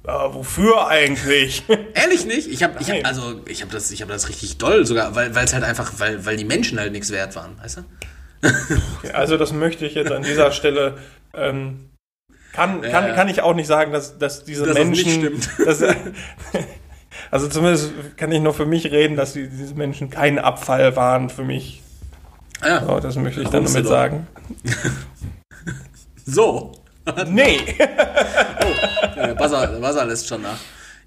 ja, 0.06 0.34
wofür 0.34 0.88
eigentlich? 0.88 1.64
Ehrlich 1.94 2.26
nicht? 2.26 2.48
Ich 2.48 2.62
habe 2.62 2.74
ich 2.80 2.90
hab, 2.90 3.06
also 3.06 3.40
ich 3.46 3.62
habe 3.62 3.72
das 3.72 3.90
ich 3.90 4.02
habe 4.02 4.12
das 4.12 4.28
richtig 4.28 4.58
doll 4.58 4.86
sogar, 4.86 5.14
weil 5.14 5.30
es 5.36 5.54
halt 5.54 5.64
einfach 5.64 5.92
weil 5.98 6.24
weil 6.26 6.36
die 6.36 6.44
Menschen 6.44 6.78
halt 6.78 6.92
nichts 6.92 7.10
wert 7.10 7.34
waren, 7.36 7.58
weißt 7.62 7.78
du? 7.78 7.82
also 9.14 9.36
das 9.38 9.52
möchte 9.52 9.86
ich 9.86 9.94
jetzt 9.94 10.12
an 10.12 10.22
dieser 10.22 10.52
Stelle 10.52 10.98
ähm, 11.32 11.90
kann, 12.54 12.82
kann, 12.82 13.08
ja. 13.08 13.14
kann 13.14 13.28
ich 13.28 13.42
auch 13.42 13.54
nicht 13.54 13.66
sagen, 13.66 13.92
dass, 13.92 14.16
dass 14.16 14.44
diese 14.44 14.64
Dass 14.64 14.76
das 14.76 14.84
Menschen. 14.84 15.10
stimmt. 15.10 15.48
Dass, 15.66 15.82
also 17.30 17.48
zumindest 17.48 17.92
kann 18.16 18.30
ich 18.30 18.40
nur 18.40 18.54
für 18.54 18.64
mich 18.64 18.92
reden, 18.92 19.16
dass 19.16 19.32
die, 19.32 19.48
diese 19.48 19.74
Menschen 19.74 20.08
kein 20.08 20.38
Abfall 20.38 20.94
waren 20.94 21.30
für 21.30 21.42
mich. 21.42 21.82
Ah 22.60 22.68
Ja. 22.68 22.86
So, 22.86 23.00
das 23.00 23.16
möchte 23.16 23.42
ich 23.42 23.48
dann 23.48 23.64
damit 23.64 23.86
sagen. 23.86 24.26
So. 26.26 26.72
Nee. 27.28 27.58
Ja, 27.78 29.26
der 29.26 29.34
Buzzer, 29.34 29.66
der 29.66 29.78
Buzzer 29.78 30.04
lässt 30.06 30.26
schon 30.28 30.42
nach. 30.42 30.56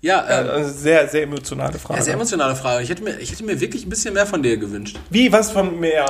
Ja, 0.02 0.26
ähm, 0.30 0.50
Also 0.50 0.72
sehr, 0.72 1.08
sehr 1.08 1.24
emotionale 1.24 1.78
Frage. 1.80 2.00
ja, 2.00 2.04
sehr 2.06 2.14
emotionale 2.14 2.56
Frage. 2.56 2.84
Ich 2.84 2.90
hätte, 2.90 3.04
mir, 3.04 3.18
ich 3.20 3.32
hätte 3.32 3.44
mir 3.44 3.60
wirklich 3.60 3.86
ein 3.86 3.90
bisschen 3.90 4.14
mehr 4.14 4.28
von 4.28 4.44
dir 4.44 4.58
gewünscht. 4.58 4.98
Wie, 5.10 5.32
was 5.32 5.52
von 5.52 5.80
mehr? 5.80 6.06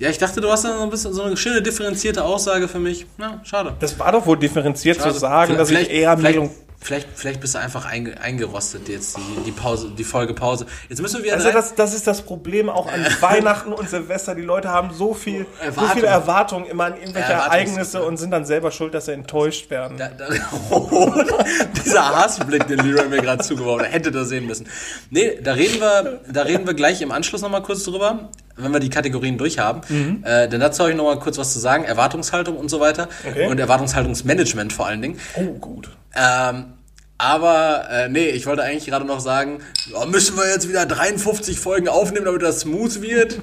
Ja, 0.00 0.08
ich 0.10 0.18
dachte, 0.18 0.40
du 0.40 0.48
hast 0.50 0.64
da 0.64 0.76
so 0.76 0.84
ein 0.84 0.90
bisschen 0.90 1.12
so 1.12 1.22
eine 1.24 1.36
schöne 1.36 1.60
differenzierte 1.60 2.22
Aussage 2.22 2.68
für 2.68 2.78
mich. 2.78 3.06
Na, 3.16 3.40
schade. 3.44 3.74
Das 3.80 3.98
war 3.98 4.12
doch 4.12 4.24
wohl 4.26 4.38
differenziert 4.38 4.98
schade. 4.98 5.12
zu 5.12 5.18
sagen, 5.18 5.56
dass 5.56 5.70
ich 5.70 5.76
Vielleicht- 5.78 5.90
eher 5.90 6.16
vielleicht, 6.16 6.38
vielleicht, 6.80 7.08
vielleicht 7.14 7.40
bist 7.40 7.54
du 7.54 7.58
einfach 7.58 7.84
einge, 7.84 8.20
eingerostet 8.20 8.88
jetzt, 8.88 9.16
die, 9.16 9.44
die 9.46 9.52
Pause, 9.52 9.90
die 9.96 10.04
Folge 10.04 10.34
Pause. 10.34 10.66
Jetzt 10.88 11.02
müssen 11.02 11.22
wir 11.22 11.34
Also 11.34 11.50
das, 11.50 11.74
das 11.74 11.94
ist 11.94 12.06
das 12.06 12.22
Problem 12.22 12.68
auch 12.68 12.90
an 12.90 13.04
Weihnachten 13.20 13.72
und 13.72 13.88
Silvester. 13.90 14.34
Die 14.34 14.42
Leute 14.42 14.68
haben 14.68 14.92
so 14.92 15.14
viel, 15.14 15.46
so 15.58 15.64
Erwartung. 15.64 15.92
viele 15.94 16.06
Erwartungen 16.06 16.66
immer 16.66 16.86
an 16.86 16.96
irgendwelche 16.96 17.32
Ereignisse 17.32 18.02
und 18.02 18.16
sind 18.16 18.30
dann 18.30 18.44
selber 18.44 18.70
schuld, 18.70 18.94
dass 18.94 19.06
sie 19.06 19.12
enttäuscht 19.12 19.70
werden. 19.70 19.98
Da, 19.98 20.08
da, 20.08 20.28
oh, 20.70 21.12
dieser 21.84 22.16
Hassblick, 22.16 22.66
den 22.68 22.78
Leroy 22.78 23.08
mir 23.08 23.20
gerade 23.20 23.42
zugeworfen 23.42 23.86
hat, 23.86 23.92
hätte 23.92 24.10
das 24.10 24.28
sehen 24.28 24.46
müssen. 24.46 24.68
Nee, 25.10 25.38
da 25.42 25.52
reden 25.52 25.80
wir, 25.80 26.20
da 26.30 26.42
reden 26.42 26.66
wir 26.66 26.74
gleich 26.74 27.02
im 27.02 27.12
Anschluss 27.12 27.42
nochmal 27.42 27.62
kurz 27.62 27.84
drüber, 27.84 28.30
wenn 28.56 28.72
wir 28.72 28.80
die 28.80 28.90
Kategorien 28.90 29.36
durchhaben. 29.38 29.82
Mhm. 29.88 30.24
Äh, 30.24 30.48
denn 30.48 30.60
dazu 30.60 30.80
habe 30.80 30.90
ich 30.90 30.96
nochmal 30.96 31.18
kurz 31.18 31.38
was 31.38 31.52
zu 31.52 31.58
sagen. 31.58 31.84
Erwartungshaltung 31.84 32.56
und 32.56 32.68
so 32.68 32.80
weiter. 32.80 33.08
Okay. 33.28 33.48
Und 33.48 33.58
Erwartungshaltungsmanagement 33.58 34.72
vor 34.72 34.86
allen 34.86 35.02
Dingen. 35.02 35.20
Oh, 35.36 35.52
gut. 35.58 35.90
Ähm, 36.18 36.74
aber, 37.16 37.88
äh, 37.90 38.08
nee, 38.08 38.28
ich 38.28 38.46
wollte 38.46 38.62
eigentlich 38.62 38.86
gerade 38.86 39.04
noch 39.04 39.20
sagen, 39.20 39.60
ja, 39.92 40.04
müssen 40.06 40.36
wir 40.36 40.48
jetzt 40.48 40.68
wieder 40.68 40.86
53 40.86 41.58
Folgen 41.58 41.88
aufnehmen, 41.88 42.26
damit 42.26 42.42
das 42.42 42.60
smooth 42.60 43.02
wird? 43.02 43.40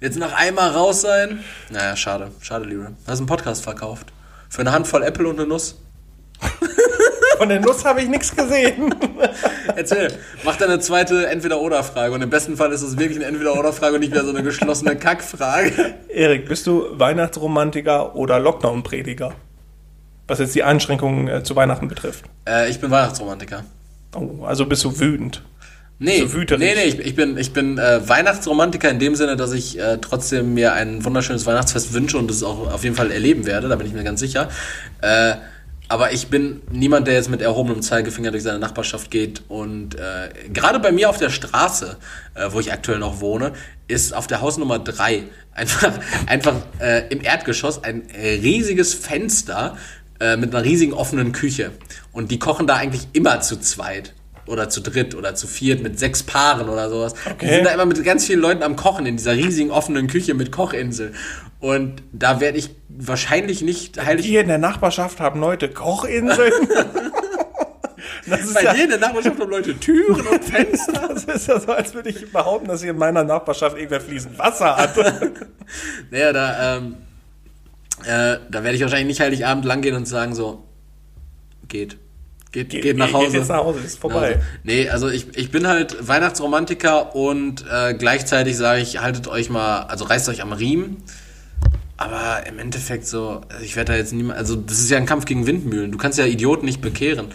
Jetzt 0.00 0.18
nach 0.18 0.32
einmal 0.32 0.70
raus 0.70 1.00
sein? 1.02 1.44
Naja, 1.70 1.94
schade. 1.94 2.32
Schade, 2.40 2.64
Leroy. 2.64 2.88
Hast 3.06 3.18
einen 3.18 3.28
Podcast 3.28 3.62
verkauft. 3.62 4.08
Für 4.48 4.62
eine 4.62 4.72
Handvoll 4.72 5.04
Äpfel 5.04 5.26
und 5.26 5.38
eine 5.38 5.46
Nuss. 5.46 5.76
Von 7.38 7.48
der 7.48 7.60
Nuss 7.60 7.84
habe 7.84 8.02
ich 8.02 8.08
nichts 8.08 8.34
gesehen. 8.34 8.92
Erzähl, 9.76 10.12
mach 10.44 10.56
deine 10.56 10.80
zweite 10.80 11.28
Entweder-Oder-Frage. 11.28 12.14
Und 12.14 12.22
im 12.22 12.30
besten 12.30 12.56
Fall 12.56 12.72
ist 12.72 12.82
es 12.82 12.98
wirklich 12.98 13.16
eine 13.18 13.26
Entweder-Oder-Frage 13.26 13.94
und 13.94 14.00
nicht 14.00 14.12
wieder 14.12 14.24
so 14.24 14.30
eine 14.30 14.42
geschlossene 14.42 14.96
Kackfrage. 14.96 15.94
Erik, 16.08 16.48
bist 16.48 16.66
du 16.66 16.98
Weihnachtsromantiker 16.98 18.16
oder 18.16 18.40
Lockdown-Prediger? 18.40 19.34
Was 20.28 20.38
jetzt 20.38 20.54
die 20.54 20.62
Einschränkungen 20.62 21.28
äh, 21.28 21.42
zu 21.42 21.56
Weihnachten 21.56 21.88
betrifft. 21.88 22.24
Äh, 22.48 22.70
ich 22.70 22.80
bin 22.80 22.90
Weihnachtsromantiker. 22.90 23.64
Oh, 24.14 24.44
also 24.44 24.66
bist 24.66 24.84
du 24.84 24.98
wütend. 25.00 25.42
Nee, 25.98 26.20
So 26.20 26.32
wüterig. 26.32 26.60
nee, 26.60 26.74
nee, 26.74 26.88
ich, 26.88 26.98
ich 26.98 27.14
bin, 27.14 27.36
ich 27.38 27.52
bin 27.52 27.78
äh, 27.78 28.06
Weihnachtsromantiker 28.08 28.90
in 28.90 28.98
dem 28.98 29.14
Sinne, 29.14 29.36
dass 29.36 29.52
ich 29.52 29.78
äh, 29.78 29.98
trotzdem 29.98 30.54
mir 30.54 30.72
ein 30.72 31.04
wunderschönes 31.04 31.46
Weihnachtsfest 31.46 31.92
wünsche 31.92 32.18
und 32.18 32.28
das 32.28 32.42
auch 32.42 32.72
auf 32.72 32.82
jeden 32.82 32.96
Fall 32.96 33.10
erleben 33.12 33.46
werde, 33.46 33.68
da 33.68 33.76
bin 33.76 33.86
ich 33.86 33.92
mir 33.92 34.02
ganz 34.02 34.18
sicher. 34.20 34.48
Äh, 35.00 35.34
aber 35.88 36.12
ich 36.12 36.28
bin 36.28 36.62
niemand, 36.70 37.06
der 37.06 37.14
jetzt 37.14 37.28
mit 37.28 37.42
erhobenem 37.42 37.82
Zeigefinger 37.82 38.30
durch 38.30 38.42
seine 38.42 38.58
Nachbarschaft 38.58 39.10
geht. 39.10 39.42
Und 39.48 39.94
äh, 39.94 40.30
gerade 40.52 40.80
bei 40.80 40.90
mir 40.90 41.10
auf 41.10 41.18
der 41.18 41.28
Straße, 41.30 41.96
äh, 42.34 42.48
wo 42.50 42.60
ich 42.60 42.72
aktuell 42.72 42.98
noch 42.98 43.20
wohne, 43.20 43.52
ist 43.88 44.14
auf 44.14 44.26
der 44.26 44.40
Hausnummer 44.40 44.78
3 44.78 45.24
einfach, 45.52 45.92
einfach 46.26 46.54
äh, 46.80 47.06
im 47.10 47.22
Erdgeschoss 47.22 47.84
ein 47.84 48.02
riesiges 48.16 48.94
Fenster 48.94 49.76
äh, 50.22 50.36
mit 50.36 50.54
einer 50.54 50.64
riesigen 50.64 50.92
offenen 50.92 51.32
Küche. 51.32 51.72
Und 52.12 52.30
die 52.30 52.38
kochen 52.38 52.66
da 52.66 52.76
eigentlich 52.76 53.08
immer 53.12 53.40
zu 53.40 53.58
zweit. 53.60 54.14
oder 54.46 54.68
zu 54.68 54.80
dritt 54.80 55.14
oder 55.14 55.34
zu 55.36 55.46
viert 55.46 55.82
mit 55.82 55.98
sechs 56.00 56.22
Paaren 56.24 56.68
oder 56.68 56.90
sowas. 56.90 57.14
Die 57.40 57.46
sind 57.46 57.64
da 57.64 57.70
immer 57.70 57.86
mit 57.86 58.02
ganz 58.04 58.26
vielen 58.26 58.40
Leuten 58.40 58.62
am 58.64 58.74
Kochen 58.74 59.06
in 59.06 59.16
dieser 59.16 59.36
riesigen 59.36 59.70
offenen 59.70 60.08
Küche 60.08 60.34
mit 60.34 60.50
Kochinsel. 60.50 61.12
Und 61.60 62.02
da 62.12 62.40
werde 62.40 62.58
ich 62.58 62.70
wahrscheinlich 62.88 63.62
nicht 63.62 64.04
heilig. 64.04 64.26
Hier 64.26 64.40
in 64.40 64.48
der 64.48 64.58
Nachbarschaft 64.58 65.20
haben 65.20 65.40
Leute 65.40 65.68
Kochinseln. 65.68 66.52
Das 68.26 68.40
ist, 68.40 68.54
Bei 68.54 68.62
ja, 68.62 68.72
dir 68.74 68.84
in 68.84 68.90
der 68.90 68.98
Nachbarschaft 68.98 69.40
haben 69.40 69.50
Leute 69.50 69.78
Türen 69.78 70.26
und 70.26 70.44
Fenster. 70.52 71.08
das 71.08 71.24
ist 71.24 71.48
ja 71.48 71.58
so, 71.58 71.72
als 71.72 71.92
würde 71.94 72.10
ich 72.10 72.30
behaupten, 72.32 72.68
dass 72.68 72.80
hier 72.82 72.92
in 72.92 72.98
meiner 72.98 73.24
Nachbarschaft 73.24 73.76
irgendwer 73.76 74.00
fließend 74.00 74.38
Wasser 74.38 74.76
hat. 74.76 74.94
Naja, 76.10 76.32
da, 76.32 76.76
ähm, 76.76 76.96
äh, 78.04 78.38
da 78.50 78.64
werde 78.64 78.74
ich 78.76 78.82
wahrscheinlich 78.82 79.06
nicht 79.08 79.20
Heiligabend 79.20 79.64
langgehen 79.64 79.96
und 79.96 80.06
sagen 80.06 80.34
so, 80.34 80.64
geht. 81.68 81.96
Geht, 82.52 82.68
geht, 82.68 82.98
nach 82.98 83.12
Hause. 83.14 83.26
Geht 83.28 83.34
jetzt 83.36 83.48
nach 83.48 83.64
Hause, 83.64 83.80
ist 83.80 83.98
vorbei. 83.98 84.34
Also, 84.34 84.40
nee, 84.62 84.88
also 84.90 85.08
ich, 85.08 85.38
ich 85.38 85.50
bin 85.50 85.66
halt 85.66 86.06
Weihnachtsromantiker 86.06 87.16
und 87.16 87.64
äh, 87.70 87.94
gleichzeitig 87.94 88.58
sage 88.58 88.82
ich, 88.82 89.00
haltet 89.00 89.26
euch 89.26 89.48
mal, 89.48 89.84
also 89.84 90.04
reißt 90.04 90.28
euch 90.28 90.42
am 90.42 90.52
Riemen. 90.52 90.98
Aber 91.96 92.46
im 92.46 92.58
Endeffekt 92.58 93.06
so, 93.06 93.40
also 93.48 93.64
ich 93.64 93.74
werde 93.76 93.92
da 93.92 93.98
jetzt 93.98 94.12
niemand, 94.12 94.38
also 94.38 94.56
das 94.56 94.80
ist 94.80 94.90
ja 94.90 94.98
ein 94.98 95.06
Kampf 95.06 95.24
gegen 95.24 95.46
Windmühlen. 95.46 95.92
Du 95.92 95.98
kannst 95.98 96.18
ja 96.18 96.26
Idioten 96.26 96.66
nicht 96.66 96.82
bekehren. 96.82 97.28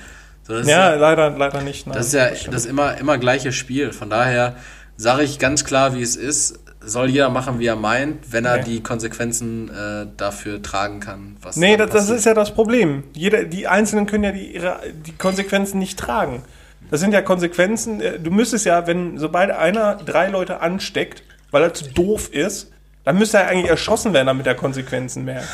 So, 0.44 0.54
das 0.54 0.64
ist 0.64 0.70
Ja, 0.70 0.94
leider, 0.96 1.32
leider 1.32 1.62
nicht. 1.62 1.88
Nein. 1.88 1.98
das 1.98 2.08
ist 2.08 2.14
ja 2.14 2.36
stimmt. 2.36 2.54
das 2.54 2.66
immer, 2.66 2.98
immer 2.98 3.18
gleiche 3.18 3.52
Spiel. 3.52 3.94
Von 3.94 4.10
daher 4.10 4.56
sage 4.98 5.24
ich 5.24 5.40
ganz 5.40 5.66
klar, 5.66 5.96
wie 5.96 6.02
es 6.02 6.16
ist. 6.16 6.60
Soll 6.90 7.10
jeder 7.10 7.30
machen, 7.30 7.60
wie 7.60 7.66
er 7.68 7.76
meint, 7.76 8.32
wenn 8.32 8.46
er 8.46 8.58
Nee. 8.58 8.64
die 8.64 8.84
Konsequenzen 8.84 9.70
äh, 9.70 10.08
dafür 10.16 10.62
tragen 10.62 11.00
kann. 11.00 11.38
Was 11.42 11.56
Nee, 11.58 11.76
das, 11.78 11.90
das 11.92 12.10
ist 12.10 12.26
ja 12.26 12.34
das 12.34 12.54
Problem. 12.54 13.04
Jeder, 13.14 13.44
die 13.44 13.68
Einzelnen 13.68 14.06
können 14.06 14.24
ja 14.24 14.32
die, 14.32 14.54
ihre, 14.56 14.80
die 15.06 15.12
Konsequenzen 15.12 15.80
nicht 15.80 16.00
tragen. 16.00 16.44
Das 16.90 17.00
sind 17.02 17.12
ja 17.14 17.22
Konsequenzen. 17.22 18.00
äh, 18.02 18.20
Du 18.20 18.32
müsstest 18.32 18.66
ja, 18.66 18.88
wenn 18.88 19.18
sobald 19.18 19.52
einer 19.52 19.96
drei 19.96 20.28
Leute 20.30 20.62
ansteckt, 20.62 21.24
weil 21.52 21.64
er 21.64 21.74
zu 21.74 21.86
doof 21.86 22.30
ist, 22.32 22.72
dann 23.04 23.18
müsste 23.18 23.38
er 23.38 23.48
eigentlich 23.48 23.70
erschossen 23.70 24.14
werden, 24.14 24.28
damit 24.28 24.48
er 24.48 24.56
Konsequenzen 24.56 25.26
merkt. 25.26 25.48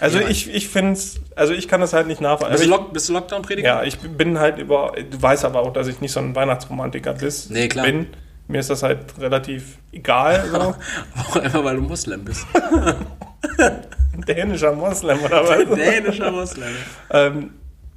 Also 0.00 0.18
Ja. 0.20 0.28
ich, 0.28 0.52
ich 0.54 0.68
finde 0.68 0.92
es, 0.92 1.20
also 1.36 1.52
ich 1.52 1.68
kann 1.68 1.82
das 1.82 1.92
halt 1.92 2.06
nicht 2.06 2.22
nachvollziehen. 2.22 2.52
Bist 2.52 2.64
du, 2.66 2.72
Also 2.72 2.82
Lock, 2.84 2.92
bist 2.94 3.08
du 3.08 3.12
Lockdown-Prediger? 3.12 3.68
ja, 3.68 3.82
ich 3.82 3.98
bin 3.98 4.38
halt 4.38 4.56
über, 4.58 4.92
du 5.10 5.20
weißt 5.20 5.44
aber 5.44 5.60
auch, 5.60 5.72
dass 5.74 5.88
ich 5.88 6.00
nicht 6.00 6.12
so 6.12 6.20
ein 6.20 6.34
Weihnachtsromantiker 6.34 7.12
bist, 7.12 7.50
Nee, 7.50 7.68
klar. 7.68 7.84
bin. 7.84 8.06
Mir 8.50 8.58
ist 8.58 8.70
das 8.70 8.82
halt 8.82 8.98
relativ 9.18 9.78
egal. 9.92 10.44
So. 10.50 10.58
Auch 11.20 11.36
einfach, 11.36 11.62
weil 11.64 11.76
du 11.76 11.82
Moslem 11.82 12.24
bist. 12.24 12.44
Dänischer 14.26 14.72
Moslem 14.72 15.20
oder 15.22 15.48
was? 15.48 15.58
Dänischer 15.76 16.32
Moslem. 16.32 16.74
Ähm, 17.10 17.50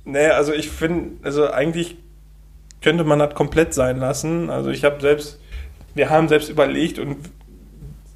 nee, 0.05 0.27
also 0.27 0.53
ich 0.53 0.69
finde, 0.69 1.25
also 1.25 1.51
eigentlich 1.51 1.97
könnte 2.81 3.03
man 3.03 3.17
das 3.17 3.33
komplett 3.33 3.73
sein 3.73 3.97
lassen. 3.97 4.51
Also 4.51 4.69
ich 4.69 4.83
habe 4.83 5.01
selbst, 5.01 5.39
wir 5.95 6.11
haben 6.11 6.27
selbst 6.27 6.49
überlegt 6.49 6.99
und 6.99 7.17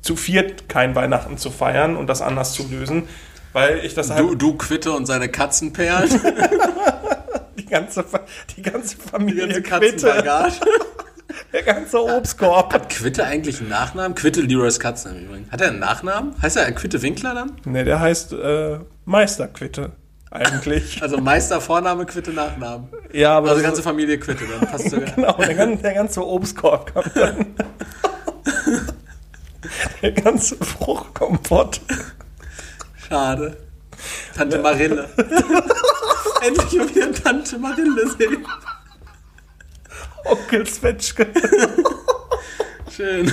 zu 0.01 0.15
viert 0.15 0.69
kein 0.69 0.93
Weihnachten 0.93 1.39
zu 1.39 1.49
feiern 1.49 1.97
und 1.97 2.05
das 2.07 2.21
anders 2.21 2.53
zu 2.53 2.67
lösen, 2.69 3.09
weil 3.51 3.83
ich 3.83 3.95
das 3.95 4.09
Du, 4.09 4.13
halt 4.13 4.41
du 4.41 4.53
Quitte 4.53 4.91
und 4.91 5.07
seine 5.07 5.27
Katzenperlen. 5.27 6.21
die 7.57 7.65
ganze, 7.65 8.05
die 8.55 8.61
ganze 8.61 8.95
Die 8.95 9.09
Familie 9.09 9.61
ganze 9.61 9.97
Quitte. 9.97 10.51
Der 11.53 11.63
ganze 11.63 12.01
Obstkorb. 12.03 12.73
Hat 12.73 12.89
Quitte 12.89 13.23
eigentlich 13.25 13.59
einen 13.59 13.69
Nachnamen? 13.69 14.15
Quitte 14.15 14.41
Leroy's 14.41 14.79
Katzen 14.79 15.15
im 15.15 15.25
Übrigen. 15.25 15.51
Hat 15.51 15.61
er 15.61 15.69
einen 15.69 15.79
Nachnamen? 15.79 16.33
Heißt 16.41 16.57
er 16.57 16.71
Quitte 16.71 17.01
Winkler 17.01 17.33
dann? 17.33 17.53
Ne, 17.65 17.83
der 17.83 17.99
heißt 17.99 18.33
äh, 18.33 18.79
Meister 19.05 19.47
Quitte 19.47 19.91
eigentlich. 20.31 21.01
Also 21.01 21.17
Meister 21.17 21.61
Vorname, 21.61 22.05
Quitte 22.05 22.31
Nachnamen. 22.31 22.89
ja, 23.13 23.37
aber 23.37 23.49
Also 23.49 23.61
ganze 23.61 23.81
Familie 23.81 24.19
Quitte, 24.19 24.45
dann 24.45 24.67
passt 24.69 24.89
sogar. 24.89 25.09
Genau, 25.15 25.33
der 25.37 25.55
ganze, 25.55 25.81
der 25.83 25.93
ganze 25.93 26.25
Obstkorb 26.25 26.93
kam 26.93 27.03
dann. 27.15 27.45
der 30.01 30.11
ganze 30.11 30.55
Fruchtkompott. 30.57 31.81
Schade. 33.07 33.57
Tante 34.35 34.59
Marille. 34.59 35.09
Endlich 36.45 36.73
mal 36.73 36.89
wieder 36.95 37.11
Tante 37.13 37.57
Marille 37.57 38.07
sehen. 38.17 38.45
Onkel 40.29 40.65
Zwetschge. 40.67 41.27
Schön. 42.95 43.31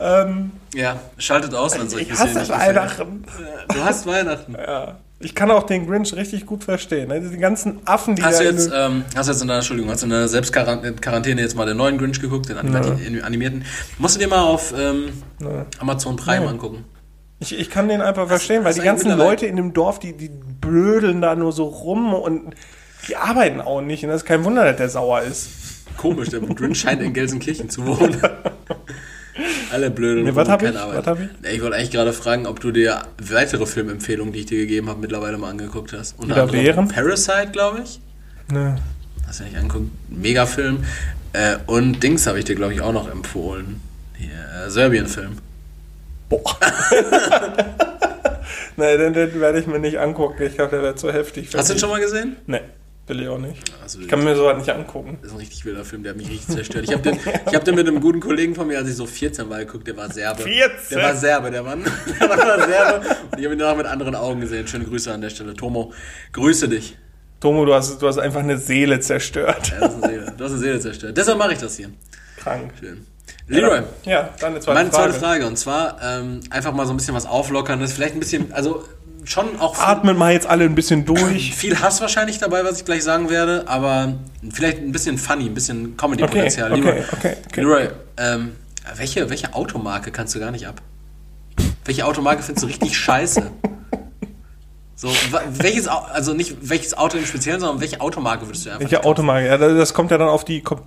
ähm, 0.00 0.50
Ja, 0.74 1.00
schaltet 1.18 1.54
aus, 1.54 1.74
wenn 1.78 1.86
euch 1.86 2.02
ich 2.02 2.12
hasse. 2.12 2.48
Weihnachten. 2.48 3.24
Du 3.72 3.84
hast 3.84 4.06
Weihnachten. 4.06 4.54
Ja. 4.54 4.98
Ich 5.20 5.34
kann 5.34 5.50
auch 5.50 5.64
den 5.64 5.86
Grinch 5.88 6.14
richtig 6.14 6.46
gut 6.46 6.62
verstehen. 6.62 7.08
Ne? 7.08 7.20
Die 7.20 7.38
ganzen 7.38 7.80
Affen, 7.86 8.14
die 8.14 8.22
Hast 8.22 8.38
du 8.38 8.44
jetzt, 8.44 8.68
in, 8.68 8.72
ähm, 8.74 9.04
hast 9.16 9.26
du 9.26 9.32
jetzt 9.32 9.42
in 9.42 9.48
der, 9.48 9.56
Entschuldigung, 9.56 9.90
hast 9.90 10.02
du 10.02 10.06
in 10.06 10.10
der 10.10 10.28
Selbstquarantäne 10.28 11.40
jetzt 11.40 11.56
mal 11.56 11.66
den 11.66 11.76
neuen 11.76 11.98
Grinch 11.98 12.20
geguckt, 12.20 12.48
den 12.48 12.56
animi- 12.56 13.20
animierten? 13.22 13.64
Musst 13.98 14.14
du 14.14 14.20
dir 14.20 14.28
mal 14.28 14.42
auf 14.42 14.72
ähm, 14.78 15.22
Ne. 15.40 15.66
Amazon 15.80 16.14
Prime 16.16 16.44
Ja. 16.44 16.50
angucken. 16.50 16.84
ich, 17.40 17.58
ich 17.58 17.68
kann 17.70 17.88
den 17.88 18.00
einfach 18.00 18.28
verstehen, 18.28 18.60
weil 18.62 18.66
hast 18.70 18.76
die 18.76 18.80
du 18.80 18.86
ganzen 18.86 19.16
Leute 19.18 19.46
in 19.46 19.56
dem 19.56 19.72
Dorf, 19.72 19.98
die, 19.98 20.16
die 20.16 20.28
blödeln 20.28 21.20
da 21.20 21.34
nur 21.34 21.50
so 21.52 21.64
rum 21.64 22.14
und 22.14 22.54
die 23.06 23.16
arbeiten 23.16 23.60
auch 23.60 23.80
nicht. 23.80 24.02
Und 24.04 24.10
das 24.10 24.22
ist 24.22 24.26
kein 24.26 24.44
Wunder, 24.44 24.64
dass 24.64 24.76
der 24.76 24.88
sauer 24.88 25.22
ist. 25.22 25.50
Komisch, 25.96 26.28
der 26.28 26.40
Grinch 26.40 26.80
scheint 26.80 27.02
in 27.02 27.12
Gelsenkirchen 27.12 27.70
zu 27.70 27.86
wohnen. 27.86 28.20
Alle 29.72 29.90
blöde. 29.90 30.22
Nee, 30.22 30.34
was 30.34 30.48
hab 30.48 30.62
ich? 30.62 30.74
Was 30.74 31.06
hab 31.06 31.20
ich? 31.20 31.28
Ich 31.52 31.62
wollte 31.62 31.76
eigentlich 31.76 31.90
gerade 31.90 32.12
fragen, 32.12 32.46
ob 32.46 32.60
du 32.60 32.70
dir 32.70 33.02
weitere 33.20 33.66
Filmempfehlungen, 33.66 34.32
die 34.32 34.40
ich 34.40 34.46
dir 34.46 34.58
gegeben 34.58 34.88
habe, 34.88 35.00
mittlerweile 35.00 35.38
mal 35.38 35.50
angeguckt 35.50 35.92
hast. 35.92 36.18
Unter 36.18 36.42
anderem? 36.42 36.88
Parasite, 36.88 37.50
glaube 37.52 37.82
ich. 37.84 38.00
Ne. 38.50 38.78
Hast 39.26 39.40
du 39.40 39.44
nicht 39.44 39.56
angeguckt? 39.56 39.90
Megafilm. 40.08 40.84
Äh, 41.32 41.56
und 41.66 42.02
Dings 42.02 42.26
habe 42.26 42.38
ich 42.38 42.46
dir, 42.46 42.54
glaube 42.54 42.72
ich, 42.72 42.80
auch 42.80 42.92
noch 42.92 43.10
empfohlen. 43.10 43.80
Hier, 44.16 44.66
äh, 44.66 44.70
Serbien-Film. 44.70 45.38
Boah. 46.28 46.56
ne, 48.76 48.98
den, 48.98 49.12
den 49.12 49.40
werde 49.40 49.60
ich 49.60 49.66
mir 49.66 49.78
nicht 49.78 49.98
angucken. 49.98 50.42
Ich 50.42 50.54
glaube, 50.54 50.70
der 50.70 50.82
wird 50.82 50.98
zu 50.98 51.12
heftig. 51.12 51.50
Hast 51.54 51.68
du 51.68 51.74
mich. 51.74 51.80
schon 51.80 51.90
mal 51.90 52.00
gesehen? 52.00 52.36
Ne, 52.46 52.62
ich 53.10 53.28
auch 53.28 53.38
nicht. 53.38 53.56
Also, 53.82 54.00
Ich 54.00 54.08
kann 54.08 54.22
mir 54.22 54.36
sowas 54.36 54.58
nicht 54.58 54.68
angucken. 54.70 55.18
Das 55.22 55.30
ist 55.30 55.36
ein 55.36 55.40
richtig 55.40 55.64
wilder 55.64 55.84
Film, 55.84 56.02
der 56.02 56.10
hat 56.10 56.18
mich 56.18 56.28
richtig 56.28 56.54
zerstört. 56.54 56.84
Ich 56.84 56.92
habe 56.92 57.02
den, 57.02 57.18
ich 57.46 57.54
hab 57.54 57.64
den 57.64 57.74
mit 57.74 57.88
einem 57.88 58.00
guten 58.00 58.20
Kollegen 58.20 58.54
von 58.54 58.66
mir, 58.66 58.78
als 58.78 58.88
ich 58.88 58.96
so 58.96 59.06
14 59.06 59.48
war, 59.48 59.58
geguckt, 59.58 59.86
der 59.86 59.96
war 59.96 60.10
Serbe. 60.12 60.42
14? 60.42 60.70
Der 60.90 61.02
war 61.02 61.16
Serbe, 61.16 61.50
der 61.50 61.62
Mann. 61.62 61.84
Der 62.20 62.28
war 62.28 62.66
Serbe. 62.68 63.06
Und 63.32 63.38
ich 63.38 63.44
habe 63.44 63.54
ihn 63.54 63.58
danach 63.58 63.76
mit 63.76 63.86
anderen 63.86 64.14
Augen 64.14 64.40
gesehen. 64.40 64.66
Schöne 64.66 64.84
Grüße 64.84 65.12
an 65.12 65.20
der 65.20 65.30
Stelle. 65.30 65.54
Tomo, 65.54 65.92
grüße 66.32 66.68
dich. 66.68 66.96
Tomo, 67.40 67.64
du 67.64 67.74
hast, 67.74 68.02
du 68.02 68.06
hast 68.08 68.18
einfach 68.18 68.40
eine 68.40 68.58
Seele 68.58 69.00
zerstört. 69.00 69.68
Ja, 69.70 69.80
das 69.80 69.94
ist 69.94 70.02
eine 70.04 70.12
Seele. 70.12 70.34
Du 70.36 70.44
hast 70.44 70.50
eine 70.52 70.60
Seele 70.60 70.80
zerstört. 70.80 71.16
Deshalb 71.16 71.38
mache 71.38 71.52
ich 71.52 71.58
das 71.58 71.76
hier. 71.76 71.90
Krank. 72.36 72.72
Schön. 72.80 73.06
Leroy, 73.46 73.80
Ja, 74.04 74.30
deine 74.40 74.60
zweite 74.60 74.74
meine 74.74 74.90
Frage. 74.90 75.10
zweite 75.12 75.24
Frage. 75.24 75.46
Und 75.46 75.56
zwar 75.56 75.98
ähm, 76.02 76.40
einfach 76.50 76.72
mal 76.74 76.84
so 76.86 76.92
ein 76.92 76.96
bisschen 76.98 77.14
was 77.14 77.24
Auflockerndes. 77.26 77.92
Vielleicht 77.94 78.14
ein 78.14 78.20
bisschen, 78.20 78.52
also 78.52 78.84
schon 79.24 79.58
auch 79.60 79.78
Atmet 79.78 80.16
mal 80.16 80.32
jetzt 80.32 80.46
alle 80.46 80.64
ein 80.64 80.74
bisschen 80.74 81.04
durch. 81.04 81.54
viel 81.56 81.80
Hass 81.80 82.00
wahrscheinlich 82.00 82.38
dabei, 82.38 82.64
was 82.64 82.78
ich 82.78 82.84
gleich 82.84 83.04
sagen 83.04 83.30
werde. 83.30 83.64
Aber 83.68 84.14
vielleicht 84.50 84.78
ein 84.78 84.92
bisschen 84.92 85.18
funny, 85.18 85.46
ein 85.46 85.54
bisschen 85.54 85.96
Comedy-Potenzial. 85.96 86.72
Okay, 86.72 86.80
Leroy, 86.80 87.00
okay, 87.00 87.16
okay, 87.16 87.36
okay. 87.46 87.60
Leroy 87.60 87.88
ähm, 88.18 88.52
welche, 88.96 89.30
welche 89.30 89.54
Automarke 89.54 90.10
kannst 90.10 90.34
du 90.34 90.40
gar 90.40 90.50
nicht 90.50 90.66
ab? 90.66 90.82
Welche 91.84 92.04
Automarke 92.06 92.42
findest 92.42 92.64
du 92.64 92.68
richtig 92.68 92.96
scheiße? 92.98 93.50
So, 94.94 95.08
welches, 95.52 95.86
also 95.86 96.34
nicht 96.34 96.56
welches 96.60 96.98
Auto 96.98 97.18
im 97.18 97.24
Speziellen, 97.24 97.60
sondern 97.60 97.80
welche 97.80 98.00
Automarke 98.00 98.46
würdest 98.46 98.66
du 98.66 98.70
einfach 98.70 98.80
Welche 98.80 99.04
Automarke? 99.04 99.46
Ja, 99.46 99.56
das 99.56 99.94
kommt 99.94 100.10
ja 100.10 100.18
dann 100.18 100.28
auf 100.28 100.44
die 100.44 100.60
Kom 100.60 100.80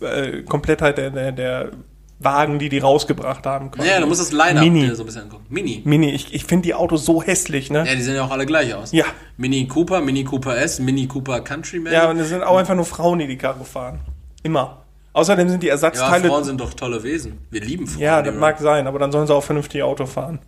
äh, 0.00 0.42
Komplettheit 0.42 0.98
der, 0.98 1.10
der, 1.10 1.32
der 1.32 1.70
Wagen, 2.18 2.58
die 2.58 2.68
die 2.70 2.78
rausgebracht 2.78 3.44
haben. 3.46 3.70
quasi. 3.70 3.88
Ja, 3.88 4.00
du 4.00 4.06
musst 4.06 4.20
das 4.20 4.32
Line-Up 4.32 4.64
Mini. 4.64 4.94
so 4.94 5.02
ein 5.02 5.06
bisschen 5.06 5.22
angucken. 5.22 5.44
Mini. 5.50 5.82
Mini, 5.84 6.10
ich, 6.12 6.32
ich 6.32 6.44
finde 6.44 6.62
die 6.64 6.74
Autos 6.74 7.04
so 7.04 7.22
hässlich, 7.22 7.70
ne? 7.70 7.84
Ja, 7.86 7.94
die 7.94 8.00
sehen 8.02 8.14
ja 8.16 8.24
auch 8.24 8.30
alle 8.30 8.46
gleich 8.46 8.74
aus. 8.74 8.92
Ja. 8.92 9.04
Mini 9.36 9.66
Cooper, 9.68 10.00
Mini 10.00 10.24
Cooper 10.24 10.56
S, 10.56 10.78
Mini 10.80 11.06
Cooper 11.06 11.40
Countryman. 11.42 11.92
Ja, 11.92 12.08
und 12.08 12.18
es 12.18 12.28
sind 12.30 12.42
auch 12.42 12.56
einfach 12.56 12.74
nur 12.74 12.86
Frauen, 12.86 13.18
die 13.18 13.26
die 13.26 13.36
Karre 13.36 13.64
fahren. 13.64 14.00
Immer. 14.42 14.82
Außerdem 15.12 15.48
sind 15.48 15.62
die 15.62 15.66
Ja, 15.66 15.72
Ersatzteile. 15.74 16.28
Frauen 16.28 16.44
sind 16.44 16.60
doch 16.60 16.72
tolle 16.74 17.02
Wesen. 17.02 17.38
Wir 17.50 17.60
lieben 17.60 17.86
Frauen. 17.86 18.02
Ja, 18.02 18.16
das 18.22 18.26
Leroy. 18.26 18.40
mag 18.40 18.58
sein, 18.60 18.86
aber 18.86 18.98
dann 18.98 19.12
sollen 19.12 19.26
sie 19.26 19.34
auch 19.34 19.44
vernünftig 19.44 19.82
Auto 19.82 20.06
fahren. 20.06 20.38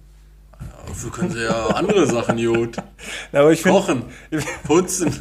Dafür 0.86 1.11
können 1.12 1.31
sie 1.31 1.43
ja 1.45 1.66
andere 1.69 2.07
Sachen, 2.07 2.39
Jod. 2.39 2.77
Ja, 3.32 3.40
aber 3.40 3.53
ich 3.53 3.62
Kochen, 3.62 4.05
putzen. 4.66 5.15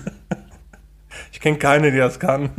ich 1.34 1.40
kenne 1.42 1.58
keine, 1.58 1.92
die 1.92 1.98
das 1.98 2.20
kann. 2.20 2.52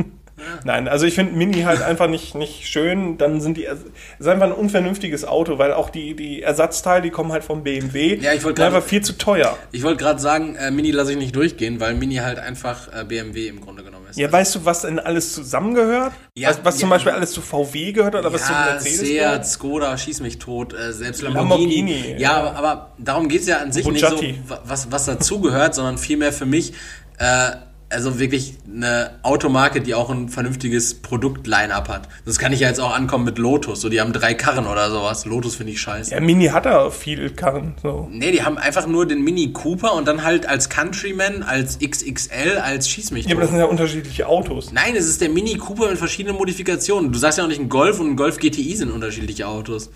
Nein, 0.65 0.89
also 0.89 1.07
ich 1.07 1.15
finde 1.15 1.35
Mini 1.35 1.62
halt 1.62 1.83
einfach 1.83 2.09
nicht, 2.09 2.35
nicht 2.35 2.66
schön. 2.66 3.19
Dann 3.19 3.41
sind 3.41 3.57
die, 3.57 3.66
es 3.66 3.79
ist 4.19 4.27
einfach 4.27 4.47
ein 4.47 4.53
unvernünftiges 4.53 5.25
Auto, 5.25 5.59
weil 5.59 5.73
auch 5.73 5.91
die, 5.91 6.15
die 6.15 6.43
Ersatzteile, 6.43 7.03
die 7.03 7.11
kommen 7.11 7.33
halt 7.33 7.45
vom 7.45 7.62
BMW. 7.62 8.16
Ja, 8.16 8.33
ich 8.33 8.45
wollte 8.45 8.65
einfach 8.65 8.83
viel 8.83 9.03
zu 9.03 9.16
teuer. 9.19 9.57
Ich 9.73 9.83
wollte 9.83 10.03
gerade 10.03 10.20
sagen, 10.20 10.57
äh, 10.57 10.70
Mini 10.70 10.91
lasse 10.91 11.12
ich 11.12 11.19
nicht 11.19 11.35
durchgehen, 11.35 11.81
weil 11.81 11.95
Mini 11.95 12.16
halt 12.16 12.39
einfach 12.39 12.89
äh, 12.93 13.05
BMW 13.05 13.49
im 13.49 13.61
Grunde 13.61 13.83
genommen 13.85 14.07
ist. 14.11 14.19
Ja, 14.19 14.31
weißt 14.31 14.55
du, 14.57 14.65
was 14.65 14.83
denn 14.83 14.99
alles 14.99 15.33
zusammengehört? 15.35 16.12
Ja, 16.35 16.49
was 16.51 16.65
was 16.65 16.77
zum 16.79 16.89
ja. 16.89 16.97
Beispiel 16.97 17.12
alles 17.12 17.33
zu 17.33 17.41
VW 17.41 17.93
gehört 17.93 18.15
oder 18.15 18.33
was 18.33 18.47
zu 18.47 18.53
ja, 18.53 18.66
Mercedes 18.73 19.01
Seat? 19.01 19.47
Skoda, 19.47 19.97
schieß 19.97 20.20
mich 20.20 20.39
tot, 20.39 20.73
äh, 20.75 20.93
selbst 20.93 21.23
Lamborghini. 21.23 21.77
Lamborghini, 21.77 22.12
ja, 22.12 22.19
ja. 22.19 22.33
aber, 22.35 22.57
aber 22.57 22.93
darum 22.99 23.29
geht's 23.29 23.47
ja 23.47 23.59
an 23.59 23.73
sich 23.73 23.85
Bugatti. 23.85 24.27
nicht 24.33 24.41
so, 24.49 24.51
wa- 24.51 24.62
was, 24.65 24.91
was 24.93 25.07
dazugehört, 25.07 25.75
sondern 25.75 25.99
vielmehr 25.99 26.33
für 26.33 26.47
mich, 26.47 26.73
äh, 27.19 27.51
also 27.90 28.19
wirklich 28.19 28.55
eine 28.66 29.19
Automarke, 29.23 29.81
die 29.81 29.94
auch 29.94 30.10
ein 30.10 30.28
vernünftiges 30.28 30.94
Produkt-Line-Up 30.94 31.89
hat. 31.89 32.09
Das 32.24 32.39
kann 32.39 32.52
ich 32.52 32.60
ja 32.60 32.69
jetzt 32.69 32.81
auch 32.81 32.94
ankommen 32.94 33.24
mit 33.24 33.39
Lotus. 33.39 33.81
So, 33.81 33.89
die 33.89 34.01
haben 34.01 34.12
drei 34.12 34.35
Karren 34.35 34.66
oder 34.66 34.90
sowas. 34.90 35.24
Lotus 35.24 35.56
finde 35.56 35.73
ich 35.73 35.81
scheiße. 35.81 36.12
Ja, 36.12 36.20
Mini 36.20 36.47
hat 36.48 36.66
da 36.66 36.90
viel 36.90 37.31
Karren. 37.31 37.74
So. 37.82 38.09
Nee, 38.10 38.32
die 38.32 38.43
haben 38.43 38.59
einfach 38.59 38.86
nur 38.86 39.06
den 39.06 39.23
Mini 39.23 39.52
Cooper 39.52 39.94
und 39.94 40.06
dann 40.06 40.23
halt 40.23 40.47
als 40.47 40.69
Countryman, 40.69 41.43
als 41.43 41.78
XXL, 41.78 42.59
als 42.62 42.89
Schieß 42.89 43.10
mich 43.10 43.27
Ja, 43.27 43.32
aber 43.32 43.43
das 43.43 43.51
sind 43.51 43.59
ja 43.59 43.66
unterschiedliche 43.66 44.27
Autos. 44.27 44.73
Nein, 44.73 44.94
es 44.94 45.06
ist 45.06 45.20
der 45.20 45.31
Mini 45.31 45.56
Cooper 45.56 45.89
mit 45.89 45.98
verschiedenen 45.98 46.36
Modifikationen. 46.36 47.10
Du 47.12 47.19
sagst 47.19 47.39
ja 47.39 47.44
auch 47.44 47.48
nicht, 47.48 47.60
ein 47.60 47.69
Golf 47.69 48.01
und 48.01 48.10
ein 48.10 48.16
Golf 48.16 48.39
GTI 48.39 48.77
sind 48.77 48.90
unterschiedliche 48.90 49.48
Autos. 49.48 49.90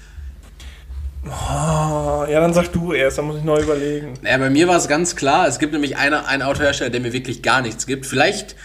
Ah, 1.31 2.27
ja, 2.29 2.41
dann 2.41 2.53
sag 2.53 2.73
du 2.73 2.93
erst, 2.93 3.19
dann 3.19 3.27
muss 3.27 3.37
ich 3.39 3.45
neu 3.45 3.61
überlegen. 3.63 4.15
Naja, 4.23 4.39
bei 4.39 4.51
mir 4.51 4.67
war 4.69 4.77
es 4.77 4.89
ganz 4.89 5.15
klar, 5.15 5.47
es 5.47 5.59
gibt 5.59 5.73
nämlich 5.73 5.97
eine, 5.97 6.27
einen 6.27 6.43
Autohersteller, 6.43 6.91
der 6.91 7.01
mir 7.01 7.13
wirklich 7.13 7.43
gar 7.43 7.63
nichts 7.63 7.87
gibt. 7.87 8.07
Vielleicht, 8.07 8.57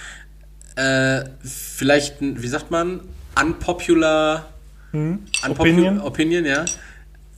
äh, 0.76 1.22
vielleicht, 1.44 2.16
wie 2.20 2.48
sagt 2.48 2.72
man, 2.72 3.02
unpopular 3.40 4.48
unpopu- 4.94 5.50
Opinion? 5.60 6.02
Opinion, 6.02 6.46
ja. 6.46 6.66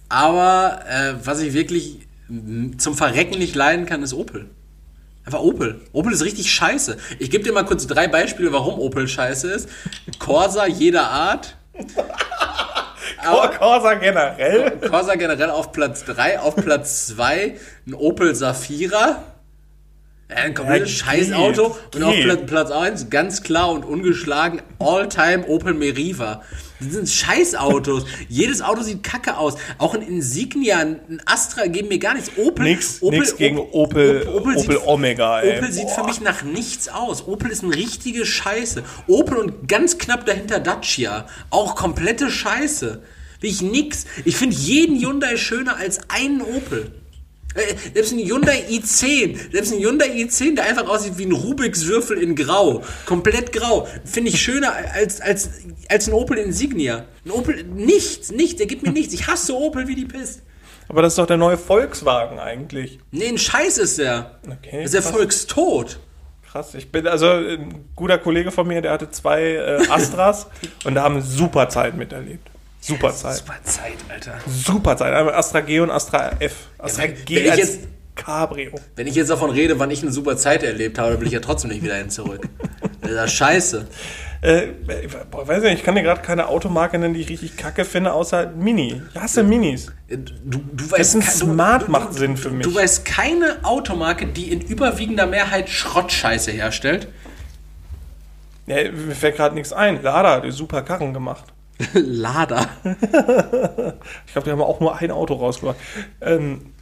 Aber 0.08 0.80
äh, 0.88 1.14
was 1.24 1.42
ich 1.42 1.54
wirklich 1.54 2.00
zum 2.78 2.96
Verrecken 2.96 3.40
nicht 3.40 3.56
leiden 3.56 3.86
kann, 3.86 4.02
ist 4.04 4.14
Opel. 4.14 4.50
Einfach 5.26 5.40
Opel. 5.42 5.82
Opel 5.92 6.14
ist 6.14 6.24
richtig 6.24 6.52
scheiße. 6.52 6.98
Ich 7.20 7.30
gebe 7.30 7.44
dir 7.44 7.52
mal 7.52 7.66
kurz 7.66 7.86
drei 7.88 8.08
Beispiele, 8.08 8.54
warum 8.54 8.80
Opel 8.80 9.08
scheiße 9.08 9.52
ist. 9.52 9.68
Corsa 10.20 10.66
jeder 10.66 11.10
Art. 11.10 11.58
Cor 13.24 13.52
Corsa 13.52 13.94
generell. 13.96 14.72
Corsa 14.90 15.16
generell 15.16 15.50
auf 15.50 15.72
Platz 15.72 16.06
3, 16.06 16.40
auf 16.40 16.56
Platz 16.56 17.08
2 17.08 17.58
ein 17.88 17.94
Opel 17.94 18.36
Safira. 18.36 19.24
Ein 20.30 20.54
komplettes 20.54 21.00
Ja, 21.00 21.06
Scheißauto. 21.06 21.76
Und 21.96 22.04
auf 22.04 22.16
Platz 22.46 22.72
1 22.72 23.10
ganz 23.10 23.42
klar 23.42 23.72
und 23.72 23.84
ungeschlagen 23.84 24.62
All-Time 24.78 25.48
Opel 25.48 25.74
Meriva. 25.74 26.44
Das 26.80 26.94
sind 26.94 27.10
Scheißautos. 27.10 28.06
Jedes 28.30 28.62
Auto 28.62 28.82
sieht 28.82 29.04
kacke 29.04 29.38
aus. 29.38 29.56
Auch 29.78 29.96
ein 29.96 30.02
Insignia, 30.02 30.80
ein 30.80 31.22
Astra 31.26 31.68
geben 31.68 31.90
mir 31.90 32.00
gar 32.00 32.14
nichts. 32.14 32.32
Opel, 32.38 32.64
Nix, 32.66 33.02
nix 33.02 33.36
gegen 33.36 33.58
Opel, 33.60 34.28
Opel, 34.28 34.58
sieht- 34.58 34.88
Omega, 34.88 35.42
ey. 35.42 35.58
Opel 35.58 35.72
sieht 35.72 35.90
für 35.90 36.02
Boah. 36.02 36.08
mich 36.08 36.22
nach 36.22 36.44
nichts 36.44 36.88
aus. 36.88 37.28
Opel 37.28 37.52
ist 37.52 37.64
eine 37.64 37.76
richtige 37.76 38.26
Scheiße. 38.26 38.84
Opel 39.08 39.38
und 39.38 39.68
ganz 39.68 39.98
knapp 39.98 40.26
dahinter 40.26 40.60
Dacia. 40.60 41.28
Auch 41.50 41.76
komplette 41.76 42.30
Scheiße. 42.32 43.02
Will 43.42 43.50
ich 43.50 43.62
nix. 43.62 44.06
Ich 44.26 44.36
finde 44.38 44.56
jeden 44.56 45.00
Hyundai 45.00 45.38
schöner 45.38 45.78
als 45.78 46.00
einen 46.10 46.42
Opel. 46.42 46.92
Selbst 47.94 48.14
ein 48.14 48.20
Hyundai 48.20 48.64
i10, 48.70 49.52
selbst 49.52 49.74
ein 49.74 49.80
Hyundai 49.80 50.08
i10, 50.08 50.56
der 50.56 50.66
einfach 50.66 50.88
aussieht 50.88 51.18
wie 51.18 51.26
ein 51.26 51.32
Rubiks 51.32 51.88
Würfel 51.88 52.18
in 52.22 52.36
Grau, 52.36 52.84
komplett 53.06 53.52
grau, 53.52 53.88
finde 54.06 54.30
ich 54.30 54.40
schöner 54.40 54.74
als, 54.94 55.20
als, 55.20 55.50
als 55.90 56.08
ein 56.08 56.14
Opel 56.14 56.38
Insignia. 56.38 57.06
Ein 57.26 57.32
Opel, 57.32 57.64
nichts, 57.64 58.32
nichts, 58.32 58.58
der 58.58 58.68
gibt 58.68 58.84
mir 58.84 58.92
nichts. 58.92 59.14
Ich 59.14 59.28
hasse 59.28 59.56
Opel 59.56 59.88
wie 59.88 59.96
die 59.96 60.06
Pest. 60.06 60.44
Aber 60.88 61.02
das 61.02 61.14
ist 61.14 61.18
doch 61.20 61.28
der 61.28 61.38
neue 61.38 61.58
Volkswagen 61.58 62.40
eigentlich. 62.40 63.00
Nee, 63.12 63.28
ein 63.28 63.38
Scheiß 63.38 63.78
ist 63.80 63.98
der. 64.00 64.40
Okay, 64.46 64.84
Das 64.84 64.86
ist 64.86 64.94
der 64.94 65.02
krass. 65.02 65.12
Volkstod. 65.12 66.00
Krass. 66.52 66.74
Ich 66.74 66.92
bin 66.92 67.08
also 67.08 67.30
ein 67.32 67.86
guter 67.96 68.18
Kollege 68.18 68.52
von 68.52 68.68
mir, 68.68 68.82
der 68.82 68.92
hatte 68.92 69.12
zwei 69.12 69.54
äh, 69.54 69.88
Astras 69.90 70.48
und 70.84 70.96
da 70.96 71.04
haben 71.04 71.16
wir 71.16 71.22
super 71.22 71.70
Zeit 71.70 71.96
miterlebt. 71.96 72.48
Super 72.82 73.14
Zeit. 73.14 73.38
Super 73.38 73.56
Zeit, 73.64 73.94
Alter. 74.10 74.34
Super 74.48 74.98
Zeit. 74.98 75.14
Einmal 75.14 75.34
Astra 75.36 75.60
G 75.62 75.80
und 75.82 75.92
Astra 75.92 76.32
F. 76.40 76.54
Astra 76.78 77.04
wenn- 77.04 77.26
G 77.26 77.36
wenn 77.44 77.50
als 77.52 77.60
jetzt- 77.60 77.80
Cabrio. 78.16 78.72
Wenn 78.98 79.08
ich 79.08 79.16
jetzt 79.16 79.30
davon 79.30 79.50
rede, 79.50 79.80
wann 79.80 79.92
ich 79.92 80.02
eine 80.02 80.12
super 80.12 80.36
Zeit 80.36 80.62
erlebt 80.64 81.00
habe, 81.00 81.20
will 81.22 81.28
ich 81.28 81.34
ja 81.34 81.40
trotzdem 81.40 81.72
nicht 81.72 81.84
wieder 81.84 81.96
hin 81.96 82.10
zurück. 82.10 82.48
Das 83.02 83.12
ist 83.12 83.16
ja 83.18 83.28
scheiße. 83.30 83.88
Äh, 84.42 84.68
boah, 85.32 85.48
weiß 85.48 85.64
nicht, 85.64 85.76
ich 85.76 85.84
kann 85.84 85.96
dir 85.96 86.04
gerade 86.04 86.22
keine 86.22 86.48
Automarke 86.50 87.00
nennen, 87.00 87.14
die 87.14 87.22
ich 87.22 87.30
richtig 87.30 87.56
kacke 87.58 87.86
finde, 87.86 88.12
außer 88.14 88.48
Mini. 88.52 89.02
Ich 89.16 89.20
hasse 89.20 89.42
Minis. 89.42 89.88
Du, 90.10 90.60
du 90.74 90.84
weißt, 90.92 91.00
Dessen 91.00 91.22
ke- 91.22 91.32
Smart 91.32 91.88
du, 91.88 91.92
macht 91.92 92.14
Sinn 92.14 92.36
für 92.38 92.50
mich. 92.50 92.68
Du 92.68 92.76
weißt 92.76 93.06
keine 93.06 93.58
Automarke, 93.64 94.28
die 94.28 94.52
in 94.52 94.60
überwiegender 94.62 95.26
Mehrheit 95.28 95.70
Schrottscheiße 95.70 96.52
herstellt. 96.52 97.08
Ja, 98.68 98.92
mir 98.92 99.16
fällt 99.16 99.38
gerade 99.38 99.56
nichts 99.56 99.74
ein. 99.74 100.04
Lada 100.04 100.34
hat 100.44 100.52
super 100.54 100.82
Karren 100.84 101.14
gemacht. 101.14 101.46
Lada. 101.94 102.68
Ich 104.26 104.34
glaube, 104.34 104.46
die 104.46 104.52
haben 104.52 104.62
auch 104.62 104.80
nur 104.80 104.96
ein 104.96 105.12
Auto 105.12 105.34
rausgebracht. 105.34 105.78
Ähm, 106.22 106.74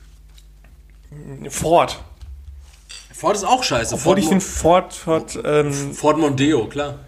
Ford. 1.50 2.00
Ford 3.14 3.36
ist 3.36 3.44
auch 3.46 3.64
scheiße. 3.64 3.96
Obwohl 3.96 4.16
Ford, 4.16 4.20
ich 4.20 4.30
den 4.30 4.42
Ford, 4.42 4.94
Ford, 4.94 5.40
ähm, 5.44 5.94
Ford 5.94 6.18
Mondeo, 6.18 6.68
klar. 6.68 7.00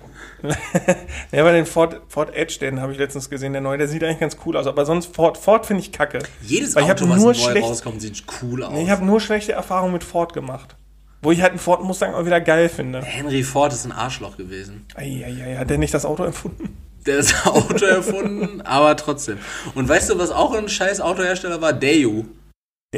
ja, 1.31 1.41
aber 1.41 1.51
den 1.51 1.65
Ford, 1.65 2.01
Ford 2.07 2.33
Edge, 2.33 2.57
den 2.61 2.79
habe 2.79 2.93
ich 2.93 2.97
letztens 2.97 3.29
gesehen, 3.29 3.51
der 3.51 3.61
neue, 3.61 3.77
der 3.77 3.87
sieht 3.89 4.03
eigentlich 4.03 4.19
ganz 4.19 4.37
cool 4.45 4.55
aus. 4.55 4.67
Aber 4.67 4.85
sonst 4.85 5.13
Ford, 5.13 5.37
Ford 5.37 5.65
finde 5.65 5.83
ich 5.83 5.91
kacke. 5.91 6.19
Jedes 6.41 6.75
Weil 6.75 6.83
ich 6.85 6.91
Auto, 6.91 7.03
hab 7.05 7.09
was 7.11 7.17
nur 7.17 7.33
neu 7.33 7.33
schlecht- 7.33 7.67
rauskommt, 7.67 8.01
sieht 8.01 8.23
cool 8.41 8.63
aus. 8.63 8.77
Ich 8.77 8.89
habe 8.89 9.05
nur 9.05 9.19
schlechte 9.19 9.51
Erfahrungen 9.51 9.93
mit 9.93 10.03
Ford 10.03 10.33
gemacht. 10.33 10.75
Wo 11.21 11.31
ich 11.31 11.41
halt 11.41 11.51
einen 11.51 11.59
Ford 11.59 11.83
Mustang 11.83 12.13
auch 12.13 12.25
wieder 12.25 12.39
geil 12.39 12.69
finde. 12.69 13.01
Henry 13.01 13.43
Ford 13.43 13.73
ist 13.73 13.83
ein 13.85 13.91
Arschloch 13.91 14.37
gewesen. 14.37 14.85
Eieiei, 14.95 15.57
hat 15.57 15.69
der 15.69 15.77
nicht 15.77 15.93
das 15.93 16.05
Auto 16.05 16.23
erfunden? 16.23 16.77
Der 17.05 17.17
ist 17.17 17.31
das 17.31 17.45
Auto 17.45 17.85
erfunden, 17.85 18.61
aber 18.61 18.95
trotzdem. 18.95 19.39
Und 19.75 19.87
weißt 19.87 20.09
du, 20.09 20.17
was 20.17 20.31
auch 20.31 20.53
ein 20.53 20.69
scheiß 20.69 21.01
Autohersteller 21.01 21.61
war? 21.61 21.73
Daewoo. 21.73 22.25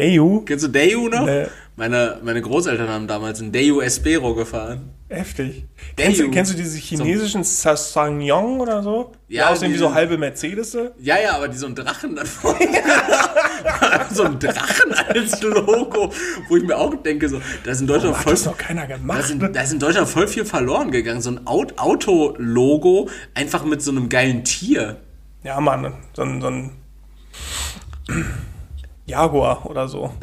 Daewoo? 0.02 0.42
Kennst 0.46 0.64
du 0.64 0.70
Daewoo 0.70 1.10
noch? 1.10 1.26
Nee. 1.26 1.48
Meine, 1.76 2.20
meine 2.24 2.42
Großeltern 2.42 2.88
haben 2.88 3.08
damals 3.08 3.42
einen 3.42 3.52
Daewoo 3.52 3.82
Espero 3.82 4.34
gefahren. 4.34 4.92
Heftig. 5.10 5.66
Kennst 5.98 6.22
du, 6.22 6.32
kennst 6.32 6.54
du 6.54 6.58
diese 6.58 6.78
chinesischen 6.78 7.44
Ssangyong 7.44 8.62
oder 8.62 8.82
so? 8.84 9.12
Die 9.30 9.34
Ja, 9.36 9.50
aussehen 9.50 9.74
wie 9.74 9.78
so 9.78 9.94
halbe 9.94 10.18
Mercedes? 10.18 10.78
Ja, 11.00 11.20
ja, 11.20 11.36
aber 11.36 11.50
die 11.50 11.58
so 11.58 11.66
einen 11.66 11.76
Drachen 11.76 12.16
dann 12.16 12.26
so 14.14 14.24
ein 14.24 14.40
Drachen 14.40 14.94
als 14.94 15.42
Logo, 15.42 16.14
wo 16.48 16.56
ich 16.56 16.64
mir 16.64 16.78
auch 16.78 16.96
denke, 16.96 17.28
so, 17.28 17.42
da 17.66 17.72
ist 17.72 17.82
in 17.82 17.88
Deutschland 17.88 18.16
Hat 18.16 18.24
voll. 18.24 18.32
das 18.34 18.46
noch 18.46 18.58
keiner 18.58 18.88
Da 18.88 18.96
gemacht? 18.96 19.20
ist, 19.20 19.32
in, 19.32 19.40
da 19.40 19.62
ist 19.62 19.74
in 19.74 19.80
Deutschland 19.80 20.08
voll 20.08 20.28
viel 20.30 20.46
verloren 20.46 20.92
gegangen. 20.92 21.20
So 21.22 21.32
ein 21.32 21.46
Aut- 21.46 21.78
Auto-Logo, 21.78 23.10
einfach 23.34 23.66
mit 23.66 23.82
so 23.82 23.92
einem 23.92 24.08
geilen 24.08 24.46
Tier. 24.46 25.02
Ja, 25.44 25.60
Mann, 25.60 25.94
so 26.14 26.22
ein, 26.22 26.40
so 26.40 26.48
ein 26.48 26.72
Jaguar 29.06 29.66
oder 29.66 29.88
so. 29.88 30.12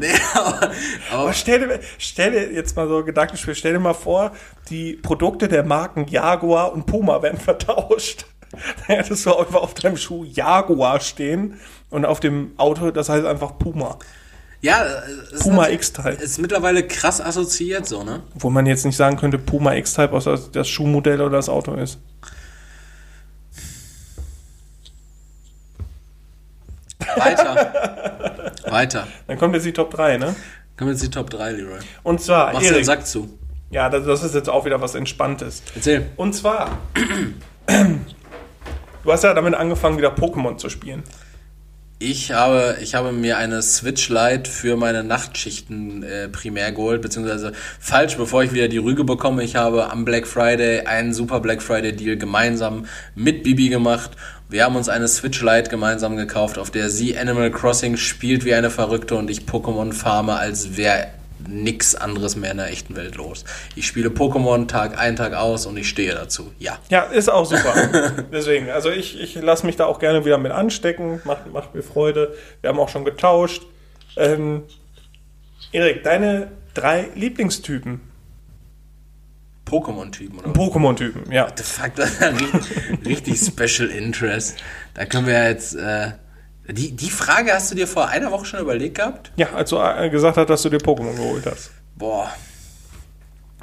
Nee, 0.00 0.08
aber, 0.34 0.70
aber 1.12 1.22
Aber 1.22 1.32
stell 1.32 1.60
dir, 1.60 1.80
stell 1.98 2.32
dir 2.32 2.52
jetzt 2.52 2.74
mal 2.76 2.88
so 2.88 2.98
ein 2.98 3.04
Gedankenspiel, 3.04 3.54
stell 3.54 3.74
dir 3.74 3.78
mal 3.78 3.94
vor, 3.94 4.32
die 4.68 4.94
Produkte 4.94 5.46
der 5.46 5.62
Marken 5.62 6.06
Jaguar 6.08 6.72
und 6.72 6.86
Puma 6.86 7.22
werden 7.22 7.38
vertauscht. 7.38 8.26
Dann 8.88 8.96
hättest 8.96 9.24
du 9.26 9.36
einfach 9.36 9.62
auf 9.62 9.74
deinem 9.74 9.96
Schuh 9.96 10.24
Jaguar 10.24 10.98
stehen 11.00 11.60
und 11.90 12.04
auf 12.04 12.18
dem 12.18 12.52
Auto, 12.56 12.90
das 12.90 13.08
heißt 13.08 13.24
einfach 13.24 13.58
Puma. 13.58 13.98
ja, 14.60 14.84
Puma 15.40 15.68
X-Type. 15.68 16.10
ist 16.22 16.38
mittlerweile 16.38 16.86
krass 16.86 17.20
assoziiert, 17.20 17.86
so, 17.86 18.02
ne? 18.02 18.22
Wo 18.34 18.50
man 18.50 18.66
jetzt 18.66 18.84
nicht 18.84 18.96
sagen 18.96 19.16
könnte, 19.16 19.38
Puma 19.38 19.74
X-Type, 19.74 20.12
außer 20.12 20.38
das 20.52 20.68
Schuhmodell 20.68 21.20
oder 21.20 21.36
das 21.36 21.48
Auto 21.48 21.74
ist. 21.74 21.98
Weiter. 27.16 28.52
Weiter. 28.70 29.06
Dann 29.26 29.38
kommt 29.38 29.54
jetzt 29.54 29.66
die 29.66 29.72
Top 29.72 29.90
3, 29.92 30.18
ne? 30.18 30.34
Kommen 30.76 30.90
jetzt 30.90 31.02
die 31.02 31.10
Top 31.10 31.30
3, 31.30 31.52
Leroy. 31.52 31.78
Und 32.02 32.20
zwar, 32.20 32.52
Machst 32.52 32.60
du 32.60 32.68
den 32.70 32.74
Erik, 32.74 32.86
Sack 32.86 33.06
zu. 33.06 33.38
ja, 33.70 33.88
das, 33.88 34.06
das 34.06 34.22
ist 34.22 34.34
jetzt 34.34 34.48
auch 34.48 34.64
wieder 34.64 34.80
was 34.80 34.94
Entspanntes. 34.94 35.62
Erzähl. 35.74 36.06
Und 36.16 36.32
zwar, 36.34 36.78
du 37.66 39.12
hast 39.12 39.24
ja 39.24 39.34
damit 39.34 39.54
angefangen, 39.54 39.98
wieder 39.98 40.14
Pokémon 40.14 40.56
zu 40.56 40.68
spielen. 40.68 41.02
Ich 42.04 42.32
habe, 42.32 42.78
ich 42.80 42.96
habe 42.96 43.12
mir 43.12 43.38
eine 43.38 43.62
Switch 43.62 44.08
Lite 44.08 44.50
für 44.50 44.76
meine 44.76 45.04
Nachtschichten 45.04 46.02
äh, 46.02 46.28
primär 46.28 46.72
geholt, 46.72 47.00
beziehungsweise 47.00 47.52
falsch, 47.78 48.16
bevor 48.16 48.42
ich 48.42 48.52
wieder 48.52 48.66
die 48.66 48.78
Rüge 48.78 49.04
bekomme. 49.04 49.44
Ich 49.44 49.54
habe 49.54 49.88
am 49.88 50.04
Black 50.04 50.26
Friday 50.26 50.80
einen 50.84 51.14
super 51.14 51.38
Black 51.38 51.62
Friday 51.62 51.94
Deal 51.94 52.16
gemeinsam 52.16 52.86
mit 53.14 53.44
Bibi 53.44 53.68
gemacht. 53.68 54.10
Wir 54.48 54.64
haben 54.64 54.74
uns 54.74 54.88
eine 54.88 55.06
Switch 55.06 55.40
Lite 55.42 55.70
gemeinsam 55.70 56.16
gekauft, 56.16 56.58
auf 56.58 56.72
der 56.72 56.90
sie 56.90 57.16
Animal 57.16 57.52
Crossing 57.52 57.96
spielt 57.96 58.44
wie 58.44 58.54
eine 58.54 58.70
Verrückte 58.70 59.14
und 59.14 59.30
ich 59.30 59.42
Pokémon 59.42 59.92
farme, 59.92 60.34
als 60.34 60.76
wäre 60.76 61.06
nix 61.48 61.94
anderes 61.94 62.36
mehr 62.36 62.50
in 62.50 62.56
der 62.58 62.70
echten 62.70 62.96
Welt 62.96 63.16
los. 63.16 63.44
Ich 63.76 63.86
spiele 63.86 64.08
Pokémon 64.08 64.68
Tag 64.68 64.98
ein, 64.98 65.16
Tag 65.16 65.34
aus 65.34 65.66
und 65.66 65.76
ich 65.76 65.88
stehe 65.88 66.14
dazu. 66.14 66.52
Ja. 66.58 66.78
Ja, 66.88 67.02
ist 67.02 67.30
auch 67.30 67.46
super. 67.46 68.24
Deswegen, 68.32 68.70
also 68.70 68.90
ich, 68.90 69.20
ich 69.20 69.34
lasse 69.34 69.66
mich 69.66 69.76
da 69.76 69.86
auch 69.86 69.98
gerne 69.98 70.24
wieder 70.24 70.38
mit 70.38 70.52
anstecken, 70.52 71.20
macht, 71.24 71.52
macht 71.52 71.74
mir 71.74 71.82
Freude. 71.82 72.34
Wir 72.60 72.70
haben 72.70 72.80
auch 72.80 72.88
schon 72.88 73.04
getauscht. 73.04 73.62
Ähm, 74.16 74.64
Erik, 75.72 76.02
deine 76.02 76.52
drei 76.74 77.08
Lieblingstypen. 77.14 78.00
Pokémon-Typen, 79.64 80.38
oder? 80.38 80.50
Pokémon-Typen, 80.50 81.32
ja. 81.32 81.48
The 81.56 81.62
fuck, 81.62 81.92
richtig, 81.96 83.06
richtig 83.06 83.40
Special 83.68 83.88
Interest. 83.88 84.58
Da 84.94 85.06
können 85.06 85.26
wir 85.26 85.34
ja 85.34 85.48
jetzt. 85.48 85.74
Äh, 85.74 86.12
die, 86.68 86.92
die 86.92 87.10
Frage 87.10 87.52
hast 87.52 87.70
du 87.70 87.74
dir 87.74 87.86
vor 87.86 88.08
einer 88.08 88.30
Woche 88.30 88.44
schon 88.46 88.60
überlegt 88.60 88.96
gehabt? 88.96 89.32
Ja, 89.36 89.52
als 89.54 89.70
du 89.70 89.78
äh, 89.78 90.08
gesagt 90.10 90.36
hast, 90.36 90.48
dass 90.48 90.62
du 90.62 90.68
dir 90.68 90.78
Pokémon 90.78 91.14
geholt 91.16 91.46
hast. 91.46 91.70
Boah. 91.96 92.30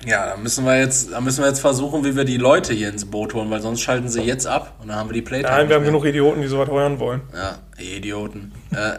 Ja, 0.05 0.27
da 0.27 0.38
müssen 0.38 0.65
wir 0.65 0.80
jetzt, 0.80 1.11
da 1.11 1.19
müssen 1.19 1.41
wir 1.41 1.47
jetzt 1.47 1.59
versuchen, 1.59 2.05
wie 2.05 2.15
wir 2.15 2.23
die 2.23 2.38
Leute 2.38 2.73
hier 2.73 2.89
ins 2.89 3.05
Boot 3.05 3.34
holen, 3.34 3.49
weil 3.49 3.61
sonst 3.61 3.81
schalten 3.81 4.07
sie 4.07 4.21
jetzt 4.21 4.47
ab 4.47 4.76
und 4.81 4.88
dann 4.88 4.97
haben 4.97 5.09
wir 5.09 5.13
die 5.13 5.21
Playtime. 5.21 5.51
Nein, 5.51 5.67
wir 5.67 5.76
haben 5.76 5.84
mehr. 5.84 5.91
genug 5.91 6.05
Idioten, 6.05 6.41
die 6.41 6.47
sowas 6.47 6.69
hören 6.69 6.99
wollen. 6.99 7.21
Ja, 7.34 7.57
Idioten. 7.77 8.53
äh, 8.71 8.97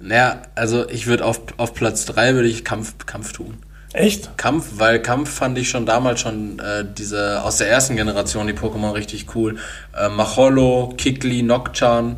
naja, 0.00 0.42
also 0.54 0.88
ich 0.88 1.06
würde 1.06 1.24
auf, 1.24 1.40
auf 1.58 1.74
Platz 1.74 2.06
3 2.06 2.34
würde 2.34 2.48
ich 2.48 2.64
Kampf, 2.64 2.94
Kampf 3.04 3.32
tun. 3.32 3.58
Echt? 3.92 4.36
Kampf, 4.36 4.66
weil 4.76 5.00
Kampf 5.00 5.30
fand 5.30 5.56
ich 5.58 5.70
schon 5.70 5.86
damals 5.86 6.20
schon 6.20 6.58
äh, 6.58 6.84
diese 6.86 7.42
aus 7.42 7.56
der 7.56 7.70
ersten 7.70 7.96
Generation 7.96 8.46
die 8.46 8.52
Pokémon 8.52 8.92
richtig 8.92 9.34
cool. 9.34 9.56
Äh, 9.96 10.08
Macholo, 10.08 10.94
Kikli, 10.96 11.42
Nocturne, 11.42 12.16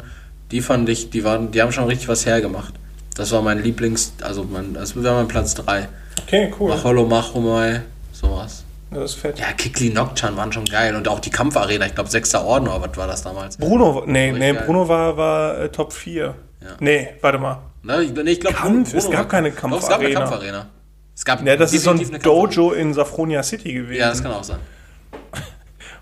die 0.50 0.60
fand 0.60 0.88
ich, 0.88 1.10
die 1.10 1.24
waren, 1.24 1.50
die 1.50 1.62
haben 1.62 1.72
schon 1.72 1.84
richtig 1.84 2.08
was 2.08 2.26
hergemacht. 2.26 2.74
Das 3.16 3.32
war 3.32 3.42
mein 3.42 3.62
Lieblings, 3.62 4.14
also 4.22 4.44
mein, 4.44 4.74
das 4.74 5.00
wäre 5.00 5.14
mein 5.14 5.28
Platz 5.28 5.54
3. 5.54 5.88
Okay, 6.22 6.52
cool. 6.58 6.70
Macholo, 6.70 7.06
Machomai, 7.06 7.82
sowas. 8.12 8.64
Das 8.90 9.12
ist 9.12 9.20
fett. 9.20 9.38
Ja, 9.38 9.52
Kikli, 9.52 9.90
Nocturne 9.90 10.36
waren 10.36 10.52
schon 10.52 10.64
geil 10.64 10.96
und 10.96 11.06
auch 11.06 11.20
die 11.20 11.30
Kampfarena, 11.30 11.86
ich 11.86 11.94
glaube 11.94 12.10
sechster 12.10 12.44
Orden 12.44 12.66
oder 12.66 12.80
was 12.82 12.96
war 12.96 13.06
das 13.06 13.22
damals? 13.22 13.56
Bruno, 13.56 14.02
nee, 14.06 14.32
nee, 14.32 14.52
geil. 14.52 14.62
Bruno 14.66 14.88
war, 14.88 15.16
war 15.16 15.58
äh, 15.60 15.68
Top 15.68 15.92
4. 15.92 16.34
Ja. 16.60 16.68
Nee, 16.80 17.08
warte 17.20 17.38
mal. 17.38 17.58
Ne, 17.82 18.02
ich, 18.02 18.12
nee, 18.12 18.30
ich 18.32 18.40
glaube 18.40 18.56
Kampf? 18.56 18.92
Es 18.94 19.08
gab 19.08 19.28
keine 19.28 19.50
Doch, 19.50 19.80
es 19.80 19.88
gab 19.88 20.00
eine 20.00 20.12
Kampfarena. 20.12 20.20
Kampfarena. 20.20 20.66
Es 21.14 21.24
gab 21.24 21.46
Ja, 21.46 21.56
das 21.56 21.72
ist 21.72 21.84
so 21.84 21.90
ein 21.90 21.98
Kampfarena. 21.98 22.24
Dojo 22.24 22.72
in 22.72 22.92
Safronia 22.92 23.42
City 23.42 23.72
gewesen. 23.72 24.00
Ja, 24.00 24.10
das 24.10 24.22
kann 24.22 24.32
auch 24.32 24.44
sein. 24.44 24.58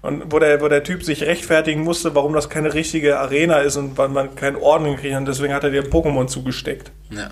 Und 0.01 0.33
wo 0.33 0.39
der, 0.39 0.61
wo 0.61 0.69
der 0.69 0.85
Typ 0.85 1.03
sich 1.03 1.23
rechtfertigen 1.23 1.83
musste, 1.83 2.15
warum 2.15 2.33
das 2.33 2.49
keine 2.49 2.73
richtige 2.75 3.19
Arena 3.19 3.59
ist 3.59 3.77
und 3.77 3.99
weil 3.99 4.09
man 4.09 4.35
keinen 4.37 4.57
Orden 4.57 4.85
gekriegt 4.85 5.15
hat. 5.15 5.21
Und 5.21 5.29
deswegen 5.29 5.53
hat 5.53 5.65
er 5.65 5.71
dir 5.71 5.85
Pokémon 5.85 6.29
zugesteckt. 6.29 6.93
Ja. 7.11 7.31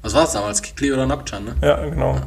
Was 0.00 0.14
war 0.14 0.24
es 0.24 0.32
damals? 0.32 0.62
Kikli 0.62 0.92
oder 0.92 1.06
Nocturne, 1.06 1.46
ne? 1.46 1.56
Ja, 1.62 1.84
genau. 1.84 2.20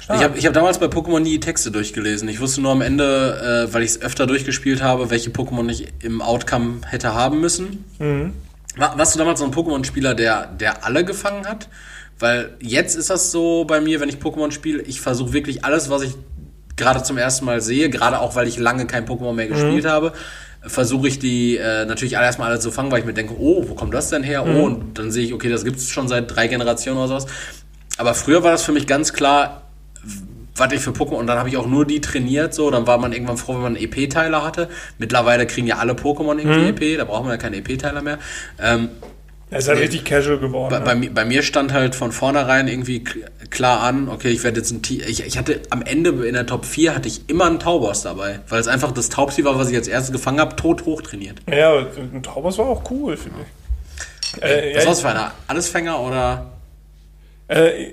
Ich 0.00 0.22
habe 0.22 0.36
ich 0.36 0.44
hab 0.44 0.52
damals 0.52 0.78
bei 0.78 0.86
Pokémon 0.86 1.20
nie 1.20 1.30
die 1.30 1.40
Texte 1.40 1.70
durchgelesen. 1.70 2.28
Ich 2.28 2.38
wusste 2.38 2.60
nur 2.60 2.72
am 2.72 2.82
Ende, 2.82 3.66
äh, 3.70 3.72
weil 3.72 3.82
ich 3.82 3.92
es 3.92 4.02
öfter 4.02 4.26
durchgespielt 4.26 4.82
habe, 4.82 5.08
welche 5.08 5.30
Pokémon 5.30 5.66
ich 5.70 5.94
im 6.00 6.20
Outcome 6.20 6.82
hätte 6.86 7.14
haben 7.14 7.40
müssen. 7.40 7.84
War, 8.76 8.98
warst 8.98 9.14
du 9.14 9.18
damals 9.18 9.38
so 9.40 9.46
ein 9.46 9.52
Pokémon-Spieler, 9.52 10.14
der, 10.14 10.48
der 10.48 10.84
alle 10.84 11.06
gefangen 11.06 11.46
hat? 11.46 11.68
Weil 12.18 12.54
jetzt 12.60 12.96
ist 12.96 13.08
das 13.08 13.30
so 13.30 13.64
bei 13.64 13.80
mir, 13.80 14.00
wenn 14.00 14.10
ich 14.10 14.16
Pokémon 14.16 14.50
spiele, 14.52 14.82
ich 14.82 15.00
versuche 15.00 15.32
wirklich 15.32 15.64
alles, 15.64 15.88
was 15.88 16.02
ich 16.02 16.14
gerade 16.76 17.02
zum 17.02 17.18
ersten 17.18 17.44
Mal 17.44 17.60
sehe, 17.60 17.90
gerade 17.90 18.20
auch, 18.20 18.34
weil 18.36 18.48
ich 18.48 18.58
lange 18.58 18.86
kein 18.86 19.06
Pokémon 19.06 19.32
mehr 19.32 19.46
gespielt 19.46 19.84
habe, 19.84 20.12
versuche 20.66 21.08
ich 21.08 21.18
die 21.18 21.56
äh, 21.56 21.84
natürlich 21.84 22.16
alle 22.16 22.26
erstmal 22.26 22.50
alle 22.50 22.60
zu 22.60 22.70
fangen, 22.70 22.90
weil 22.90 23.00
ich 23.00 23.04
mir 23.04 23.12
denke, 23.12 23.34
oh, 23.38 23.64
wo 23.68 23.74
kommt 23.74 23.94
das 23.94 24.10
denn 24.10 24.22
her? 24.22 24.44
Oh, 24.46 24.64
und 24.64 24.98
dann 24.98 25.10
sehe 25.10 25.24
ich, 25.24 25.34
okay, 25.34 25.50
das 25.50 25.64
gibt 25.64 25.76
es 25.76 25.90
schon 25.90 26.08
seit 26.08 26.34
drei 26.34 26.48
Generationen 26.48 26.98
oder 26.98 27.08
sowas. 27.08 27.26
Aber 27.98 28.14
früher 28.14 28.42
war 28.42 28.52
das 28.52 28.62
für 28.62 28.72
mich 28.72 28.86
ganz 28.86 29.12
klar, 29.12 29.62
was 30.56 30.72
ich 30.72 30.80
für 30.80 30.90
Pokémon 30.90 31.16
und 31.16 31.26
dann 31.26 31.38
habe 31.38 31.48
ich 31.48 31.56
auch 31.56 31.66
nur 31.66 31.84
die 31.84 32.00
trainiert 32.00 32.54
so, 32.54 32.70
dann 32.70 32.86
war 32.86 32.98
man 32.98 33.12
irgendwann 33.12 33.36
froh, 33.36 33.54
wenn 33.54 33.62
man 33.62 33.76
einen 33.76 33.84
EP-Teiler 33.84 34.44
hatte. 34.44 34.68
Mittlerweile 34.98 35.46
kriegen 35.46 35.66
ja 35.66 35.78
alle 35.78 35.94
Pokémon 35.94 36.38
irgendwie 36.38 36.68
EP, 36.68 36.98
da 36.98 37.04
braucht 37.04 37.24
man 37.24 37.32
ja 37.32 37.38
keine 37.38 37.56
EP-Teiler 37.56 38.02
mehr. 38.02 38.18
Ähm, 38.60 38.90
Er 39.54 39.58
ist 39.60 39.68
halt 39.68 39.78
richtig 39.78 40.04
casual 40.04 40.38
geworden. 40.38 40.68
bei, 40.84 40.94
ne? 40.94 41.06
bei, 41.06 41.08
bei 41.10 41.24
mir 41.24 41.42
stand 41.42 41.72
halt 41.72 41.94
von 41.94 42.10
vornherein 42.12 42.66
irgendwie 42.68 43.04
klar 43.50 43.82
an, 43.82 44.08
okay, 44.08 44.28
ich 44.30 44.42
werde 44.42 44.58
jetzt 44.58 44.70
ein 44.72 44.82
T 44.82 44.94
ich, 45.06 45.24
ich 45.24 45.38
hatte 45.38 45.60
am 45.70 45.82
Ende 45.82 46.10
in 46.26 46.34
der 46.34 46.44
Top 46.46 46.64
4 46.64 46.94
hatte 46.94 47.06
ich 47.08 47.28
immer 47.30 47.46
einen 47.46 47.60
Tauboss 47.60 48.02
dabei, 48.02 48.40
weil 48.48 48.60
es 48.60 48.66
einfach 48.68 48.90
das 48.92 49.08
Taubsi 49.10 49.44
war, 49.44 49.58
was 49.58 49.70
ich 49.70 49.76
als 49.76 49.86
erstes 49.88 50.12
gefangen 50.12 50.40
habe, 50.40 50.56
tot 50.56 50.84
hoch 50.86 51.02
trainiert. 51.02 51.38
Ja, 51.48 51.72
ein 51.96 52.22
Taubers 52.22 52.58
war 52.58 52.66
auch 52.66 52.82
cool, 52.90 53.16
finde 53.16 53.38
ich. 54.36 54.42
Äh, 54.42 54.74
Was 54.74 54.82
ja, 54.82 54.88
war's 54.88 55.00
für 55.02 55.08
einer? 55.10 55.30
Allesfänger 55.46 56.00
oder? 56.00 56.46
Äh, 57.46 57.92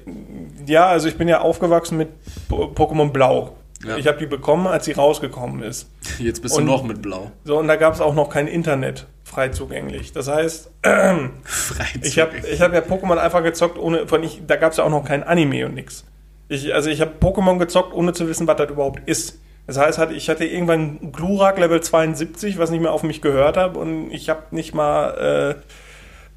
ja, 0.65 0.87
also 0.87 1.07
ich 1.07 1.15
bin 1.17 1.27
ja 1.27 1.41
aufgewachsen 1.41 1.97
mit 1.97 2.09
Po- 2.49 2.71
Pokémon 2.73 3.11
Blau. 3.11 3.55
Ja. 3.85 3.97
Ich 3.97 4.07
habe 4.07 4.17
die 4.17 4.25
bekommen, 4.25 4.65
als 4.67 4.85
sie 4.85 4.93
rausgekommen 4.93 5.61
ist. 5.63 5.87
Jetzt 6.19 6.41
bist 6.41 6.55
Und- 6.57 6.65
du 6.65 6.71
noch 6.71 6.83
mit 6.83 7.01
Blau. 7.01 7.31
So, 7.43 7.57
und 7.59 7.67
da 7.67 7.75
gab 7.75 7.93
es 7.93 8.01
auch 8.01 8.13
noch 8.15 8.29
kein 8.29 8.47
Internet 8.47 9.05
frei 9.31 9.49
zugänglich. 9.49 10.11
Das 10.11 10.27
heißt, 10.27 10.71
Freizeit. 10.83 12.05
ich 12.05 12.19
habe 12.19 12.37
ich 12.37 12.61
hab 12.61 12.73
ja 12.73 12.81
Pokémon 12.81 13.17
einfach 13.17 13.43
gezockt, 13.43 13.77
ohne, 13.77 14.07
von 14.07 14.23
ich, 14.23 14.41
da 14.45 14.57
gab 14.57 14.71
es 14.71 14.77
ja 14.77 14.83
auch 14.83 14.89
noch 14.89 15.05
kein 15.05 15.23
Anime 15.23 15.65
und 15.65 15.75
nix. 15.75 16.05
Ich, 16.49 16.73
also 16.73 16.89
ich 16.89 16.99
habe 16.99 17.11
Pokémon 17.19 17.57
gezockt, 17.57 17.93
ohne 17.93 18.11
zu 18.13 18.27
wissen, 18.27 18.45
was 18.45 18.57
das 18.57 18.69
überhaupt 18.69 19.07
ist. 19.07 19.39
Das 19.67 19.77
heißt, 19.77 19.99
ich 20.11 20.29
hatte 20.29 20.43
irgendwann 20.43 21.13
Glurak 21.13 21.57
Level 21.59 21.81
72, 21.81 22.57
was 22.57 22.71
nicht 22.71 22.81
mehr 22.81 22.91
auf 22.91 23.03
mich 23.03 23.21
gehört 23.21 23.55
habe 23.55 23.79
und 23.79 24.11
ich 24.11 24.29
habe 24.29 24.43
nicht 24.51 24.73
mal, 24.73 25.55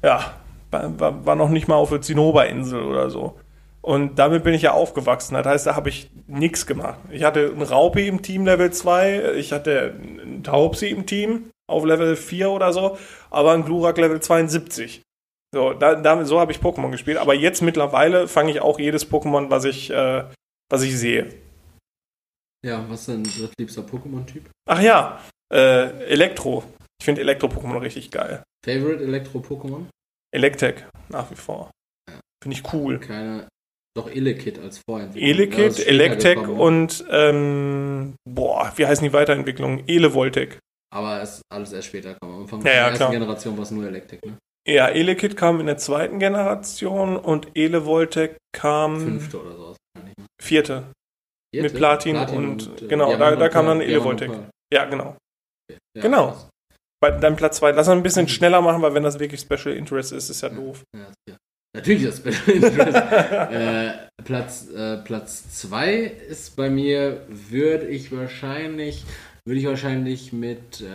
äh, 0.01 0.05
ja, 0.07 0.33
war, 0.71 0.99
war, 0.99 1.25
war 1.25 1.35
noch 1.35 1.49
nicht 1.49 1.67
mal 1.67 1.75
auf 1.75 1.89
der 1.89 2.01
Zinnoberinsel 2.01 2.81
oder 2.81 3.09
so. 3.09 3.37
Und 3.81 4.17
damit 4.17 4.43
bin 4.43 4.53
ich 4.53 4.63
ja 4.63 4.71
aufgewachsen. 4.71 5.35
Das 5.35 5.45
heißt, 5.45 5.67
da 5.67 5.75
habe 5.75 5.89
ich 5.89 6.09
nichts 6.27 6.65
gemacht. 6.65 6.97
Ich 7.11 7.23
hatte 7.23 7.51
einen 7.51 7.61
Raupi 7.61 8.07
im 8.07 8.21
Team 8.21 8.45
Level 8.45 8.71
2, 8.71 9.33
ich 9.35 9.51
hatte 9.51 9.95
einen 9.99 10.43
Taubsi 10.43 10.87
im 10.87 11.05
Team 11.05 11.51
auf 11.67 11.85
Level 11.85 12.15
4 12.15 12.49
oder 12.49 12.73
so, 12.73 12.97
aber 13.29 13.53
einen 13.53 13.65
Glurak 13.65 13.97
Level 13.97 14.21
72. 14.21 15.01
So, 15.53 15.73
da, 15.73 15.95
damit, 15.95 16.27
so 16.27 16.39
habe 16.39 16.51
ich 16.51 16.59
Pokémon 16.59 16.91
gespielt. 16.91 17.17
Aber 17.17 17.33
jetzt 17.33 17.61
mittlerweile 17.61 18.27
fange 18.27 18.51
ich 18.51 18.59
auch 18.59 18.77
jedes 18.77 19.09
Pokémon, 19.09 19.49
was 19.49 19.63
ich, 19.63 19.89
äh, 19.89 20.25
was 20.69 20.83
ich 20.83 20.97
sehe. 20.97 21.29
Ja, 22.65 22.83
was 22.89 23.01
ist 23.01 23.09
dein 23.09 23.23
drittliebster 23.23 23.83
Pokémon-Typ? 23.83 24.49
Ach 24.67 24.81
ja, 24.81 25.21
äh, 25.53 26.05
Elektro. 26.07 26.63
Ich 26.99 27.05
finde 27.05 27.21
Elektro-Pokémon 27.21 27.79
richtig 27.79 28.11
geil. 28.11 28.43
Favorite 28.65 29.03
Elektro-Pokémon? 29.03 29.85
Electek, 30.33 30.87
nach 31.09 31.29
wie 31.31 31.35
vor. 31.35 31.71
Finde 32.43 32.57
ich 32.57 32.73
cool. 32.73 32.99
Keine. 32.99 33.47
Doch 33.95 34.09
Elekid 34.09 34.59
als 34.59 34.81
Vorentwicklung. 34.89 35.29
Ja, 35.29 35.35
Elekid, 35.35 35.87
Electek 35.87 36.49
und, 36.49 37.05
ähm, 37.09 38.15
boah, 38.27 38.73
wie 38.75 38.85
heißen 38.85 39.07
die 39.07 39.13
Weiterentwicklungen? 39.13 39.87
Elevoltek. 39.87 40.59
Aber 40.95 41.21
es 41.21 41.35
ist 41.35 41.41
alles 41.51 41.73
erst 41.73 41.87
später 41.89 42.13
gekommen. 42.13 42.41
Anfang 42.43 42.61
Ja, 42.65 42.67
ja, 42.67 42.73
der 42.73 42.83
ersten 42.85 42.97
klar. 42.97 43.11
Generation 43.11 43.57
war 43.57 43.63
es 43.63 43.71
nur 43.71 43.85
Elektrik, 43.85 44.25
ne? 44.25 44.37
Ja, 44.67 44.87
Elekid 44.87 45.35
kam 45.35 45.59
in 45.59 45.65
der 45.67 45.77
zweiten 45.77 46.19
Generation 46.19 47.17
und 47.17 47.49
Elevoltek 47.53 48.37
kam 48.55 48.99
Fünfte 49.01 49.41
oder 49.41 49.55
sowas. 49.55 49.77
vierte. 50.41 50.83
Vierte? 51.53 51.63
Mit 51.63 51.73
Platin 51.75 52.15
und- 52.15 52.81
äh, 52.81 52.87
genau, 52.87 53.15
da- 53.17 53.35
da 53.35 53.45
und 53.45 53.51
kam 53.51 53.65
dann 53.67 53.81
und 53.81 54.49
Ja, 54.73 54.85
genau. 54.85 55.17
Ja, 55.95 56.01
Genau. 56.01 56.27
krass. 56.31 56.49
Bei 57.01 57.11
deinem 57.11 57.35
Platz 57.35 57.57
2. 57.57 57.71
Lass 57.71 57.87
uns 57.87 57.97
ein 57.97 58.03
bisschen 58.03 58.27
schneller 58.27 58.61
machen, 58.61 58.81
weil 58.81 58.93
wenn 58.93 59.03
das 59.03 59.19
wirklich 59.19 59.41
Special 59.41 59.75
Interest 59.75 60.11
ist, 60.13 60.29
ist 60.29 60.41
ja 60.41 60.49
doof. 60.49 60.83
Ja, 60.95 61.11
ja. 61.29 61.35
Natürlich 61.75 62.05
das 62.05 62.17
Special 62.17 62.55
Interest. 62.55 62.97
äh, 63.51 63.93
Platz 64.23 64.69
äh, 64.69 64.97
Platz 65.03 65.59
zwei 65.59 65.93
ist 65.95 66.55
bei 66.55 66.69
mir, 66.69 67.25
würde 67.27 67.85
ich 67.87 68.11
wahrscheinlich, 68.15 69.03
würde 69.45 69.59
ich 69.59 69.65
wahrscheinlich 69.67 70.33
mit, 70.33 70.81
äh, 70.81 70.85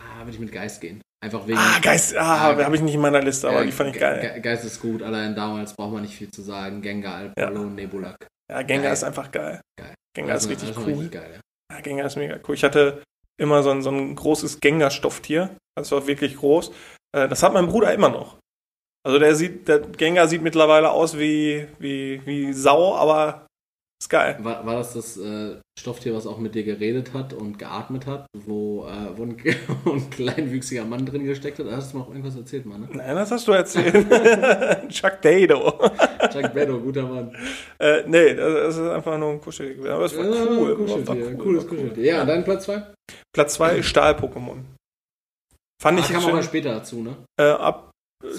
ah, 0.00 0.18
würde 0.20 0.32
ich 0.32 0.38
mit 0.38 0.52
Geist 0.52 0.80
gehen. 0.80 1.00
Einfach 1.24 1.46
wegen. 1.46 1.58
Ah, 1.58 1.78
Geist, 1.80 2.16
ah, 2.16 2.52
Ja, 2.56 2.64
habe 2.64 2.76
ich 2.76 2.82
nicht 2.82 2.94
in 2.94 3.00
meiner 3.00 3.20
Liste, 3.22 3.48
aber 3.48 3.62
äh, 3.62 3.66
die 3.66 3.72
fand 3.72 3.88
ich 3.90 3.94
Ge- 3.94 4.00
geil. 4.02 4.20
Ge- 4.34 4.40
Geist 4.40 4.64
ist 4.64 4.80
gut, 4.80 5.02
allein 5.02 5.34
damals 5.34 5.74
braucht 5.74 5.92
man 5.92 6.02
nicht 6.02 6.14
viel 6.14 6.30
zu 6.30 6.42
sagen. 6.42 6.80
Gengar, 6.80 7.14
Alpalo, 7.16 7.64
Nebulak. 7.64 8.26
Ja, 8.50 8.62
Gengar 8.62 8.84
geil. 8.84 8.92
ist 8.92 9.04
einfach 9.04 9.30
geil. 9.32 9.60
Geil. 9.78 9.94
Gengar 10.14 10.36
ist 10.36 10.42
Also, 10.44 10.48
richtig 10.50 10.68
das 10.68 10.76
war 10.76 10.84
cool. 10.84 10.92
richtig 10.92 11.12
geil, 11.12 11.30
ja. 11.34 11.40
Ja, 11.76 11.80
Gengar 11.82 12.06
ist 12.06 12.16
mega 12.16 12.38
cool. 12.46 12.54
Ich 12.54 12.62
hatte 12.64 13.02
immer 13.40 13.62
so 13.62 13.70
ein, 13.70 13.82
so 13.82 13.90
ein 13.90 14.14
großes 14.14 14.60
Gengar-Stofftier. 14.60 15.56
Das 15.76 15.90
war 15.92 16.06
wirklich 16.06 16.36
groß. 16.36 16.70
Äh, 17.16 17.28
Das 17.28 17.42
hat 17.42 17.52
mein 17.52 17.66
Bruder 17.66 17.92
immer 17.92 18.08
noch. 18.10 18.36
Also 19.06 19.18
der 19.18 19.34
sieht, 19.34 19.66
der 19.68 19.80
Gengar 19.80 20.28
sieht 20.28 20.42
mittlerweile 20.42 20.90
aus 20.90 21.18
wie, 21.18 21.66
wie, 21.78 22.20
wie 22.26 22.52
Sau, 22.52 22.94
aber 22.96 23.46
ist 24.00 24.08
geil. 24.08 24.36
War, 24.42 24.64
war 24.64 24.74
das 24.76 24.94
das 24.94 25.16
äh, 25.16 25.56
Stofftier, 25.78 26.14
was 26.14 26.26
auch 26.26 26.38
mit 26.38 26.54
dir 26.54 26.62
geredet 26.62 27.12
hat 27.14 27.32
und 27.32 27.58
geatmet 27.58 28.06
hat, 28.06 28.26
wo, 28.32 28.86
äh, 28.86 29.16
wo, 29.16 29.24
ein, 29.24 29.36
ein 29.86 30.10
kleinwüchsiger 30.10 30.84
Mann 30.84 31.04
drin 31.04 31.24
gesteckt 31.24 31.58
hat? 31.58 31.66
Da 31.66 31.72
hast 31.76 31.92
du 31.92 31.98
mir 31.98 32.04
auch 32.04 32.08
irgendwas 32.10 32.36
erzählt, 32.36 32.64
Mann, 32.66 32.82
ne? 32.82 32.88
Nein, 32.92 33.16
das 33.16 33.30
hast 33.32 33.48
du 33.48 33.52
erzählt. 33.52 33.92
Chuck 34.90 35.20
Dado. 35.22 35.78
Chuck 36.32 36.54
Beddo, 36.54 36.78
guter 36.80 37.02
Mann. 37.06 37.34
äh, 37.78 38.02
nee, 38.06 38.34
das 38.34 38.76
ist 38.76 38.82
einfach 38.88 39.18
nur 39.18 39.30
ein 39.32 39.40
Kuscheltier. 39.40 39.92
Aber 39.92 40.04
es 40.04 40.16
war 40.16 40.24
Ja, 40.24 40.46
cool. 40.50 40.76
Kuscheltier, 40.76 41.06
war 41.08 41.16
cool, 41.16 41.36
cooles 41.36 41.64
war 41.64 41.72
cool. 41.72 41.78
Kuscheltier. 41.78 42.04
Ja, 42.04 42.20
und 42.22 42.26
dein 42.28 42.44
Platz 42.44 42.64
2? 42.66 42.82
Platz 43.34 43.54
2 43.54 43.82
Stahl-Pokémon. 43.82 44.58
Fand 45.80 45.98
Ah, 45.98 46.02
ich 46.02 46.08
kam 46.08 46.16
auch 46.16 46.22
schön, 46.26 46.34
mal 46.34 46.42
später 46.42 46.70
dazu, 46.74 47.02
ne? 47.02 47.16
äh, 47.40 47.50
ab 47.50 47.87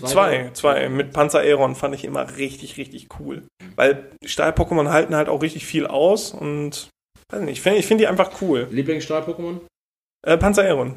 Zwei 0.03 0.49
zwei. 0.53 0.89
Mit 0.89 1.13
Panzer 1.13 1.39
Aeron 1.39 1.75
fand 1.75 1.95
ich 1.95 2.03
immer 2.03 2.37
richtig, 2.37 2.77
richtig 2.77 3.07
cool. 3.19 3.43
Weil 3.75 4.11
Stahl-Pokémon 4.25 4.89
halten 4.89 5.15
halt 5.15 5.29
auch 5.29 5.41
richtig 5.41 5.65
viel 5.65 5.87
aus 5.87 6.31
und 6.33 6.89
weiß 7.31 7.41
nicht, 7.41 7.53
ich 7.53 7.61
finde 7.61 7.79
ich 7.79 7.85
find 7.85 8.01
die 8.01 8.07
einfach 8.07 8.41
cool. 8.41 8.67
Lieblingsstahl-Pokémon? 8.71 9.61
Äh, 10.25 10.37
Panzer 10.37 10.63
Aeron. 10.63 10.95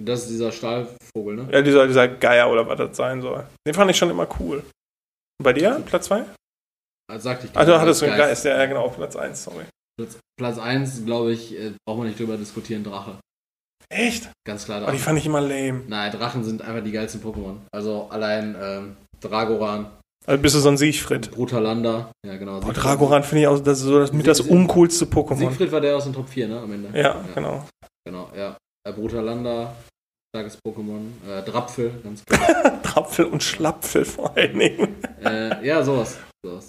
Das 0.00 0.22
ist 0.22 0.30
dieser 0.30 0.52
Stahlvogel, 0.52 1.36
ne? 1.36 1.48
Ja, 1.50 1.62
dieser, 1.62 1.86
dieser 1.86 2.08
Geier 2.08 2.50
oder 2.50 2.66
was 2.66 2.78
das 2.78 2.96
sein 2.96 3.20
soll. 3.22 3.46
Den 3.66 3.74
fand 3.74 3.90
ich 3.90 3.96
schon 3.96 4.10
immer 4.10 4.28
cool. 4.40 4.58
Und 4.58 5.44
bei 5.44 5.52
dir? 5.52 5.82
Platz 5.86 6.06
2? 6.06 6.24
Also 7.10 7.24
sagte 7.24 7.46
ich 7.46 7.56
Also 7.56 7.78
hattest 7.78 8.02
du 8.02 8.06
einen 8.06 8.16
Geist. 8.16 8.44
Ja, 8.44 8.64
genau, 8.66 8.88
Platz 8.88 9.16
1, 9.16 9.44
sorry. 9.44 9.64
Platz, 9.98 10.18
Platz 10.38 10.58
1, 10.58 11.04
glaube 11.04 11.32
ich, 11.32 11.58
äh, 11.58 11.72
braucht 11.86 11.98
man 11.98 12.06
nicht 12.08 12.18
drüber 12.18 12.36
diskutieren, 12.36 12.84
Drache. 12.84 13.18
Echt? 13.92 14.30
Ganz 14.46 14.64
klar 14.64 14.78
Oh, 14.78 14.86
die 14.86 14.92
Drache. 14.92 14.98
fand 14.98 15.18
ich 15.18 15.26
immer 15.26 15.40
lame. 15.40 15.82
Nein, 15.86 16.10
Drachen 16.12 16.42
sind 16.44 16.62
einfach 16.62 16.82
die 16.82 16.92
geilsten 16.92 17.20
Pokémon. 17.22 17.56
Also 17.72 18.08
allein 18.10 18.56
ähm, 18.60 18.96
Dragoran, 19.20 19.86
Also 20.26 20.40
bist 20.42 20.54
du 20.54 20.60
so 20.60 20.68
ein 20.70 20.76
Siegfried. 20.78 21.30
Brutalanda, 21.30 22.10
ja 22.26 22.36
genau. 22.36 22.60
Boah, 22.60 22.72
Dragoran 22.72 23.22
finde 23.22 23.42
ich 23.42 23.46
auch 23.48 23.58
das 23.60 23.80
so 23.80 23.98
das, 23.98 24.12
mit 24.12 24.26
das 24.26 24.40
uncoolste 24.40 25.04
Pokémon. 25.06 25.36
Siegfried 25.50 25.70
war 25.72 25.80
der 25.80 25.96
aus 25.96 26.04
den 26.04 26.12
Top 26.14 26.28
4, 26.28 26.48
ne, 26.48 26.60
am 26.60 26.72
Ende. 26.72 26.98
Ja, 26.98 27.22
genau. 27.34 27.64
Genau, 28.04 28.28
ja. 28.36 28.56
Äh, 28.88 28.92
Brutalanda, 28.92 29.74
starkes 30.34 30.58
Pokémon. 30.66 31.02
Äh, 31.28 31.42
Drapfel, 31.42 31.92
ganz 32.02 32.24
klar. 32.26 32.82
Trapfel 32.82 33.26
und 33.26 33.42
Schlapfel 33.42 34.04
vor 34.04 34.36
allen 34.36 34.58
Dingen. 34.58 34.96
äh, 35.24 35.64
ja, 35.66 35.82
sowas. 35.84 36.18
sowas. 36.44 36.68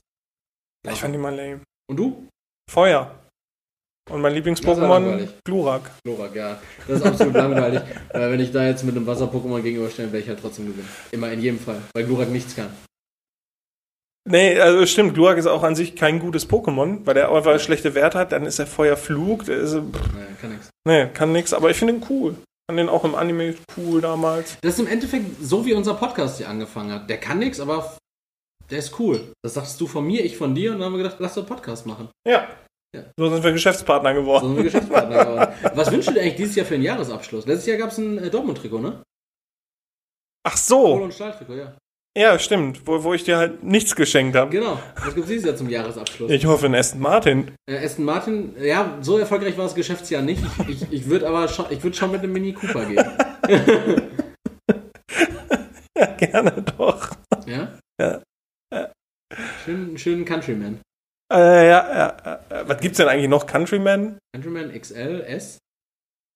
Ich 0.92 1.00
fand 1.00 1.16
die 1.16 1.20
mal 1.20 1.34
lame. 1.34 1.62
Und 1.90 1.98
du? 1.98 2.28
Feuer. 2.70 3.16
Und 4.12 4.22
mein 4.22 4.34
Lieblings-Pokémon. 4.34 5.28
Glurak. 5.46 5.92
Chlorak, 6.04 6.36
ja. 6.36 6.60
Das 6.88 7.00
ist 7.00 7.06
absolut 7.06 7.34
langweilig. 7.36 7.82
Weil 8.12 8.32
wenn 8.34 8.40
ich 8.40 8.52
da 8.52 8.66
jetzt 8.66 8.84
mit 8.84 8.96
einem 8.96 9.08
Wasser-Pokémon 9.08 9.62
gegenüberstellen, 9.62 10.12
werde 10.12 10.24
ich 10.24 10.30
halt 10.30 10.40
trotzdem 10.42 10.66
gewinnen. 10.68 10.90
Immer 11.12 11.32
in 11.32 11.42
jedem 11.42 11.60
Fall. 11.60 11.82
Weil 11.94 12.06
Glurak 12.06 12.30
nichts 12.30 12.56
kann. 12.56 12.70
Nee, 14.30 14.60
also 14.60 14.86
stimmt, 14.86 15.14
Glurak 15.16 15.38
ist 15.38 15.48
auch 15.48 15.64
an 15.64 15.76
sich 15.76 15.96
kein 15.96 16.20
gutes 16.20 16.50
Pokémon, 16.50 17.00
weil 17.06 17.14
der 17.14 17.30
einfach 17.32 17.60
schlechte 17.60 17.94
Werte 17.94 18.18
hat. 18.20 18.32
Dann 18.32 18.46
ist 18.46 18.60
der 18.60 18.68
Feuerflug. 18.68 19.46
Der 19.46 19.58
ist, 19.58 19.74
pff, 19.74 20.14
Naja, 20.14 20.28
kann 20.40 20.52
nix. 20.52 20.70
nee, 20.88 21.08
kann 21.14 21.32
nix. 21.32 21.54
Aber 21.54 21.70
ich 21.70 21.78
finde 21.78 21.96
ihn 21.96 22.06
cool. 22.10 22.36
Fand 22.70 22.80
den 22.80 22.90
auch 22.90 23.04
im 23.04 23.16
Anime 23.16 23.56
cool 23.78 24.00
damals. 24.02 24.58
Das 24.62 24.76
ist 24.76 24.80
im 24.80 24.88
Endeffekt 24.88 25.26
so, 25.42 25.66
wie 25.66 25.74
unser 25.74 25.96
Podcast 25.96 26.38
hier 26.38 26.48
angefangen 26.50 26.92
hat. 26.94 27.10
Der 27.10 27.18
kann 27.18 27.40
nichts, 27.40 27.60
aber 27.60 27.98
der 28.70 28.80
ist 28.80 28.98
cool. 29.00 29.34
Das 29.44 29.56
sagst 29.56 29.80
du 29.82 29.88
von 29.88 30.06
mir, 30.06 30.24
ich 30.24 30.38
von 30.38 30.56
dir 30.56 30.72
und 30.72 30.78
dann 30.80 30.86
haben 30.86 30.94
wir 30.94 31.04
gedacht, 31.04 31.18
lass 31.20 31.34
doch 31.36 31.46
Podcast 31.46 31.86
machen. 31.86 32.08
Ja. 32.26 32.48
Ja. 32.96 33.04
So 33.18 33.30
sind 33.30 33.44
wir 33.44 33.52
Geschäftspartner 33.52 34.14
So 34.14 34.22
geworden. 34.22 34.48
sind 34.48 34.56
wir 34.58 34.64
Geschäftspartner 34.64 35.26
geworden. 35.26 35.54
Was 35.76 35.92
wünschst 35.92 36.10
du 36.10 36.14
dir 36.14 36.22
eigentlich 36.22 36.36
dieses 36.36 36.56
Jahr 36.56 36.66
für 36.66 36.76
den 36.76 36.84
Jahresabschluss? 36.84 37.46
Letztes 37.48 37.66
Jahr 37.68 37.78
gab 37.78 37.90
es 37.90 37.98
ein 37.98 38.18
äh, 38.20 38.30
Dortmund-Trikot, 38.30 38.80
ne? 38.80 39.02
Ach 40.46 40.52
Kohl- 40.54 40.60
so. 40.60 40.94
und 41.04 41.14
Stahl-Trikot, 41.14 41.56
ja. 41.56 41.78
Ja, 42.16 42.38
stimmt. 42.38 42.86
Wo, 42.86 43.04
wo 43.04 43.16
ich 43.16 43.24
dir 43.24 43.38
halt 43.38 43.64
nichts 43.64 43.96
geschenkt 43.96 44.36
habe. 44.36 44.52
Genau. 44.52 44.80
Was 44.98 45.16
gibt 45.16 45.22
es 45.26 45.26
dieses 45.28 45.46
Jahr 45.48 45.56
zum 45.56 45.68
Jahresabschluss? 45.70 46.30
Ich 46.30 46.46
hoffe 46.46 46.68
in 46.68 46.76
Aston 46.76 47.00
Martin. 47.02 47.52
Äh, 47.68 47.84
Aston 47.84 48.06
Martin, 48.06 48.54
ja, 48.62 49.00
so 49.02 49.18
erfolgreich 49.18 49.58
war 49.58 49.64
das 49.64 49.74
Geschäftsjahr 49.74 50.22
nicht. 50.22 50.44
Ich, 50.68 50.84
ich, 50.84 50.92
ich 50.94 51.06
würde 51.10 51.28
aber 51.28 51.48
schon, 51.48 51.66
ich 51.72 51.82
würde 51.82 51.98
schon 51.98 52.12
mit 52.12 52.22
einem 52.22 52.34
Mini 52.34 52.54
Cooper 52.54 52.86
gehen. 52.86 53.04
Ja, 55.96 56.08
gerne 56.08 56.52
doch. 56.78 57.12
Ja? 57.46 57.78
Ja. 58.02 58.22
Schön, 59.64 59.90
einen 59.90 59.98
schönen 59.98 60.26
Countryman. 60.26 60.80
Äh, 61.34 61.68
ja, 61.68 62.18
ja, 62.22 62.68
was 62.68 62.80
gibt's 62.80 62.98
denn 62.98 63.08
eigentlich 63.08 63.30
noch? 63.30 63.48
Countryman? 63.48 64.20
Countryman 64.36 64.72
XL, 64.72 65.22
S. 65.28 65.58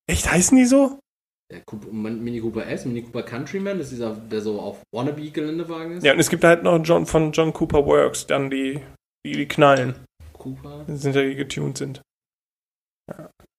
Echt, 0.10 0.32
heißen 0.32 0.58
die 0.58 0.66
so? 0.66 1.00
Der 1.52 1.62
Mini 1.92 2.42
Cooper 2.42 2.66
S, 2.68 2.86
Mini 2.86 3.04
Cooper 3.04 3.24
Countryman, 3.24 3.78
das 3.78 3.88
ist 3.88 3.94
dieser, 3.94 4.16
der 4.16 4.42
so 4.42 4.60
auf 4.60 4.82
Wannabe-Geländewagen 4.94 5.98
ist. 5.98 6.04
Ja, 6.04 6.14
und 6.14 6.20
es 6.20 6.30
gibt 6.30 6.44
halt 6.44 6.64
noch 6.64 6.78
John, 6.84 7.06
von 7.06 7.32
John 7.32 7.54
Cooper 7.54 7.86
Works, 7.86 8.28
dann 8.28 8.50
die, 8.50 8.82
die, 9.26 9.34
die 9.34 9.48
knallen. 9.48 9.96
Cooper. 10.34 10.84
Das 10.88 11.02
sind 11.02 11.16
ja 11.16 11.22
die 11.22 11.36
getuned 11.36 11.78
sind. 11.78 12.02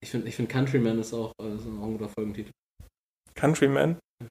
Ich 0.03 0.11
finde, 0.11 0.29
ich 0.29 0.37
find 0.37 0.49
Countryman 0.49 0.99
ist 0.99 1.15
auch, 1.15 1.33
äh, 1.41 1.55
ist 1.55 1.63
auch 1.63 1.85
ein 1.85 1.93
guter 1.93 2.09
Folgentitel. 2.09 2.51
Countryman? 3.35 3.99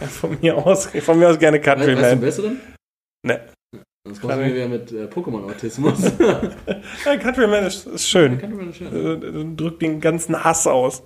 Ja, 0.00 0.08
von 0.08 0.36
mir 0.40 0.56
aus, 0.56 0.86
von 0.86 1.18
mir 1.20 1.28
aus 1.28 1.38
gerne 1.38 1.58
Weißt, 1.58 1.66
weißt 1.68 1.78
du 1.78 1.90
einen 1.92 1.96
Countryman. 2.00 2.20
besseren? 2.20 2.60
Ne. 3.24 3.48
Sonst 4.06 4.20
kommst 4.20 4.36
du 4.36 4.40
mir 4.42 4.54
wieder 4.54 4.68
mit 4.68 4.92
äh, 4.92 5.06
Pokémon-Autismus. 5.06 5.98
Ja, 7.06 7.16
Countryman 7.16 7.64
ist, 7.64 7.86
ist 7.86 8.06
schön. 8.08 8.38
Countryman 8.38 8.70
ist 8.70 8.76
schön. 8.76 9.52
Äh, 9.52 9.56
Drückt 9.56 9.80
den 9.82 10.00
ganzen 10.00 10.42
Hass 10.42 10.66
aus. 10.66 11.02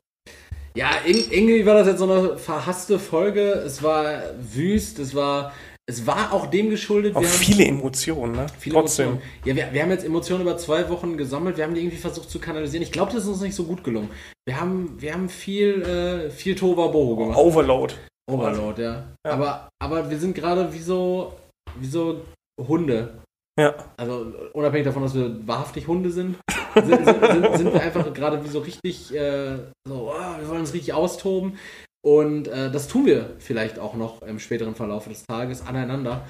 Ja, 0.75 0.91
ir- 1.07 1.31
irgendwie 1.33 1.65
war 1.65 1.75
das 1.75 1.87
jetzt 1.87 1.99
so 1.99 2.11
eine 2.11 2.39
verhasste 2.39 2.99
Folge. 2.99 3.53
Es 3.53 3.83
war 3.83 4.23
wüst, 4.41 4.99
es 4.99 5.15
war, 5.15 5.53
es 5.87 6.07
war 6.07 6.33
auch 6.33 6.47
dem 6.47 6.70
geschuldet. 6.70 7.15
Auch 7.16 7.20
wir 7.20 7.29
haben 7.29 7.35
viele 7.37 7.65
Emotionen, 7.66 8.33
ne? 8.33 8.47
viele 8.59 8.75
Trotzdem. 8.75 9.09
Emotionen. 9.11 9.31
Ja, 9.45 9.57
wir, 9.57 9.69
wir 9.73 9.83
haben 9.83 9.91
jetzt 9.91 10.05
Emotionen 10.05 10.43
über 10.43 10.57
zwei 10.57 10.89
Wochen 10.89 11.16
gesammelt. 11.16 11.57
Wir 11.57 11.65
haben 11.65 11.75
die 11.75 11.81
irgendwie 11.83 11.97
versucht 11.97 12.31
zu 12.31 12.39
kanalisieren. 12.41 12.83
Ich 12.83 12.93
glaube, 12.93 13.12
das 13.12 13.23
ist 13.23 13.29
uns 13.29 13.41
nicht 13.41 13.55
so 13.55 13.65
gut 13.65 13.85
gelungen. 13.85 14.11
Wir 14.47 14.61
haben, 14.61 14.97
wir 14.99 15.15
haben 15.15 15.29
viel, 15.29 15.83
äh, 15.83 16.31
viel 16.31 16.55
Tohuwabohu 16.57 17.16
gemacht. 17.16 17.39
Overload. 17.39 17.95
Overload, 18.31 18.83
ja. 18.83 19.05
Ja. 19.25 19.33
Aber, 19.33 19.69
aber 19.81 20.11
wir 20.11 20.19
sind 20.19 20.35
gerade 20.35 20.73
wie 20.75 20.81
so, 20.81 21.33
wie 21.79 21.87
so 21.87 22.23
Hunde. 22.59 23.23
Ja. 23.59 23.75
Also 23.97 24.33
unabhängig 24.53 24.87
davon, 24.87 25.03
dass 25.03 25.15
wir 25.15 25.47
wahrhaftig 25.47 25.89
Hunde 25.89 26.11
sind, 26.11 26.37
sind, 26.75 27.05
sind, 27.05 27.25
sind, 27.25 27.57
sind 27.57 27.73
wir 27.73 27.81
einfach 27.81 28.13
gerade 28.13 28.45
wie 28.45 28.49
so 28.49 28.61
richtig, 28.61 29.15
äh, 29.15 29.57
so, 29.87 30.13
oh, 30.13 30.39
wir 30.39 30.49
wollen 30.49 30.61
uns 30.61 30.75
richtig 30.75 30.93
austoben. 30.93 31.59
Und 32.05 32.47
äh, 32.47 32.71
das 32.71 32.87
tun 32.87 33.07
wir 33.07 33.35
vielleicht 33.39 33.79
auch 33.81 33.95
noch 33.95 34.23
im 34.23 34.39
späteren 34.39 34.77
Verlauf 34.77 35.09
des 35.09 35.25
Tages 35.27 35.67
aneinander. 35.67 36.25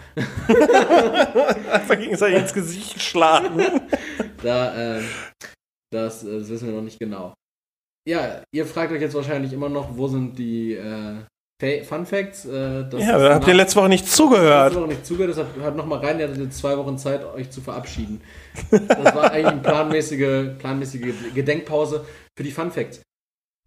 Einfach 1.70 1.98
gegenseitig 1.98 2.38
ins 2.38 2.54
Gesicht 2.54 3.02
schlagen. 3.02 3.62
Da, 4.42 4.98
äh, 4.98 5.02
das, 5.92 6.24
das 6.24 6.48
wissen 6.48 6.68
wir 6.68 6.74
noch 6.74 6.82
nicht 6.82 6.98
genau. 6.98 7.34
Ja, 8.08 8.42
ihr 8.54 8.64
fragt 8.64 8.92
euch 8.92 9.02
jetzt 9.02 9.14
wahrscheinlich 9.14 9.52
immer 9.52 9.68
noch, 9.68 9.96
wo 9.96 10.08
sind 10.08 10.38
die 10.38 10.72
äh, 10.72 11.16
Fun 11.60 12.06
Facts? 12.06 12.44
Äh, 12.44 12.84
das 12.88 13.04
Ja, 13.04 13.16
ist 13.16 13.22
da 13.24 13.34
habt 13.34 13.48
ihr 13.48 13.54
letzte 13.54 13.80
Woche 13.80 13.88
nicht 13.88 14.04
Letzte 14.04 14.16
zugehört. 14.16 14.74
Woche 14.76 14.86
nicht 14.88 15.04
zugehört, 15.04 15.30
deshalb 15.30 15.56
hört 15.56 15.76
nochmal 15.76 15.98
rein, 15.98 16.20
ihr 16.20 16.28
hattet 16.28 16.40
jetzt 16.40 16.58
zwei 16.58 16.76
Wochen 16.78 16.96
Zeit, 16.98 17.24
euch 17.34 17.50
zu 17.50 17.60
verabschieden. 17.60 18.20
Das 18.70 19.14
war 19.14 19.32
eigentlich 19.32 19.46
eine 19.46 19.60
planmäßige, 19.62 20.56
planmäßige 20.58 21.14
Gedenkpause 21.34 22.04
für 22.36 22.44
die 22.44 22.52
Fun 22.52 22.70
Facts. 22.70 23.02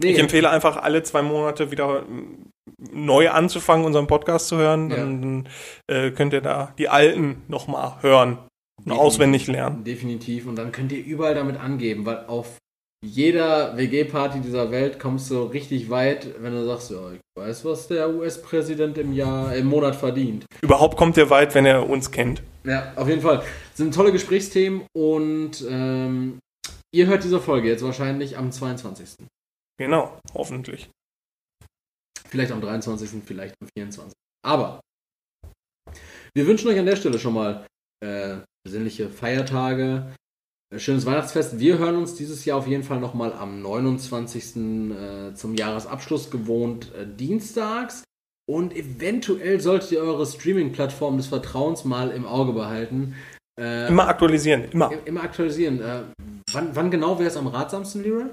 Nee, 0.02 0.12
Ich 0.12 0.20
empfehle 0.20 0.50
einfach 0.50 0.78
alle 0.78 1.04
zwei 1.04 1.22
Monate 1.22 1.70
wieder 1.70 2.02
mm, 2.04 2.46
neu 2.94 3.30
anzufangen, 3.30 3.86
unseren 3.86 4.08
Podcast 4.08 4.48
zu 4.48 4.56
hören. 4.58 4.90
Ja. 4.90 4.96
Dann 4.96 5.50
äh, 5.88 6.12
könnt 6.12 6.32
ihr 6.34 6.42
da 6.42 6.74
die 6.78 6.88
alten 6.90 7.44
nochmal 7.50 7.98
hören 8.02 8.38
und 8.40 8.86
Definitiv. 8.86 9.00
auswendig 9.06 9.48
lernen. 9.48 9.84
definitiv. 9.84 10.48
Und 10.48 10.56
dann 10.56 10.72
könnt 10.72 10.92
ihr 10.94 11.04
überall 11.04 11.36
damit 11.36 11.60
angeben, 11.60 12.06
weil 12.06 12.26
auf 12.28 12.58
jeder 13.04 13.76
WG-Party 13.78 14.42
dieser 14.42 14.70
Welt 14.72 15.00
kommst 15.00 15.32
du 15.32 15.44
richtig 15.44 15.90
weit, 15.90 16.42
wenn 16.42 16.54
du 16.54 16.66
sagst, 16.66 16.92
ja, 16.92 17.12
ich 17.12 17.20
weiß, 17.36 17.66
was 17.66 17.88
der 17.88 18.14
US-Präsident 18.14 18.98
im 18.98 19.14
Jahr, 19.14 19.56
im 19.56 19.68
Monat 19.68 19.96
verdient. 19.96 20.46
Überhaupt 20.62 20.98
kommt 20.98 21.18
ihr 21.18 21.30
weit, 21.30 21.56
wenn 21.56 21.66
ihr 21.66 21.90
uns 21.90 22.12
kennt. 22.12 22.44
Ja, 22.64 22.94
auf 22.96 23.08
jeden 23.08 23.22
Fall. 23.22 23.44
Sind 23.74 23.96
tolle 23.96 24.12
Gesprächsthemen 24.12 24.86
und 24.96 25.66
ähm, 25.68 26.40
ihr 26.94 27.08
hört 27.08 27.24
diese 27.24 27.40
Folge 27.40 27.70
jetzt 27.70 27.84
wahrscheinlich 27.84 28.38
am 28.38 28.52
22. 28.52 29.26
Genau, 29.80 30.20
hoffentlich. 30.36 30.90
Vielleicht 32.28 32.52
am 32.52 32.62
23., 32.62 33.24
vielleicht 33.26 33.56
am 33.62 33.68
24. 33.76 34.14
Aber 34.46 34.80
wir 36.36 36.46
wünschen 36.48 36.70
euch 36.70 36.80
an 36.80 36.86
der 36.86 36.96
Stelle 36.96 37.18
schon 37.18 37.34
mal 37.34 37.66
äh, 38.06 38.38
besinnliche 38.64 39.10
Feiertage, 39.10 40.14
schönes 40.78 41.06
Weihnachtsfest. 41.06 41.60
Wir 41.60 41.78
hören 41.78 41.96
uns 41.96 42.16
dieses 42.16 42.46
Jahr 42.46 42.58
auf 42.58 42.68
jeden 42.68 42.84
Fall 42.84 43.00
nochmal 43.00 43.34
am 43.34 43.62
29. 43.62 44.56
Äh, 44.56 45.34
zum 45.36 45.56
Jahresabschluss 45.56 46.32
gewohnt 46.32 46.92
äh, 46.96 47.06
dienstags. 47.06 48.04
Und 48.50 48.76
eventuell 48.76 49.62
solltet 49.62 49.92
ihr 49.92 50.02
eure 50.02 50.26
Streaming-Plattform 50.26 51.18
des 51.18 51.28
Vertrauens 51.28 51.86
mal 51.86 52.12
im 52.12 52.26
Auge 52.26 52.54
behalten. 52.54 53.16
Äh, 53.60 53.88
Immer 53.88 54.08
aktualisieren, 54.08 54.66
immer. 54.72 54.92
immer 55.06 55.24
aktualisieren. 55.24 55.82
Wann, 56.52 56.76
wann 56.76 56.92
genau 56.92 57.20
wäre 57.20 57.30
es 57.30 57.38
am 57.38 57.48
ratsamsten, 57.48 58.04
Leroy? 58.04 58.26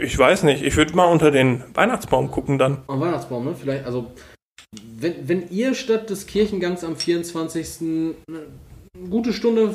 Ich 0.00 0.18
weiß 0.18 0.42
nicht, 0.44 0.62
ich 0.62 0.76
würde 0.76 0.96
mal 0.96 1.06
unter 1.06 1.30
den 1.30 1.62
Weihnachtsbaum 1.74 2.30
gucken 2.30 2.58
dann. 2.58 2.82
Am 2.88 3.00
Weihnachtsbaum, 3.00 3.44
ne? 3.44 3.54
Vielleicht, 3.54 3.84
also, 3.84 4.10
wenn, 4.98 5.28
wenn 5.28 5.50
ihr 5.50 5.74
statt 5.74 6.10
des 6.10 6.26
Kirchengangs 6.26 6.82
am 6.84 6.96
24. 6.96 7.80
eine 7.80 8.46
gute 9.10 9.32
Stunde 9.32 9.74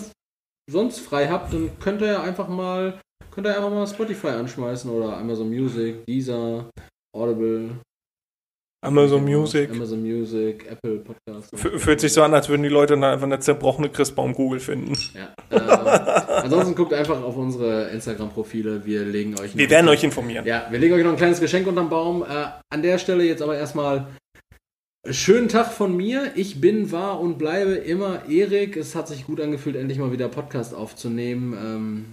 sonst 0.69 0.99
frei 0.99 1.27
habt, 1.27 1.53
dann 1.53 1.71
könnt 1.79 2.01
ihr 2.01 2.07
ja 2.07 2.21
einfach 2.21 2.47
mal, 2.47 2.99
könnt 3.31 3.47
ihr 3.47 3.55
einfach 3.55 3.69
mal 3.69 3.87
Spotify 3.87 4.29
anschmeißen 4.29 4.89
oder 4.89 5.17
Amazon 5.17 5.49
Music, 5.49 6.05
Deezer, 6.05 6.69
Audible. 7.15 7.69
Amazon 8.85 9.23
Music. 9.23 9.71
Amazon 9.71 10.03
Music, 10.03 10.67
Apple 10.69 10.99
Podcasts. 10.99 11.51
F 11.51 11.81
fühlt 11.81 11.99
sich 11.99 12.13
so 12.13 12.21
an, 12.21 12.33
als 12.33 12.47
würden 12.47 12.61
die 12.61 12.69
Leute 12.69 12.93
dann 12.93 13.03
einfach 13.05 13.25
eine 13.25 13.39
zerbrochene 13.39 13.89
Christbaum 13.89 14.33
Google 14.33 14.59
finden. 14.59 14.93
Ja. 15.15 15.33
Äh, 15.49 16.41
ansonsten 16.43 16.75
guckt 16.75 16.93
einfach 16.93 17.21
auf 17.23 17.35
unsere 17.35 17.89
Instagram-Profile. 17.89 18.85
Wir 18.85 19.03
legen 19.03 19.39
euch. 19.39 19.57
Wir 19.57 19.69
werden 19.69 19.87
euch 19.89 20.03
informieren. 20.03 20.45
Ja, 20.45 20.67
wir 20.69 20.77
legen 20.77 20.93
euch 20.93 21.03
noch 21.03 21.11
ein 21.11 21.17
kleines 21.17 21.39
Geschenk 21.39 21.65
unterm 21.65 21.89
Baum. 21.89 22.21
Äh, 22.21 22.45
an 22.69 22.81
der 22.83 22.99
Stelle 22.99 23.23
jetzt 23.23 23.41
aber 23.41 23.57
erstmal 23.57 24.07
schönen 25.07 25.49
Tag 25.49 25.71
von 25.71 25.95
mir. 25.95 26.31
Ich 26.35 26.59
bin, 26.61 26.91
war 26.91 27.19
und 27.19 27.37
bleibe 27.37 27.73
immer 27.75 28.27
Erik. 28.29 28.75
Es 28.77 28.95
hat 28.95 29.07
sich 29.07 29.25
gut 29.25 29.39
angefühlt, 29.39 29.75
endlich 29.75 29.99
mal 29.99 30.11
wieder 30.11 30.27
Podcast 30.29 30.73
aufzunehmen. 30.73 31.53
Ähm, 31.53 32.05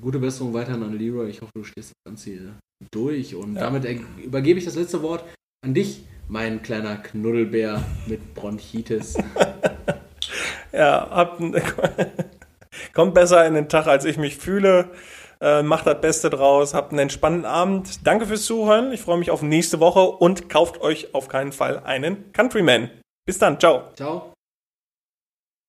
gute 0.00 0.18
Besserung 0.18 0.52
weiterhin 0.54 0.82
an 0.82 0.98
Leroy. 0.98 1.28
Ich 1.30 1.40
hoffe, 1.40 1.52
du 1.54 1.64
stehst 1.64 1.92
das 1.92 2.10
Ganze 2.12 2.30
hier 2.30 2.52
durch. 2.92 3.34
Und 3.34 3.54
Ja. 3.54 3.62
damit 3.62 3.84
er- 3.84 3.98
übergebe 4.22 4.58
ich 4.58 4.64
das 4.64 4.74
letzte 4.76 5.02
Wort 5.02 5.24
an 5.64 5.74
dich, 5.74 6.04
mein 6.28 6.62
kleiner 6.62 6.96
Knuddelbär 6.96 7.84
mit 8.06 8.34
Bronchitis. 8.34 9.16
Ja, 10.72 11.08
habt, 11.10 11.40
kommt 12.92 13.14
besser 13.14 13.46
in 13.46 13.54
den 13.54 13.68
Tag, 13.70 13.86
als 13.86 14.04
ich 14.04 14.18
mich 14.18 14.36
fühle. 14.36 14.90
Äh, 15.40 15.62
macht 15.62 15.86
das 15.86 16.00
Beste 16.00 16.30
draus. 16.30 16.74
Habt 16.74 16.92
einen 16.92 17.00
entspannten 17.00 17.44
Abend. 17.44 18.06
Danke 18.06 18.26
fürs 18.26 18.44
Zuhören. 18.44 18.92
Ich 18.92 19.02
freue 19.02 19.18
mich 19.18 19.30
auf 19.30 19.42
nächste 19.42 19.80
Woche 19.80 20.00
und 20.00 20.48
kauft 20.48 20.80
euch 20.80 21.14
auf 21.14 21.28
keinen 21.28 21.52
Fall 21.52 21.80
einen 21.84 22.32
Countryman. 22.32 22.90
Bis 23.26 23.38
dann. 23.38 23.58
Ciao. 23.58 23.90
Ciao. 23.94 24.35